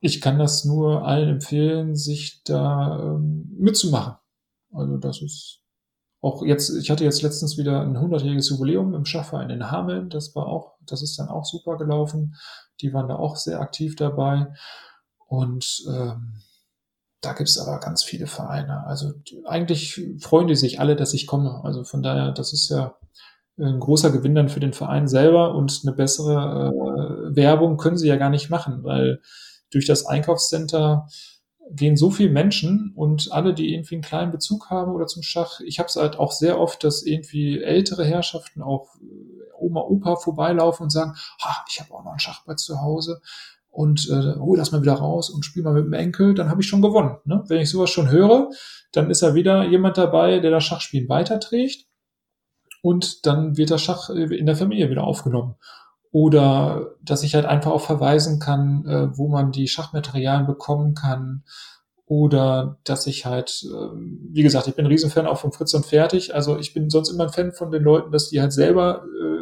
ich 0.00 0.20
kann 0.20 0.38
das 0.38 0.64
nur 0.64 1.06
allen 1.06 1.28
empfehlen, 1.28 1.96
sich 1.96 2.42
da 2.44 2.98
ähm, 3.00 3.54
mitzumachen. 3.56 4.16
Also 4.72 4.96
das 4.96 5.22
ist 5.22 5.60
auch 6.20 6.42
jetzt, 6.42 6.70
ich 6.70 6.90
hatte 6.90 7.04
jetzt 7.04 7.22
letztens 7.22 7.56
wieder 7.56 7.80
ein 7.80 7.96
100-jähriges 7.96 8.50
Jubiläum 8.50 8.94
im 8.94 9.04
Schachverein 9.04 9.50
in 9.50 9.70
Hameln. 9.70 10.08
Das 10.08 10.34
war 10.34 10.46
auch, 10.46 10.74
das 10.80 11.02
ist 11.02 11.18
dann 11.18 11.28
auch 11.28 11.44
super 11.44 11.76
gelaufen. 11.78 12.36
Die 12.80 12.92
waren 12.92 13.08
da 13.08 13.16
auch 13.16 13.36
sehr 13.36 13.60
aktiv 13.60 13.96
dabei. 13.96 14.52
Und 15.26 15.82
ähm, 15.88 16.42
da 17.22 17.32
gibt 17.32 17.48
es 17.48 17.58
aber 17.58 17.78
ganz 17.78 18.02
viele 18.02 18.26
Vereine. 18.26 18.84
Also 18.86 19.12
eigentlich 19.46 20.00
freuen 20.18 20.48
die 20.48 20.56
sich 20.56 20.80
alle, 20.80 20.96
dass 20.96 21.14
ich 21.14 21.26
komme. 21.26 21.60
Also 21.64 21.84
von 21.84 22.02
daher, 22.02 22.32
das 22.32 22.52
ist 22.52 22.68
ja 22.68 22.96
ein 23.58 23.78
großer 23.78 24.10
Gewinn 24.10 24.34
dann 24.34 24.48
für 24.48 24.60
den 24.60 24.72
Verein 24.72 25.06
selber 25.06 25.54
und 25.54 25.82
eine 25.84 25.94
bessere 25.94 26.72
äh, 26.72 27.36
Werbung 27.36 27.76
können 27.76 27.96
sie 27.96 28.08
ja 28.08 28.16
gar 28.16 28.30
nicht 28.30 28.50
machen, 28.50 28.82
weil 28.82 29.20
durch 29.70 29.86
das 29.86 30.04
Einkaufscenter 30.04 31.06
gehen 31.70 31.96
so 31.96 32.10
viele 32.10 32.30
Menschen 32.30 32.92
und 32.96 33.30
alle, 33.30 33.54
die 33.54 33.72
irgendwie 33.72 33.94
einen 33.94 34.02
kleinen 34.02 34.32
Bezug 34.32 34.68
haben 34.70 34.92
oder 34.92 35.06
zum 35.06 35.22
Schach. 35.22 35.60
Ich 35.60 35.78
habe 35.78 35.86
es 35.86 35.96
halt 35.96 36.18
auch 36.18 36.32
sehr 36.32 36.58
oft, 36.58 36.82
dass 36.82 37.04
irgendwie 37.04 37.62
ältere 37.62 38.04
Herrschaften, 38.04 38.62
auch 38.62 38.96
äh, 38.96 39.52
Oma, 39.60 39.82
Opa 39.82 40.16
vorbeilaufen 40.16 40.84
und 40.84 40.90
sagen, 40.90 41.14
ha, 41.40 41.64
ich 41.70 41.80
habe 41.80 41.94
auch 41.94 42.02
noch 42.02 42.12
ein 42.12 42.18
Schachbrett 42.18 42.58
zu 42.58 42.80
Hause 42.80 43.20
und 43.72 44.08
äh, 44.10 44.38
hol 44.38 44.58
das 44.58 44.70
mal 44.70 44.82
wieder 44.82 44.94
raus 44.94 45.30
und 45.30 45.44
spiel 45.44 45.62
mal 45.62 45.72
mit 45.72 45.86
dem 45.86 45.94
Enkel, 45.94 46.34
dann 46.34 46.50
habe 46.50 46.60
ich 46.60 46.68
schon 46.68 46.82
gewonnen. 46.82 47.16
Ne? 47.24 47.42
Wenn 47.48 47.60
ich 47.60 47.70
sowas 47.70 47.90
schon 47.90 48.10
höre, 48.10 48.50
dann 48.92 49.10
ist 49.10 49.22
ja 49.22 49.34
wieder 49.34 49.64
jemand 49.64 49.96
dabei, 49.96 50.38
der 50.38 50.50
das 50.50 50.64
Schachspielen 50.64 51.08
weiterträgt 51.08 51.86
und 52.82 53.24
dann 53.26 53.56
wird 53.56 53.70
das 53.70 53.80
Schach 53.80 54.10
äh, 54.10 54.36
in 54.36 54.46
der 54.46 54.56
Familie 54.56 54.90
wieder 54.90 55.04
aufgenommen. 55.04 55.54
Oder 56.10 56.96
dass 57.02 57.22
ich 57.22 57.34
halt 57.34 57.46
einfach 57.46 57.70
auch 57.70 57.80
verweisen 57.80 58.38
kann, 58.38 58.84
äh, 58.86 59.16
wo 59.16 59.28
man 59.28 59.52
die 59.52 59.68
Schachmaterialien 59.68 60.46
bekommen 60.46 60.94
kann. 60.94 61.44
Oder 62.04 62.78
dass 62.84 63.06
ich 63.06 63.24
halt, 63.24 63.64
äh, 63.64 63.96
wie 64.32 64.42
gesagt, 64.42 64.66
ich 64.66 64.74
bin 64.74 64.84
ein 64.84 64.90
Riesenfan 64.90 65.26
auch 65.26 65.38
von 65.38 65.52
Fritz 65.52 65.72
und 65.72 65.86
Fertig. 65.86 66.34
Also 66.34 66.58
ich 66.58 66.74
bin 66.74 66.90
sonst 66.90 67.08
immer 67.08 67.24
ein 67.24 67.32
Fan 67.32 67.52
von 67.52 67.70
den 67.70 67.82
Leuten, 67.82 68.12
dass 68.12 68.28
die 68.28 68.42
halt 68.42 68.52
selber 68.52 69.02
äh, 69.06 69.41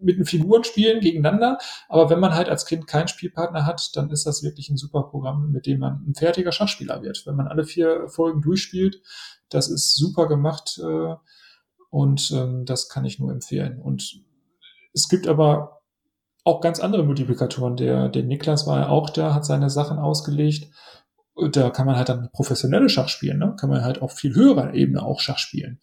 mit 0.00 0.18
den 0.18 0.24
Figuren 0.24 0.64
spielen 0.64 1.00
gegeneinander. 1.00 1.58
Aber 1.88 2.10
wenn 2.10 2.20
man 2.20 2.34
halt 2.34 2.48
als 2.48 2.66
Kind 2.66 2.86
keinen 2.86 3.08
Spielpartner 3.08 3.66
hat, 3.66 3.96
dann 3.96 4.10
ist 4.10 4.26
das 4.26 4.42
wirklich 4.42 4.70
ein 4.70 4.76
super 4.76 5.04
Programm, 5.04 5.50
mit 5.50 5.66
dem 5.66 5.80
man 5.80 6.04
ein 6.06 6.14
fertiger 6.14 6.52
Schachspieler 6.52 7.02
wird. 7.02 7.26
Wenn 7.26 7.36
man 7.36 7.48
alle 7.48 7.64
vier 7.64 8.08
Folgen 8.08 8.42
durchspielt, 8.42 9.02
das 9.48 9.68
ist 9.68 9.94
super 9.96 10.28
gemacht 10.28 10.80
äh, 10.82 11.14
und 11.90 12.30
ähm, 12.32 12.64
das 12.64 12.88
kann 12.88 13.04
ich 13.04 13.18
nur 13.18 13.32
empfehlen. 13.32 13.80
Und 13.80 14.20
es 14.92 15.08
gibt 15.08 15.26
aber 15.26 15.82
auch 16.44 16.60
ganz 16.60 16.80
andere 16.80 17.04
Multiplikatoren. 17.04 17.76
Der, 17.76 18.08
der 18.08 18.22
Niklas 18.22 18.66
war 18.66 18.80
ja 18.80 18.88
auch 18.88 19.10
da, 19.10 19.34
hat 19.34 19.44
seine 19.44 19.70
Sachen 19.70 19.98
ausgelegt. 19.98 20.72
Da 21.52 21.70
kann 21.70 21.86
man 21.86 21.96
halt 21.96 22.08
dann 22.08 22.30
professionelle 22.32 22.88
Schach 22.88 23.08
spielen, 23.08 23.38
ne? 23.38 23.54
Kann 23.58 23.70
man 23.70 23.84
halt 23.84 24.02
auf 24.02 24.12
viel 24.12 24.34
höherer 24.34 24.74
Ebene 24.74 25.02
auch 25.02 25.20
Schach 25.20 25.38
spielen. 25.38 25.80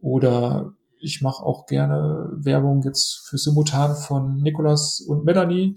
Oder 0.00 0.74
ich 1.00 1.22
mache 1.22 1.44
auch 1.44 1.66
gerne 1.66 2.28
Werbung 2.32 2.82
jetzt 2.82 3.26
für 3.28 3.38
Simultan 3.38 3.96
von 3.96 4.42
Nikolas 4.42 5.00
und 5.00 5.24
Melanie. 5.24 5.76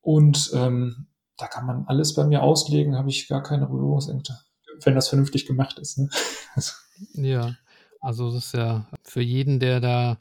Und 0.00 0.50
ähm, 0.54 1.06
da 1.36 1.46
kann 1.46 1.66
man 1.66 1.84
alles 1.86 2.14
bei 2.14 2.24
mir 2.24 2.42
auslegen, 2.42 2.96
habe 2.96 3.10
ich 3.10 3.28
gar 3.28 3.42
keine 3.42 3.66
Berührungsängste, 3.66 4.38
wenn 4.82 4.94
das 4.94 5.08
vernünftig 5.08 5.46
gemacht 5.46 5.78
ist. 5.78 5.98
Ne? 5.98 6.08
ja, 7.14 7.56
also 8.00 8.32
das 8.32 8.46
ist 8.46 8.54
ja 8.54 8.86
für 9.02 9.22
jeden, 9.22 9.60
der 9.60 9.80
da 9.80 10.18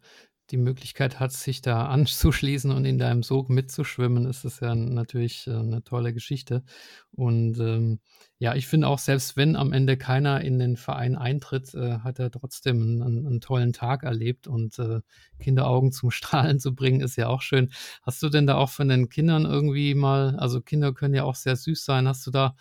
die 0.52 0.58
Möglichkeit 0.58 1.20
hat, 1.20 1.32
sich 1.32 1.62
da 1.62 1.86
anzuschließen 1.88 2.72
und 2.72 2.86
in 2.86 2.98
deinem 2.98 3.24
Sog 3.24 3.50
mitzuschwimmen, 3.50 4.26
ist 4.26 4.46
das 4.46 4.60
ja 4.60 4.76
natürlich 4.76 5.48
äh, 5.48 5.52
eine 5.52 5.84
tolle 5.84 6.14
Geschichte. 6.14 6.64
Und 7.12 7.60
ähm, 7.60 8.00
ja, 8.40 8.56
ich 8.56 8.68
finde 8.68 8.88
auch, 8.88 9.00
selbst 9.00 9.38
wenn 9.38 9.56
am 9.56 9.72
Ende 9.72 9.98
keiner 9.98 10.42
in 10.42 10.60
den 10.60 10.76
Verein 10.76 11.16
eintritt, 11.16 11.74
äh, 11.76 12.00
hat 12.00 12.20
er 12.20 12.32
trotzdem 12.32 13.02
einen, 13.02 13.26
einen, 13.26 13.42
tollen 13.42 13.72
Tag 13.72 14.04
erlebt 14.04 14.48
und 14.48 14.78
äh, 14.80 15.02
Kinderaugen 15.40 15.92
zum 15.92 16.12
Strahlen 16.12 16.60
zu 16.60 16.76
bringen, 16.76 17.02
ist 17.02 17.16
ja 17.16 17.28
auch 17.28 17.42
schön. 17.42 17.72
Hast 18.02 18.22
du 18.24 18.30
denn 18.30 18.48
da 18.48 18.56
auch 18.56 18.70
von 18.70 18.90
den 18.90 19.10
Kindern 19.10 19.46
irgendwie 19.46 19.96
mal, 19.96 20.36
also 20.38 20.62
Kinder 20.62 20.94
können 20.94 21.14
ja 21.14 21.24
auch 21.24 21.36
sehr 21.36 21.56
süß 21.56 21.86
sein, 21.86 22.08
hast 22.08 22.26
du 22.28 22.32
da 22.32 22.56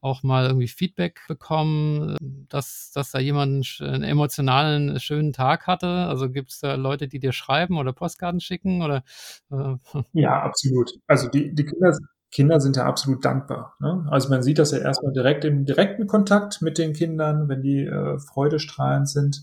auch 0.00 0.22
mal 0.22 0.46
irgendwie 0.46 0.68
Feedback 0.68 1.20
bekommen, 1.28 2.16
dass, 2.48 2.90
dass 2.92 3.10
da 3.10 3.18
jemand 3.18 3.78
einen 3.80 4.02
emotionalen, 4.02 4.98
schönen 5.00 5.32
Tag 5.32 5.66
hatte? 5.66 5.86
Also 5.86 6.30
gibt 6.30 6.50
es 6.50 6.60
da 6.60 6.74
Leute, 6.74 7.08
die 7.08 7.18
dir 7.18 7.32
schreiben 7.32 7.78
oder 7.78 7.92
Postkarten 7.92 8.40
schicken? 8.40 8.82
Oder, 8.82 9.02
äh? 9.50 9.76
Ja, 10.12 10.42
absolut. 10.42 10.90
Also 11.06 11.28
die, 11.28 11.54
die 11.54 11.64
Kinder, 11.64 11.96
Kinder 12.30 12.60
sind 12.60 12.76
ja 12.76 12.84
absolut 12.84 13.24
dankbar. 13.24 13.74
Ne? 13.80 14.06
Also 14.10 14.28
man 14.28 14.42
sieht 14.42 14.58
das 14.58 14.72
ja 14.72 14.78
erstmal 14.78 15.12
direkt 15.12 15.44
im 15.44 15.64
direkten 15.64 16.06
Kontakt 16.06 16.60
mit 16.62 16.78
den 16.78 16.92
Kindern, 16.92 17.48
wenn 17.48 17.62
die 17.62 17.84
äh, 17.84 18.18
freudestrahlend 18.18 19.08
sind. 19.08 19.42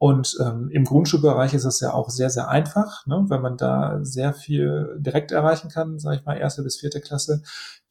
Und 0.00 0.36
ähm, 0.40 0.68
im 0.70 0.84
Grundschulbereich 0.84 1.54
ist 1.54 1.64
es 1.64 1.80
ja 1.80 1.92
auch 1.92 2.08
sehr, 2.08 2.30
sehr 2.30 2.48
einfach, 2.48 3.04
ne, 3.06 3.24
weil 3.26 3.40
man 3.40 3.56
da 3.56 3.98
sehr 4.02 4.32
viel 4.32 4.96
direkt 4.96 5.32
erreichen 5.32 5.70
kann, 5.70 5.98
sage 5.98 6.18
ich 6.18 6.24
mal, 6.24 6.36
erste 6.36 6.62
bis 6.62 6.78
vierte 6.78 7.00
Klasse. 7.00 7.42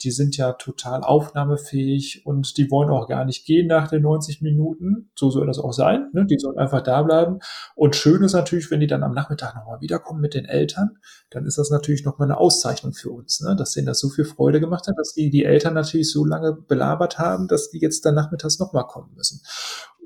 Die 0.01 0.11
sind 0.11 0.37
ja 0.37 0.53
total 0.53 1.01
aufnahmefähig 1.03 2.25
und 2.25 2.57
die 2.57 2.71
wollen 2.71 2.91
auch 2.91 3.09
gar 3.09 3.25
nicht 3.25 3.45
gehen 3.45 3.67
nach 3.67 3.89
den 3.89 4.03
90 4.03 4.41
Minuten. 4.41 5.09
So 5.15 5.29
soll 5.31 5.47
das 5.47 5.59
auch 5.59 5.73
sein. 5.73 6.09
Ne? 6.13 6.25
Die 6.25 6.39
sollen 6.39 6.57
einfach 6.57 6.81
da 6.81 7.01
bleiben. 7.01 7.39
Und 7.75 7.97
schön 7.97 8.23
ist 8.23 8.33
natürlich, 8.33 8.71
wenn 8.71 8.79
die 8.79 8.87
dann 8.87 9.03
am 9.03 9.13
Nachmittag 9.13 9.55
nochmal 9.55 9.81
wiederkommen 9.81 10.21
mit 10.21 10.33
den 10.33 10.45
Eltern, 10.45 10.99
dann 11.29 11.45
ist 11.45 11.57
das 11.57 11.71
natürlich 11.71 12.05
nochmal 12.05 12.29
eine 12.29 12.37
Auszeichnung 12.37 12.93
für 12.93 13.11
uns, 13.11 13.41
ne? 13.41 13.53
dass 13.57 13.73
denen 13.73 13.87
das 13.87 13.99
so 13.99 14.07
viel 14.07 14.23
Freude 14.23 14.61
gemacht 14.61 14.87
hat, 14.87 14.97
dass 14.97 15.13
die 15.13 15.29
die 15.29 15.43
Eltern 15.43 15.73
natürlich 15.73 16.09
so 16.09 16.23
lange 16.23 16.53
belabert 16.53 17.19
haben, 17.19 17.49
dass 17.49 17.69
die 17.69 17.79
jetzt 17.79 18.05
dann 18.05 18.15
nachmittags 18.15 18.59
nochmal 18.59 18.87
kommen 18.87 19.13
müssen. 19.13 19.41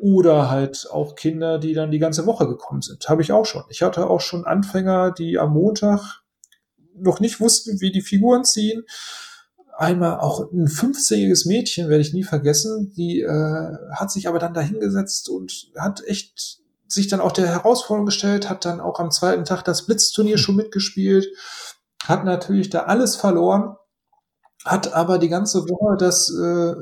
Oder 0.02 0.50
halt 0.50 0.88
auch 0.90 1.14
Kinder, 1.14 1.60
die 1.60 1.76
dann 1.76 1.92
die 1.92 2.00
ganze 2.00 2.26
Woche 2.26 2.48
gekommen 2.48 2.82
sind. 2.82 3.08
Habe 3.08 3.22
ich 3.22 3.32
auch 3.32 3.46
schon. 3.46 3.64
Ich 3.70 3.84
hatte 3.84 4.10
auch 4.10 4.20
schon 4.20 4.46
Anfänger, 4.46 5.12
die 5.12 5.38
am 5.38 5.54
Montag 5.54 6.24
noch 6.96 7.20
nicht 7.20 7.40
wussten, 7.40 7.82
wie 7.82 7.92
die 7.92 8.02
Figuren 8.02 8.44
ziehen. 8.44 8.84
Einmal 9.78 10.20
auch 10.20 10.52
ein 10.52 10.68
15-jähriges 10.68 11.48
Mädchen, 11.48 11.88
werde 11.88 12.02
ich 12.02 12.14
nie 12.14 12.24
vergessen, 12.24 12.92
die 12.98 13.22
äh, 13.22 13.78
hat 13.92 14.12
sich 14.12 14.28
aber 14.28 14.40
dann 14.40 14.56
dahingesetzt 14.56 15.30
und 15.30 15.72
hat 15.78 16.04
echt 16.08 16.62
sich 16.88 17.08
dann 17.08 17.22
auch 17.22 17.32
der 17.32 17.48
Herausforderung 17.48 18.08
gestellt, 18.08 18.50
hat 18.50 18.66
dann 18.66 18.82
auch 18.82 19.00
am 19.00 19.12
zweiten 19.12 19.46
Tag 19.46 19.62
das 19.64 19.86
Blitzturnier 19.86 20.40
schon 20.40 20.56
mitgespielt, 20.56 21.28
hat 22.04 22.26
natürlich 22.26 22.72
da 22.72 22.86
alles 22.86 23.16
verloren, 23.16 23.76
hat 24.66 24.94
aber 24.94 25.20
die 25.20 25.30
ganze 25.30 25.70
Woche 25.70 25.96
das 25.96 26.30
äh, 26.30 26.74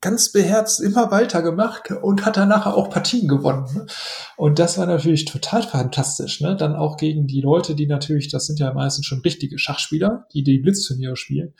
ganz 0.00 0.30
beherzt 0.32 0.80
immer 0.80 1.10
weiter 1.10 1.42
gemacht 1.42 1.90
und 1.90 2.24
hat 2.24 2.36
dann 2.36 2.48
nachher 2.48 2.74
auch 2.74 2.90
Partien 2.90 3.26
gewonnen. 3.26 3.66
Ne? 3.74 3.86
Und 4.36 4.58
das 4.58 4.78
war 4.78 4.86
natürlich 4.86 5.24
total 5.24 5.62
fantastisch. 5.62 6.40
Ne? 6.40 6.56
Dann 6.56 6.76
auch 6.76 6.96
gegen 6.96 7.26
die 7.26 7.40
Leute, 7.40 7.74
die 7.74 7.86
natürlich, 7.86 8.28
das 8.28 8.46
sind 8.46 8.60
ja 8.60 8.72
meistens 8.72 9.06
schon 9.06 9.20
richtige 9.20 9.58
Schachspieler, 9.58 10.26
die 10.32 10.44
die 10.44 10.58
Blitzturniere 10.58 11.16
spielen. 11.16 11.54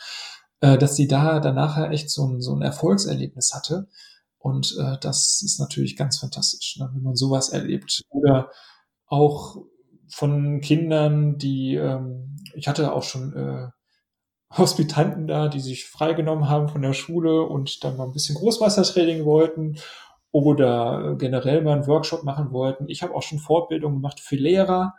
äh, 0.60 0.78
dass 0.78 0.96
sie 0.96 1.08
da 1.08 1.40
danach 1.40 1.90
echt 1.90 2.10
so 2.10 2.26
ein, 2.26 2.40
so 2.40 2.54
ein 2.54 2.62
Erfolgserlebnis 2.62 3.54
hatte. 3.54 3.88
Und 4.38 4.76
äh, 4.78 4.96
das 5.00 5.42
ist 5.44 5.58
natürlich 5.58 5.96
ganz 5.96 6.18
fantastisch, 6.18 6.76
ne, 6.78 6.90
wenn 6.92 7.02
man 7.02 7.16
sowas 7.16 7.48
erlebt. 7.50 8.02
Oder 8.10 8.50
auch 9.06 9.56
von 10.08 10.60
Kindern, 10.60 11.38
die, 11.38 11.74
ähm, 11.74 12.36
ich 12.54 12.68
hatte 12.68 12.92
auch 12.92 13.02
schon 13.02 13.34
äh, 13.34 13.68
Hospitanten 14.56 15.26
da, 15.26 15.48
die 15.48 15.60
sich 15.60 15.86
freigenommen 15.86 16.48
haben 16.48 16.68
von 16.68 16.82
der 16.82 16.94
Schule 16.94 17.42
und 17.42 17.84
dann 17.84 17.96
mal 17.96 18.04
ein 18.04 18.12
bisschen 18.12 18.36
Großmeistertraining 18.36 19.24
wollten 19.24 19.76
oder 20.30 21.16
generell 21.18 21.62
mal 21.62 21.74
einen 21.74 21.86
Workshop 21.86 22.24
machen 22.24 22.50
wollten. 22.50 22.88
Ich 22.88 23.02
habe 23.02 23.14
auch 23.14 23.22
schon 23.22 23.38
Fortbildungen 23.38 23.98
gemacht 23.98 24.20
für 24.20 24.36
Lehrer. 24.36 24.94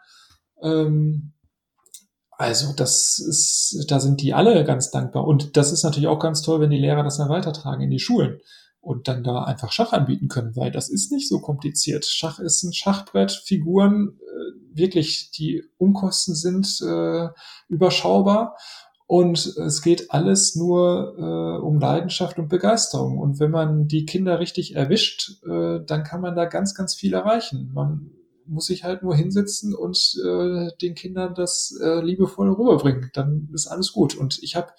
Ähm, 0.62 1.34
also 2.32 2.74
das 2.74 3.20
ist, 3.20 3.86
da 3.89 4.00
sind 4.00 4.22
die 4.22 4.34
alle 4.34 4.64
ganz 4.64 4.91
dankbar. 4.91 5.26
Und 5.26 5.58
das 5.58 5.72
ist 5.72 5.84
natürlich 5.84 6.08
auch 6.08 6.20
ganz 6.20 6.41
toll, 6.41 6.62
wenn 6.62 6.70
die 6.70 6.78
Lehrer 6.78 7.04
das 7.04 7.18
dann 7.18 7.30
weitertragen 7.30 7.82
in 7.82 7.89
die 7.89 8.00
Schulen 8.00 8.39
und 8.82 9.08
dann 9.08 9.24
da 9.24 9.43
einfach 9.43 9.72
Schach 9.72 9.91
anbieten 9.91 10.30
können, 10.30 10.56
weil 10.56 10.72
das 10.72 10.89
ist 10.89 11.12
nicht 11.12 11.28
so 11.28 11.41
kompliziert. 11.41 12.06
Schach 12.06 12.39
ist 12.39 12.64
ein 12.64 12.74
Schachbrett, 12.74 13.32
Figuren, 13.32 14.18
äh, 14.22 14.78
wirklich 14.78 15.32
die 15.32 15.64
Umkosten 15.78 16.34
sind 16.34 16.82
äh, 16.82 17.28
überschaubar 17.68 18.56
und 19.10 19.39
es 19.57 19.82
geht 19.82 20.12
alles 20.12 20.55
nur 20.55 21.16
äh, 21.18 21.66
um 21.66 21.80
Leidenschaft 21.80 22.38
und 22.38 22.47
Begeisterung. 22.47 23.18
Und 23.18 23.39
wenn 23.39 23.49
man 23.49 23.88
die 23.88 24.05
Kinder 24.05 24.39
richtig 24.39 24.76
erwischt, 24.76 25.43
äh, 25.47 25.80
dann 25.84 26.03
kann 26.03 26.22
man 26.22 26.36
da 26.36 26.45
ganz, 26.45 26.76
ganz 26.76 26.93
viel 26.93 27.16
erreichen. 27.16 27.72
Man 27.74 28.12
muss 28.45 28.68
sich 28.68 28.84
halt 28.84 29.01
nur 29.01 29.16
hinsetzen 29.16 29.74
und 29.74 30.16
äh, 30.24 30.70
den 30.80 30.93
Kindern 30.93 31.34
das 31.34 31.76
äh, 31.82 32.01
liebevoll 32.01 32.51
rüberbringen. 32.51 33.10
Dann 33.16 33.49
ist 33.51 33.66
alles 33.66 33.93
gut. 33.93 34.16
Und 34.16 34.43
ich 34.43 34.55
habe 34.55 34.74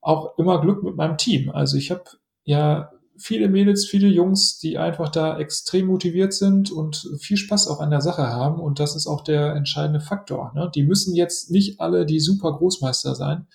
auch 0.00 0.38
immer 0.38 0.62
Glück 0.62 0.82
mit 0.82 0.96
meinem 0.96 1.18
Team. 1.18 1.50
Also 1.50 1.76
ich 1.76 1.90
habe 1.90 2.04
ja 2.44 2.90
viele 3.20 3.48
Mädels, 3.48 3.86
viele 3.86 4.08
Jungs, 4.08 4.58
die 4.58 4.78
einfach 4.78 5.08
da 5.08 5.38
extrem 5.38 5.86
motiviert 5.86 6.32
sind 6.32 6.70
und 6.70 7.08
viel 7.20 7.36
Spaß 7.36 7.68
auch 7.68 7.80
an 7.80 7.90
der 7.90 8.00
Sache 8.00 8.28
haben. 8.28 8.60
Und 8.60 8.80
das 8.80 8.96
ist 8.96 9.06
auch 9.06 9.22
der 9.22 9.54
entscheidende 9.54 10.00
Faktor. 10.00 10.52
Ne? 10.54 10.70
Die 10.74 10.82
müssen 10.82 11.14
jetzt 11.14 11.50
nicht 11.50 11.80
alle 11.80 12.06
die 12.06 12.20
super 12.20 12.52
Großmeister 12.52 13.14
sein, 13.14 13.46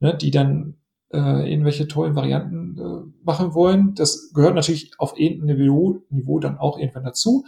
ne? 0.00 0.16
die 0.16 0.30
dann 0.30 0.78
äh, 1.12 1.50
irgendwelche 1.50 1.88
tollen 1.88 2.16
Varianten 2.16 2.78
äh, 2.78 3.24
machen 3.24 3.54
wollen. 3.54 3.94
Das 3.94 4.32
gehört 4.32 4.54
natürlich 4.54 4.92
auf 4.98 5.18
irgendeinem 5.18 5.58
Niveau, 5.58 6.02
Niveau 6.10 6.38
dann 6.38 6.58
auch 6.58 6.78
irgendwann 6.78 7.04
dazu. 7.04 7.44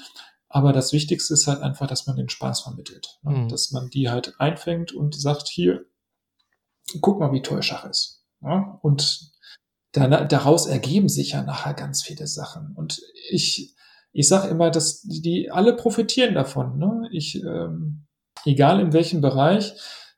Aber 0.49 0.73
das 0.73 0.93
Wichtigste 0.93 1.35
ist 1.35 1.47
halt 1.47 1.63
einfach, 1.63 1.87
dass 1.87 2.07
man 2.07 2.17
den 2.17 2.29
Spaß 2.29 2.63
vermittelt. 2.63 3.19
Ne? 3.23 3.33
Mhm. 3.33 3.49
Dass 3.49 3.71
man 3.71 3.89
die 3.89 4.11
halt 4.11 4.35
einfängt 4.39 4.93
und 4.93 5.15
sagt, 5.15 5.49
hier, 5.49 5.85
guck 7.01 7.21
mal, 7.21 7.33
wie 7.33 7.43
toll 7.43 7.63
Schach 7.63 7.85
ist. 7.85 8.25
Ne? 8.41 8.79
Und 8.83 9.31
da, 9.93 10.25
daraus 10.25 10.67
ergeben 10.67 11.09
sich 11.09 11.33
ja 11.33 11.43
nachher 11.43 11.75
ganz 11.75 12.03
viele 12.03 12.27
Sachen. 12.27 12.73
Und 12.75 13.01
ich, 13.31 13.75
ich 14.13 14.29
sage 14.29 14.49
immer, 14.49 14.71
dass 14.71 15.03
die, 15.03 15.21
die 15.21 15.51
alle 15.51 15.75
profitieren 15.75 16.35
davon. 16.35 16.79
Ne? 16.79 17.09
Ich, 17.13 17.43
ähm, 17.43 18.07
egal 18.45 18.81
in 18.81 18.93
welchem 18.93 19.21
Bereich, 19.21 19.75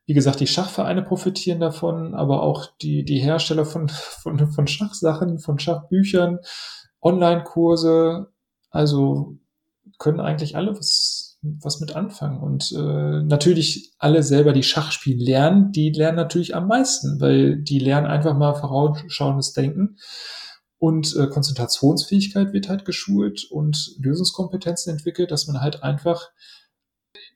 wie 0.06 0.14
gesagt, 0.14 0.40
die 0.40 0.46
Schachvereine 0.46 1.02
profitieren 1.02 1.60
davon, 1.60 2.14
aber 2.14 2.42
auch 2.42 2.66
die, 2.82 3.04
die 3.04 3.20
Hersteller 3.20 3.64
von, 3.64 3.88
von, 3.88 4.50
von 4.50 4.66
Schachsachen, 4.66 5.38
von 5.38 5.58
Schachbüchern, 5.58 6.38
Online-Kurse, 7.00 8.28
also 8.70 9.36
können 9.98 10.20
eigentlich 10.20 10.56
alle 10.56 10.76
was 10.76 11.21
was 11.42 11.80
mit 11.80 11.94
anfangen. 11.96 12.40
Und 12.40 12.72
äh, 12.72 13.22
natürlich 13.22 13.92
alle 13.98 14.22
selber 14.22 14.52
die 14.52 14.62
Schachspiel 14.62 15.22
lernen, 15.22 15.72
die 15.72 15.90
lernen 15.90 16.16
natürlich 16.16 16.54
am 16.54 16.68
meisten, 16.68 17.20
weil 17.20 17.56
die 17.56 17.80
lernen 17.80 18.06
einfach 18.06 18.36
mal 18.36 18.54
vorausschauendes 18.54 19.52
Denken. 19.52 19.96
Und 20.78 21.14
äh, 21.16 21.26
Konzentrationsfähigkeit 21.28 22.52
wird 22.52 22.68
halt 22.68 22.84
geschult 22.84 23.44
und 23.50 23.94
Lösungskompetenzen 23.98 24.92
entwickelt, 24.92 25.30
dass 25.30 25.46
man 25.46 25.60
halt 25.60 25.82
einfach, 25.82 26.30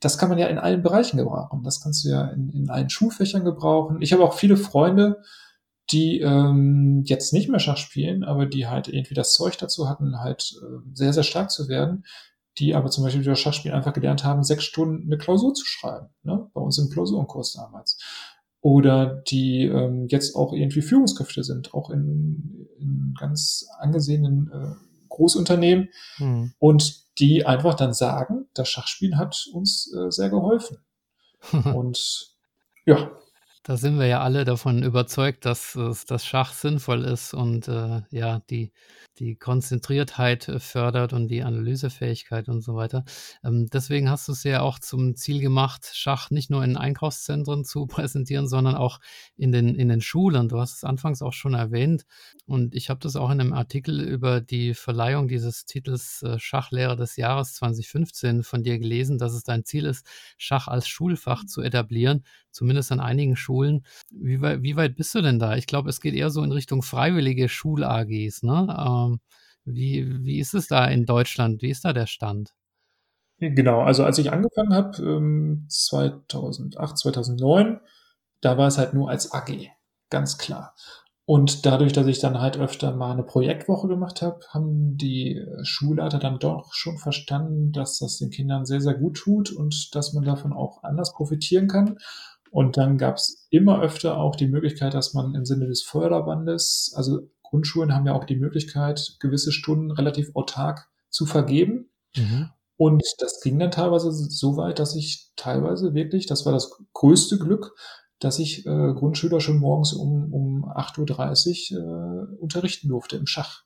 das 0.00 0.18
kann 0.18 0.28
man 0.28 0.38
ja 0.38 0.46
in 0.46 0.58
allen 0.58 0.82
Bereichen 0.82 1.16
gebrauchen. 1.16 1.62
Das 1.62 1.80
kannst 1.80 2.04
du 2.04 2.08
ja 2.08 2.26
in, 2.28 2.50
in 2.50 2.70
allen 2.70 2.90
Schulfächern 2.90 3.44
gebrauchen. 3.44 4.02
Ich 4.02 4.12
habe 4.12 4.24
auch 4.24 4.34
viele 4.34 4.56
Freunde, 4.56 5.22
die 5.90 6.20
ähm, 6.20 7.02
jetzt 7.06 7.32
nicht 7.32 7.48
mehr 7.48 7.60
Schach 7.60 7.76
spielen, 7.76 8.24
aber 8.24 8.46
die 8.46 8.66
halt 8.66 8.88
irgendwie 8.88 9.14
das 9.14 9.34
Zeug 9.34 9.56
dazu 9.58 9.88
hatten, 9.88 10.18
halt 10.18 10.54
äh, 10.60 10.78
sehr, 10.94 11.12
sehr 11.12 11.22
stark 11.22 11.50
zu 11.50 11.68
werden, 11.68 12.04
die 12.58 12.74
aber 12.74 12.90
zum 12.90 13.04
Beispiel 13.04 13.22
durch 13.22 13.38
Schachspiel 13.38 13.72
einfach 13.72 13.92
gelernt 13.92 14.24
haben, 14.24 14.42
sechs 14.42 14.64
Stunden 14.64 15.04
eine 15.06 15.18
Klausur 15.18 15.54
zu 15.54 15.66
schreiben, 15.66 16.08
ne? 16.22 16.50
bei 16.54 16.60
uns 16.60 16.78
im 16.78 16.90
Klausurenkurs 16.90 17.52
damals. 17.52 17.98
Oder 18.60 19.22
die 19.28 19.64
ähm, 19.64 20.06
jetzt 20.08 20.34
auch 20.34 20.52
irgendwie 20.52 20.82
Führungskräfte 20.82 21.44
sind, 21.44 21.74
auch 21.74 21.90
in, 21.90 22.68
in 22.78 23.14
ganz 23.18 23.66
angesehenen 23.78 24.50
äh, 24.52 25.06
Großunternehmen 25.08 25.88
hm. 26.16 26.52
und 26.58 27.18
die 27.18 27.46
einfach 27.46 27.74
dann 27.74 27.94
sagen, 27.94 28.46
das 28.54 28.68
Schachspiel 28.68 29.16
hat 29.16 29.46
uns 29.52 29.92
äh, 29.94 30.10
sehr 30.10 30.30
geholfen. 30.30 30.78
und 31.52 32.34
ja, 32.84 33.10
da 33.66 33.76
sind 33.76 33.98
wir 33.98 34.06
ja 34.06 34.20
alle 34.20 34.44
davon 34.44 34.84
überzeugt, 34.84 35.44
dass 35.44 35.76
das 36.06 36.24
Schach 36.24 36.52
sinnvoll 36.52 37.02
ist 37.02 37.34
und 37.34 37.66
äh, 37.66 38.02
ja, 38.10 38.38
die, 38.48 38.70
die 39.18 39.34
Konzentriertheit 39.34 40.44
fördert 40.58 41.12
und 41.12 41.26
die 41.26 41.42
Analysefähigkeit 41.42 42.48
und 42.48 42.60
so 42.60 42.76
weiter. 42.76 43.04
Ähm, 43.42 43.66
deswegen 43.72 44.08
hast 44.08 44.28
du 44.28 44.32
es 44.32 44.44
ja 44.44 44.60
auch 44.60 44.78
zum 44.78 45.16
Ziel 45.16 45.40
gemacht, 45.40 45.90
Schach 45.92 46.30
nicht 46.30 46.48
nur 46.48 46.62
in 46.62 46.76
Einkaufszentren 46.76 47.64
zu 47.64 47.86
präsentieren, 47.88 48.46
sondern 48.46 48.76
auch 48.76 49.00
in 49.36 49.50
den, 49.50 49.74
in 49.74 49.88
den 49.88 50.00
Schulen. 50.00 50.48
Du 50.48 50.60
hast 50.60 50.76
es 50.76 50.84
anfangs 50.84 51.20
auch 51.20 51.32
schon 51.32 51.54
erwähnt 51.54 52.04
und 52.46 52.72
ich 52.72 52.88
habe 52.88 53.00
das 53.00 53.16
auch 53.16 53.30
in 53.30 53.40
einem 53.40 53.52
Artikel 53.52 54.00
über 54.00 54.40
die 54.40 54.74
Verleihung 54.74 55.26
dieses 55.26 55.64
Titels 55.64 56.22
äh, 56.22 56.38
Schachlehrer 56.38 56.94
des 56.94 57.16
Jahres 57.16 57.54
2015 57.54 58.44
von 58.44 58.62
dir 58.62 58.78
gelesen, 58.78 59.18
dass 59.18 59.32
es 59.32 59.42
dein 59.42 59.64
Ziel 59.64 59.86
ist, 59.86 60.06
Schach 60.38 60.68
als 60.68 60.86
Schulfach 60.86 61.44
zu 61.46 61.62
etablieren, 61.62 62.22
zumindest 62.56 62.90
an 62.90 63.00
einigen 63.00 63.36
Schulen. 63.36 63.84
Wie 64.10 64.40
weit, 64.40 64.62
wie 64.62 64.76
weit 64.76 64.96
bist 64.96 65.14
du 65.14 65.22
denn 65.22 65.38
da? 65.38 65.56
Ich 65.56 65.66
glaube, 65.66 65.90
es 65.90 66.00
geht 66.00 66.14
eher 66.14 66.30
so 66.30 66.42
in 66.42 66.52
Richtung 66.52 66.82
freiwillige 66.82 67.48
Schul-AGs. 67.48 68.42
Ne? 68.42 68.76
Ähm, 68.78 69.20
wie, 69.64 70.24
wie 70.24 70.38
ist 70.40 70.54
es 70.54 70.66
da 70.66 70.86
in 70.86 71.04
Deutschland? 71.04 71.62
Wie 71.62 71.70
ist 71.70 71.84
da 71.84 71.92
der 71.92 72.06
Stand? 72.06 72.54
Genau, 73.38 73.82
also 73.82 74.04
als 74.04 74.18
ich 74.18 74.32
angefangen 74.32 74.72
habe, 74.72 75.02
ähm, 75.02 75.66
2008, 75.68 76.96
2009, 76.96 77.80
da 78.40 78.56
war 78.56 78.68
es 78.68 78.78
halt 78.78 78.94
nur 78.94 79.10
als 79.10 79.32
AG, 79.32 79.70
ganz 80.08 80.38
klar. 80.38 80.74
Und 81.28 81.66
dadurch, 81.66 81.92
dass 81.92 82.06
ich 82.06 82.20
dann 82.20 82.40
halt 82.40 82.56
öfter 82.56 82.94
mal 82.94 83.10
eine 83.10 83.24
Projektwoche 83.24 83.88
gemacht 83.88 84.22
habe, 84.22 84.38
haben 84.50 84.96
die 84.96 85.44
Schulleiter 85.64 86.20
dann 86.20 86.38
doch 86.38 86.72
schon 86.72 86.98
verstanden, 86.98 87.72
dass 87.72 87.98
das 87.98 88.18
den 88.18 88.30
Kindern 88.30 88.64
sehr, 88.64 88.80
sehr 88.80 88.94
gut 88.94 89.16
tut 89.16 89.50
und 89.50 89.94
dass 89.96 90.12
man 90.12 90.24
davon 90.24 90.52
auch 90.52 90.84
anders 90.84 91.12
profitieren 91.12 91.66
kann. 91.66 91.98
Und 92.56 92.78
dann 92.78 92.96
gab 92.96 93.16
es 93.16 93.46
immer 93.50 93.82
öfter 93.82 94.16
auch 94.16 94.34
die 94.34 94.46
Möglichkeit, 94.46 94.94
dass 94.94 95.12
man 95.12 95.34
im 95.34 95.44
Sinne 95.44 95.66
des 95.66 95.82
Förderbandes, 95.82 96.90
also 96.96 97.28
Grundschulen 97.42 97.94
haben 97.94 98.06
ja 98.06 98.14
auch 98.14 98.24
die 98.24 98.38
Möglichkeit, 98.38 99.18
gewisse 99.20 99.52
Stunden 99.52 99.90
relativ 99.90 100.34
autark 100.34 100.88
zu 101.10 101.26
vergeben. 101.26 101.90
Mhm. 102.16 102.48
Und 102.78 103.02
das 103.18 103.42
ging 103.42 103.58
dann 103.58 103.72
teilweise 103.72 104.10
so 104.10 104.56
weit, 104.56 104.78
dass 104.78 104.96
ich 104.96 105.32
teilweise 105.36 105.92
wirklich, 105.92 106.24
das 106.24 106.46
war 106.46 106.54
das 106.54 106.70
größte 106.94 107.38
Glück, 107.38 107.74
dass 108.20 108.38
ich 108.38 108.64
äh, 108.64 108.94
Grundschüler 108.94 109.40
schon 109.40 109.58
morgens 109.58 109.92
um, 109.92 110.32
um 110.32 110.64
8.30 110.64 111.76
Uhr 111.76 111.82
äh, 111.82 112.40
unterrichten 112.40 112.88
durfte 112.88 113.18
im 113.18 113.26
Schach. 113.26 113.64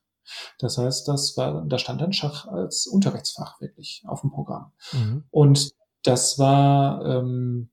Das 0.58 0.78
heißt, 0.78 1.06
das 1.06 1.36
war, 1.36 1.64
da 1.64 1.78
stand 1.78 2.00
dann 2.00 2.12
Schach 2.12 2.48
als 2.48 2.88
Unterrichtsfach 2.88 3.60
wirklich 3.60 4.02
auf 4.08 4.22
dem 4.22 4.32
Programm. 4.32 4.72
Mhm. 4.92 5.22
Und 5.30 5.70
das 6.02 6.40
war 6.40 7.04
ähm, 7.04 7.69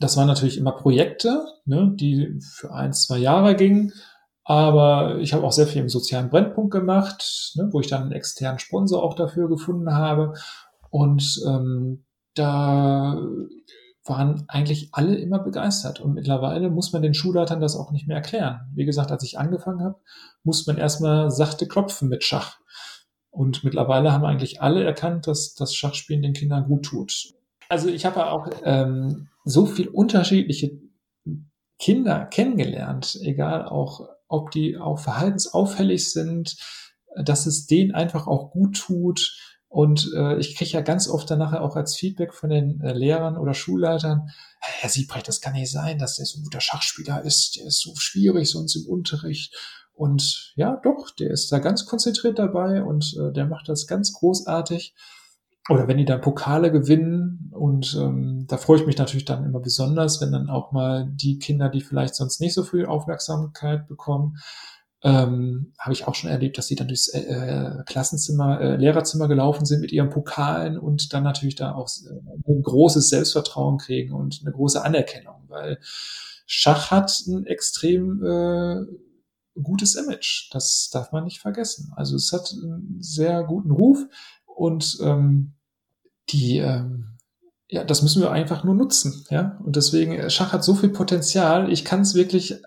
das 0.00 0.16
waren 0.16 0.26
natürlich 0.26 0.58
immer 0.58 0.72
Projekte, 0.72 1.44
ne, 1.64 1.92
die 1.94 2.38
für 2.40 2.72
ein, 2.72 2.92
zwei 2.92 3.18
Jahre 3.18 3.54
gingen. 3.54 3.92
Aber 4.44 5.18
ich 5.20 5.32
habe 5.32 5.44
auch 5.44 5.52
sehr 5.52 5.66
viel 5.66 5.80
im 5.82 5.88
sozialen 5.88 6.28
Brennpunkt 6.28 6.70
gemacht, 6.70 7.52
ne, 7.56 7.68
wo 7.72 7.80
ich 7.80 7.86
dann 7.86 8.02
einen 8.02 8.12
externen 8.12 8.58
Sponsor 8.58 9.02
auch 9.02 9.14
dafür 9.14 9.48
gefunden 9.48 9.94
habe. 9.94 10.34
Und 10.90 11.40
ähm, 11.46 12.04
da 12.34 13.20
waren 14.04 14.44
eigentlich 14.48 14.90
alle 14.92 15.16
immer 15.16 15.38
begeistert. 15.38 16.00
Und 16.00 16.14
mittlerweile 16.14 16.68
muss 16.68 16.92
man 16.92 17.02
den 17.02 17.14
Schulleitern 17.14 17.60
das 17.60 17.76
auch 17.76 17.90
nicht 17.90 18.06
mehr 18.06 18.18
erklären. 18.18 18.60
Wie 18.74 18.84
gesagt, 18.84 19.10
als 19.10 19.22
ich 19.22 19.38
angefangen 19.38 19.82
habe, 19.82 19.96
muss 20.42 20.66
man 20.66 20.76
erstmal 20.76 21.30
sachte 21.30 21.66
klopfen 21.66 22.08
mit 22.08 22.22
Schach. 22.22 22.58
Und 23.30 23.64
mittlerweile 23.64 24.12
haben 24.12 24.24
eigentlich 24.24 24.60
alle 24.60 24.84
erkannt, 24.84 25.26
dass 25.26 25.54
das 25.54 25.74
Schachspielen 25.74 26.22
den 26.22 26.34
Kindern 26.34 26.66
gut 26.66 26.84
tut. 26.84 27.34
Also 27.74 27.88
ich 27.88 28.04
habe 28.06 28.30
auch 28.30 28.46
ähm, 28.62 29.26
so 29.44 29.66
viel 29.66 29.88
unterschiedliche 29.88 30.78
Kinder 31.80 32.24
kennengelernt, 32.26 33.18
egal 33.20 33.66
auch, 33.66 34.08
ob 34.28 34.52
die 34.52 34.76
auch 34.76 35.00
verhaltensauffällig 35.00 36.12
sind, 36.12 36.56
dass 37.16 37.46
es 37.46 37.66
denen 37.66 37.90
einfach 37.90 38.28
auch 38.28 38.52
gut 38.52 38.76
tut. 38.76 39.36
Und 39.66 40.08
äh, 40.16 40.38
ich 40.38 40.54
kriege 40.54 40.70
ja 40.70 40.82
ganz 40.82 41.08
oft 41.08 41.28
dann 41.28 41.40
nachher 41.40 41.62
auch 41.62 41.74
als 41.74 41.96
Feedback 41.96 42.32
von 42.32 42.50
den 42.50 42.80
äh, 42.80 42.92
Lehrern 42.92 43.36
oder 43.36 43.54
Schulleitern, 43.54 44.30
Herr 44.60 44.88
Siebrecht, 44.88 45.26
das 45.26 45.40
kann 45.40 45.54
nicht 45.54 45.72
sein, 45.72 45.98
dass 45.98 46.14
der 46.14 46.26
so 46.26 46.38
ein 46.38 46.44
guter 46.44 46.60
Schachspieler 46.60 47.24
ist, 47.24 47.56
der 47.56 47.66
ist 47.66 47.80
so 47.80 47.96
schwierig 47.96 48.48
sonst 48.48 48.76
im 48.76 48.86
Unterricht. 48.86 49.52
Und 49.94 50.52
ja, 50.54 50.80
doch, 50.84 51.10
der 51.10 51.32
ist 51.32 51.50
da 51.50 51.58
ganz 51.58 51.86
konzentriert 51.86 52.38
dabei 52.38 52.84
und 52.84 53.16
äh, 53.18 53.32
der 53.32 53.46
macht 53.46 53.68
das 53.68 53.88
ganz 53.88 54.12
großartig. 54.12 54.94
Oder 55.70 55.88
wenn 55.88 55.96
die 55.96 56.04
dann 56.04 56.20
Pokale 56.20 56.70
gewinnen 56.70 57.50
und 57.52 57.96
ähm, 57.98 58.46
da 58.48 58.58
freue 58.58 58.80
ich 58.80 58.86
mich 58.86 58.98
natürlich 58.98 59.24
dann 59.24 59.44
immer 59.44 59.60
besonders, 59.60 60.20
wenn 60.20 60.32
dann 60.32 60.50
auch 60.50 60.72
mal 60.72 61.08
die 61.10 61.38
Kinder, 61.38 61.70
die 61.70 61.80
vielleicht 61.80 62.14
sonst 62.14 62.40
nicht 62.40 62.52
so 62.52 62.64
viel 62.64 62.84
Aufmerksamkeit 62.84 63.88
bekommen, 63.88 64.36
ähm, 65.02 65.72
habe 65.78 65.92
ich 65.92 66.06
auch 66.06 66.14
schon 66.14 66.30
erlebt, 66.30 66.56
dass 66.58 66.66
sie 66.66 66.76
dann 66.76 66.88
durchs 66.88 67.08
äh, 67.08 67.20
äh, 67.20 67.82
Klassenzimmer, 67.84 68.60
äh, 68.60 68.76
Lehrerzimmer 68.76 69.28
gelaufen 69.28 69.66
sind 69.66 69.80
mit 69.80 69.92
ihren 69.92 70.08
Pokalen 70.08 70.78
und 70.78 71.12
dann 71.12 71.22
natürlich 71.22 71.54
da 71.54 71.74
auch 71.74 71.88
äh, 71.88 72.50
ein 72.50 72.62
großes 72.62 73.10
Selbstvertrauen 73.10 73.78
kriegen 73.78 74.12
und 74.12 74.40
eine 74.42 74.52
große 74.52 74.82
Anerkennung, 74.82 75.44
weil 75.48 75.78
Schach 76.46 76.90
hat 76.90 77.12
ein 77.26 77.46
extrem 77.46 78.22
äh, 78.24 79.60
gutes 79.62 79.94
Image. 79.94 80.50
Das 80.52 80.90
darf 80.92 81.12
man 81.12 81.24
nicht 81.24 81.40
vergessen. 81.40 81.92
Also 81.96 82.16
es 82.16 82.32
hat 82.32 82.52
einen 82.52 82.96
sehr 83.00 83.44
guten 83.44 83.70
Ruf 83.70 83.98
und 84.54 84.98
ähm, 85.02 85.54
die 86.30 86.58
ähm, 86.58 87.18
ja, 87.68 87.82
das 87.82 88.02
müssen 88.02 88.22
wir 88.22 88.30
einfach 88.30 88.62
nur 88.62 88.74
nutzen, 88.74 89.24
ja. 89.30 89.58
Und 89.64 89.76
deswegen, 89.76 90.28
Schach 90.30 90.52
hat 90.52 90.62
so 90.62 90.74
viel 90.74 90.90
Potenzial. 90.90 91.72
Ich 91.72 91.84
kann 91.84 92.02
es 92.02 92.14
wirklich 92.14 92.60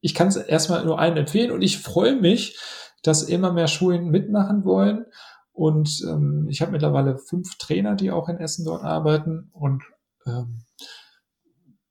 ich 0.00 0.14
kann 0.14 0.28
es 0.28 0.36
erstmal 0.36 0.84
nur 0.84 0.98
allen 0.98 1.16
empfehlen 1.16 1.50
und 1.50 1.62
ich 1.62 1.78
freue 1.78 2.20
mich, 2.20 2.58
dass 3.02 3.22
immer 3.22 3.52
mehr 3.52 3.68
Schulen 3.68 4.10
mitmachen 4.10 4.64
wollen. 4.64 5.06
Und 5.52 6.02
ähm, 6.06 6.46
ich 6.48 6.60
habe 6.60 6.72
mittlerweile 6.72 7.18
fünf 7.18 7.58
Trainer, 7.58 7.96
die 7.96 8.12
auch 8.12 8.28
in 8.28 8.38
Essen 8.38 8.64
dort 8.64 8.84
arbeiten 8.84 9.50
und 9.52 9.82
ähm, 10.24 10.64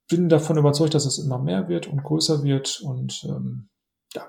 bin 0.08 0.30
davon 0.30 0.56
überzeugt, 0.56 0.94
dass 0.94 1.04
es 1.04 1.18
immer 1.18 1.38
mehr 1.38 1.68
wird 1.68 1.86
und 1.86 2.02
größer 2.02 2.42
wird. 2.42 2.80
Und 2.80 3.24
ähm, 3.24 3.68
ja, 4.14 4.26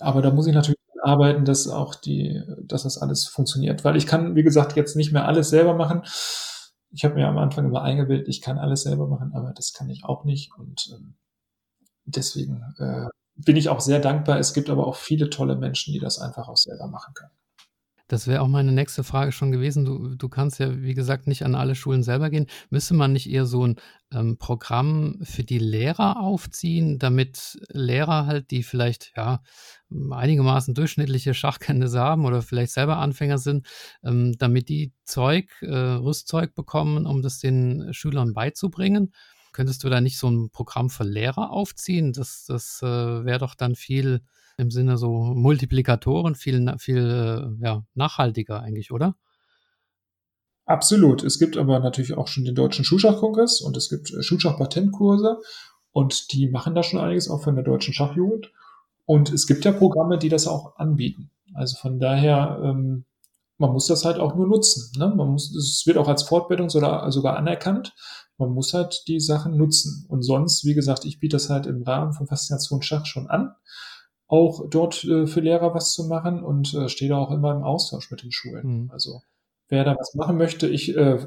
aber 0.00 0.20
da 0.20 0.30
muss 0.30 0.46
ich 0.46 0.54
natürlich 0.54 0.77
arbeiten, 1.02 1.44
dass 1.44 1.68
auch 1.68 1.94
die, 1.94 2.42
dass 2.62 2.82
das 2.82 2.98
alles 2.98 3.26
funktioniert. 3.26 3.84
Weil 3.84 3.96
ich 3.96 4.06
kann, 4.06 4.34
wie 4.36 4.42
gesagt, 4.42 4.76
jetzt 4.76 4.96
nicht 4.96 5.12
mehr 5.12 5.26
alles 5.26 5.50
selber 5.50 5.74
machen. 5.74 6.02
Ich 6.90 7.04
habe 7.04 7.14
mir 7.14 7.28
am 7.28 7.38
Anfang 7.38 7.66
immer 7.66 7.82
eingebildet, 7.82 8.28
ich 8.28 8.40
kann 8.40 8.58
alles 8.58 8.82
selber 8.82 9.06
machen, 9.08 9.32
aber 9.34 9.52
das 9.52 9.72
kann 9.72 9.90
ich 9.90 10.04
auch 10.04 10.24
nicht. 10.24 10.50
Und 10.56 10.88
ähm, 10.94 11.14
deswegen 12.06 12.62
äh, 12.78 13.06
bin 13.36 13.56
ich 13.56 13.68
auch 13.68 13.80
sehr 13.80 14.00
dankbar. 14.00 14.38
Es 14.38 14.54
gibt 14.54 14.70
aber 14.70 14.86
auch 14.86 14.96
viele 14.96 15.30
tolle 15.30 15.56
Menschen, 15.56 15.92
die 15.92 16.00
das 16.00 16.18
einfach 16.18 16.48
auch 16.48 16.56
selber 16.56 16.86
machen 16.88 17.14
können. 17.14 17.32
Das 18.08 18.26
wäre 18.26 18.40
auch 18.40 18.48
meine 18.48 18.72
nächste 18.72 19.04
Frage 19.04 19.32
schon 19.32 19.52
gewesen. 19.52 19.84
Du, 19.84 20.14
du 20.14 20.28
kannst 20.30 20.58
ja, 20.58 20.80
wie 20.80 20.94
gesagt, 20.94 21.26
nicht 21.26 21.44
an 21.44 21.54
alle 21.54 21.74
Schulen 21.74 22.02
selber 22.02 22.30
gehen. 22.30 22.46
Müsste 22.70 22.94
man 22.94 23.12
nicht 23.12 23.30
eher 23.30 23.44
so 23.44 23.66
ein 23.66 23.76
ähm, 24.12 24.38
Programm 24.38 25.18
für 25.22 25.44
die 25.44 25.58
Lehrer 25.58 26.18
aufziehen, 26.18 26.98
damit 26.98 27.58
Lehrer 27.68 28.24
halt, 28.24 28.50
die 28.50 28.62
vielleicht 28.62 29.12
ja 29.14 29.42
einigermaßen 30.10 30.72
durchschnittliche 30.72 31.34
Schachkenntnisse 31.34 32.00
haben 32.00 32.24
oder 32.24 32.40
vielleicht 32.40 32.72
selber 32.72 32.96
Anfänger 32.96 33.36
sind, 33.36 33.66
ähm, 34.02 34.34
damit 34.38 34.70
die 34.70 34.94
Zeug, 35.04 35.50
äh, 35.60 35.74
Rüstzeug 35.74 36.54
bekommen, 36.54 37.04
um 37.04 37.20
das 37.20 37.38
den 37.40 37.92
Schülern 37.92 38.32
beizubringen? 38.32 39.12
Könntest 39.52 39.84
du 39.84 39.90
da 39.90 40.00
nicht 40.00 40.18
so 40.18 40.30
ein 40.30 40.50
Programm 40.50 40.88
für 40.88 41.04
Lehrer 41.04 41.50
aufziehen? 41.50 42.14
Das, 42.14 42.46
das 42.46 42.80
äh, 42.82 42.86
wäre 42.86 43.38
doch 43.38 43.54
dann 43.54 43.74
viel 43.74 44.22
im 44.58 44.70
Sinne 44.70 44.98
so 44.98 45.10
Multiplikatoren, 45.10 46.34
viel, 46.34 46.74
viel 46.78 47.58
äh, 47.60 47.64
ja, 47.64 47.84
nachhaltiger 47.94 48.60
eigentlich, 48.60 48.90
oder? 48.90 49.14
Absolut. 50.66 51.22
Es 51.24 51.38
gibt 51.38 51.56
aber 51.56 51.78
natürlich 51.78 52.14
auch 52.14 52.28
schon 52.28 52.44
den 52.44 52.54
Deutschen 52.54 52.84
Schulschachkongress 52.84 53.62
und 53.62 53.76
es 53.76 53.88
gibt 53.88 54.12
äh, 54.12 54.22
Schulschachpatentkurse 54.22 55.38
und 55.92 56.32
die 56.32 56.50
machen 56.50 56.74
da 56.74 56.82
schon 56.82 57.00
einiges 57.00 57.30
auch 57.30 57.42
von 57.42 57.54
der 57.54 57.64
deutschen 57.64 57.94
Schachjugend. 57.94 58.52
Und 59.06 59.32
es 59.32 59.46
gibt 59.46 59.64
ja 59.64 59.72
Programme, 59.72 60.18
die 60.18 60.28
das 60.28 60.46
auch 60.46 60.76
anbieten. 60.76 61.30
Also 61.54 61.78
von 61.78 61.98
daher, 61.98 62.60
ähm, 62.62 63.06
man 63.56 63.72
muss 63.72 63.86
das 63.86 64.04
halt 64.04 64.18
auch 64.18 64.34
nur 64.34 64.46
nutzen. 64.46 64.92
Ne? 64.98 65.12
Man 65.14 65.28
muss, 65.28 65.54
es 65.54 65.84
wird 65.86 65.96
auch 65.96 66.08
als 66.08 66.24
Fortbildung 66.24 66.68
sogar, 66.68 67.10
sogar 67.10 67.36
anerkannt. 67.36 67.94
Man 68.36 68.50
muss 68.50 68.74
halt 68.74 69.04
die 69.08 69.20
Sachen 69.20 69.56
nutzen. 69.56 70.04
Und 70.08 70.22
sonst, 70.22 70.64
wie 70.64 70.74
gesagt, 70.74 71.04
ich 71.04 71.18
biete 71.18 71.36
das 71.36 71.48
halt 71.48 71.66
im 71.66 71.82
Rahmen 71.82 72.12
von 72.12 72.26
Faszination 72.26 72.82
Schach 72.82 73.06
schon 73.06 73.28
an, 73.28 73.54
auch 74.28 74.68
dort 74.68 75.04
äh, 75.04 75.26
für 75.26 75.40
Lehrer 75.40 75.74
was 75.74 75.92
zu 75.92 76.04
machen 76.04 76.44
und 76.44 76.72
äh, 76.74 76.88
stehe 76.88 77.08
da 77.08 77.18
auch 77.18 77.30
immer 77.30 77.52
im 77.52 77.64
Austausch 77.64 78.10
mit 78.10 78.22
den 78.22 78.30
Schulen. 78.30 78.82
Mhm. 78.82 78.90
Also 78.90 79.22
wer 79.68 79.84
da 79.84 79.96
was 79.98 80.14
machen 80.14 80.36
möchte, 80.36 80.68
ich, 80.68 80.96
äh, 80.96 81.18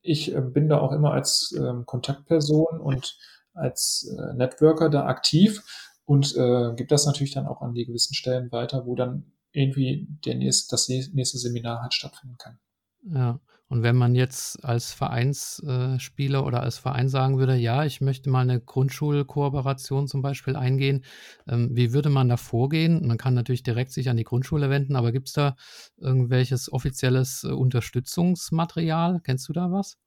ich 0.00 0.34
äh, 0.34 0.40
bin 0.40 0.68
da 0.68 0.80
auch 0.80 0.92
immer 0.92 1.12
als 1.12 1.54
äh, 1.56 1.84
Kontaktperson 1.84 2.80
und 2.80 3.18
als 3.52 4.10
äh, 4.18 4.34
Networker 4.34 4.88
da 4.88 5.06
aktiv 5.06 5.62
und 6.06 6.34
äh, 6.36 6.74
gibt 6.74 6.90
das 6.90 7.06
natürlich 7.06 7.34
dann 7.34 7.46
auch 7.46 7.60
an 7.60 7.74
die 7.74 7.84
gewissen 7.84 8.14
Stellen 8.14 8.50
weiter, 8.50 8.86
wo 8.86 8.94
dann 8.94 9.32
irgendwie 9.52 10.08
der 10.24 10.36
nächste, 10.36 10.70
das 10.70 10.88
nächste 10.88 11.38
Seminar 11.38 11.82
halt 11.82 11.92
stattfinden 11.92 12.36
kann. 12.38 12.58
Ja. 13.02 13.40
Und 13.70 13.84
wenn 13.84 13.94
man 13.94 14.16
jetzt 14.16 14.64
als 14.64 14.92
Vereinsspieler 14.92 16.44
oder 16.44 16.60
als 16.60 16.78
Verein 16.78 17.08
sagen 17.08 17.38
würde, 17.38 17.54
ja, 17.54 17.84
ich 17.84 18.00
möchte 18.00 18.28
mal 18.28 18.40
eine 18.40 18.60
Grundschulkooperation 18.60 20.08
zum 20.08 20.22
Beispiel 20.22 20.56
eingehen, 20.56 21.04
ähm, 21.48 21.70
wie 21.72 21.92
würde 21.92 22.10
man 22.10 22.28
da 22.28 22.36
vorgehen? 22.36 23.06
Man 23.06 23.16
kann 23.16 23.34
natürlich 23.34 23.62
direkt 23.62 23.92
sich 23.92 24.10
an 24.10 24.16
die 24.16 24.24
Grundschule 24.24 24.70
wenden, 24.70 24.96
aber 24.96 25.12
gibt 25.12 25.28
es 25.28 25.34
da 25.34 25.54
irgendwelches 25.98 26.72
offizielles 26.72 27.44
äh, 27.44 27.52
Unterstützungsmaterial? 27.52 29.20
Kennst 29.22 29.48
du 29.48 29.52
da 29.52 29.70
was? 29.70 29.98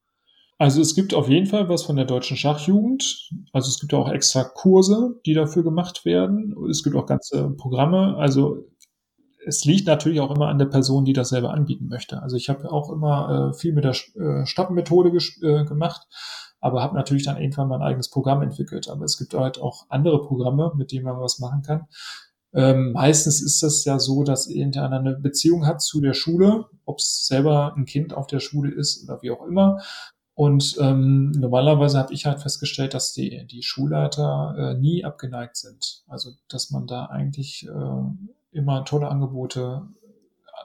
Also 0.58 0.82
es 0.82 0.94
gibt 0.94 1.14
auf 1.14 1.30
jeden 1.30 1.48
Fall 1.48 1.68
was 1.70 1.84
von 1.84 1.96
der 1.96 2.06
deutschen 2.06 2.38
Schachjugend. 2.38 3.30
Also 3.54 3.70
es 3.70 3.80
gibt 3.80 3.94
auch 3.94 4.10
extra 4.10 4.44
Kurse, 4.44 5.20
die 5.26 5.34
dafür 5.34 5.64
gemacht 5.64 6.04
werden. 6.06 6.54
Es 6.70 6.84
gibt 6.84 6.96
auch 6.96 7.06
ganze 7.06 7.50
Programme. 7.58 8.18
Also 8.18 8.68
es 9.46 9.66
liegt 9.66 9.88
natürlich 9.88 10.20
auch 10.20 10.34
immer 10.34 10.48
an 10.48 10.60
der 10.60 10.66
Person, 10.66 11.06
die 11.06 11.14
das 11.14 11.30
selber 11.30 11.54
anbieten 11.54 11.88
möchte. 11.88 12.22
Also 12.22 12.36
ich 12.36 12.50
habe 12.50 12.72
auch 12.72 12.92
immer 12.92 13.52
äh, 13.52 13.58
viel 13.58 13.74
mit 13.74 13.84
der 13.84 13.96
äh, 14.16 14.46
Stappenmethode 14.46 15.10
äh, 15.42 15.66
gemacht, 15.66 16.08
aber 16.60 16.82
habe 16.82 16.96
natürlich 16.96 17.26
dann 17.26 17.38
irgendwann 17.38 17.68
mein 17.68 17.82
eigenes 17.82 18.10
Programm 18.10 18.42
entwickelt. 18.42 18.90
Aber 18.90 19.06
es 19.06 19.18
gibt 19.18 19.34
halt 19.34 19.60
auch 19.60 19.86
andere 19.90 20.22
Programme, 20.22 20.72
mit 20.76 20.92
denen 20.92 21.06
man 21.06 21.20
was 21.20 21.40
machen 21.40 21.62
kann. 21.62 21.88
Ähm, 22.54 22.92
meistens 22.94 23.42
ist 23.42 23.64
das 23.64 23.84
ja 23.84 24.00
so, 24.00 24.24
dass 24.24 24.48
irgendeiner 24.48 25.00
eine 25.00 25.16
Beziehung 25.16 25.66
hat 25.66 25.82
zu 25.82 26.02
der 26.02 26.14
Schule, 26.14 26.66
ob 26.86 27.00
es 27.00 27.26
selber 27.26 27.74
ein 27.76 27.86
Kind 27.86 28.14
auf 28.14 28.28
der 28.28 28.40
Schule 28.40 28.72
ist 28.72 29.04
oder 29.04 29.22
wie 29.22 29.32
auch 29.32 29.46
immer. 29.46 29.82
Und 30.36 30.78
ähm, 30.80 31.32
normalerweise 31.32 32.00
habe 32.00 32.14
ich 32.14 32.26
halt 32.26 32.40
festgestellt, 32.40 32.94
dass 32.94 33.14
die, 33.14 33.46
die 33.46 33.62
Schulleiter 33.62 34.56
äh, 34.58 34.80
nie 34.80 35.04
abgeneigt 35.04 35.58
sind. 35.58 36.04
Also 36.08 36.32
dass 36.48 36.72
man 36.72 36.88
da 36.88 37.06
eigentlich 37.06 37.68
äh, 37.68 38.02
immer 38.54 38.86
tolle 38.86 39.08
Angebote 39.08 39.88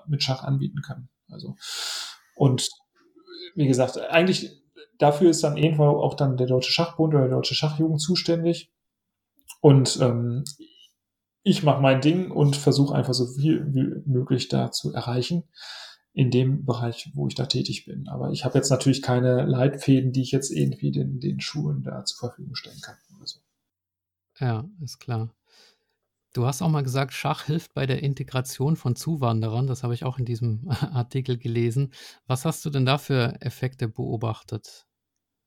mit 0.06 0.22
Schach 0.22 0.44
anbieten 0.44 0.82
kann. 0.82 1.08
Also 1.30 1.56
und 2.34 2.68
wie 3.54 3.66
gesagt, 3.66 3.98
eigentlich 4.10 4.62
dafür 4.98 5.30
ist 5.30 5.42
dann 5.42 5.56
irgendwann 5.56 5.88
auch 5.88 6.14
dann 6.14 6.36
der 6.36 6.46
Deutsche 6.46 6.72
Schachbund 6.72 7.14
oder 7.14 7.24
der 7.24 7.36
Deutsche 7.36 7.54
Schachjugend 7.54 8.00
zuständig. 8.00 8.72
Und 9.60 9.98
ähm, 10.00 10.44
ich 11.42 11.62
mache 11.62 11.80
mein 11.80 12.00
Ding 12.00 12.30
und 12.30 12.56
versuche 12.56 12.94
einfach 12.94 13.14
so 13.14 13.26
viel 13.26 13.66
wie 13.74 14.08
möglich 14.08 14.48
da 14.48 14.70
zu 14.70 14.92
erreichen 14.92 15.44
in 16.12 16.30
dem 16.30 16.64
Bereich, 16.64 17.10
wo 17.14 17.28
ich 17.28 17.34
da 17.34 17.46
tätig 17.46 17.86
bin. 17.86 18.08
Aber 18.08 18.30
ich 18.30 18.44
habe 18.44 18.58
jetzt 18.58 18.70
natürlich 18.70 19.02
keine 19.02 19.44
Leitfäden, 19.44 20.12
die 20.12 20.22
ich 20.22 20.32
jetzt 20.32 20.50
irgendwie 20.50 20.90
den, 20.90 21.20
den 21.20 21.40
Schulen 21.40 21.82
da 21.82 22.04
zur 22.04 22.28
Verfügung 22.28 22.54
stellen 22.54 22.80
kann. 22.80 22.96
So. 23.24 23.40
Ja, 24.38 24.68
ist 24.82 24.98
klar. 24.98 25.34
Du 26.34 26.46
hast 26.46 26.60
auch 26.60 26.68
mal 26.68 26.82
gesagt, 26.82 27.14
Schach 27.14 27.44
hilft 27.44 27.74
bei 27.74 27.86
der 27.86 28.02
Integration 28.02 28.76
von 28.76 28.96
Zuwanderern. 28.96 29.66
Das 29.66 29.82
habe 29.82 29.94
ich 29.94 30.04
auch 30.04 30.18
in 30.18 30.24
diesem 30.24 30.68
Artikel 30.92 31.38
gelesen. 31.38 31.92
Was 32.26 32.44
hast 32.44 32.64
du 32.64 32.70
denn 32.70 32.86
da 32.86 32.98
für 32.98 33.40
Effekte 33.40 33.88
beobachtet? 33.88 34.86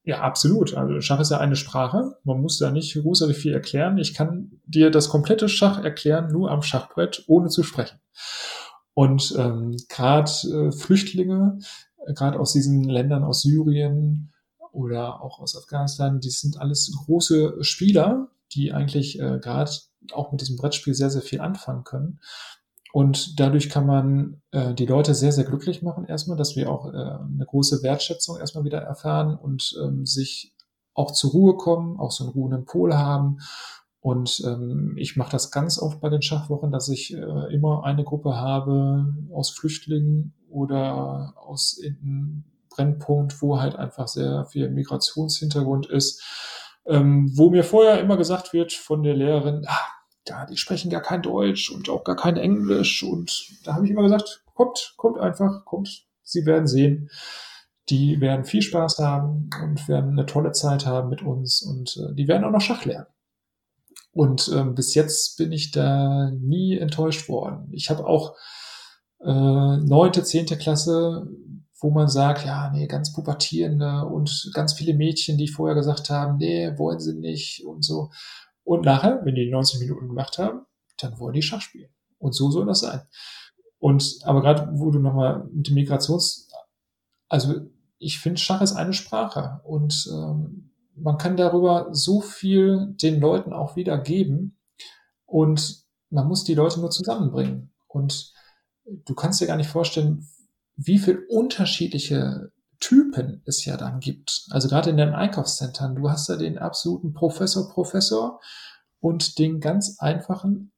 Ja, 0.04 0.22
absolut. 0.22 0.74
Also 0.74 1.00
Schach 1.00 1.20
ist 1.20 1.30
ja 1.30 1.38
eine 1.38 1.56
Sprache. 1.56 2.18
Man 2.24 2.42
muss 2.42 2.58
da 2.58 2.72
nicht 2.72 2.96
großartig 3.00 3.38
viel 3.38 3.54
erklären. 3.54 4.00
Ich 4.00 4.16
kann 4.16 4.60
dir 4.66 4.90
das 4.90 5.10
komplette 5.10 5.48
Schach 5.48 5.84
erklären, 5.84 6.32
nur 6.32 6.50
am 6.50 6.64
Schachbrett, 6.64 7.24
ohne 7.28 7.50
zu 7.50 7.62
sprechen. 7.62 8.00
Und 8.94 9.36
ähm, 9.38 9.78
gerade 9.90 10.32
äh, 10.32 10.72
Flüchtlinge, 10.72 11.60
äh, 12.06 12.14
gerade 12.14 12.40
aus 12.40 12.54
diesen 12.54 12.84
Ländern 12.84 13.24
aus 13.24 13.44
Syrien 13.44 14.34
oder 14.72 15.22
auch 15.22 15.40
aus 15.40 15.56
Afghanistan, 15.56 16.20
die 16.20 16.30
sind 16.30 16.60
alles 16.60 16.92
große 17.06 17.64
Spieler, 17.64 18.30
die 18.54 18.74
eigentlich 18.74 19.20
äh, 19.20 19.40
gerade 19.40 19.72
auch 20.14 20.32
mit 20.32 20.41
diesem 20.41 20.58
Brettspiel 20.58 20.93
sehr, 20.93 21.10
sehr 21.10 21.22
viel 21.22 21.41
anfangen 21.41 21.84
können. 21.84 22.20
Und 22.93 23.39
dadurch 23.39 23.70
kann 23.70 23.86
man 23.86 24.41
äh, 24.52 24.74
die 24.74 24.86
Leute 24.86 25.16
sehr, 25.16 25.32
sehr 25.32 25.45
glücklich 25.45 25.82
machen 25.82 26.06
erstmal, 26.06 26.38
dass 26.38 26.56
wir 26.56 26.70
auch 26.70 26.88
äh, 26.88 26.97
eine 26.97 27.45
große 27.45 27.84
Wertschätzung 27.84 28.38
erstmal 28.38 28.66
wieder 28.66 28.80
erfahren 28.80 29.36
und 29.36 29.74
ähm, 29.82 30.06
sich 30.06 30.54
auch 30.93 31.12
zur 31.12 31.32
Ruhe 31.32 31.56
kommen, 31.56 31.99
auch 31.99 32.12
so 32.12 32.26
einen 32.26 32.34
ruhenden 32.34 32.66
Pol 32.66 32.93
haben 32.93 33.38
Und 34.02 34.41
ähm, 34.45 34.95
ich 34.97 35.16
mache 35.16 35.32
das 35.32 35.52
ganz 35.52 35.80
oft 35.80 36.02
bei 36.02 36.10
den 36.10 36.24
Schachwochen, 36.24 36.72
dass 36.72 36.89
ich 36.89 37.14
äh, 37.14 37.54
immer 37.54 37.84
eine 37.84 38.04
Gruppe 38.04 38.36
habe 38.36 39.14
aus 39.32 39.52
Flüchtlingen 39.52 40.34
oder 40.49 41.36
aus 41.38 41.80
einem 41.84 42.45
Brennpunkt, 42.70 43.41
wo 43.43 43.60
halt 43.60 43.76
einfach 43.76 44.08
sehr 44.08 44.45
viel 44.45 44.70
Migrationshintergrund 44.72 45.86
ist, 45.86 46.24
ähm, 46.86 47.32
wo 47.36 47.50
mir 47.50 47.64
vorher 47.64 48.00
immer 48.00 48.18
gesagt 48.18 48.54
wird 48.54 48.74
von 48.74 49.04
der 49.04 49.16
Lehrerin, 49.16 49.64
ah, 49.68 49.88
ja, 50.28 50.46
die 50.46 50.58
sprechen 50.58 50.92
gar 50.92 51.02
kein 51.02 51.22
Deutsch 51.22 51.72
und 51.72 51.90
auch 51.90 52.04
gar 52.04 52.16
kein 52.16 52.38
Englisch. 52.38 53.04
Und 53.04 53.50
da 53.64 53.74
habe 53.74 53.86
ich 53.86 53.92
immer 53.92 54.04
gesagt, 54.04 54.44
kommt, 54.54 54.94
kommt 54.98 55.20
einfach, 55.20 55.66
kommt, 55.66 56.06
Sie 56.24 56.46
werden 56.46 56.68
sehen. 56.68 57.10
Die 57.90 58.22
werden 58.22 58.46
viel 58.46 58.62
Spaß 58.62 59.00
haben 59.00 59.50
und 59.62 59.88
werden 59.88 60.12
eine 60.12 60.26
tolle 60.26 60.52
Zeit 60.52 60.86
haben 60.86 61.10
mit 61.10 61.24
uns 61.24 61.62
und 61.62 61.98
äh, 61.98 62.14
die 62.16 62.28
werden 62.28 62.46
auch 62.46 62.52
noch 62.52 62.62
Schach 62.62 62.86
lernen. 62.86 63.08
Und 64.14 64.50
ähm, 64.54 64.76
bis 64.76 64.94
jetzt 64.94 65.38
bin 65.38 65.52
ich 65.52 65.72
da 65.72 66.32
nie 66.32 66.78
enttäuscht 66.78 67.28
worden. 67.28 67.70
Ich 67.72 67.90
habe 67.90 68.06
auch 68.06 68.36
äh, 69.20 69.78
neunte, 69.78 70.24
zehnte 70.24 70.58
Klasse, 70.58 71.28
wo 71.82 71.90
man 71.90 72.08
sagt, 72.08 72.46
ja, 72.46 72.70
nee, 72.70 72.86
ganz 72.86 73.12
pubertierende 73.12 74.06
und 74.06 74.52
ganz 74.54 74.74
viele 74.74 74.94
Mädchen, 74.94 75.38
die 75.38 75.48
vorher 75.48 75.76
gesagt 75.76 76.10
haben, 76.12 76.38
nee, 76.38 76.78
wollen 76.78 77.00
sie 77.00 77.16
nicht 77.16 77.66
und 77.66 77.84
so. 77.84 78.12
Und 78.64 78.86
nachher, 78.86 79.22
wenn 79.26 79.34
die 79.34 79.50
90 79.50 79.80
Minuten 79.80 80.08
gemacht 80.08 80.38
haben, 80.38 80.62
dann 81.00 81.20
wollen 81.20 81.34
die 81.34 81.42
Schach 81.42 81.62
spielen. 81.62 81.90
Und 82.20 82.34
so 82.34 82.52
soll 82.52 82.68
das 82.68 82.82
sein. 82.82 83.02
Und 83.80 84.20
aber 84.24 84.42
gerade, 84.42 84.70
wo 84.76 84.92
du 84.92 85.00
nochmal 85.00 85.50
mit 85.52 85.68
dem 85.68 85.74
Migrations, 85.74 86.48
also 87.28 87.62
ich 87.98 88.20
finde, 88.20 88.40
Schach 88.40 88.62
ist 88.62 88.74
eine 88.76 88.94
Sprache 88.94 89.60
und 89.64 90.08
ähm, 90.14 90.72
man 90.96 91.18
kann 91.18 91.36
darüber 91.36 91.88
so 91.92 92.22
viel 92.22 92.94
den 93.02 93.20
Leuten 93.20 93.54
auch 93.54 93.76
wieder 93.76 93.98
geben 93.98 94.60
und 95.26 95.84
man 96.12 96.28
muss 96.28 96.44
die 96.44 96.54
Leute 96.54 96.80
nur 96.80 96.92
zusammenbringen. 96.92 97.74
Und 97.88 98.34
du 98.86 99.16
kannst 99.16 99.42
dir 99.42 99.48
gar 99.48 99.58
nicht 99.58 99.70
vorstellen, 99.70 100.28
wie 100.76 100.99
viel 100.99 101.26
unterschiedliche 101.30 102.51
Typen 102.80 103.41
es 103.45 103.63
ja 103.65 103.78
dann 103.78 103.99
gibt. 103.99 104.45
Also 104.49 104.67
gerade 104.67 104.89
in 104.89 104.97
den 104.97 105.13
Einkaufszentren, 105.13 105.95
du 105.95 106.09
hast 106.09 106.28
da 106.30 106.36
den 106.36 106.57
absoluten 106.57 107.13
Professor, 107.13 107.69
Professor 107.69 108.41
und 108.99 109.38
den 109.38 109.59
ganz 109.59 109.97
einfachen, 109.99 110.72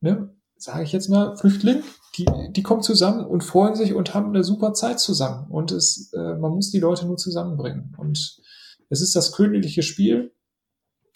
ne, 0.00 0.34
sage 0.56 0.82
ich 0.82 0.92
jetzt 0.92 1.08
mal, 1.08 1.36
Flüchtling, 1.36 1.82
die, 2.16 2.26
die 2.50 2.62
kommen 2.62 2.82
zusammen 2.82 3.24
und 3.24 3.44
freuen 3.44 3.74
sich 3.74 3.94
und 3.94 4.14
haben 4.14 4.28
eine 4.28 4.42
super 4.42 4.72
Zeit 4.72 5.00
zusammen. 5.00 5.50
Und 5.50 5.70
es, 5.70 6.12
äh, 6.12 6.34
man 6.34 6.52
muss 6.52 6.70
die 6.70 6.80
Leute 6.80 7.06
nur 7.06 7.16
zusammenbringen. 7.16 7.94
Und 7.96 8.40
es 8.88 9.00
ist 9.00 9.14
das 9.14 9.32
königliche 9.32 9.82
Spiel. 9.82 10.34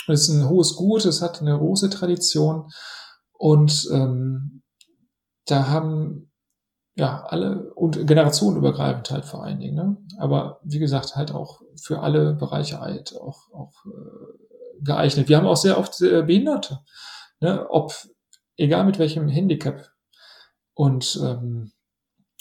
Es 0.07 0.29
ist 0.29 0.35
ein 0.35 0.49
hohes 0.49 0.77
Gut, 0.77 1.05
es 1.05 1.23
hat 1.23 1.41
eine 1.41 1.59
große 1.59 1.91
Tradition. 1.91 2.71
Und 3.33 3.89
ähm, 3.93 4.63
da 5.47 5.69
haben 5.69 6.31
ja 6.97 7.25
alle 7.25 7.73
und 7.75 8.07
generationenübergreifend 8.07 9.11
halt 9.11 9.25
vor 9.25 9.43
allen 9.43 9.61
Dingen. 9.61 9.75
Ne? 9.75 9.97
Aber 10.19 10.61
wie 10.63 10.79
gesagt, 10.79 11.17
halt 11.17 11.33
auch 11.33 11.61
für 11.81 12.01
alle 12.01 12.35
Bereiche 12.35 12.81
halt 12.81 13.17
auch, 13.17 13.53
auch 13.53 13.73
äh, 13.87 14.83
geeignet. 14.83 15.29
Wir 15.29 15.37
haben 15.37 15.47
auch 15.47 15.57
sehr 15.57 15.79
oft 15.79 16.01
äh, 16.03 16.23
Behinderte. 16.23 16.81
Ne? 17.41 17.67
Ob, 17.69 17.95
egal 18.57 18.85
mit 18.85 18.99
welchem 18.99 19.29
Handicap 19.29 19.91
und 20.75 21.19
ähm, 21.23 21.73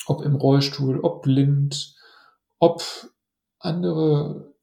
ob 0.06 0.22
im 0.22 0.36
Rollstuhl, 0.36 1.00
ob 1.00 1.24
blind, 1.24 1.96
ob 2.60 2.84
andere 3.60 4.54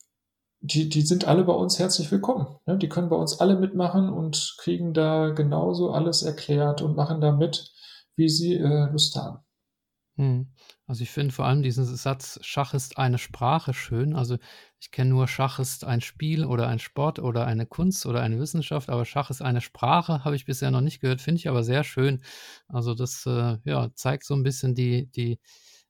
die, 0.63 0.89
die 0.89 1.03
sind 1.03 1.27
alle 1.27 1.45
bei 1.45 1.55
uns 1.55 1.79
herzlich 1.79 2.11
willkommen. 2.13 2.47
Ne? 2.67 2.77
Die 2.77 2.89
können 2.89 3.09
bei 3.09 3.17
uns 3.17 3.41
alle 3.41 3.57
mitmachen 3.59 4.11
und 4.11 4.57
kriegen 4.59 4.93
da 4.93 5.31
genauso 5.31 5.91
alles 5.91 6.23
erklärt 6.23 6.83
und 6.83 6.97
machen 6.97 7.21
da 7.21 7.33
mit, 7.33 7.73
wie 8.15 8.29
sie 8.29 8.57
äh, 8.57 8.91
Lust 8.91 9.17
haben. 9.17 9.39
Hm. 10.21 10.49
Also 10.87 11.03
ich 11.03 11.11
finde 11.11 11.33
vor 11.33 11.47
allem 11.47 11.63
diesen 11.63 11.87
Satz, 11.87 12.39
Schach 12.43 12.75
ist 12.75 12.99
eine 12.99 13.17
Sprache 13.17 13.73
schön. 13.73 14.15
Also 14.15 14.37
ich 14.79 14.91
kenne 14.91 15.09
nur 15.09 15.27
Schach 15.27 15.59
ist 15.59 15.83
ein 15.85 16.03
Spiel 16.03 16.45
oder 16.45 16.69
ein 16.69 16.79
Sport 16.79 17.19
oder 17.21 17.47
eine 17.47 17.65
Kunst 17.65 18.05
oder 18.05 18.21
eine 18.21 18.39
Wissenschaft, 18.39 18.91
aber 18.91 19.07
Schach 19.07 19.31
ist 19.31 19.41
eine 19.41 19.63
Sprache, 19.63 20.23
habe 20.23 20.37
ich 20.37 20.45
bisher 20.45 20.71
noch 20.71 20.83
nicht 20.83 21.01
gehört, 21.01 21.23
finde 21.23 21.39
ich 21.39 21.49
aber 21.49 21.65
sehr 21.65 21.85
schön. 21.85 22.23
Also 22.69 22.93
das 22.95 23.25
äh, 23.25 23.57
ja, 23.65 23.89
zeigt 23.95 24.25
so 24.25 24.35
ein 24.35 24.43
bisschen 24.43 24.75
die, 24.75 25.07
die, 25.07 25.41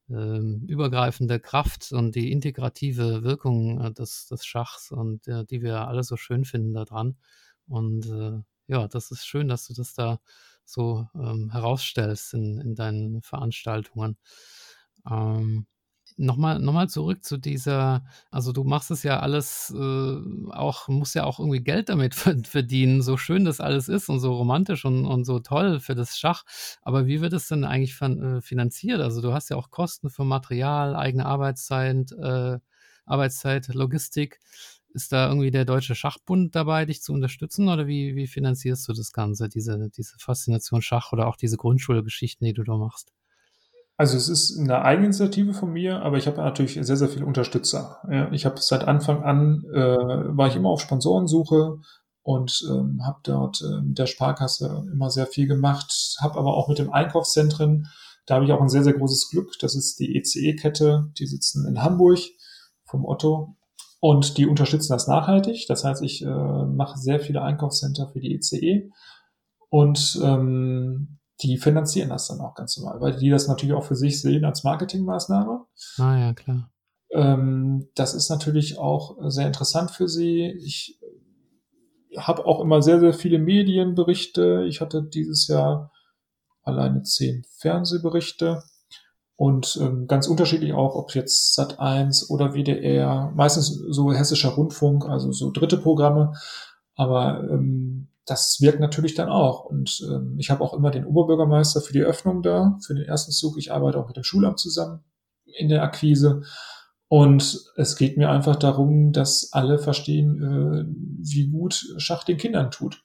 ähm, 0.09 0.64
übergreifende 0.68 1.41
Kraft 1.41 1.93
und 1.93 2.14
die 2.14 2.31
integrative 2.31 3.24
Wirkung 3.24 3.81
äh, 3.81 3.93
des, 3.93 4.26
des 4.28 4.47
Schachs 4.47 4.93
und 4.93 5.26
äh, 5.28 5.45
die 5.45 5.61
wir 5.62 5.89
alle 5.89 6.05
so 6.05 6.16
schön 6.16 6.45
finden 6.45 6.72
daran. 6.74 7.16
Und 7.66 8.07
äh, 8.07 8.41
ja, 8.68 8.87
das 8.89 9.11
ist 9.11 9.26
schön, 9.26 9.49
dass 9.49 9.66
du 9.66 9.74
das 9.74 9.95
da 9.95 10.20
so 10.71 11.07
ähm, 11.14 11.51
herausstellst 11.51 12.35
in, 12.35 12.61
in 12.61 12.75
deinen 12.75 13.23
Veranstaltungen. 13.23 14.16
Ähm, 15.11 15.66
Nochmal, 16.16 16.59
nochmal 16.59 16.89
zurück 16.91 17.25
zu 17.25 17.39
dieser, 17.39 18.05
also 18.31 18.53
du 18.53 18.64
machst 18.64 18.91
es 18.91 19.05
ja 19.05 19.21
alles 19.21 19.73
äh, 19.75 20.16
auch, 20.51 20.89
musst 20.89 21.14
ja 21.14 21.25
auch 21.25 21.39
irgendwie 21.39 21.62
Geld 21.62 21.89
damit 21.89 22.14
verdienen, 22.47 23.01
so 23.01 23.16
schön 23.16 23.45
das 23.47 23.61
alles 23.61 23.89
ist 23.89 24.11
und 24.11 24.18
so 24.21 24.35
romantisch 24.35 24.85
und, 24.85 25.07
und 25.07 25.25
so 25.25 25.39
toll 25.39 25.81
für 25.81 25.95
das 25.95 26.18
Schach. 26.18 26.43
Aber 26.83 27.07
wie 27.07 27.23
wird 27.23 27.33
es 27.33 27.49
denn 27.49 27.64
eigentlich 27.64 27.99
äh, 28.03 28.43
finanziert? 28.43 29.01
Also 29.01 29.23
du 29.23 29.33
hast 29.33 29.49
ja 29.51 29.57
auch 29.57 29.71
Kosten 29.71 30.11
für 30.11 30.25
Material, 30.25 30.95
eigene 30.95 31.25
Arbeitszeit, 31.25 32.12
äh, 32.12 32.59
Arbeitszeit, 33.07 33.68
Logistik. 33.68 34.41
Ist 34.93 35.12
da 35.12 35.28
irgendwie 35.28 35.51
der 35.51 35.64
Deutsche 35.64 35.95
Schachbund 35.95 36.55
dabei, 36.57 36.84
dich 36.84 37.03
zu 37.03 37.12
unterstützen 37.12 37.68
oder 37.68 37.86
wie, 37.86 38.16
wie 38.16 38.26
finanzierst 38.26 38.88
du 38.88 38.93
das 38.93 39.12
Ganze, 39.12 39.49
diese, 39.49 39.88
diese 39.97 40.18
Faszination 40.18 40.82
Schach 40.82 41.12
oder 41.12 41.28
auch 41.28 41.36
diese 41.36 41.57
Grundschulgeschichten, 41.57 42.45
die 42.45 42.55
du 42.55 42.64
da 42.64 42.76
machst? 42.76 43.12
Also 43.97 44.16
es 44.16 44.28
ist 44.28 44.59
eine 44.59 44.82
Eigeninitiative 44.82 45.53
von 45.53 45.72
mir, 45.72 46.01
aber 46.03 46.16
ich 46.16 46.26
habe 46.26 46.38
natürlich 46.38 46.78
sehr, 46.80 46.97
sehr 46.97 47.09
viele 47.09 47.26
Unterstützer. 47.26 47.99
Ja, 48.11 48.32
ich 48.32 48.47
habe 48.47 48.59
seit 48.59 48.88
Anfang 48.88 49.22
an, 49.22 49.62
äh, 49.74 49.97
war 50.36 50.49
ich 50.49 50.57
immer 50.57 50.70
auf 50.70 50.80
Sponsorensuche 50.80 51.78
und 52.22 52.66
ähm, 52.70 53.05
habe 53.05 53.20
dort 53.22 53.61
äh, 53.61 53.82
mit 53.82 53.99
der 53.99 54.07
Sparkasse 54.07 54.86
immer 54.91 55.11
sehr 55.11 55.26
viel 55.26 55.47
gemacht, 55.47 56.16
habe 56.20 56.38
aber 56.38 56.57
auch 56.57 56.68
mit 56.68 56.78
dem 56.78 56.91
Einkaufszentren, 56.91 57.88
da 58.26 58.36
habe 58.36 58.45
ich 58.45 58.53
auch 58.53 58.61
ein 58.61 58.68
sehr, 58.68 58.84
sehr 58.84 58.93
großes 58.93 59.28
Glück. 59.28 59.59
Das 59.61 59.74
ist 59.74 59.99
die 59.99 60.16
ECE-Kette, 60.16 61.11
die 61.18 61.26
sitzen 61.26 61.66
in 61.66 61.82
Hamburg 61.82 62.20
vom 62.84 63.05
Otto 63.05 63.57
und 64.01 64.39
die 64.39 64.47
unterstützen 64.47 64.93
das 64.93 65.07
nachhaltig. 65.07 65.67
Das 65.69 65.85
heißt, 65.85 66.03
ich 66.03 66.23
äh, 66.23 66.27
mache 66.27 66.99
sehr 66.99 67.21
viele 67.21 67.43
Einkaufscenter 67.43 68.09
für 68.09 68.21
die 68.21 68.35
ECE 68.35 68.91
und 69.69 70.19
ähm, 70.23 71.19
die 71.43 71.59
finanzieren 71.59 72.09
das 72.11 72.29
dann 72.29 72.41
auch 72.41 72.55
ganz 72.55 72.77
normal, 72.77 73.01
weil 73.01 73.17
die 73.17 73.31
das 73.31 73.47
natürlich 73.47 73.75
auch 73.75 73.85
für 73.85 73.97
sich 73.97 74.21
sehen 74.21 74.45
als 74.45 74.65
Marketingmaßnahme. 74.65 75.65
Ah 75.99 76.19
ja, 76.19 76.35
klar. 76.35 76.71
Ähm, 77.13 77.89
das 77.95 78.15
ist 78.15 78.31
natürlich 78.31 78.79
auch 78.79 79.17
sehr 79.29 79.47
interessant 79.47 79.91
für 79.91 80.09
sie. 80.09 80.53
Ich 80.65 80.99
habe 82.17 82.45
auch 82.47 82.61
immer 82.61 82.83
sehr, 82.83 83.01
sehr 83.01 83.13
viele 83.13 83.39
Medienberichte. 83.39 84.65
Ich 84.69 84.81
hatte 84.81 85.03
dieses 85.03 85.47
Jahr 85.49 85.93
alleine 86.63 87.03
zehn 87.03 87.45
Fernsehberichte 87.59 88.63
und 89.41 89.78
ähm, 89.80 90.07
ganz 90.07 90.26
unterschiedlich 90.26 90.74
auch, 90.74 90.97
ob 90.97 91.14
jetzt 91.14 91.55
Sat 91.55 91.80
1 91.80 92.28
oder 92.28 92.53
WDR, 92.53 93.32
meistens 93.34 93.68
so 93.68 94.12
hessischer 94.12 94.51
Rundfunk, 94.51 95.07
also 95.07 95.32
so 95.32 95.51
dritte 95.51 95.78
Programme. 95.78 96.34
Aber 96.95 97.43
ähm, 97.49 98.09
das 98.26 98.61
wirkt 98.61 98.80
natürlich 98.80 99.14
dann 99.14 99.30
auch. 99.30 99.64
Und 99.64 100.07
ähm, 100.11 100.36
ich 100.38 100.51
habe 100.51 100.62
auch 100.62 100.74
immer 100.74 100.91
den 100.91 101.07
Oberbürgermeister 101.07 101.80
für 101.80 101.95
die 101.95 102.03
Öffnung 102.03 102.43
da, 102.43 102.76
für 102.84 102.95
den 102.95 103.07
ersten 103.07 103.32
Zug. 103.32 103.57
Ich 103.57 103.72
arbeite 103.72 103.99
auch 103.99 104.09
mit 104.09 104.16
dem 104.18 104.24
Schulamt 104.24 104.59
zusammen 104.59 105.05
in 105.47 105.70
der 105.70 105.84
Akquise. 105.84 106.43
Und 107.09 107.61
es 107.76 107.97
geht 107.97 108.18
mir 108.18 108.28
einfach 108.28 108.57
darum, 108.57 109.12
dass 109.14 109.55
alle 109.55 109.78
verstehen, 109.78 110.43
äh, 110.43 110.84
wie 111.16 111.49
gut 111.49 111.95
Schach 111.97 112.24
den 112.24 112.36
Kindern 112.36 112.70
tut. 112.70 113.03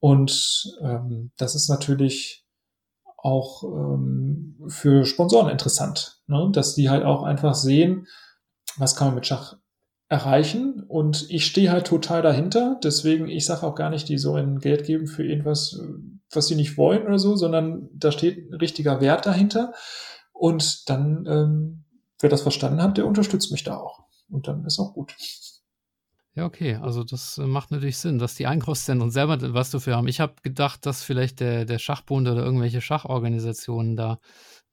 Und 0.00 0.72
ähm, 0.80 1.32
das 1.36 1.54
ist 1.54 1.68
natürlich 1.68 2.45
auch 3.26 3.64
ähm, 3.64 4.56
für 4.68 5.04
Sponsoren 5.04 5.50
interessant, 5.50 6.22
ne? 6.28 6.48
dass 6.52 6.74
die 6.74 6.88
halt 6.88 7.04
auch 7.04 7.24
einfach 7.24 7.54
sehen, 7.54 8.06
was 8.76 8.94
kann 8.94 9.08
man 9.08 9.16
mit 9.16 9.26
Schach 9.26 9.56
erreichen 10.08 10.84
und 10.86 11.26
ich 11.28 11.44
stehe 11.44 11.72
halt 11.72 11.88
total 11.88 12.22
dahinter. 12.22 12.78
Deswegen, 12.84 13.26
ich 13.26 13.44
sage 13.44 13.66
auch 13.66 13.74
gar 13.74 13.90
nicht, 13.90 14.08
die 14.08 14.18
sollen 14.18 14.60
Geld 14.60 14.84
geben 14.84 15.08
für 15.08 15.26
irgendwas, 15.26 15.80
was 16.30 16.46
sie 16.46 16.54
nicht 16.54 16.78
wollen 16.78 17.04
oder 17.04 17.18
so, 17.18 17.34
sondern 17.34 17.88
da 17.92 18.12
steht 18.12 18.48
ein 18.48 18.54
richtiger 18.54 19.00
Wert 19.00 19.26
dahinter. 19.26 19.72
Und 20.32 20.88
dann, 20.88 21.26
ähm, 21.28 21.84
wer 22.20 22.30
das 22.30 22.42
verstanden 22.42 22.80
hat, 22.80 22.98
der 22.98 23.06
unterstützt 23.06 23.50
mich 23.50 23.64
da 23.64 23.76
auch. 23.78 24.04
Und 24.28 24.46
dann 24.46 24.64
ist 24.64 24.78
auch 24.78 24.94
gut. 24.94 25.16
Ja, 26.36 26.44
okay, 26.44 26.74
also 26.74 27.02
das 27.02 27.38
äh, 27.38 27.46
macht 27.46 27.70
natürlich 27.70 27.96
Sinn, 27.96 28.18
dass 28.18 28.34
die 28.34 28.46
Einkaufszentren 28.46 29.10
selber 29.10 29.38
was 29.54 29.70
dafür 29.70 29.96
haben. 29.96 30.06
Ich 30.06 30.20
habe 30.20 30.34
gedacht, 30.42 30.84
dass 30.84 31.02
vielleicht 31.02 31.40
der, 31.40 31.64
der 31.64 31.78
Schachbund 31.78 32.28
oder 32.28 32.44
irgendwelche 32.44 32.82
Schachorganisationen 32.82 33.96
da 33.96 34.18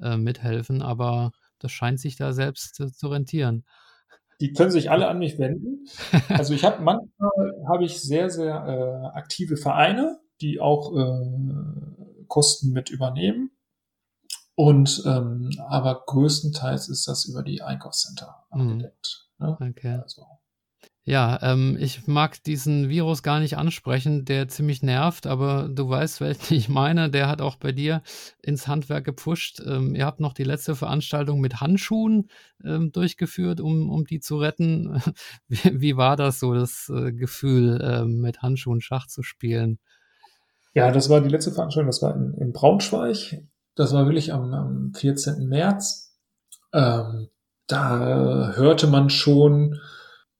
äh, 0.01 0.17
mithelfen, 0.17 0.81
aber 0.81 1.31
das 1.59 1.71
scheint 1.71 2.01
sich 2.01 2.17
da 2.17 2.33
selbst 2.33 2.79
äh, 2.81 2.91
zu 2.91 3.07
rentieren 3.07 3.63
die 4.41 4.51
können 4.51 4.71
sich 4.71 4.91
alle 4.91 5.07
an 5.07 5.19
mich 5.19 5.39
wenden. 5.39 5.85
Also 6.27 6.53
ich 6.53 6.65
habe 6.65 6.83
manchmal 6.83 7.29
habe 7.69 7.85
ich 7.85 8.01
sehr, 8.01 8.29
sehr 8.29 8.55
äh, 8.55 9.17
aktive 9.17 9.55
Vereine, 9.55 10.19
die 10.41 10.59
auch 10.59 10.93
äh, 10.97 12.25
Kosten 12.27 12.71
mit 12.71 12.89
übernehmen. 12.89 13.51
Und 14.55 15.01
ähm, 15.05 15.49
aber 15.67 16.03
größtenteils 16.05 16.89
ist 16.89 17.07
das 17.07 17.25
über 17.25 17.41
die 17.41 17.61
Einkaufscenter 17.61 18.43
mhm. 18.51 18.61
abgedeckt. 18.61 19.29
Ne? 19.39 19.57
Okay. 19.61 19.99
Also. 20.03 20.25
Ja, 21.05 21.37
ähm, 21.41 21.75
ich 21.77 22.07
mag 22.07 22.41
diesen 22.43 22.87
Virus 22.87 23.23
gar 23.23 23.41
nicht 23.41 23.57
ansprechen, 23.57 24.23
der 24.23 24.47
ziemlich 24.47 24.83
nervt, 24.83 25.27
aber 25.27 25.67
du 25.67 25.89
weißt, 25.89 26.21
welchen 26.21 26.53
ich 26.55 26.69
meine. 26.69 27.09
Der 27.09 27.27
hat 27.27 27.41
auch 27.41 27.57
bei 27.57 27.73
dir 27.73 28.01
ins 28.41 28.67
Handwerk 28.69 29.03
gepusht. 29.03 29.61
Ähm, 29.65 29.95
ihr 29.95 30.05
habt 30.05 30.21
noch 30.21 30.33
die 30.33 30.45
letzte 30.45 30.75
Veranstaltung 30.75 31.41
mit 31.41 31.59
Handschuhen 31.59 32.29
ähm, 32.63 32.93
durchgeführt, 32.93 33.59
um, 33.59 33.89
um 33.89 34.05
die 34.05 34.21
zu 34.21 34.37
retten. 34.37 35.01
Wie, 35.49 35.81
wie 35.81 35.97
war 35.97 36.15
das 36.15 36.39
so, 36.39 36.53
das 36.53 36.89
äh, 36.89 37.11
Gefühl, 37.11 37.81
äh, 37.81 38.05
mit 38.05 38.41
Handschuhen 38.41 38.79
Schach 38.79 39.07
zu 39.07 39.23
spielen? 39.23 39.79
Ja, 40.73 40.91
das 40.91 41.09
war 41.09 41.19
die 41.19 41.29
letzte 41.29 41.51
Veranstaltung, 41.51 41.87
das 41.87 42.01
war 42.01 42.15
in, 42.15 42.33
in 42.35 42.53
Braunschweig. 42.53 43.43
Das 43.75 43.93
war 43.93 44.05
wirklich 44.05 44.31
am, 44.31 44.53
am 44.53 44.93
14. 44.93 45.47
März. 45.47 46.15
Ähm, 46.71 47.27
da 47.67 48.53
hörte 48.55 48.87
man 48.87 49.09
schon, 49.09 49.79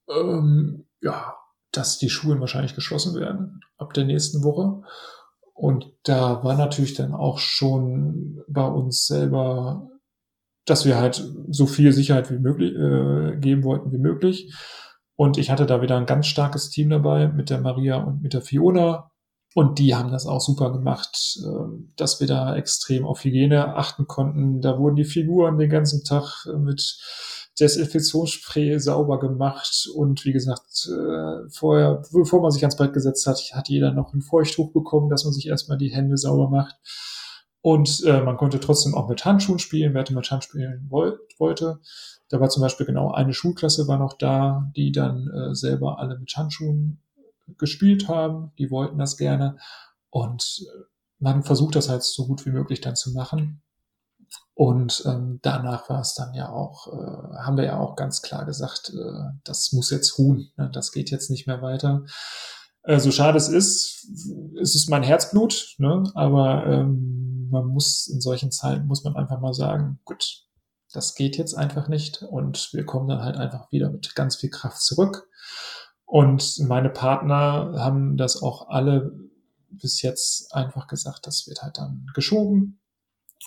ähm, 0.09 0.85
ja, 1.01 1.35
dass 1.71 1.97
die 1.97 2.09
Schulen 2.09 2.39
wahrscheinlich 2.39 2.75
geschlossen 2.75 3.19
werden 3.19 3.61
ab 3.77 3.93
der 3.93 4.05
nächsten 4.05 4.43
Woche. 4.43 4.83
Und 5.53 5.91
da 6.03 6.43
war 6.43 6.55
natürlich 6.55 6.93
dann 6.93 7.13
auch 7.13 7.39
schon 7.39 8.43
bei 8.47 8.65
uns 8.65 9.05
selber, 9.05 9.89
dass 10.65 10.85
wir 10.85 10.97
halt 10.97 11.27
so 11.49 11.67
viel 11.67 11.91
Sicherheit 11.93 12.31
wie 12.31 12.39
möglich 12.39 12.73
äh, 12.73 13.37
geben 13.37 13.63
wollten 13.63 13.91
wie 13.91 13.97
möglich. 13.97 14.53
Und 15.15 15.37
ich 15.37 15.51
hatte 15.51 15.65
da 15.65 15.81
wieder 15.81 15.97
ein 15.97 16.05
ganz 16.05 16.27
starkes 16.27 16.69
Team 16.69 16.89
dabei 16.89 17.27
mit 17.27 17.49
der 17.49 17.61
Maria 17.61 17.97
und 17.97 18.21
mit 18.21 18.33
der 18.33 18.41
Fiona, 18.41 19.11
und 19.55 19.77
die 19.77 19.93
haben 19.93 20.11
das 20.11 20.25
auch 20.25 20.41
super 20.41 20.71
gemacht, 20.71 21.39
ähm, 21.45 21.93
dass 21.95 22.19
wir 22.19 22.27
da 22.27 22.55
extrem 22.55 23.05
auf 23.05 23.23
Hygiene 23.23 23.75
achten 23.75 24.07
konnten. 24.07 24.61
Da 24.61 24.79
wurden 24.79 24.95
die 24.95 25.05
Figuren 25.05 25.57
den 25.57 25.69
ganzen 25.69 26.03
Tag 26.03 26.45
äh, 26.47 26.57
mit 26.57 26.97
Desinfektionsspray 27.59 28.79
sauber 28.79 29.19
gemacht. 29.19 29.89
Und 29.93 30.25
wie 30.25 30.33
gesagt, 30.33 30.89
äh, 30.89 31.49
vorher, 31.49 32.01
bevor 32.11 32.41
man 32.41 32.51
sich 32.51 32.63
ans 32.63 32.75
Brett 32.75 32.93
gesetzt 32.93 33.27
hat, 33.27 33.39
hat 33.53 33.69
jeder 33.69 33.91
noch 33.91 34.13
ein 34.13 34.21
Feuchttuch 34.21 34.71
bekommen, 34.71 35.09
dass 35.09 35.23
man 35.23 35.33
sich 35.33 35.47
erstmal 35.47 35.77
die 35.77 35.93
Hände 35.93 36.17
sauber 36.17 36.49
macht. 36.49 36.75
Und 37.61 38.03
äh, 38.05 38.21
man 38.21 38.37
konnte 38.37 38.59
trotzdem 38.59 38.93
auch 38.93 39.07
mit 39.07 39.23
Handschuhen 39.23 39.59
spielen, 39.59 39.93
wer 39.93 40.03
mit 40.11 40.31
Handschuhen 40.31 40.89
wollte. 40.89 41.79
Da 42.29 42.39
war 42.39 42.49
zum 42.49 42.61
Beispiel 42.61 42.85
genau 42.85 43.11
eine 43.11 43.33
Schulklasse 43.33 43.87
war 43.87 43.97
noch 43.97 44.17
da, 44.17 44.71
die 44.75 44.91
dann 44.91 45.29
äh, 45.29 45.55
selber 45.55 45.99
alle 45.99 46.17
mit 46.17 46.35
Handschuhen 46.35 46.99
gespielt 47.57 48.07
haben, 48.07 48.51
die 48.57 48.71
wollten 48.71 48.97
das 48.97 49.17
gerne 49.17 49.57
und 50.09 50.61
äh, 50.61 50.83
man 51.19 51.43
versucht 51.43 51.75
das 51.75 51.89
halt 51.89 52.03
so 52.03 52.27
gut 52.27 52.45
wie 52.45 52.51
möglich 52.51 52.81
dann 52.81 52.95
zu 52.95 53.11
machen. 53.11 53.61
Und 54.55 55.03
ähm, 55.07 55.39
danach 55.41 55.89
war 55.89 56.01
es 56.01 56.13
dann 56.13 56.33
ja 56.35 56.49
auch, 56.49 56.87
äh, 56.87 57.37
haben 57.37 57.57
wir 57.57 57.65
ja 57.65 57.79
auch 57.79 57.95
ganz 57.95 58.21
klar 58.21 58.45
gesagt, 58.45 58.91
äh, 58.93 59.37
das 59.43 59.71
muss 59.71 59.89
jetzt 59.89 60.19
ruhen, 60.19 60.51
ne? 60.57 60.69
das 60.71 60.91
geht 60.91 61.09
jetzt 61.09 61.31
nicht 61.31 61.47
mehr 61.47 61.61
weiter. 61.63 62.05
Äh, 62.83 62.99
so 62.99 63.11
schade 63.11 63.37
es 63.37 63.49
ist, 63.49 64.07
es 64.61 64.75
ist 64.75 64.89
mein 64.89 65.01
Herzblut, 65.01 65.73
ne? 65.79 66.03
aber 66.13 66.67
ähm, 66.67 67.49
man 67.49 67.65
muss 67.65 68.07
in 68.07 68.21
solchen 68.21 68.51
Zeiten, 68.51 68.85
muss 68.85 69.03
man 69.03 69.15
einfach 69.15 69.39
mal 69.39 69.53
sagen, 69.53 69.99
gut, 70.05 70.43
das 70.91 71.15
geht 71.15 71.37
jetzt 71.37 71.55
einfach 71.55 71.87
nicht 71.87 72.21
und 72.21 72.71
wir 72.73 72.85
kommen 72.85 73.07
dann 73.07 73.23
halt 73.23 73.37
einfach 73.37 73.71
wieder 73.71 73.89
mit 73.89 74.13
ganz 74.13 74.35
viel 74.35 74.51
Kraft 74.51 74.81
zurück. 74.81 75.27
Und 76.05 76.59
meine 76.59 76.91
Partner 76.91 77.73
haben 77.77 78.17
das 78.17 78.41
auch 78.41 78.69
alle 78.69 79.11
bis 79.71 80.03
jetzt 80.03 80.53
einfach 80.53 80.85
gesagt, 80.87 81.25
das 81.25 81.47
wird 81.47 81.63
halt 81.63 81.79
dann 81.79 82.05
geschoben. 82.13 82.79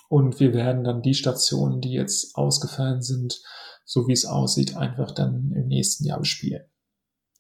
Und 0.09 0.41
wir 0.41 0.55
werden 0.55 0.85
dann 0.85 1.03
die 1.03 1.15
Stationen, 1.15 1.81
die 1.81 1.93
jetzt 1.93 2.37
ausgefallen 2.37 3.03
sind, 3.03 3.41
so 3.85 4.07
wie 4.09 4.13
es 4.13 4.25
aussieht, 4.25 4.77
einfach 4.77 5.13
dann 5.13 5.53
im 5.53 5.69
nächsten 5.69 6.05
Jahr 6.05 6.19
bespielen. 6.19 6.65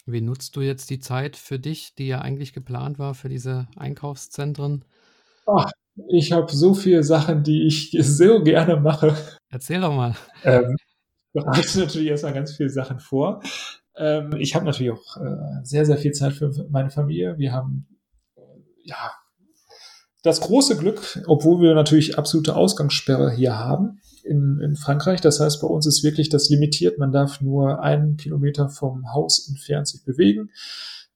Wie 0.06 0.20
nutzt 0.20 0.54
du 0.54 0.60
jetzt 0.60 0.90
die 0.90 1.00
Zeit 1.00 1.36
für 1.36 1.58
dich, 1.58 1.94
die 1.96 2.06
ja 2.06 2.20
eigentlich 2.20 2.52
geplant 2.52 2.98
war 2.98 3.14
für 3.14 3.28
diese 3.28 3.66
Einkaufszentren? 3.76 4.84
Ach, 5.46 5.70
ich 6.08 6.32
habe 6.32 6.54
so 6.54 6.74
viele 6.74 7.02
Sachen, 7.02 7.42
die 7.42 7.66
ich 7.66 7.90
so 8.00 8.42
gerne 8.42 8.76
mache. 8.76 9.16
Erzähl 9.48 9.80
doch 9.80 9.94
mal. 9.94 10.14
Ähm, 10.44 10.76
ich 10.78 11.42
bereite 11.42 11.80
natürlich 11.80 12.08
erstmal 12.08 12.34
ganz 12.34 12.56
viele 12.56 12.70
Sachen 12.70 13.00
vor. 13.00 13.42
Ähm, 13.96 14.34
ich 14.38 14.54
habe 14.54 14.64
natürlich 14.64 14.92
auch 14.92 15.16
äh, 15.16 15.64
sehr, 15.64 15.84
sehr 15.84 15.96
viel 15.96 16.12
Zeit 16.12 16.34
für 16.34 16.52
meine 16.70 16.90
Familie. 16.90 17.36
Wir 17.38 17.52
haben 17.52 17.88
äh, 18.36 18.40
ja 18.84 19.12
das 20.26 20.40
große 20.40 20.76
Glück, 20.76 21.22
obwohl 21.26 21.60
wir 21.60 21.74
natürlich 21.74 22.18
absolute 22.18 22.56
Ausgangssperre 22.56 23.30
hier 23.30 23.58
haben 23.58 24.00
in, 24.24 24.60
in 24.60 24.76
Frankreich. 24.76 25.20
Das 25.20 25.40
heißt, 25.40 25.60
bei 25.60 25.68
uns 25.68 25.86
ist 25.86 26.02
wirklich 26.04 26.28
das 26.28 26.50
limitiert. 26.50 26.98
Man 26.98 27.12
darf 27.12 27.40
nur 27.40 27.80
einen 27.82 28.16
Kilometer 28.16 28.68
vom 28.68 29.12
Haus 29.12 29.48
entfernt 29.48 29.88
sich 29.88 30.04
bewegen. 30.04 30.50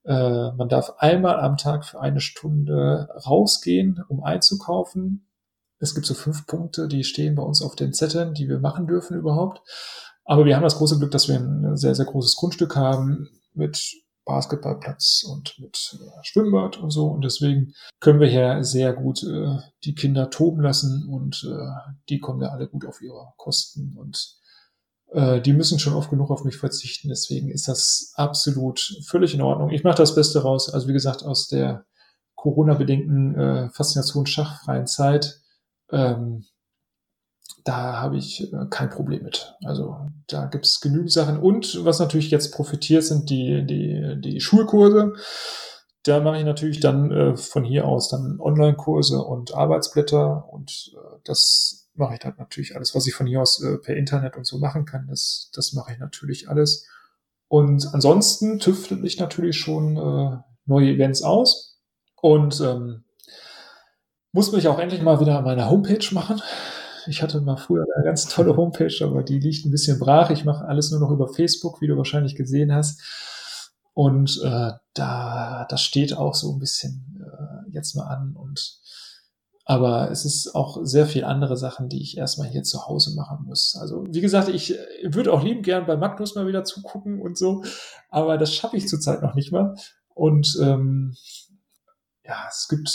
Äh, 0.05 0.53
man 0.53 0.69
darf 0.69 0.95
einmal 0.99 1.41
am 1.41 1.57
Tag 1.57 1.85
für 1.85 2.01
eine 2.01 2.21
Stunde 2.21 3.09
rausgehen, 3.27 4.03
um 4.09 4.23
einzukaufen. 4.23 5.27
Es 5.79 5.95
gibt 5.95 6.07
so 6.07 6.15
fünf 6.15 6.47
Punkte, 6.47 6.89
die 6.89 7.05
stehen 7.05 7.35
bei 7.35 7.43
uns 7.43 7.63
auf 7.63 7.75
den 7.75 7.93
Zetteln, 7.93 8.35
die 8.35 8.49
wir 8.49 8.59
machen 8.59 8.87
dürfen 8.87 9.17
überhaupt. 9.17 9.63
Aber 10.25 10.45
wir 10.45 10.55
haben 10.55 10.63
das 10.63 10.77
große 10.77 10.99
Glück, 10.99 11.11
dass 11.11 11.29
wir 11.29 11.37
ein 11.37 11.77
sehr, 11.77 11.95
sehr 11.95 12.05
großes 12.05 12.37
Grundstück 12.37 12.77
haben 12.77 13.29
mit 13.55 13.95
Basketballplatz 14.25 15.25
und 15.29 15.59
mit 15.59 15.99
äh, 16.01 16.23
Schwimmbad 16.23 16.79
und 16.79 16.91
so. 16.91 17.07
Und 17.07 17.25
deswegen 17.25 17.75
können 18.01 18.21
wir 18.21 18.29
hier 18.29 18.63
sehr 18.63 18.93
gut 18.93 19.23
äh, 19.23 19.59
die 19.85 19.95
Kinder 19.95 20.31
toben 20.31 20.61
lassen 20.61 21.09
und 21.09 21.45
äh, 21.51 21.93
die 22.09 22.19
kommen 22.19 22.41
ja 22.41 22.49
alle 22.49 22.69
gut 22.69 22.87
auf 22.87 23.01
ihre 23.01 23.33
Kosten 23.37 23.97
und 23.97 24.37
äh, 25.13 25.41
die 25.41 25.53
müssen 25.53 25.79
schon 25.79 25.95
oft 25.95 26.11
genug 26.11 26.31
auf 26.31 26.45
mich 26.45 26.57
verzichten. 26.57 27.09
Deswegen 27.09 27.51
ist 27.51 27.69
das 27.69 28.13
absolut 28.15 28.81
völlig 29.07 29.35
in 29.35 29.43
Ordnung. 29.43 29.71
Ich 29.71 29.85
mache 29.85 29.97
das 29.97 30.15
Beste 30.15 30.43
raus. 30.43 30.73
Also 30.73 30.89
wie 30.89 30.93
gesagt, 30.93 31.25
aus 31.25 31.49
der 31.49 31.85
Corona-bedingten 32.37 33.35
äh, 33.35 33.71
Faszination 33.71 34.27
schachfreien 34.27 34.87
Zeit 34.87 35.41
ähm, 35.91 36.45
da 37.65 38.01
habe 38.01 38.17
ich 38.17 38.53
äh, 38.53 38.67
kein 38.71 38.91
Problem 38.91 39.23
mit. 39.23 39.55
Also 39.65 39.97
da 40.27 40.47
gibt 40.47 40.67
es 40.67 40.81
genügend 40.81 41.13
Sachen. 41.13 41.39
Und 41.39 41.85
was 41.85 41.99
natürlich 41.99 42.31
jetzt 42.31 42.53
profitiert, 42.53 43.05
sind 43.05 43.31
die, 43.31 43.65
die, 43.67 44.21
die 44.21 44.41
Schulkurse. 44.41 45.15
Da 46.05 46.21
mache 46.21 46.39
ich 46.39 46.45
natürlich 46.45 46.81
dann 46.81 47.11
äh, 47.11 47.37
von 47.37 47.65
hier 47.65 47.87
aus 47.87 48.09
dann 48.09 48.41
Online-Kurse 48.41 49.23
und 49.23 49.55
Arbeitsblätter 49.55 50.49
und 50.51 50.93
äh, 50.95 51.19
das 51.25 51.89
mache 51.95 52.15
ich 52.15 52.21
dann 52.21 52.35
natürlich 52.39 52.75
alles, 52.75 52.95
was 52.95 53.07
ich 53.07 53.15
von 53.15 53.27
hier 53.27 53.43
aus 53.43 53.63
äh, 53.63 53.77
per 53.77 53.97
Internet 53.97 54.37
und 54.37 54.47
so 54.47 54.59
machen 54.59 54.87
kann. 54.87 55.07
Das, 55.09 55.51
das 55.55 55.75
mache 55.75 55.93
ich 55.93 55.99
natürlich 55.99 56.49
alles. 56.49 56.87
Und 57.49 57.93
ansonsten 57.93 58.59
tüftel 58.61 59.05
ich 59.05 59.19
natürlich 59.19 59.59
schon 59.59 59.97
äh, 59.97 60.39
neue 60.65 60.93
Events 60.93 61.23
aus 61.23 61.79
und 62.23 62.61
ähm, 62.61 63.05
muss 64.33 64.53
mich 64.53 64.69
auch 64.69 64.79
endlich 64.79 65.03
mal 65.03 65.21
wieder 65.21 65.37
an 65.37 65.45
meiner 65.45 65.69
Homepage 65.69 66.07
machen. 66.13 66.41
Ich 67.07 67.23
hatte 67.23 67.41
mal 67.41 67.57
früher 67.57 67.85
eine 67.95 68.05
ganz 68.05 68.27
tolle 68.27 68.57
Homepage, 68.57 68.95
aber 69.03 69.23
die 69.23 69.39
liegt 69.39 69.65
ein 69.65 69.71
bisschen 69.71 69.99
brach. 69.99 70.31
Ich 70.31 70.45
mache 70.45 70.65
alles 70.67 70.91
nur 70.91 71.01
noch 71.01 71.11
über 71.11 71.29
Facebook, 71.29 71.81
wie 71.81 71.87
du 71.87 71.97
wahrscheinlich 71.97 72.35
gesehen 72.35 72.73
hast. 72.73 73.01
Und 73.95 74.41
äh, 74.45 74.73
da, 74.95 75.67
das 75.69 75.83
steht 75.83 76.17
auch 76.17 76.35
so 76.35 76.53
ein 76.53 76.59
bisschen 76.59 77.23
äh, 77.23 77.71
jetzt 77.71 77.95
mal 77.97 78.07
an. 78.07 78.35
Und 78.37 78.81
aber 79.65 80.11
es 80.11 80.25
ist 80.25 80.55
auch 80.55 80.79
sehr 80.83 81.07
viel 81.07 81.25
andere 81.25 81.57
Sachen, 81.57 81.89
die 81.89 82.03
ich 82.03 82.17
erstmal 82.17 82.49
hier 82.49 82.65
zu 82.65 82.89
Hause 82.89 83.15
machen 83.15 83.45
muss. 83.47 83.77
Also, 83.81 84.05
wie 84.09 84.21
gesagt, 84.21 84.49
ich 84.49 84.75
würde 85.05 85.33
auch 85.33 85.45
lieben 85.45 85.63
gern 85.63 85.87
bei 85.87 85.97
Magnus 85.97 86.35
mal 86.35 86.49
wieder 86.49 86.65
zugucken 86.65 87.21
und 87.21 87.39
so, 87.39 87.63
aber 88.09 88.37
das 88.37 88.53
schaffe 88.53 88.77
ich 88.77 88.89
zurzeit 88.89 89.23
noch 89.23 89.35
nicht 89.35 89.53
mal. 89.53 89.77
Und 90.15 90.59
ähm, 90.61 91.15
ja, 92.25 92.47
es 92.49 92.67
gibt 92.69 92.89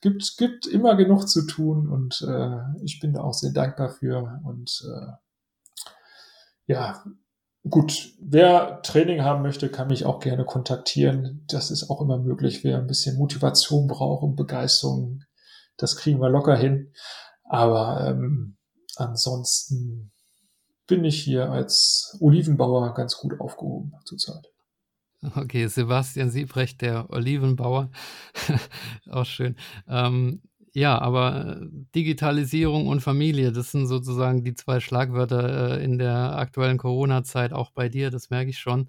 gibt, 0.00 0.36
gibt 0.38 0.66
immer 0.66 0.96
genug 0.96 1.28
zu 1.28 1.46
tun 1.46 1.88
und 1.88 2.24
äh, 2.26 2.82
ich 2.82 3.00
bin 3.00 3.12
da 3.12 3.22
auch 3.22 3.34
sehr 3.34 3.52
dankbar 3.52 3.90
für. 3.90 4.40
Und 4.44 4.82
äh, 4.88 5.12
ja, 6.66 7.04
gut, 7.68 8.12
wer 8.20 8.80
Training 8.82 9.22
haben 9.22 9.42
möchte, 9.42 9.68
kann 9.68 9.88
mich 9.88 10.04
auch 10.04 10.20
gerne 10.20 10.44
kontaktieren. 10.44 11.44
Das 11.48 11.70
ist 11.70 11.90
auch 11.90 12.00
immer 12.00 12.18
möglich. 12.18 12.64
Wer 12.64 12.78
ein 12.78 12.86
bisschen 12.86 13.18
Motivation 13.18 13.86
braucht 13.86 14.22
und 14.22 14.36
Begeisterung, 14.36 15.24
das 15.76 15.96
kriegen 15.96 16.20
wir 16.20 16.30
locker 16.30 16.56
hin. 16.56 16.92
Aber 17.44 18.06
ähm, 18.06 18.56
ansonsten 18.96 20.12
bin 20.86 21.04
ich 21.04 21.22
hier 21.22 21.50
als 21.50 22.16
Olivenbauer 22.20 22.94
ganz 22.94 23.16
gut 23.16 23.40
aufgehoben 23.40 23.92
zurzeit. 24.04 24.49
Okay, 25.36 25.66
Sebastian 25.68 26.30
Siebrecht, 26.30 26.80
der 26.80 27.10
Olivenbauer. 27.10 27.90
Auch 29.10 29.26
schön. 29.26 29.56
Ähm, 29.88 30.40
Ja, 30.72 31.00
aber 31.00 31.58
äh, 31.62 31.66
Digitalisierung 31.96 32.86
und 32.86 33.00
Familie, 33.00 33.50
das 33.50 33.72
sind 33.72 33.88
sozusagen 33.88 34.44
die 34.44 34.54
zwei 34.54 34.78
Schlagwörter 34.78 35.78
äh, 35.80 35.84
in 35.84 35.98
der 35.98 36.36
aktuellen 36.38 36.78
Corona-Zeit, 36.78 37.52
auch 37.52 37.72
bei 37.72 37.88
dir, 37.88 38.10
das 38.12 38.30
merke 38.30 38.50
ich 38.50 38.58
schon. 38.60 38.86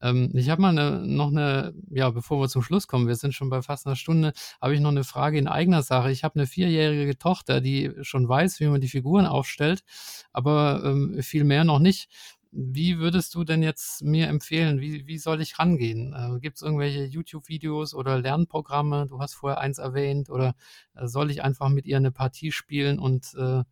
Ähm, 0.00 0.30
ich 0.34 0.48
habe 0.48 0.62
mal 0.62 0.72
'ne 0.72 1.02
noch 1.04 1.32
eine, 1.32 1.74
ja, 1.90 2.08
bevor 2.10 2.40
wir 2.40 2.48
zum 2.48 2.62
Schluss 2.62 2.86
kommen, 2.86 3.08
wir 3.08 3.16
sind 3.16 3.34
schon 3.34 3.50
bei 3.50 3.62
fast 3.62 3.84
einer 3.86 3.96
Stunde, 3.96 4.32
habe 4.62 4.74
ich 4.74 4.80
noch 4.80 4.90
eine 4.90 5.02
Frage 5.02 5.36
in 5.38 5.48
eigener 5.48 5.82
Sache. 5.82 6.12
Ich 6.12 6.22
habe 6.22 6.36
eine 6.36 6.46
vierjährige 6.46 7.18
Tochter, 7.18 7.60
die 7.60 7.90
schon 8.02 8.28
weiß, 8.28 8.60
wie 8.60 8.66
man 8.68 8.80
die 8.80 8.88
Figuren 8.88 9.26
aufstellt, 9.26 9.82
aber, 10.32 10.82
ähm, 10.84 11.20
viel 11.22 11.42
mehr 11.44 11.64
noch 11.64 11.78
nicht. 11.80 12.08
Wie 12.56 13.00
würdest 13.00 13.34
du 13.34 13.42
denn 13.42 13.64
jetzt 13.64 14.04
mir 14.04 14.28
empfehlen, 14.28 14.80
wie, 14.80 15.08
wie 15.08 15.18
soll 15.18 15.40
ich 15.40 15.58
rangehen? 15.58 16.14
Äh, 16.14 16.38
Gibt 16.38 16.56
es 16.56 16.62
irgendwelche 16.62 17.04
YouTube-Videos 17.04 17.94
oder 17.94 18.16
Lernprogramme? 18.20 19.06
Du 19.08 19.18
hast 19.18 19.34
vorher 19.34 19.58
eins 19.58 19.78
erwähnt. 19.78 20.30
Oder 20.30 20.54
äh, 20.94 21.08
soll 21.08 21.32
ich 21.32 21.42
einfach 21.42 21.68
mit 21.68 21.84
ihr 21.84 21.96
eine 21.96 22.12
Partie 22.12 22.52
spielen 22.52 23.00
und 23.00 23.34
äh, 23.36 23.64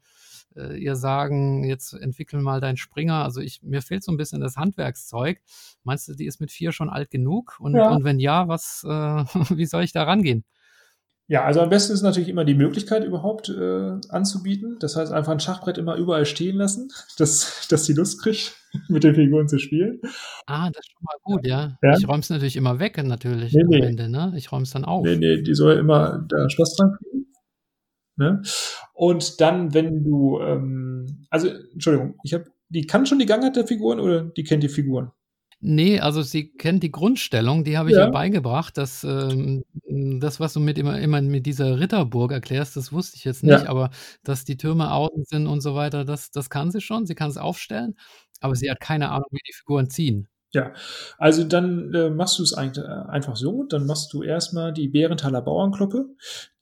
äh, 0.57 0.77
ihr 0.83 0.97
sagen, 0.97 1.63
jetzt 1.63 1.93
entwickel 1.93 2.41
mal 2.41 2.61
deinen 2.61 2.77
Springer? 2.77 3.23
Also 3.23 3.41
ich, 3.41 3.63
mir 3.63 3.83
fehlt 3.83 4.03
so 4.03 4.11
ein 4.11 4.17
bisschen 4.17 4.41
das 4.41 4.57
Handwerkszeug. 4.57 5.41
Meinst 5.85 6.09
du, 6.09 6.15
die 6.15 6.27
ist 6.27 6.41
mit 6.41 6.51
vier 6.51 6.73
schon 6.73 6.91
alt 6.91 7.11
genug? 7.11 7.59
Und, 7.61 7.77
ja. 7.77 7.89
und 7.89 8.03
wenn 8.03 8.19
ja, 8.19 8.49
was, 8.49 8.83
äh, 8.85 8.89
wie 9.57 9.67
soll 9.67 9.85
ich 9.85 9.93
da 9.93 10.03
rangehen? 10.03 10.45
Ja, 11.29 11.45
also 11.45 11.61
am 11.61 11.71
besten 11.71 11.93
ist 11.95 12.03
natürlich 12.03 12.29
immer 12.29 12.45
die 12.45 12.55
Möglichkeit 12.55 13.05
überhaupt 13.05 13.49
äh, 13.49 13.93
anzubieten. 14.09 14.77
Das 14.81 14.97
heißt, 14.97 15.13
einfach 15.13 15.33
ein 15.33 15.41
Schachbrett 15.41 15.79
immer 15.79 15.97
überall 15.97 16.27
stehen 16.27 16.57
lassen, 16.57 16.91
dass, 17.19 17.69
dass 17.69 17.85
die 17.85 17.93
Lust 17.93 18.21
kriegt, 18.21 18.57
mit 18.89 19.05
den 19.05 19.15
Figuren 19.15 19.49
zu 19.49 19.59
spielen. 19.59 20.01
Ah, 20.47 20.69
das 20.71 20.85
ist 20.85 20.93
schon 20.93 21.03
mal 21.03 21.17
gut, 21.23 21.47
ja. 21.47 21.79
ja? 21.83 21.97
Ich 21.97 22.09
räume 22.09 22.21
es 22.21 22.31
natürlich 22.31 22.57
immer 22.57 22.79
weg, 22.81 23.03
natürlich 23.03 23.53
nee, 23.53 23.63
am 23.63 23.69
nee. 23.69 23.81
Ende, 23.81 24.09
ne? 24.09 24.33
Ich 24.37 24.51
räume 24.51 24.65
es 24.65 24.71
dann 24.71 24.85
auf. 24.85 25.05
Nee, 25.05 25.17
nee, 25.17 25.43
die 25.43 25.55
soll 25.55 25.77
immer 25.77 26.25
da 26.29 26.51
Spaß 26.51 26.77
dran 26.77 26.97
kriegen. 26.99 27.27
Ne? 28.17 28.43
Und 28.93 29.41
dann, 29.41 29.73
wenn 29.73 30.05
du, 30.05 30.39
ähm, 30.41 31.27
also, 31.31 31.49
Entschuldigung, 31.49 32.17
ich 32.25 32.35
habe, 32.35 32.45
die 32.69 32.87
kann 32.87 33.07
schon 33.07 33.19
die 33.19 33.27
Gangart 33.27 33.57
der 33.57 33.67
Figuren 33.67 34.01
oder 34.01 34.23
die 34.23 34.45
kennt 34.45 34.63
die 34.63 34.69
Figuren? 34.69 35.13
Nee, 35.65 36.01
also 36.01 36.23
sie 36.23 36.49
kennt 36.49 36.83
die 36.83 36.91
Grundstellung, 36.91 37.63
die 37.63 37.79
habe 37.79 37.89
ich 37.91 37.95
ja. 37.95 38.07
ihr 38.07 38.11
beigebracht. 38.11 38.77
Das, 38.77 39.05
ähm, 39.05 39.65
das, 40.19 40.41
was 40.41 40.55
du 40.55 40.61
mit 40.61 40.77
immer, 40.77 40.99
immer 40.99 41.23
mit 41.23 41.47
dieser 41.47 41.79
Ritterburg 41.79 42.33
erklärst, 42.33 42.77
das 42.77 42.93
wusste 42.93 43.17
ich 43.17 43.25
jetzt 43.25 43.45
nicht, 43.45 43.63
Ja. 43.63 43.69
aber 43.69 43.91
dass 44.25 44.45
die 44.45 44.57
Türme 44.57 44.93
außen 44.93 45.23
sind 45.25 45.47
und 45.47 45.61
so 45.61 45.77
weiter, 45.77 46.05
das, 46.05 46.33
das 46.33 46.51
kann 46.51 46.73
sie 46.73 46.81
schon. 46.81 47.07
Sie 47.07 47.15
kann 47.15 47.31
es 47.31 47.37
aufstellen, 47.37 47.95
aber 48.41 48.57
sie 48.57 48.69
hat 48.69 48.81
keine 48.81 49.11
Ahnung, 49.11 49.29
wie 49.31 49.39
die 49.47 49.53
Figuren 49.53 49.89
ziehen. 49.89 50.27
Ja, 50.53 50.75
also 51.17 51.45
dann 51.45 51.95
äh, 51.95 52.11
machst 52.11 52.41
du 52.41 52.43
es 52.43 52.53
ein, 52.55 52.75
äh, 52.77 52.81
einfach 52.81 53.37
so. 53.37 53.63
Dann 53.63 53.87
machst 53.87 54.13
du 54.13 54.23
erstmal 54.25 54.73
die 54.73 54.89
Bärenthaler 54.89 55.43
Bauernkloppe. 55.43 56.07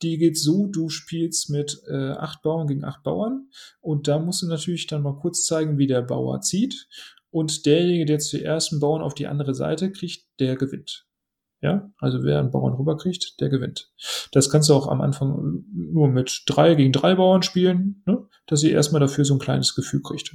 Die 0.03 0.19
geht 0.19 0.39
so, 0.39 0.67
du 0.67 0.91
spielst 0.91 1.49
mit 1.49 1.81
äh, 1.89 2.11
acht 2.11 2.43
Bauern 2.43 2.69
gegen 2.69 2.85
acht 2.85 3.03
Bauern. 3.03 3.49
Und 3.81 4.07
da 4.09 4.19
musst 4.19 4.43
du 4.43 4.47
natürlich 4.47 4.87
dann 4.87 5.03
mal 5.03 5.17
kurz 5.19 5.45
zeigen, 5.47 5.79
wie 5.79 5.89
der 5.89 6.03
Bauer 6.03 6.41
zieht. 6.43 6.87
Und 7.31 7.67
derjenige, 7.67 8.07
der 8.07 8.19
zuerst 8.19 8.73
einen 8.73 8.81
Bauern 8.81 9.03
auf 9.03 9.15
die 9.15 9.27
andere 9.27 9.55
Seite 9.55 9.93
kriegt, 9.93 10.27
der 10.41 10.57
gewinnt. 10.57 11.07
Ja, 11.63 11.93
also 11.99 12.23
wer 12.23 12.39
einen 12.39 12.51
Bauern 12.51 12.73
rüberkriegt, 12.73 13.39
der 13.41 13.51
gewinnt. 13.51 13.93
Das 14.33 14.49
kannst 14.49 14.71
du 14.71 14.75
auch 14.75 14.89
am 14.89 15.03
Anfang 15.03 15.65
nur 15.73 16.09
mit 16.09 16.45
drei 16.47 16.75
gegen 16.75 16.93
drei 16.93 17.15
Bauern 17.15 17.43
spielen, 17.43 18.03
ne? 18.07 18.27
dass 18.47 18.63
ihr 18.63 18.73
erstmal 18.73 19.01
dafür 19.01 19.27
so 19.27 19.35
ein 19.35 19.41
kleines 19.41 19.75
Gefühl 19.75 20.01
kriegt. 20.01 20.35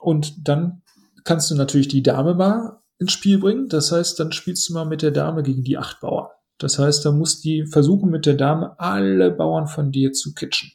Und 0.00 0.48
dann 0.48 0.82
kannst 1.24 1.50
du 1.50 1.54
natürlich 1.54 1.88
die 1.88 2.02
Dame 2.02 2.34
mal 2.34 2.80
ins 2.98 3.12
Spiel 3.12 3.38
bringen. 3.38 3.68
Das 3.68 3.92
heißt, 3.92 4.18
dann 4.18 4.32
spielst 4.32 4.68
du 4.68 4.72
mal 4.72 4.86
mit 4.86 5.02
der 5.02 5.10
Dame 5.10 5.42
gegen 5.42 5.62
die 5.62 5.76
acht 5.76 6.00
Bauern. 6.00 6.28
Das 6.58 6.78
heißt, 6.78 7.04
da 7.04 7.12
muss 7.12 7.40
die 7.40 7.66
versuchen 7.66 8.10
mit 8.10 8.26
der 8.26 8.34
Dame 8.34 8.78
alle 8.78 9.30
Bauern 9.30 9.66
von 9.66 9.92
dir 9.92 10.12
zu 10.12 10.32
kitschen. 10.32 10.72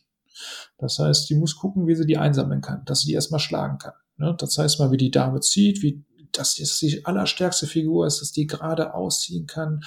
Das 0.78 1.00
heißt, 1.00 1.30
die 1.30 1.36
muss 1.36 1.56
gucken, 1.56 1.88
wie 1.88 1.96
sie 1.96 2.06
die 2.06 2.18
einsammeln 2.18 2.62
kann, 2.62 2.84
dass 2.86 3.02
sie 3.02 3.08
die 3.08 3.14
erstmal 3.14 3.40
schlagen 3.40 3.78
kann. 3.78 3.94
Ne? 4.20 4.36
Das 4.38 4.58
heißt 4.58 4.80
mal, 4.80 4.92
wie 4.92 4.98
die 4.98 5.12
Dame 5.12 5.40
zieht, 5.40 5.82
wie 5.82 6.06
dass 6.32 6.56
das 6.56 6.78
die 6.80 7.06
allerstärkste 7.06 7.66
Figur 7.66 8.06
ist, 8.06 8.22
dass 8.22 8.32
die 8.32 8.46
gerade 8.46 8.94
ausziehen 8.94 9.48
kann 9.48 9.84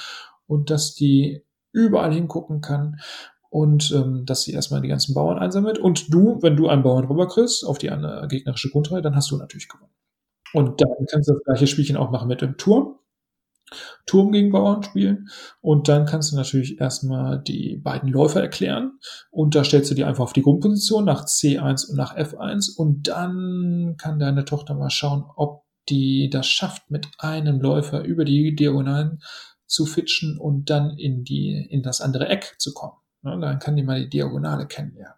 und 0.47 0.71
dass 0.71 0.95
die 0.95 1.45
überall 1.73 2.13
hingucken 2.13 2.61
kann 2.61 3.01
und 3.49 3.93
ähm, 3.93 4.25
dass 4.27 4.43
sie 4.43 4.53
erstmal 4.53 4.81
die 4.81 4.89
ganzen 4.89 5.15
Bauern 5.15 5.39
einsammelt. 5.39 5.79
Und 5.79 6.13
du, 6.13 6.41
wenn 6.43 6.57
du 6.57 6.69
einen 6.69 6.83
Bauern 6.83 7.05
rüberkriegst 7.05 7.65
auf 7.65 7.79
die 7.79 7.91
andere 7.91 8.27
gegnerische 8.29 8.71
Grundreihe, 8.71 9.03
dann 9.03 9.15
hast 9.15 9.31
du 9.31 9.37
natürlich 9.37 9.69
gewonnen. 9.69 9.93
Und 10.53 10.81
dann 10.81 11.07
kannst 11.11 11.29
du 11.29 11.35
das 11.35 11.45
gleiche 11.45 11.67
Spielchen 11.67 11.97
auch 11.97 12.11
machen 12.11 12.29
mit 12.29 12.43
dem 12.43 12.57
Turm. 12.57 12.99
Turm 14.07 14.33
gegen 14.33 14.51
Bauern 14.51 14.83
spielen. 14.83 15.29
Und 15.61 15.89
dann 15.89 16.07
kannst 16.07 16.33
du 16.33 16.37
natürlich 16.37 16.81
erstmal 16.81 17.41
die 17.43 17.77
beiden 17.77 18.11
Läufer 18.11 18.41
erklären. 18.41 18.99
Und 19.31 19.55
da 19.55 19.65
stellst 19.65 19.91
du 19.91 19.95
die 19.95 20.05
einfach 20.05 20.25
auf 20.25 20.33
die 20.33 20.43
Grundposition 20.43 21.05
nach 21.05 21.25
C1 21.25 21.91
und 21.91 21.97
nach 21.97 22.17
F1. 22.17 22.77
Und 22.77 23.09
dann 23.09 23.97
kann 23.99 24.19
deine 24.19 24.45
Tochter 24.45 24.75
mal 24.75 24.91
schauen, 24.91 25.25
ob 25.37 25.65
die 25.89 26.31
das 26.31 26.47
schafft, 26.47 26.91
mit 26.91 27.09
einem 27.19 27.61
Läufer 27.61 28.03
über 28.05 28.25
die 28.25 28.55
Diagonalen 28.55 29.21
zu 29.67 29.87
fitschen 29.87 30.39
und 30.39 30.71
dann 30.71 30.91
in 30.99 31.25
die, 31.25 31.67
in 31.71 31.83
das 31.83 32.01
andere 32.01 32.29
Eck 32.29 32.55
zu 32.59 32.73
kommen. 32.73 32.99
Dann 33.23 33.59
kann 33.59 33.77
die 33.77 33.83
mal 33.83 34.01
die 34.01 34.11
Diagonale 34.11 34.67
kennenlernen. 34.67 35.17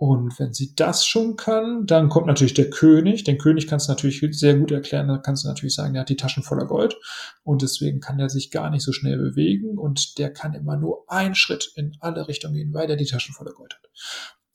Und 0.00 0.38
wenn 0.38 0.52
sie 0.52 0.76
das 0.76 1.04
schon 1.04 1.34
kann, 1.34 1.84
dann 1.84 2.08
kommt 2.08 2.28
natürlich 2.28 2.54
der 2.54 2.70
König. 2.70 3.24
Den 3.24 3.36
König 3.36 3.66
kannst 3.66 3.88
du 3.88 3.90
natürlich 3.90 4.24
sehr 4.30 4.56
gut 4.56 4.70
erklären. 4.70 5.08
Da 5.08 5.18
kannst 5.18 5.42
du 5.42 5.48
natürlich 5.48 5.74
sagen, 5.74 5.92
der 5.92 6.02
hat 6.02 6.08
die 6.08 6.14
Taschen 6.14 6.44
voller 6.44 6.66
Gold. 6.66 6.96
Und 7.42 7.62
deswegen 7.62 7.98
kann 7.98 8.20
er 8.20 8.28
sich 8.28 8.52
gar 8.52 8.70
nicht 8.70 8.84
so 8.84 8.92
schnell 8.92 9.18
bewegen. 9.18 9.76
Und 9.76 10.16
der 10.18 10.32
kann 10.32 10.54
immer 10.54 10.76
nur 10.76 11.02
einen 11.08 11.34
Schritt 11.34 11.72
in 11.74 11.96
alle 11.98 12.28
Richtungen 12.28 12.54
gehen, 12.54 12.72
weil 12.72 12.88
er 12.88 12.94
die 12.94 13.06
Taschen 13.06 13.34
voller 13.34 13.50
Gold 13.50 13.74
hat. 13.74 13.90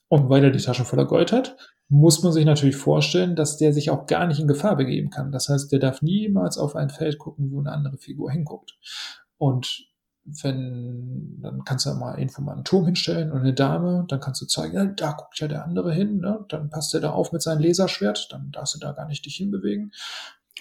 Und 0.07 0.29
weil 0.29 0.45
er 0.45 0.51
die 0.51 0.63
Taschen 0.63 0.85
voller 0.85 1.07
Gold 1.07 1.33
hat, 1.33 1.57
muss 1.89 2.23
man 2.23 2.31
sich 2.31 2.45
natürlich 2.45 2.77
vorstellen, 2.77 3.35
dass 3.35 3.57
der 3.57 3.73
sich 3.73 3.89
auch 3.89 4.05
gar 4.05 4.27
nicht 4.27 4.39
in 4.39 4.47
Gefahr 4.47 4.77
begeben 4.77 5.09
kann. 5.09 5.33
Das 5.33 5.49
heißt, 5.49 5.69
der 5.73 5.79
darf 5.79 6.01
niemals 6.01 6.57
auf 6.57 6.77
ein 6.77 6.89
Feld 6.89 7.17
gucken, 7.17 7.51
wo 7.51 7.59
eine 7.59 7.73
andere 7.73 7.97
Figur 7.97 8.31
hinguckt. 8.31 8.77
Und 9.35 9.92
wenn, 10.25 11.39
dann 11.41 11.63
kannst 11.65 11.85
du 11.85 11.89
ja 11.89 11.95
mal 11.95 12.17
irgendwo 12.17 12.41
mal 12.41 12.53
einen 12.53 12.63
Turm 12.63 12.85
hinstellen 12.85 13.31
und 13.31 13.41
eine 13.41 13.53
Dame, 13.53 14.05
dann 14.07 14.19
kannst 14.19 14.41
du 14.41 14.45
zeigen, 14.45 14.75
ja, 14.75 14.85
da 14.85 15.11
guckt 15.11 15.39
ja 15.39 15.47
der 15.47 15.65
andere 15.65 15.93
hin, 15.93 16.19
ne? 16.19 16.45
dann 16.47 16.69
passt 16.69 16.93
er 16.93 17.01
da 17.01 17.11
auf 17.11 17.31
mit 17.33 17.41
seinem 17.41 17.61
Laserschwert, 17.61 18.29
dann 18.31 18.51
darfst 18.51 18.75
du 18.75 18.79
da 18.79 18.93
gar 18.93 19.07
nicht 19.07 19.25
dich 19.25 19.35
hinbewegen. 19.35 19.91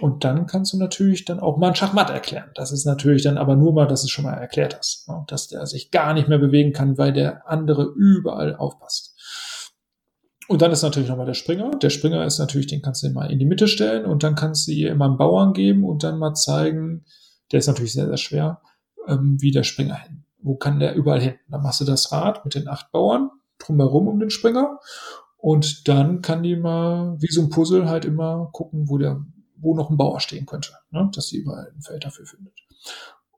Und 0.00 0.24
dann 0.24 0.46
kannst 0.46 0.72
du 0.72 0.78
natürlich 0.78 1.26
dann 1.26 1.38
auch 1.38 1.58
mal 1.58 1.68
ein 1.68 1.74
Schachmatt 1.74 2.08
erklären. 2.08 2.50
Das 2.54 2.72
ist 2.72 2.86
natürlich 2.86 3.22
dann 3.22 3.36
aber 3.36 3.56
nur 3.56 3.74
mal, 3.74 3.86
dass 3.86 4.00
du 4.00 4.06
es 4.06 4.10
schon 4.10 4.24
mal 4.24 4.32
erklärt 4.32 4.76
hast, 4.76 5.08
ne? 5.08 5.24
dass 5.28 5.48
der 5.48 5.66
sich 5.66 5.90
gar 5.90 6.14
nicht 6.14 6.28
mehr 6.28 6.38
bewegen 6.38 6.72
kann, 6.72 6.98
weil 6.98 7.12
der 7.12 7.48
andere 7.48 7.92
überall 7.96 8.56
aufpasst. 8.56 9.12
Und 10.48 10.60
dann 10.60 10.72
ist 10.72 10.82
natürlich 10.82 11.08
nochmal 11.08 11.26
der 11.26 11.34
Springer. 11.34 11.70
Der 11.70 11.90
Springer 11.90 12.24
ist 12.24 12.38
natürlich, 12.38 12.66
den 12.66 12.82
kannst 12.82 13.02
du 13.02 13.10
mal 13.10 13.30
in 13.30 13.38
die 13.38 13.46
Mitte 13.46 13.68
stellen 13.68 14.06
und 14.06 14.22
dann 14.22 14.34
kannst 14.34 14.66
du 14.66 14.72
ihr 14.72 14.90
immer 14.90 15.04
einen 15.04 15.18
Bauern 15.18 15.52
geben 15.52 15.84
und 15.84 16.02
dann 16.02 16.18
mal 16.18 16.34
zeigen, 16.34 17.04
der 17.52 17.60
ist 17.60 17.68
natürlich 17.68 17.92
sehr, 17.92 18.06
sehr 18.06 18.16
schwer, 18.16 18.60
ähm, 19.06 19.40
wie 19.40 19.50
der 19.50 19.62
Springer 19.62 19.96
hin. 19.96 20.24
Wo 20.38 20.56
kann 20.56 20.80
der 20.80 20.94
überall 20.94 21.20
hin? 21.20 21.34
Dann 21.48 21.62
machst 21.62 21.80
du 21.80 21.84
das 21.84 22.12
Rad 22.12 22.44
mit 22.44 22.54
den 22.54 22.68
acht 22.68 22.90
Bauern 22.92 23.30
drumherum 23.58 24.08
um 24.08 24.18
den 24.18 24.30
Springer 24.30 24.78
und 25.36 25.88
dann 25.88 26.22
kann 26.22 26.42
die 26.42 26.56
mal 26.56 27.16
wie 27.20 27.32
so 27.32 27.42
ein 27.42 27.50
Puzzle 27.50 27.88
halt 27.88 28.04
immer 28.04 28.48
gucken, 28.52 28.88
wo 28.88 28.98
der, 28.98 29.24
wo 29.56 29.74
noch 29.74 29.90
ein 29.90 29.96
Bauer 29.96 30.20
stehen 30.20 30.46
könnte, 30.46 30.70
ne? 30.90 31.10
dass 31.14 31.28
sie 31.28 31.38
überall 31.38 31.72
ein 31.74 31.82
Feld 31.82 32.04
dafür 32.04 32.26
findet. 32.26 32.54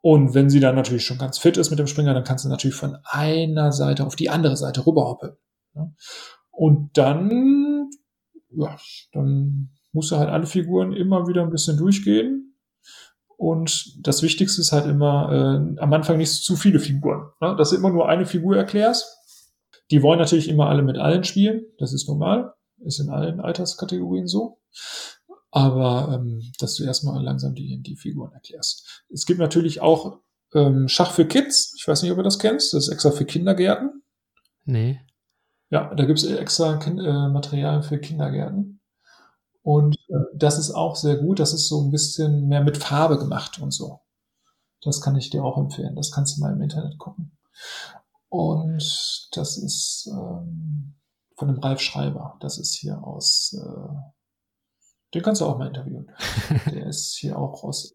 Und 0.00 0.34
wenn 0.34 0.50
sie 0.50 0.60
dann 0.60 0.74
natürlich 0.74 1.04
schon 1.04 1.16
ganz 1.16 1.38
fit 1.38 1.56
ist 1.56 1.70
mit 1.70 1.78
dem 1.78 1.86
Springer, 1.86 2.12
dann 2.12 2.24
kannst 2.24 2.44
du 2.44 2.50
natürlich 2.50 2.76
von 2.76 2.98
einer 3.04 3.72
Seite 3.72 4.06
auf 4.06 4.16
die 4.16 4.28
andere 4.28 4.56
Seite 4.56 4.86
rüberhoppeln. 4.86 5.34
Ne? 5.72 5.94
Und 6.50 6.90
dann, 6.98 7.90
ja, 8.50 8.76
dann 9.12 9.70
musst 9.92 10.10
du 10.10 10.16
halt 10.16 10.28
alle 10.28 10.46
Figuren 10.46 10.92
immer 10.92 11.26
wieder 11.26 11.42
ein 11.42 11.50
bisschen 11.50 11.78
durchgehen 11.78 12.53
und 13.36 14.06
das 14.06 14.22
Wichtigste 14.22 14.60
ist 14.60 14.72
halt 14.72 14.86
immer 14.86 15.30
äh, 15.32 15.80
am 15.80 15.92
Anfang 15.92 16.18
nicht 16.18 16.32
zu 16.32 16.56
viele 16.56 16.80
Figuren. 16.80 17.30
Ne? 17.40 17.54
Dass 17.56 17.70
du 17.70 17.76
immer 17.76 17.90
nur 17.90 18.08
eine 18.08 18.26
Figur 18.26 18.56
erklärst. 18.56 19.06
Die 19.90 20.02
wollen 20.02 20.18
natürlich 20.18 20.48
immer 20.48 20.68
alle 20.68 20.82
mit 20.82 20.98
allen 20.98 21.24
spielen. 21.24 21.66
Das 21.78 21.92
ist 21.92 22.08
normal. 22.08 22.54
Ist 22.84 23.00
in 23.00 23.10
allen 23.10 23.40
Alterskategorien 23.40 24.26
so. 24.26 24.60
Aber 25.50 26.14
ähm, 26.14 26.42
dass 26.58 26.76
du 26.76 26.84
erstmal 26.84 27.22
langsam 27.22 27.54
die, 27.54 27.80
die 27.80 27.96
Figuren 27.96 28.32
erklärst. 28.32 29.04
Es 29.12 29.24
gibt 29.24 29.38
natürlich 29.38 29.80
auch 29.80 30.20
ähm, 30.54 30.88
Schach 30.88 31.12
für 31.12 31.26
Kids. 31.26 31.74
Ich 31.78 31.86
weiß 31.86 32.02
nicht, 32.02 32.10
ob 32.12 32.16
du 32.18 32.22
das 32.22 32.38
kennst. 32.38 32.74
Das 32.74 32.88
ist 32.88 32.92
extra 32.92 33.10
für 33.10 33.24
Kindergärten. 33.24 34.02
Nee. 34.64 35.00
Ja, 35.70 35.94
da 35.94 36.04
gibt 36.04 36.18
es 36.18 36.24
extra 36.24 36.76
kind 36.76 37.00
äh, 37.00 37.28
Material 37.28 37.82
für 37.82 37.98
Kindergärten. 37.98 38.80
Und 39.64 39.96
äh, 40.08 40.14
das 40.34 40.58
ist 40.58 40.70
auch 40.70 40.94
sehr 40.94 41.16
gut. 41.16 41.40
Das 41.40 41.54
ist 41.54 41.68
so 41.68 41.82
ein 41.82 41.90
bisschen 41.90 42.48
mehr 42.48 42.62
mit 42.62 42.76
Farbe 42.76 43.18
gemacht 43.18 43.58
und 43.60 43.72
so. 43.72 44.00
Das 44.82 45.00
kann 45.00 45.16
ich 45.16 45.30
dir 45.30 45.42
auch 45.42 45.56
empfehlen. 45.56 45.96
Das 45.96 46.12
kannst 46.12 46.36
du 46.36 46.42
mal 46.42 46.52
im 46.52 46.60
Internet 46.60 46.98
gucken. 46.98 47.36
Und 48.28 49.28
das 49.32 49.56
ist 49.56 50.06
ähm, 50.12 50.96
von 51.36 51.48
dem 51.48 51.58
Ralf 51.60 51.80
Schreiber. 51.80 52.36
Das 52.40 52.58
ist 52.58 52.74
hier 52.74 53.02
aus, 53.02 53.56
äh, 53.58 53.94
den 55.14 55.22
kannst 55.22 55.40
du 55.40 55.46
auch 55.46 55.56
mal 55.56 55.68
interviewen. 55.68 56.10
Der 56.66 56.86
ist 56.86 57.16
hier 57.16 57.38
auch 57.38 57.64
aus, 57.64 57.94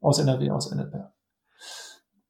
aus 0.00 0.18
NRW, 0.18 0.50
aus 0.50 0.72
NLP. 0.72 0.94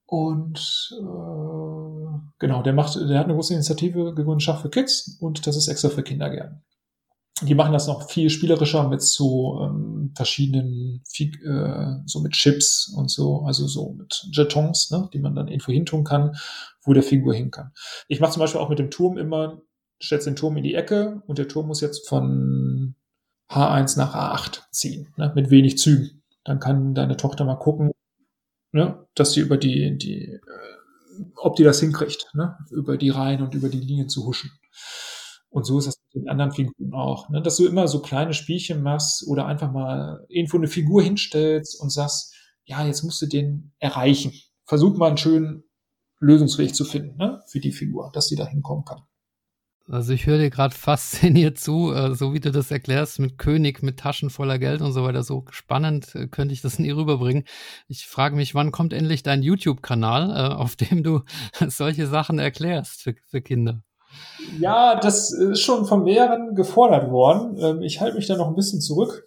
Und 0.06 0.92
äh, 0.98 2.18
genau, 2.38 2.62
der 2.62 2.72
macht, 2.74 2.96
der 2.96 3.18
hat 3.18 3.24
eine 3.24 3.34
große 3.34 3.54
Initiative 3.54 4.12
gegründet, 4.12 4.42
Schach 4.42 4.60
für 4.60 4.68
Kids, 4.68 5.16
und 5.20 5.46
das 5.46 5.56
ist 5.56 5.68
extra 5.68 5.88
für 5.88 6.02
Kindergärten. 6.02 6.62
Die 7.42 7.54
machen 7.54 7.72
das 7.72 7.86
noch 7.86 8.08
viel 8.08 8.30
spielerischer 8.30 8.88
mit 8.88 9.02
so 9.02 9.60
ähm, 9.62 10.12
verschiedenen, 10.14 11.02
äh, 11.18 12.02
so 12.06 12.20
mit 12.20 12.32
Chips 12.32 12.92
und 12.96 13.10
so, 13.10 13.42
also 13.42 13.66
so 13.66 13.92
mit 13.92 14.26
Jetons, 14.32 14.90
ne, 14.90 15.08
die 15.12 15.18
man 15.18 15.34
dann 15.34 15.48
irgendwo 15.48 15.72
hintun 15.72 16.04
kann, 16.04 16.36
wo 16.82 16.92
der 16.92 17.02
Figur 17.02 17.34
hin 17.34 17.50
kann. 17.50 17.72
Ich 18.08 18.20
mache 18.20 18.32
zum 18.32 18.40
Beispiel 18.40 18.60
auch 18.60 18.68
mit 18.68 18.78
dem 18.78 18.90
Turm 18.90 19.18
immer, 19.18 19.60
stellst 20.00 20.26
den 20.26 20.36
Turm 20.36 20.56
in 20.56 20.62
die 20.62 20.74
Ecke 20.74 21.22
und 21.26 21.38
der 21.38 21.48
Turm 21.48 21.66
muss 21.66 21.80
jetzt 21.80 22.08
von 22.08 22.94
H1 23.50 23.98
nach 23.98 24.14
A8 24.14 24.62
ziehen, 24.70 25.12
ne, 25.16 25.32
mit 25.34 25.50
wenig 25.50 25.78
Zügen. 25.78 26.22
Dann 26.44 26.60
kann 26.60 26.94
deine 26.94 27.16
Tochter 27.16 27.44
mal 27.44 27.56
gucken, 27.56 27.92
ne, 28.72 29.06
dass 29.14 29.32
sie 29.32 29.40
über 29.40 29.56
die, 29.56 29.96
die, 29.98 30.24
äh, 30.24 30.40
ob 31.36 31.56
die 31.56 31.64
das 31.64 31.80
hinkriegt, 31.80 32.30
ne, 32.34 32.56
über 32.70 32.96
die 32.96 33.10
Reihen 33.10 33.42
und 33.42 33.54
über 33.54 33.68
die 33.68 33.80
Linien 33.80 34.08
zu 34.08 34.26
huschen. 34.26 34.50
Und 35.52 35.66
so 35.66 35.78
ist 35.78 35.86
das 35.86 35.98
mit 36.14 36.22
den 36.22 36.30
anderen 36.30 36.52
Figuren 36.52 36.94
auch, 36.94 37.28
ne, 37.28 37.42
dass 37.42 37.56
du 37.56 37.66
immer 37.66 37.86
so 37.86 38.00
kleine 38.00 38.32
Spielchen 38.32 38.82
machst 38.82 39.26
oder 39.28 39.46
einfach 39.46 39.70
mal 39.70 40.24
irgendwo 40.28 40.56
eine 40.56 40.66
Figur 40.66 41.02
hinstellst 41.02 41.78
und 41.78 41.90
sagst, 41.90 42.34
ja, 42.64 42.86
jetzt 42.86 43.02
musst 43.02 43.20
du 43.20 43.26
den 43.26 43.72
erreichen. 43.78 44.32
Versuch 44.64 44.96
mal 44.96 45.08
einen 45.08 45.18
schönen 45.18 45.64
Lösungsweg 46.20 46.74
zu 46.74 46.86
finden, 46.86 47.18
ne, 47.18 47.42
für 47.48 47.60
die 47.60 47.72
Figur, 47.72 48.10
dass 48.14 48.28
sie 48.28 48.36
da 48.36 48.46
hinkommen 48.46 48.86
kann. 48.86 49.02
Also 49.88 50.14
ich 50.14 50.26
höre 50.26 50.38
dir 50.38 50.48
gerade 50.48 50.74
fasziniert 50.74 51.58
zu, 51.58 51.92
äh, 51.92 52.14
so 52.14 52.32
wie 52.32 52.40
du 52.40 52.50
das 52.50 52.70
erklärst, 52.70 53.18
mit 53.18 53.36
König, 53.36 53.82
mit 53.82 53.98
Taschen 53.98 54.30
voller 54.30 54.58
Geld 54.58 54.80
und 54.80 54.92
so 54.92 55.04
weiter. 55.04 55.22
So 55.22 55.44
spannend 55.50 56.14
äh, 56.14 56.28
könnte 56.28 56.54
ich 56.54 56.62
das 56.62 56.78
nie 56.78 56.92
rüberbringen. 56.92 57.44
Ich 57.88 58.06
frage 58.06 58.36
mich, 58.36 58.54
wann 58.54 58.72
kommt 58.72 58.94
endlich 58.94 59.22
dein 59.22 59.42
YouTube-Kanal, 59.42 60.30
äh, 60.30 60.54
auf 60.54 60.76
dem 60.76 61.02
du 61.02 61.24
solche 61.68 62.06
Sachen 62.06 62.38
erklärst 62.38 63.02
für, 63.02 63.14
für 63.26 63.42
Kinder? 63.42 63.84
Ja, 64.58 64.98
das 64.98 65.32
ist 65.32 65.60
schon 65.60 65.86
von 65.86 66.04
mehreren 66.04 66.54
gefordert 66.54 67.10
worden. 67.10 67.56
Ähm, 67.58 67.82
ich 67.82 68.00
halte 68.00 68.16
mich 68.16 68.26
da 68.26 68.36
noch 68.36 68.48
ein 68.48 68.56
bisschen 68.56 68.80
zurück. 68.80 69.24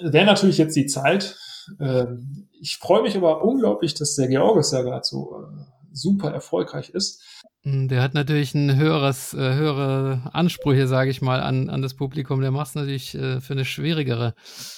Wäre 0.00 0.26
natürlich 0.26 0.58
jetzt 0.58 0.76
die 0.76 0.86
Zeit. 0.86 1.36
Ähm, 1.80 2.48
ich 2.60 2.78
freue 2.78 3.02
mich 3.02 3.16
aber 3.16 3.44
unglaublich, 3.44 3.94
dass 3.94 4.14
der 4.14 4.28
Georges 4.28 4.70
ja 4.72 4.82
gerade 4.82 5.04
so 5.04 5.44
super 5.92 6.32
erfolgreich 6.32 6.90
ist. 6.90 7.22
Hm, 7.62 7.88
der 7.88 8.02
hat 8.02 8.14
natürlich 8.14 8.54
ein 8.54 8.76
höheres, 8.76 9.34
äh, 9.34 9.54
höhere 9.54 10.30
Ansprüche, 10.32 10.86
sage 10.86 11.10
ich 11.10 11.20
mal, 11.20 11.40
an, 11.40 11.68
an 11.68 11.82
das 11.82 11.94
Publikum. 11.94 12.40
Der 12.40 12.50
macht 12.50 12.68
es 12.68 12.74
natürlich 12.74 13.14
äh, 13.14 13.40
für 13.40 13.54
eine 13.54 13.64
schwierigere 13.64 14.34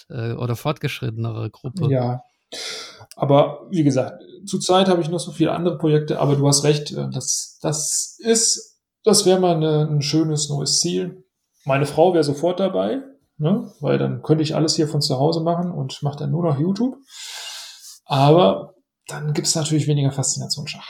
äh, 0.08 0.32
oder 0.32 0.56
fortgeschrittenere 0.56 1.50
Gruppe. 1.50 1.90
Ja. 1.90 2.22
Aber 3.16 3.66
wie 3.70 3.84
gesagt, 3.84 4.22
zurzeit 4.46 4.88
habe 4.88 5.02
ich 5.02 5.08
noch 5.08 5.20
so 5.20 5.30
viele 5.30 5.52
andere 5.52 5.78
Projekte, 5.78 6.18
aber 6.18 6.36
du 6.36 6.48
hast 6.48 6.64
recht, 6.64 6.90
äh, 6.92 7.08
das, 7.10 7.58
das 7.60 8.16
ist, 8.18 8.69
das 9.04 9.26
wäre 9.26 9.40
mal 9.40 9.56
eine, 9.56 9.88
ein 9.88 10.02
schönes 10.02 10.48
neues 10.48 10.80
Ziel. 10.80 11.24
Meine 11.64 11.86
Frau 11.86 12.14
wäre 12.14 12.24
sofort 12.24 12.60
dabei, 12.60 13.02
ne? 13.38 13.72
weil 13.80 13.98
dann 13.98 14.22
könnte 14.22 14.42
ich 14.42 14.54
alles 14.54 14.76
hier 14.76 14.88
von 14.88 15.00
zu 15.00 15.18
Hause 15.18 15.40
machen 15.40 15.70
und 15.70 16.02
mache 16.02 16.18
dann 16.18 16.30
nur 16.30 16.44
noch 16.44 16.58
YouTube. 16.58 16.96
Aber 18.04 18.74
dann 19.06 19.32
gibt 19.32 19.46
es 19.46 19.54
natürlich 19.54 19.86
weniger 19.86 20.12
Faszination 20.12 20.66
Schach. 20.66 20.88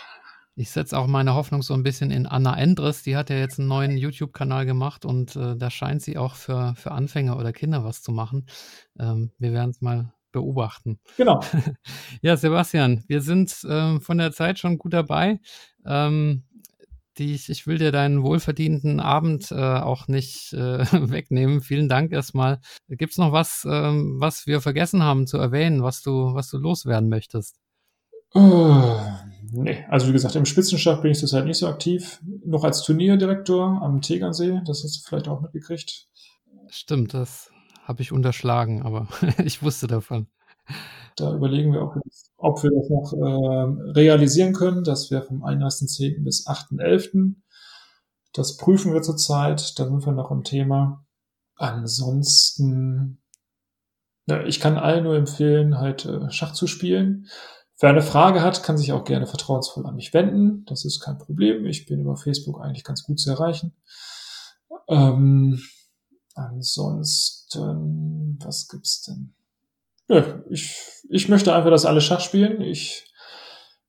Ich 0.57 0.71
setze 0.71 0.99
auch 0.99 1.07
meine 1.07 1.35
Hoffnung 1.35 1.63
so 1.63 1.75
ein 1.75 1.83
bisschen 1.83 2.11
in 2.11 2.27
Anna 2.27 2.57
Endres. 2.57 3.03
Die 3.03 3.17
hat 3.17 3.31
ja 3.31 3.37
jetzt 3.37 3.59
einen 3.59 3.69
neuen 3.69 3.97
YouTube-Kanal 3.97 4.67
gemacht 4.67 5.05
und 5.05 5.35
äh, 5.37 5.57
da 5.57 5.71
scheint 5.71 6.03
sie 6.03 6.19
auch 6.19 6.35
für, 6.35 6.75
für 6.77 6.91
Anfänger 6.91 7.39
oder 7.39 7.53
Kinder 7.53 7.85
was 7.85 8.03
zu 8.03 8.13
machen. 8.13 8.47
Ähm, 8.99 9.33
wir 9.39 9.53
werden 9.53 9.71
es 9.71 9.81
mal 9.81 10.13
beobachten. 10.33 11.01
Genau. 11.17 11.41
ja, 12.23 12.37
Sebastian, 12.37 13.05
wir 13.07 13.21
sind 13.21 13.57
ähm, 13.69 14.01
von 14.01 14.19
der 14.19 14.33
Zeit 14.33 14.59
schon 14.59 14.79
gut 14.79 14.93
dabei. 14.93 15.41
Ähm, 15.87 16.45
die, 17.21 17.35
ich 17.35 17.67
will 17.67 17.79
dir 17.79 17.93
deinen 17.93 18.23
wohlverdienten 18.23 18.99
Abend 18.99 19.53
äh, 19.53 19.55
auch 19.55 20.09
nicht 20.09 20.53
äh, 20.53 20.57
wegnehmen. 21.11 21.61
Vielen 21.61 21.89
Dank 21.89 22.13
erstmal. 22.13 22.61
Gibt 22.89 23.13
es 23.13 23.19
noch 23.19 23.33
was, 23.33 23.67
ähm, 23.71 24.17
was 24.19 24.47
wir 24.47 24.61
vergessen 24.61 25.03
haben 25.03 25.27
zu 25.27 25.37
erwähnen, 25.37 25.83
was 25.83 26.03
du, 26.03 26.35
was 26.35 26.51
du 26.51 26.59
loswerden 26.59 27.09
möchtest? 27.09 27.61
Oh, 28.33 28.97
nee, 29.53 29.85
also 29.89 30.09
wie 30.09 30.13
gesagt, 30.13 30.37
im 30.37 30.47
Spitzenschach 30.47 31.03
bin 31.03 31.11
ich 31.11 31.19
zurzeit 31.19 31.45
nicht 31.45 31.59
so 31.59 31.67
aktiv. 31.67 32.21
Noch 32.45 32.65
als 32.65 32.83
Turnierdirektor 32.83 33.83
am 33.83 34.01
Tegernsee, 34.01 34.61
das 34.65 34.85
hast 34.85 34.97
du 34.97 35.09
vielleicht 35.09 35.29
auch 35.29 35.41
mitgekriegt. 35.41 36.09
Stimmt, 36.69 37.13
das 37.13 37.51
habe 37.85 38.03
ich 38.03 38.13
unterschlagen, 38.13 38.83
aber 38.83 39.09
ich 39.45 39.63
wusste 39.63 39.89
davon. 39.89 40.29
Da 41.17 41.35
überlegen 41.35 41.73
wir, 41.73 41.83
ob 41.83 41.97
ob 42.41 42.63
wir 42.63 42.71
das 42.71 42.89
noch 42.89 43.13
äh, 43.13 43.93
realisieren 43.93 44.55
können. 44.55 44.83
Das 44.83 45.11
wäre 45.11 45.23
vom 45.23 45.45
31.10. 45.45 46.25
bis 46.25 46.47
8.11. 46.47 47.35
Das 48.33 48.57
prüfen 48.57 48.95
wir 48.95 49.03
zurzeit, 49.03 49.79
da 49.79 49.85
sind 49.85 50.07
wir 50.07 50.13
noch 50.13 50.31
im 50.31 50.45
Thema. 50.45 51.05
Ansonsten, 51.57 53.21
ja, 54.27 54.43
ich 54.45 54.61
kann 54.61 54.79
allen 54.79 55.05
nur 55.05 55.17
empfehlen, 55.17 55.79
halt 55.79 56.07
äh, 56.07 56.31
Schach 56.31 56.53
zu 56.53 56.67
spielen. 56.67 57.27
Wer 57.79 57.91
eine 57.91 58.03
Frage 58.03 58.43
hat, 58.43 58.63
kann 58.63 58.79
sich 58.79 58.93
auch 58.93 59.05
gerne 59.05 59.27
vertrauensvoll 59.27 59.85
an 59.87 59.97
mich 59.97 60.15
wenden. 60.15 60.65
Das 60.67 60.85
ist 60.85 61.01
kein 61.01 61.19
Problem. 61.19 61.67
Ich 61.67 61.87
bin 61.87 62.01
über 62.01 62.17
Facebook 62.17 62.61
eigentlich 62.61 62.85
ganz 62.85 63.03
gut 63.03 63.19
zu 63.19 63.31
erreichen. 63.31 63.75
Ähm, 64.89 65.61
ansonsten, 66.35 67.59
was 68.41 68.69
gibt's 68.69 69.03
denn? 69.03 69.35
Ja, 70.11 70.43
ich, 70.51 70.77
ich 71.09 71.29
möchte 71.29 71.55
einfach, 71.55 71.71
dass 71.71 71.87
alle 71.87 72.01
Schach 72.01 72.21
spielen. 72.21 72.61
Ich, 72.63 73.05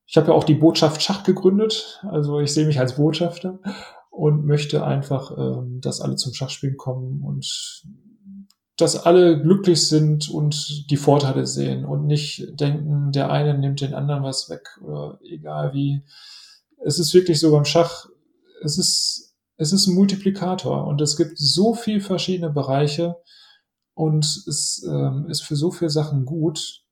ich 0.06 0.16
habe 0.16 0.28
ja 0.28 0.34
auch 0.34 0.44
die 0.44 0.54
Botschaft 0.54 1.02
Schach 1.02 1.24
gegründet. 1.24 2.00
Also 2.08 2.38
ich 2.38 2.54
sehe 2.54 2.64
mich 2.64 2.78
als 2.78 2.94
Botschafter 2.94 3.58
und 4.10 4.46
möchte 4.46 4.84
einfach, 4.84 5.36
ähm, 5.36 5.80
dass 5.80 6.00
alle 6.00 6.14
zum 6.14 6.32
Schachspielen 6.32 6.76
kommen 6.76 7.22
und 7.24 7.82
dass 8.76 9.04
alle 9.04 9.42
glücklich 9.42 9.88
sind 9.88 10.30
und 10.30 10.88
die 10.90 10.96
Vorteile 10.96 11.44
sehen 11.44 11.84
und 11.84 12.06
nicht 12.06 12.58
denken, 12.60 13.10
der 13.10 13.30
eine 13.32 13.58
nimmt 13.58 13.80
den 13.80 13.92
anderen 13.92 14.22
was 14.22 14.48
weg 14.48 14.78
oder 14.80 15.18
egal 15.28 15.74
wie. 15.74 16.02
Es 16.84 17.00
ist 17.00 17.12
wirklich 17.14 17.40
so 17.40 17.50
beim 17.50 17.64
Schach, 17.64 18.06
es 18.62 18.78
ist, 18.78 19.34
es 19.56 19.72
ist 19.72 19.88
ein 19.88 19.94
Multiplikator 19.96 20.86
und 20.86 21.00
es 21.00 21.16
gibt 21.16 21.36
so 21.36 21.74
viel 21.74 22.00
verschiedene 22.00 22.50
Bereiche 22.50 23.16
und 23.94 24.24
es 24.24 24.84
ähm, 24.88 25.26
ist 25.28 25.42
für 25.42 25.56
so 25.56 25.70
viele 25.70 25.90
Sachen 25.90 26.24
gut, 26.24 26.82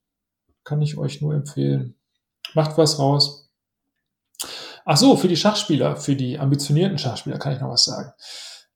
kann 0.63 0.81
ich 0.81 0.97
euch 0.97 1.21
nur 1.21 1.33
empfehlen. 1.33 1.95
Macht 2.53 2.77
was 2.77 2.99
raus. 2.99 3.49
Ach 4.85 4.97
so, 4.97 5.15
für 5.15 5.27
die 5.27 5.37
Schachspieler, 5.37 5.95
für 5.95 6.15
die 6.15 6.39
ambitionierten 6.39 6.97
Schachspieler 6.97 7.37
kann 7.37 7.53
ich 7.53 7.61
noch 7.61 7.69
was 7.69 7.85
sagen. 7.85 8.11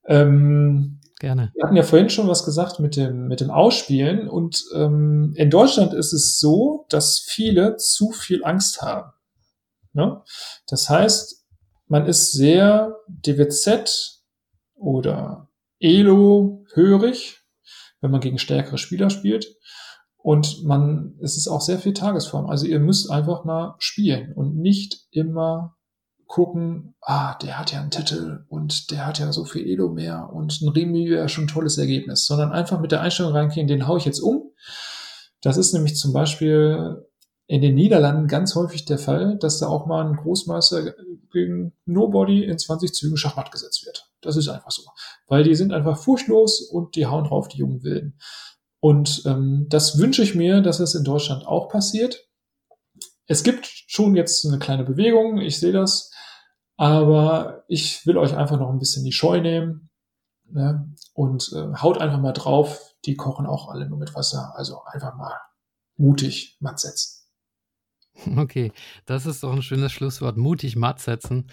Ähm, 0.05 0.99
Gerne. 1.19 1.51
Wir 1.55 1.63
hatten 1.63 1.78
ja 1.78 1.84
vorhin 1.84 2.09
schon 2.09 2.28
was 2.28 2.43
gesagt 2.43 2.80
mit 2.80 2.97
dem, 2.97 3.28
mit 3.28 3.39
dem 3.39 3.49
Ausspielen 3.49 4.28
und 4.28 4.63
ähm, 4.76 5.34
in 5.36 5.49
Deutschland 5.49 5.93
ist 5.93 6.13
es 6.13 6.39
so, 6.39 6.86
dass 6.89 7.19
viele 7.19 7.78
zu 7.78 8.11
viel 8.11 8.43
Angst 8.43 8.82
haben. 8.82 9.11
Ne? 9.93 10.21
Das 10.67 10.89
heißt, 10.89 11.45
man 11.88 12.05
ist 12.05 12.34
sehr 12.34 12.97
DWZ 13.07 14.23
oder 14.73 15.49
Elo 15.80 16.65
hörig, 16.73 17.45
wenn 18.06 18.12
man 18.12 18.22
gegen 18.22 18.38
stärkere 18.38 18.78
Spieler 18.78 19.10
spielt. 19.10 19.58
Und 20.18 20.64
man, 20.64 21.16
es 21.22 21.38
ist 21.38 21.47
auch 21.47 21.62
sehr 21.62 21.80
viel 21.80 21.93
Tagesform. 21.93 22.45
Also 22.45 22.68
ihr 22.68 22.80
müsst 22.80 23.10
einfach 23.10 23.45
mal 23.45 23.76
spielen 23.80 24.32
und 24.34 24.56
nicht 24.56 25.08
immer 25.10 25.76
gucken, 26.28 26.95
ah, 27.01 27.36
der 27.39 27.60
hat 27.60 27.72
ja 27.72 27.82
einen 27.82 27.89
Titel 27.89 28.45
und 28.47 28.91
der 28.91 29.08
hat 29.08 29.20
ja 29.20 29.32
so 29.32 29.43
viel 29.45 29.68
Elo 29.68 29.89
mehr 29.89 30.30
und 30.32 30.62
ein 30.62 30.70
Remi 30.70 31.10
wäre 31.10 31.30
schon 31.30 31.45
ein 31.45 31.49
tolles 31.49 31.78
Ergebnis, 31.78 32.26
sondern 32.26 32.51
einfach 32.51 32.80
mit 32.80 32.91
der 32.91 33.01
Einstellung 33.01 33.34
reingehen, 33.34 33.68
den 33.68 33.88
hau 33.88 33.97
ich 33.97 34.06
jetzt 34.06 34.20
um. 34.20 34.51
Das 35.41 35.58
ist 35.58 35.74
nämlich 35.74 35.95
zum 35.95 36.14
Beispiel 36.14 37.03
in 37.48 37.61
den 37.61 37.76
Niederlanden 37.76 38.27
ganz 38.27 38.56
häufig 38.56 38.86
der 38.86 38.98
Fall, 38.98 39.38
dass 39.38 39.60
da 39.60 39.68
auch 39.68 39.86
mal 39.86 40.06
ein 40.06 40.15
Großmeister 40.15 40.95
gegen 41.32 41.73
Nobody 41.86 42.44
in 42.44 42.57
20 42.57 42.94
Zügen 42.94 43.18
Schachmatt 43.18 43.52
gesetzt 43.52 43.86
wird. 43.86 44.11
Das 44.26 44.38
ist 44.38 44.47
einfach 44.47 44.72
so. 44.72 44.84
Weil 45.27 45.43
die 45.43 45.56
sind 45.56 45.73
einfach 45.73 45.97
furchtlos 45.97 46.61
und 46.61 46.95
die 46.95 47.06
hauen 47.06 47.26
drauf, 47.26 47.47
die 47.47 47.57
jungen 47.57 47.84
Wilden. 47.84 48.19
Und 48.80 49.23
ähm, 49.26 49.65
das 49.69 49.97
wünsche 49.97 50.22
ich 50.22 50.35
mir, 50.35 50.61
dass 50.61 50.80
es 50.80 50.95
in 50.95 51.03
Deutschland 51.03 51.47
auch 51.47 51.69
passiert. 51.69 52.27
Es 53.27 53.43
gibt 53.43 53.65
schon 53.65 54.15
jetzt 54.15 54.45
eine 54.45 54.60
kleine 54.60 54.84
Bewegung, 54.84 55.39
ich 55.39 55.60
sehe 55.60 55.72
das. 55.72 56.11
Aber 56.77 57.64
ich 57.68 58.06
will 58.06 58.18
euch 58.18 58.35
einfach 58.35 58.60
noch 58.60 58.69
ein 58.69 58.80
bisschen 58.80 59.06
die 59.06 59.14
Scheu 59.14 59.41
nehmen 59.41 59.89
ne? 60.52 60.93
und 61.14 61.52
äh, 61.53 61.73
haut 61.81 61.99
einfach 61.99 62.19
mal 62.19 62.34
drauf. 62.34 62.95
Die 63.06 63.15
kochen 63.15 63.45
auch 63.45 63.69
alle 63.69 63.88
nur 63.88 63.97
mit 63.97 64.14
Wasser. 64.14 64.53
Also 64.56 64.81
einfach 64.85 65.15
mal 65.15 65.34
mutig 65.97 66.57
matt 66.60 66.80
setzen. 66.80 67.24
Okay, 68.38 68.72
das 69.06 69.26
ist 69.26 69.44
doch 69.44 69.54
ein 69.54 69.62
schönes 69.62 69.92
Schlusswort. 69.92 70.38
Mutig 70.38 70.76
matt 70.76 71.00
setzen. 71.00 71.48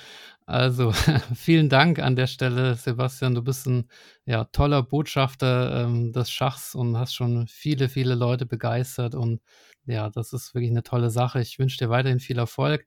Also 0.46 0.92
vielen 1.34 1.68
Dank 1.68 1.98
an 1.98 2.16
der 2.16 2.26
Stelle, 2.26 2.74
Sebastian. 2.74 3.34
Du 3.34 3.42
bist 3.42 3.66
ein 3.66 3.88
ja, 4.26 4.44
toller 4.44 4.82
Botschafter 4.82 5.84
ähm, 5.84 6.12
des 6.12 6.30
Schachs 6.30 6.74
und 6.74 6.96
hast 6.98 7.14
schon 7.14 7.46
viele, 7.48 7.88
viele 7.88 8.14
Leute 8.14 8.46
begeistert. 8.46 9.14
Und 9.14 9.40
ja, 9.86 10.10
das 10.10 10.32
ist 10.32 10.54
wirklich 10.54 10.70
eine 10.70 10.82
tolle 10.82 11.10
Sache. 11.10 11.40
Ich 11.40 11.58
wünsche 11.58 11.78
dir 11.78 11.90
weiterhin 11.90 12.20
viel 12.20 12.38
Erfolg. 12.38 12.86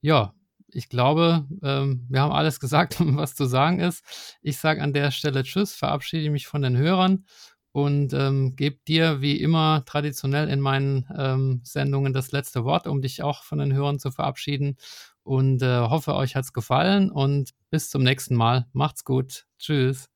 ja, 0.00 0.34
ich 0.74 0.88
glaube, 0.88 1.46
ähm, 1.62 2.06
wir 2.08 2.22
haben 2.22 2.32
alles 2.32 2.58
gesagt, 2.60 2.96
was 2.98 3.34
zu 3.34 3.44
sagen 3.44 3.80
ist. 3.80 4.04
Ich 4.42 4.58
sage 4.58 4.82
an 4.82 4.92
der 4.92 5.10
Stelle 5.10 5.42
Tschüss, 5.42 5.74
verabschiede 5.74 6.30
mich 6.30 6.46
von 6.46 6.62
den 6.62 6.76
Hörern 6.76 7.26
und 7.72 8.12
ähm, 8.12 8.54
gebe 8.54 8.78
dir 8.86 9.20
wie 9.20 9.40
immer 9.40 9.82
traditionell 9.86 10.48
in 10.48 10.60
meinen 10.60 11.06
ähm, 11.16 11.60
Sendungen 11.64 12.12
das 12.12 12.30
letzte 12.30 12.64
Wort, 12.64 12.86
um 12.86 13.00
dich 13.00 13.22
auch 13.22 13.42
von 13.42 13.58
den 13.58 13.72
Hörern 13.72 13.98
zu 13.98 14.10
verabschieden. 14.10 14.76
Und 15.24 15.62
äh, 15.62 15.78
hoffe, 15.80 16.14
euch 16.14 16.36
hat 16.36 16.44
es 16.44 16.52
gefallen 16.52 17.10
und 17.10 17.50
bis 17.70 17.90
zum 17.90 18.02
nächsten 18.02 18.34
Mal. 18.34 18.66
Macht's 18.72 19.04
gut. 19.04 19.46
Tschüss. 19.58 20.08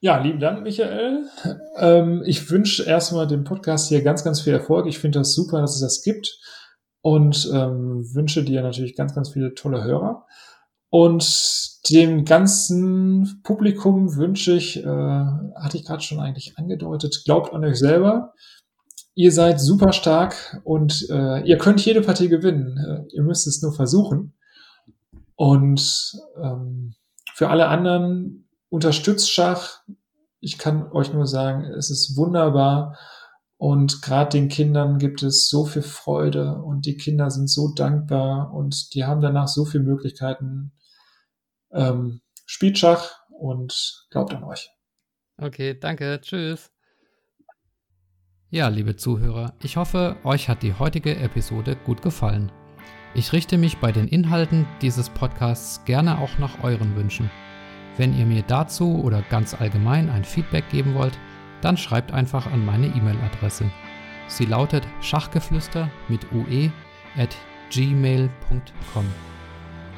Ja, 0.00 0.18
lieben 0.18 0.40
Dank, 0.40 0.62
Michael. 0.62 1.24
Ähm, 1.78 2.22
ich 2.26 2.50
wünsche 2.50 2.84
erstmal 2.84 3.26
dem 3.26 3.44
Podcast 3.44 3.88
hier 3.88 4.02
ganz, 4.02 4.24
ganz 4.24 4.42
viel 4.42 4.52
Erfolg. 4.52 4.86
Ich 4.86 4.98
finde 4.98 5.20
das 5.20 5.34
super, 5.34 5.60
dass 5.60 5.76
es 5.76 5.80
das 5.80 6.02
gibt 6.02 6.38
und 7.00 7.48
ähm, 7.52 8.04
wünsche 8.14 8.44
dir 8.44 8.62
natürlich 8.62 8.96
ganz, 8.96 9.14
ganz 9.14 9.30
viele 9.30 9.54
tolle 9.54 9.84
Hörer. 9.84 10.26
Und 10.96 11.90
dem 11.90 12.24
ganzen 12.24 13.40
Publikum 13.42 14.14
wünsche 14.14 14.52
ich, 14.52 14.76
äh, 14.76 14.86
hatte 14.86 15.76
ich 15.76 15.84
gerade 15.84 16.04
schon 16.04 16.20
eigentlich 16.20 16.56
angedeutet, 16.56 17.22
glaubt 17.24 17.52
an 17.52 17.64
euch 17.64 17.80
selber. 17.80 18.32
Ihr 19.16 19.32
seid 19.32 19.60
super 19.60 19.92
stark 19.92 20.60
und 20.62 21.10
äh, 21.10 21.40
ihr 21.40 21.58
könnt 21.58 21.84
jede 21.84 22.00
Partie 22.00 22.28
gewinnen. 22.28 22.78
Äh, 22.78 23.16
ihr 23.16 23.24
müsst 23.24 23.48
es 23.48 23.60
nur 23.60 23.72
versuchen. 23.72 24.34
Und 25.34 26.12
ähm, 26.40 26.94
für 27.34 27.48
alle 27.48 27.66
anderen 27.66 28.48
unterstützt 28.68 29.32
Schach. 29.32 29.82
Ich 30.38 30.58
kann 30.58 30.92
euch 30.92 31.12
nur 31.12 31.26
sagen, 31.26 31.64
es 31.76 31.90
ist 31.90 32.16
wunderbar. 32.16 32.96
Und 33.56 34.00
gerade 34.00 34.30
den 34.30 34.48
Kindern 34.48 34.98
gibt 34.98 35.24
es 35.24 35.48
so 35.48 35.66
viel 35.66 35.82
Freude 35.82 36.62
und 36.62 36.86
die 36.86 36.96
Kinder 36.96 37.32
sind 37.32 37.50
so 37.50 37.74
dankbar 37.74 38.54
und 38.54 38.94
die 38.94 39.04
haben 39.04 39.20
danach 39.20 39.48
so 39.48 39.64
viele 39.64 39.82
Möglichkeiten. 39.82 40.70
Ähm, 41.74 42.20
spielt 42.46 42.78
Schach 42.78 43.20
und 43.28 44.06
glaubt 44.10 44.32
an 44.34 44.44
euch. 44.44 44.70
Okay, 45.38 45.78
danke. 45.78 46.20
Tschüss. 46.20 46.70
Ja, 48.50 48.68
liebe 48.68 48.94
Zuhörer, 48.94 49.54
ich 49.60 49.76
hoffe, 49.76 50.16
euch 50.22 50.48
hat 50.48 50.62
die 50.62 50.74
heutige 50.74 51.16
Episode 51.16 51.76
gut 51.84 52.02
gefallen. 52.02 52.52
Ich 53.12 53.32
richte 53.32 53.58
mich 53.58 53.78
bei 53.78 53.90
den 53.90 54.06
Inhalten 54.06 54.66
dieses 54.80 55.10
Podcasts 55.10 55.84
gerne 55.84 56.18
auch 56.18 56.38
nach 56.38 56.62
euren 56.62 56.94
Wünschen. 56.94 57.30
Wenn 57.96 58.16
ihr 58.16 58.26
mir 58.26 58.42
dazu 58.42 59.02
oder 59.02 59.22
ganz 59.22 59.54
allgemein 59.60 60.08
ein 60.08 60.24
Feedback 60.24 60.68
geben 60.70 60.94
wollt, 60.94 61.18
dann 61.62 61.76
schreibt 61.76 62.12
einfach 62.12 62.46
an 62.46 62.64
meine 62.64 62.86
E-Mail-Adresse. 62.86 63.70
Sie 64.28 64.46
lautet 64.46 64.86
schachgeflüster 65.00 65.90
mit 66.08 66.20
ue 66.32 66.72
at 67.16 67.36
gmail.com 67.70 69.33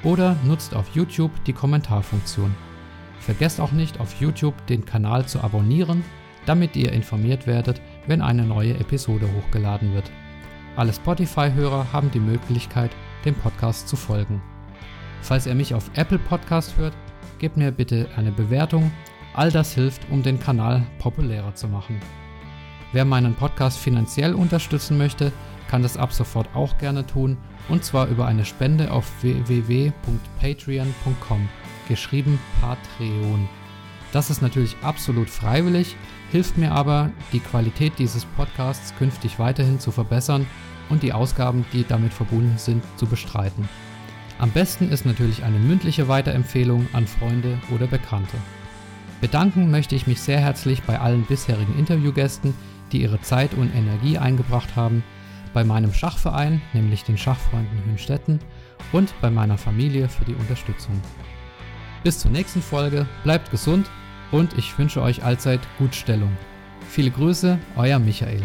oder 0.02 0.36
nutzt 0.44 0.74
auf 0.74 0.94
YouTube 0.94 1.32
die 1.44 1.52
Kommentarfunktion. 1.52 2.54
Vergesst 3.20 3.60
auch 3.60 3.72
nicht 3.72 3.98
auf 4.00 4.20
YouTube 4.20 4.54
den 4.66 4.84
Kanal 4.84 5.26
zu 5.26 5.42
abonnieren, 5.42 6.04
damit 6.44 6.76
ihr 6.76 6.92
informiert 6.92 7.46
werdet, 7.46 7.80
wenn 8.06 8.22
eine 8.22 8.44
neue 8.44 8.74
Episode 8.78 9.28
hochgeladen 9.32 9.94
wird. 9.94 10.10
Alle 10.76 10.92
Spotify-Hörer 10.92 11.92
haben 11.92 12.10
die 12.10 12.20
Möglichkeit, 12.20 12.90
dem 13.24 13.34
Podcast 13.34 13.88
zu 13.88 13.96
folgen. 13.96 14.42
Falls 15.22 15.46
ihr 15.46 15.54
mich 15.54 15.74
auf 15.74 15.90
Apple 15.94 16.18
Podcast 16.18 16.76
hört, 16.76 16.94
gebt 17.38 17.56
mir 17.56 17.72
bitte 17.72 18.08
eine 18.16 18.30
Bewertung. 18.30 18.92
All 19.34 19.50
das 19.50 19.74
hilft, 19.74 20.02
um 20.10 20.22
den 20.22 20.38
Kanal 20.38 20.86
populärer 20.98 21.54
zu 21.54 21.66
machen. 21.66 22.00
Wer 22.92 23.04
meinen 23.04 23.34
Podcast 23.34 23.78
finanziell 23.78 24.34
unterstützen 24.34 24.96
möchte, 24.98 25.32
kann 25.68 25.82
das 25.82 25.96
ab 25.96 26.12
sofort 26.12 26.48
auch 26.54 26.78
gerne 26.78 27.04
tun 27.04 27.36
und 27.68 27.84
zwar 27.84 28.08
über 28.08 28.26
eine 28.26 28.44
Spende 28.44 28.90
auf 28.90 29.10
www.patreon.com, 29.22 31.48
geschrieben 31.88 32.38
Patreon. 32.60 33.48
Das 34.12 34.30
ist 34.30 34.42
natürlich 34.42 34.76
absolut 34.82 35.28
freiwillig, 35.28 35.96
hilft 36.30 36.58
mir 36.58 36.72
aber, 36.72 37.10
die 37.32 37.40
Qualität 37.40 37.94
dieses 37.98 38.24
Podcasts 38.24 38.94
künftig 38.98 39.38
weiterhin 39.38 39.80
zu 39.80 39.90
verbessern 39.90 40.46
und 40.88 41.02
die 41.02 41.12
Ausgaben, 41.12 41.64
die 41.72 41.84
damit 41.86 42.12
verbunden 42.12 42.58
sind, 42.58 42.82
zu 42.96 43.06
bestreiten. 43.06 43.68
Am 44.38 44.50
besten 44.50 44.90
ist 44.90 45.06
natürlich 45.06 45.44
eine 45.44 45.58
mündliche 45.58 46.08
Weiterempfehlung 46.08 46.88
an 46.92 47.06
Freunde 47.06 47.58
oder 47.74 47.86
Bekannte. 47.86 48.36
Bedanken 49.20 49.70
möchte 49.70 49.94
ich 49.94 50.06
mich 50.06 50.20
sehr 50.20 50.40
herzlich 50.40 50.82
bei 50.82 51.00
allen 51.00 51.24
bisherigen 51.24 51.78
Interviewgästen, 51.78 52.52
die 52.92 53.00
ihre 53.00 53.20
Zeit 53.22 53.54
und 53.54 53.74
Energie 53.74 54.18
eingebracht 54.18 54.76
haben, 54.76 55.02
bei 55.56 55.64
meinem 55.64 55.94
Schachverein, 55.94 56.60
nämlich 56.74 57.04
den 57.04 57.16
Schachfreunden 57.16 57.82
Hünstetten, 57.86 58.40
und 58.92 59.18
bei 59.22 59.30
meiner 59.30 59.56
Familie 59.56 60.06
für 60.06 60.26
die 60.26 60.34
Unterstützung. 60.34 61.00
Bis 62.04 62.18
zur 62.18 62.30
nächsten 62.30 62.60
Folge, 62.60 63.06
bleibt 63.24 63.50
gesund 63.50 63.90
und 64.32 64.52
ich 64.58 64.78
wünsche 64.78 65.00
euch 65.00 65.24
allzeit 65.24 65.60
Gutstellung. 65.78 66.36
Viele 66.90 67.10
Grüße, 67.10 67.58
euer 67.74 67.98
Michael. 67.98 68.42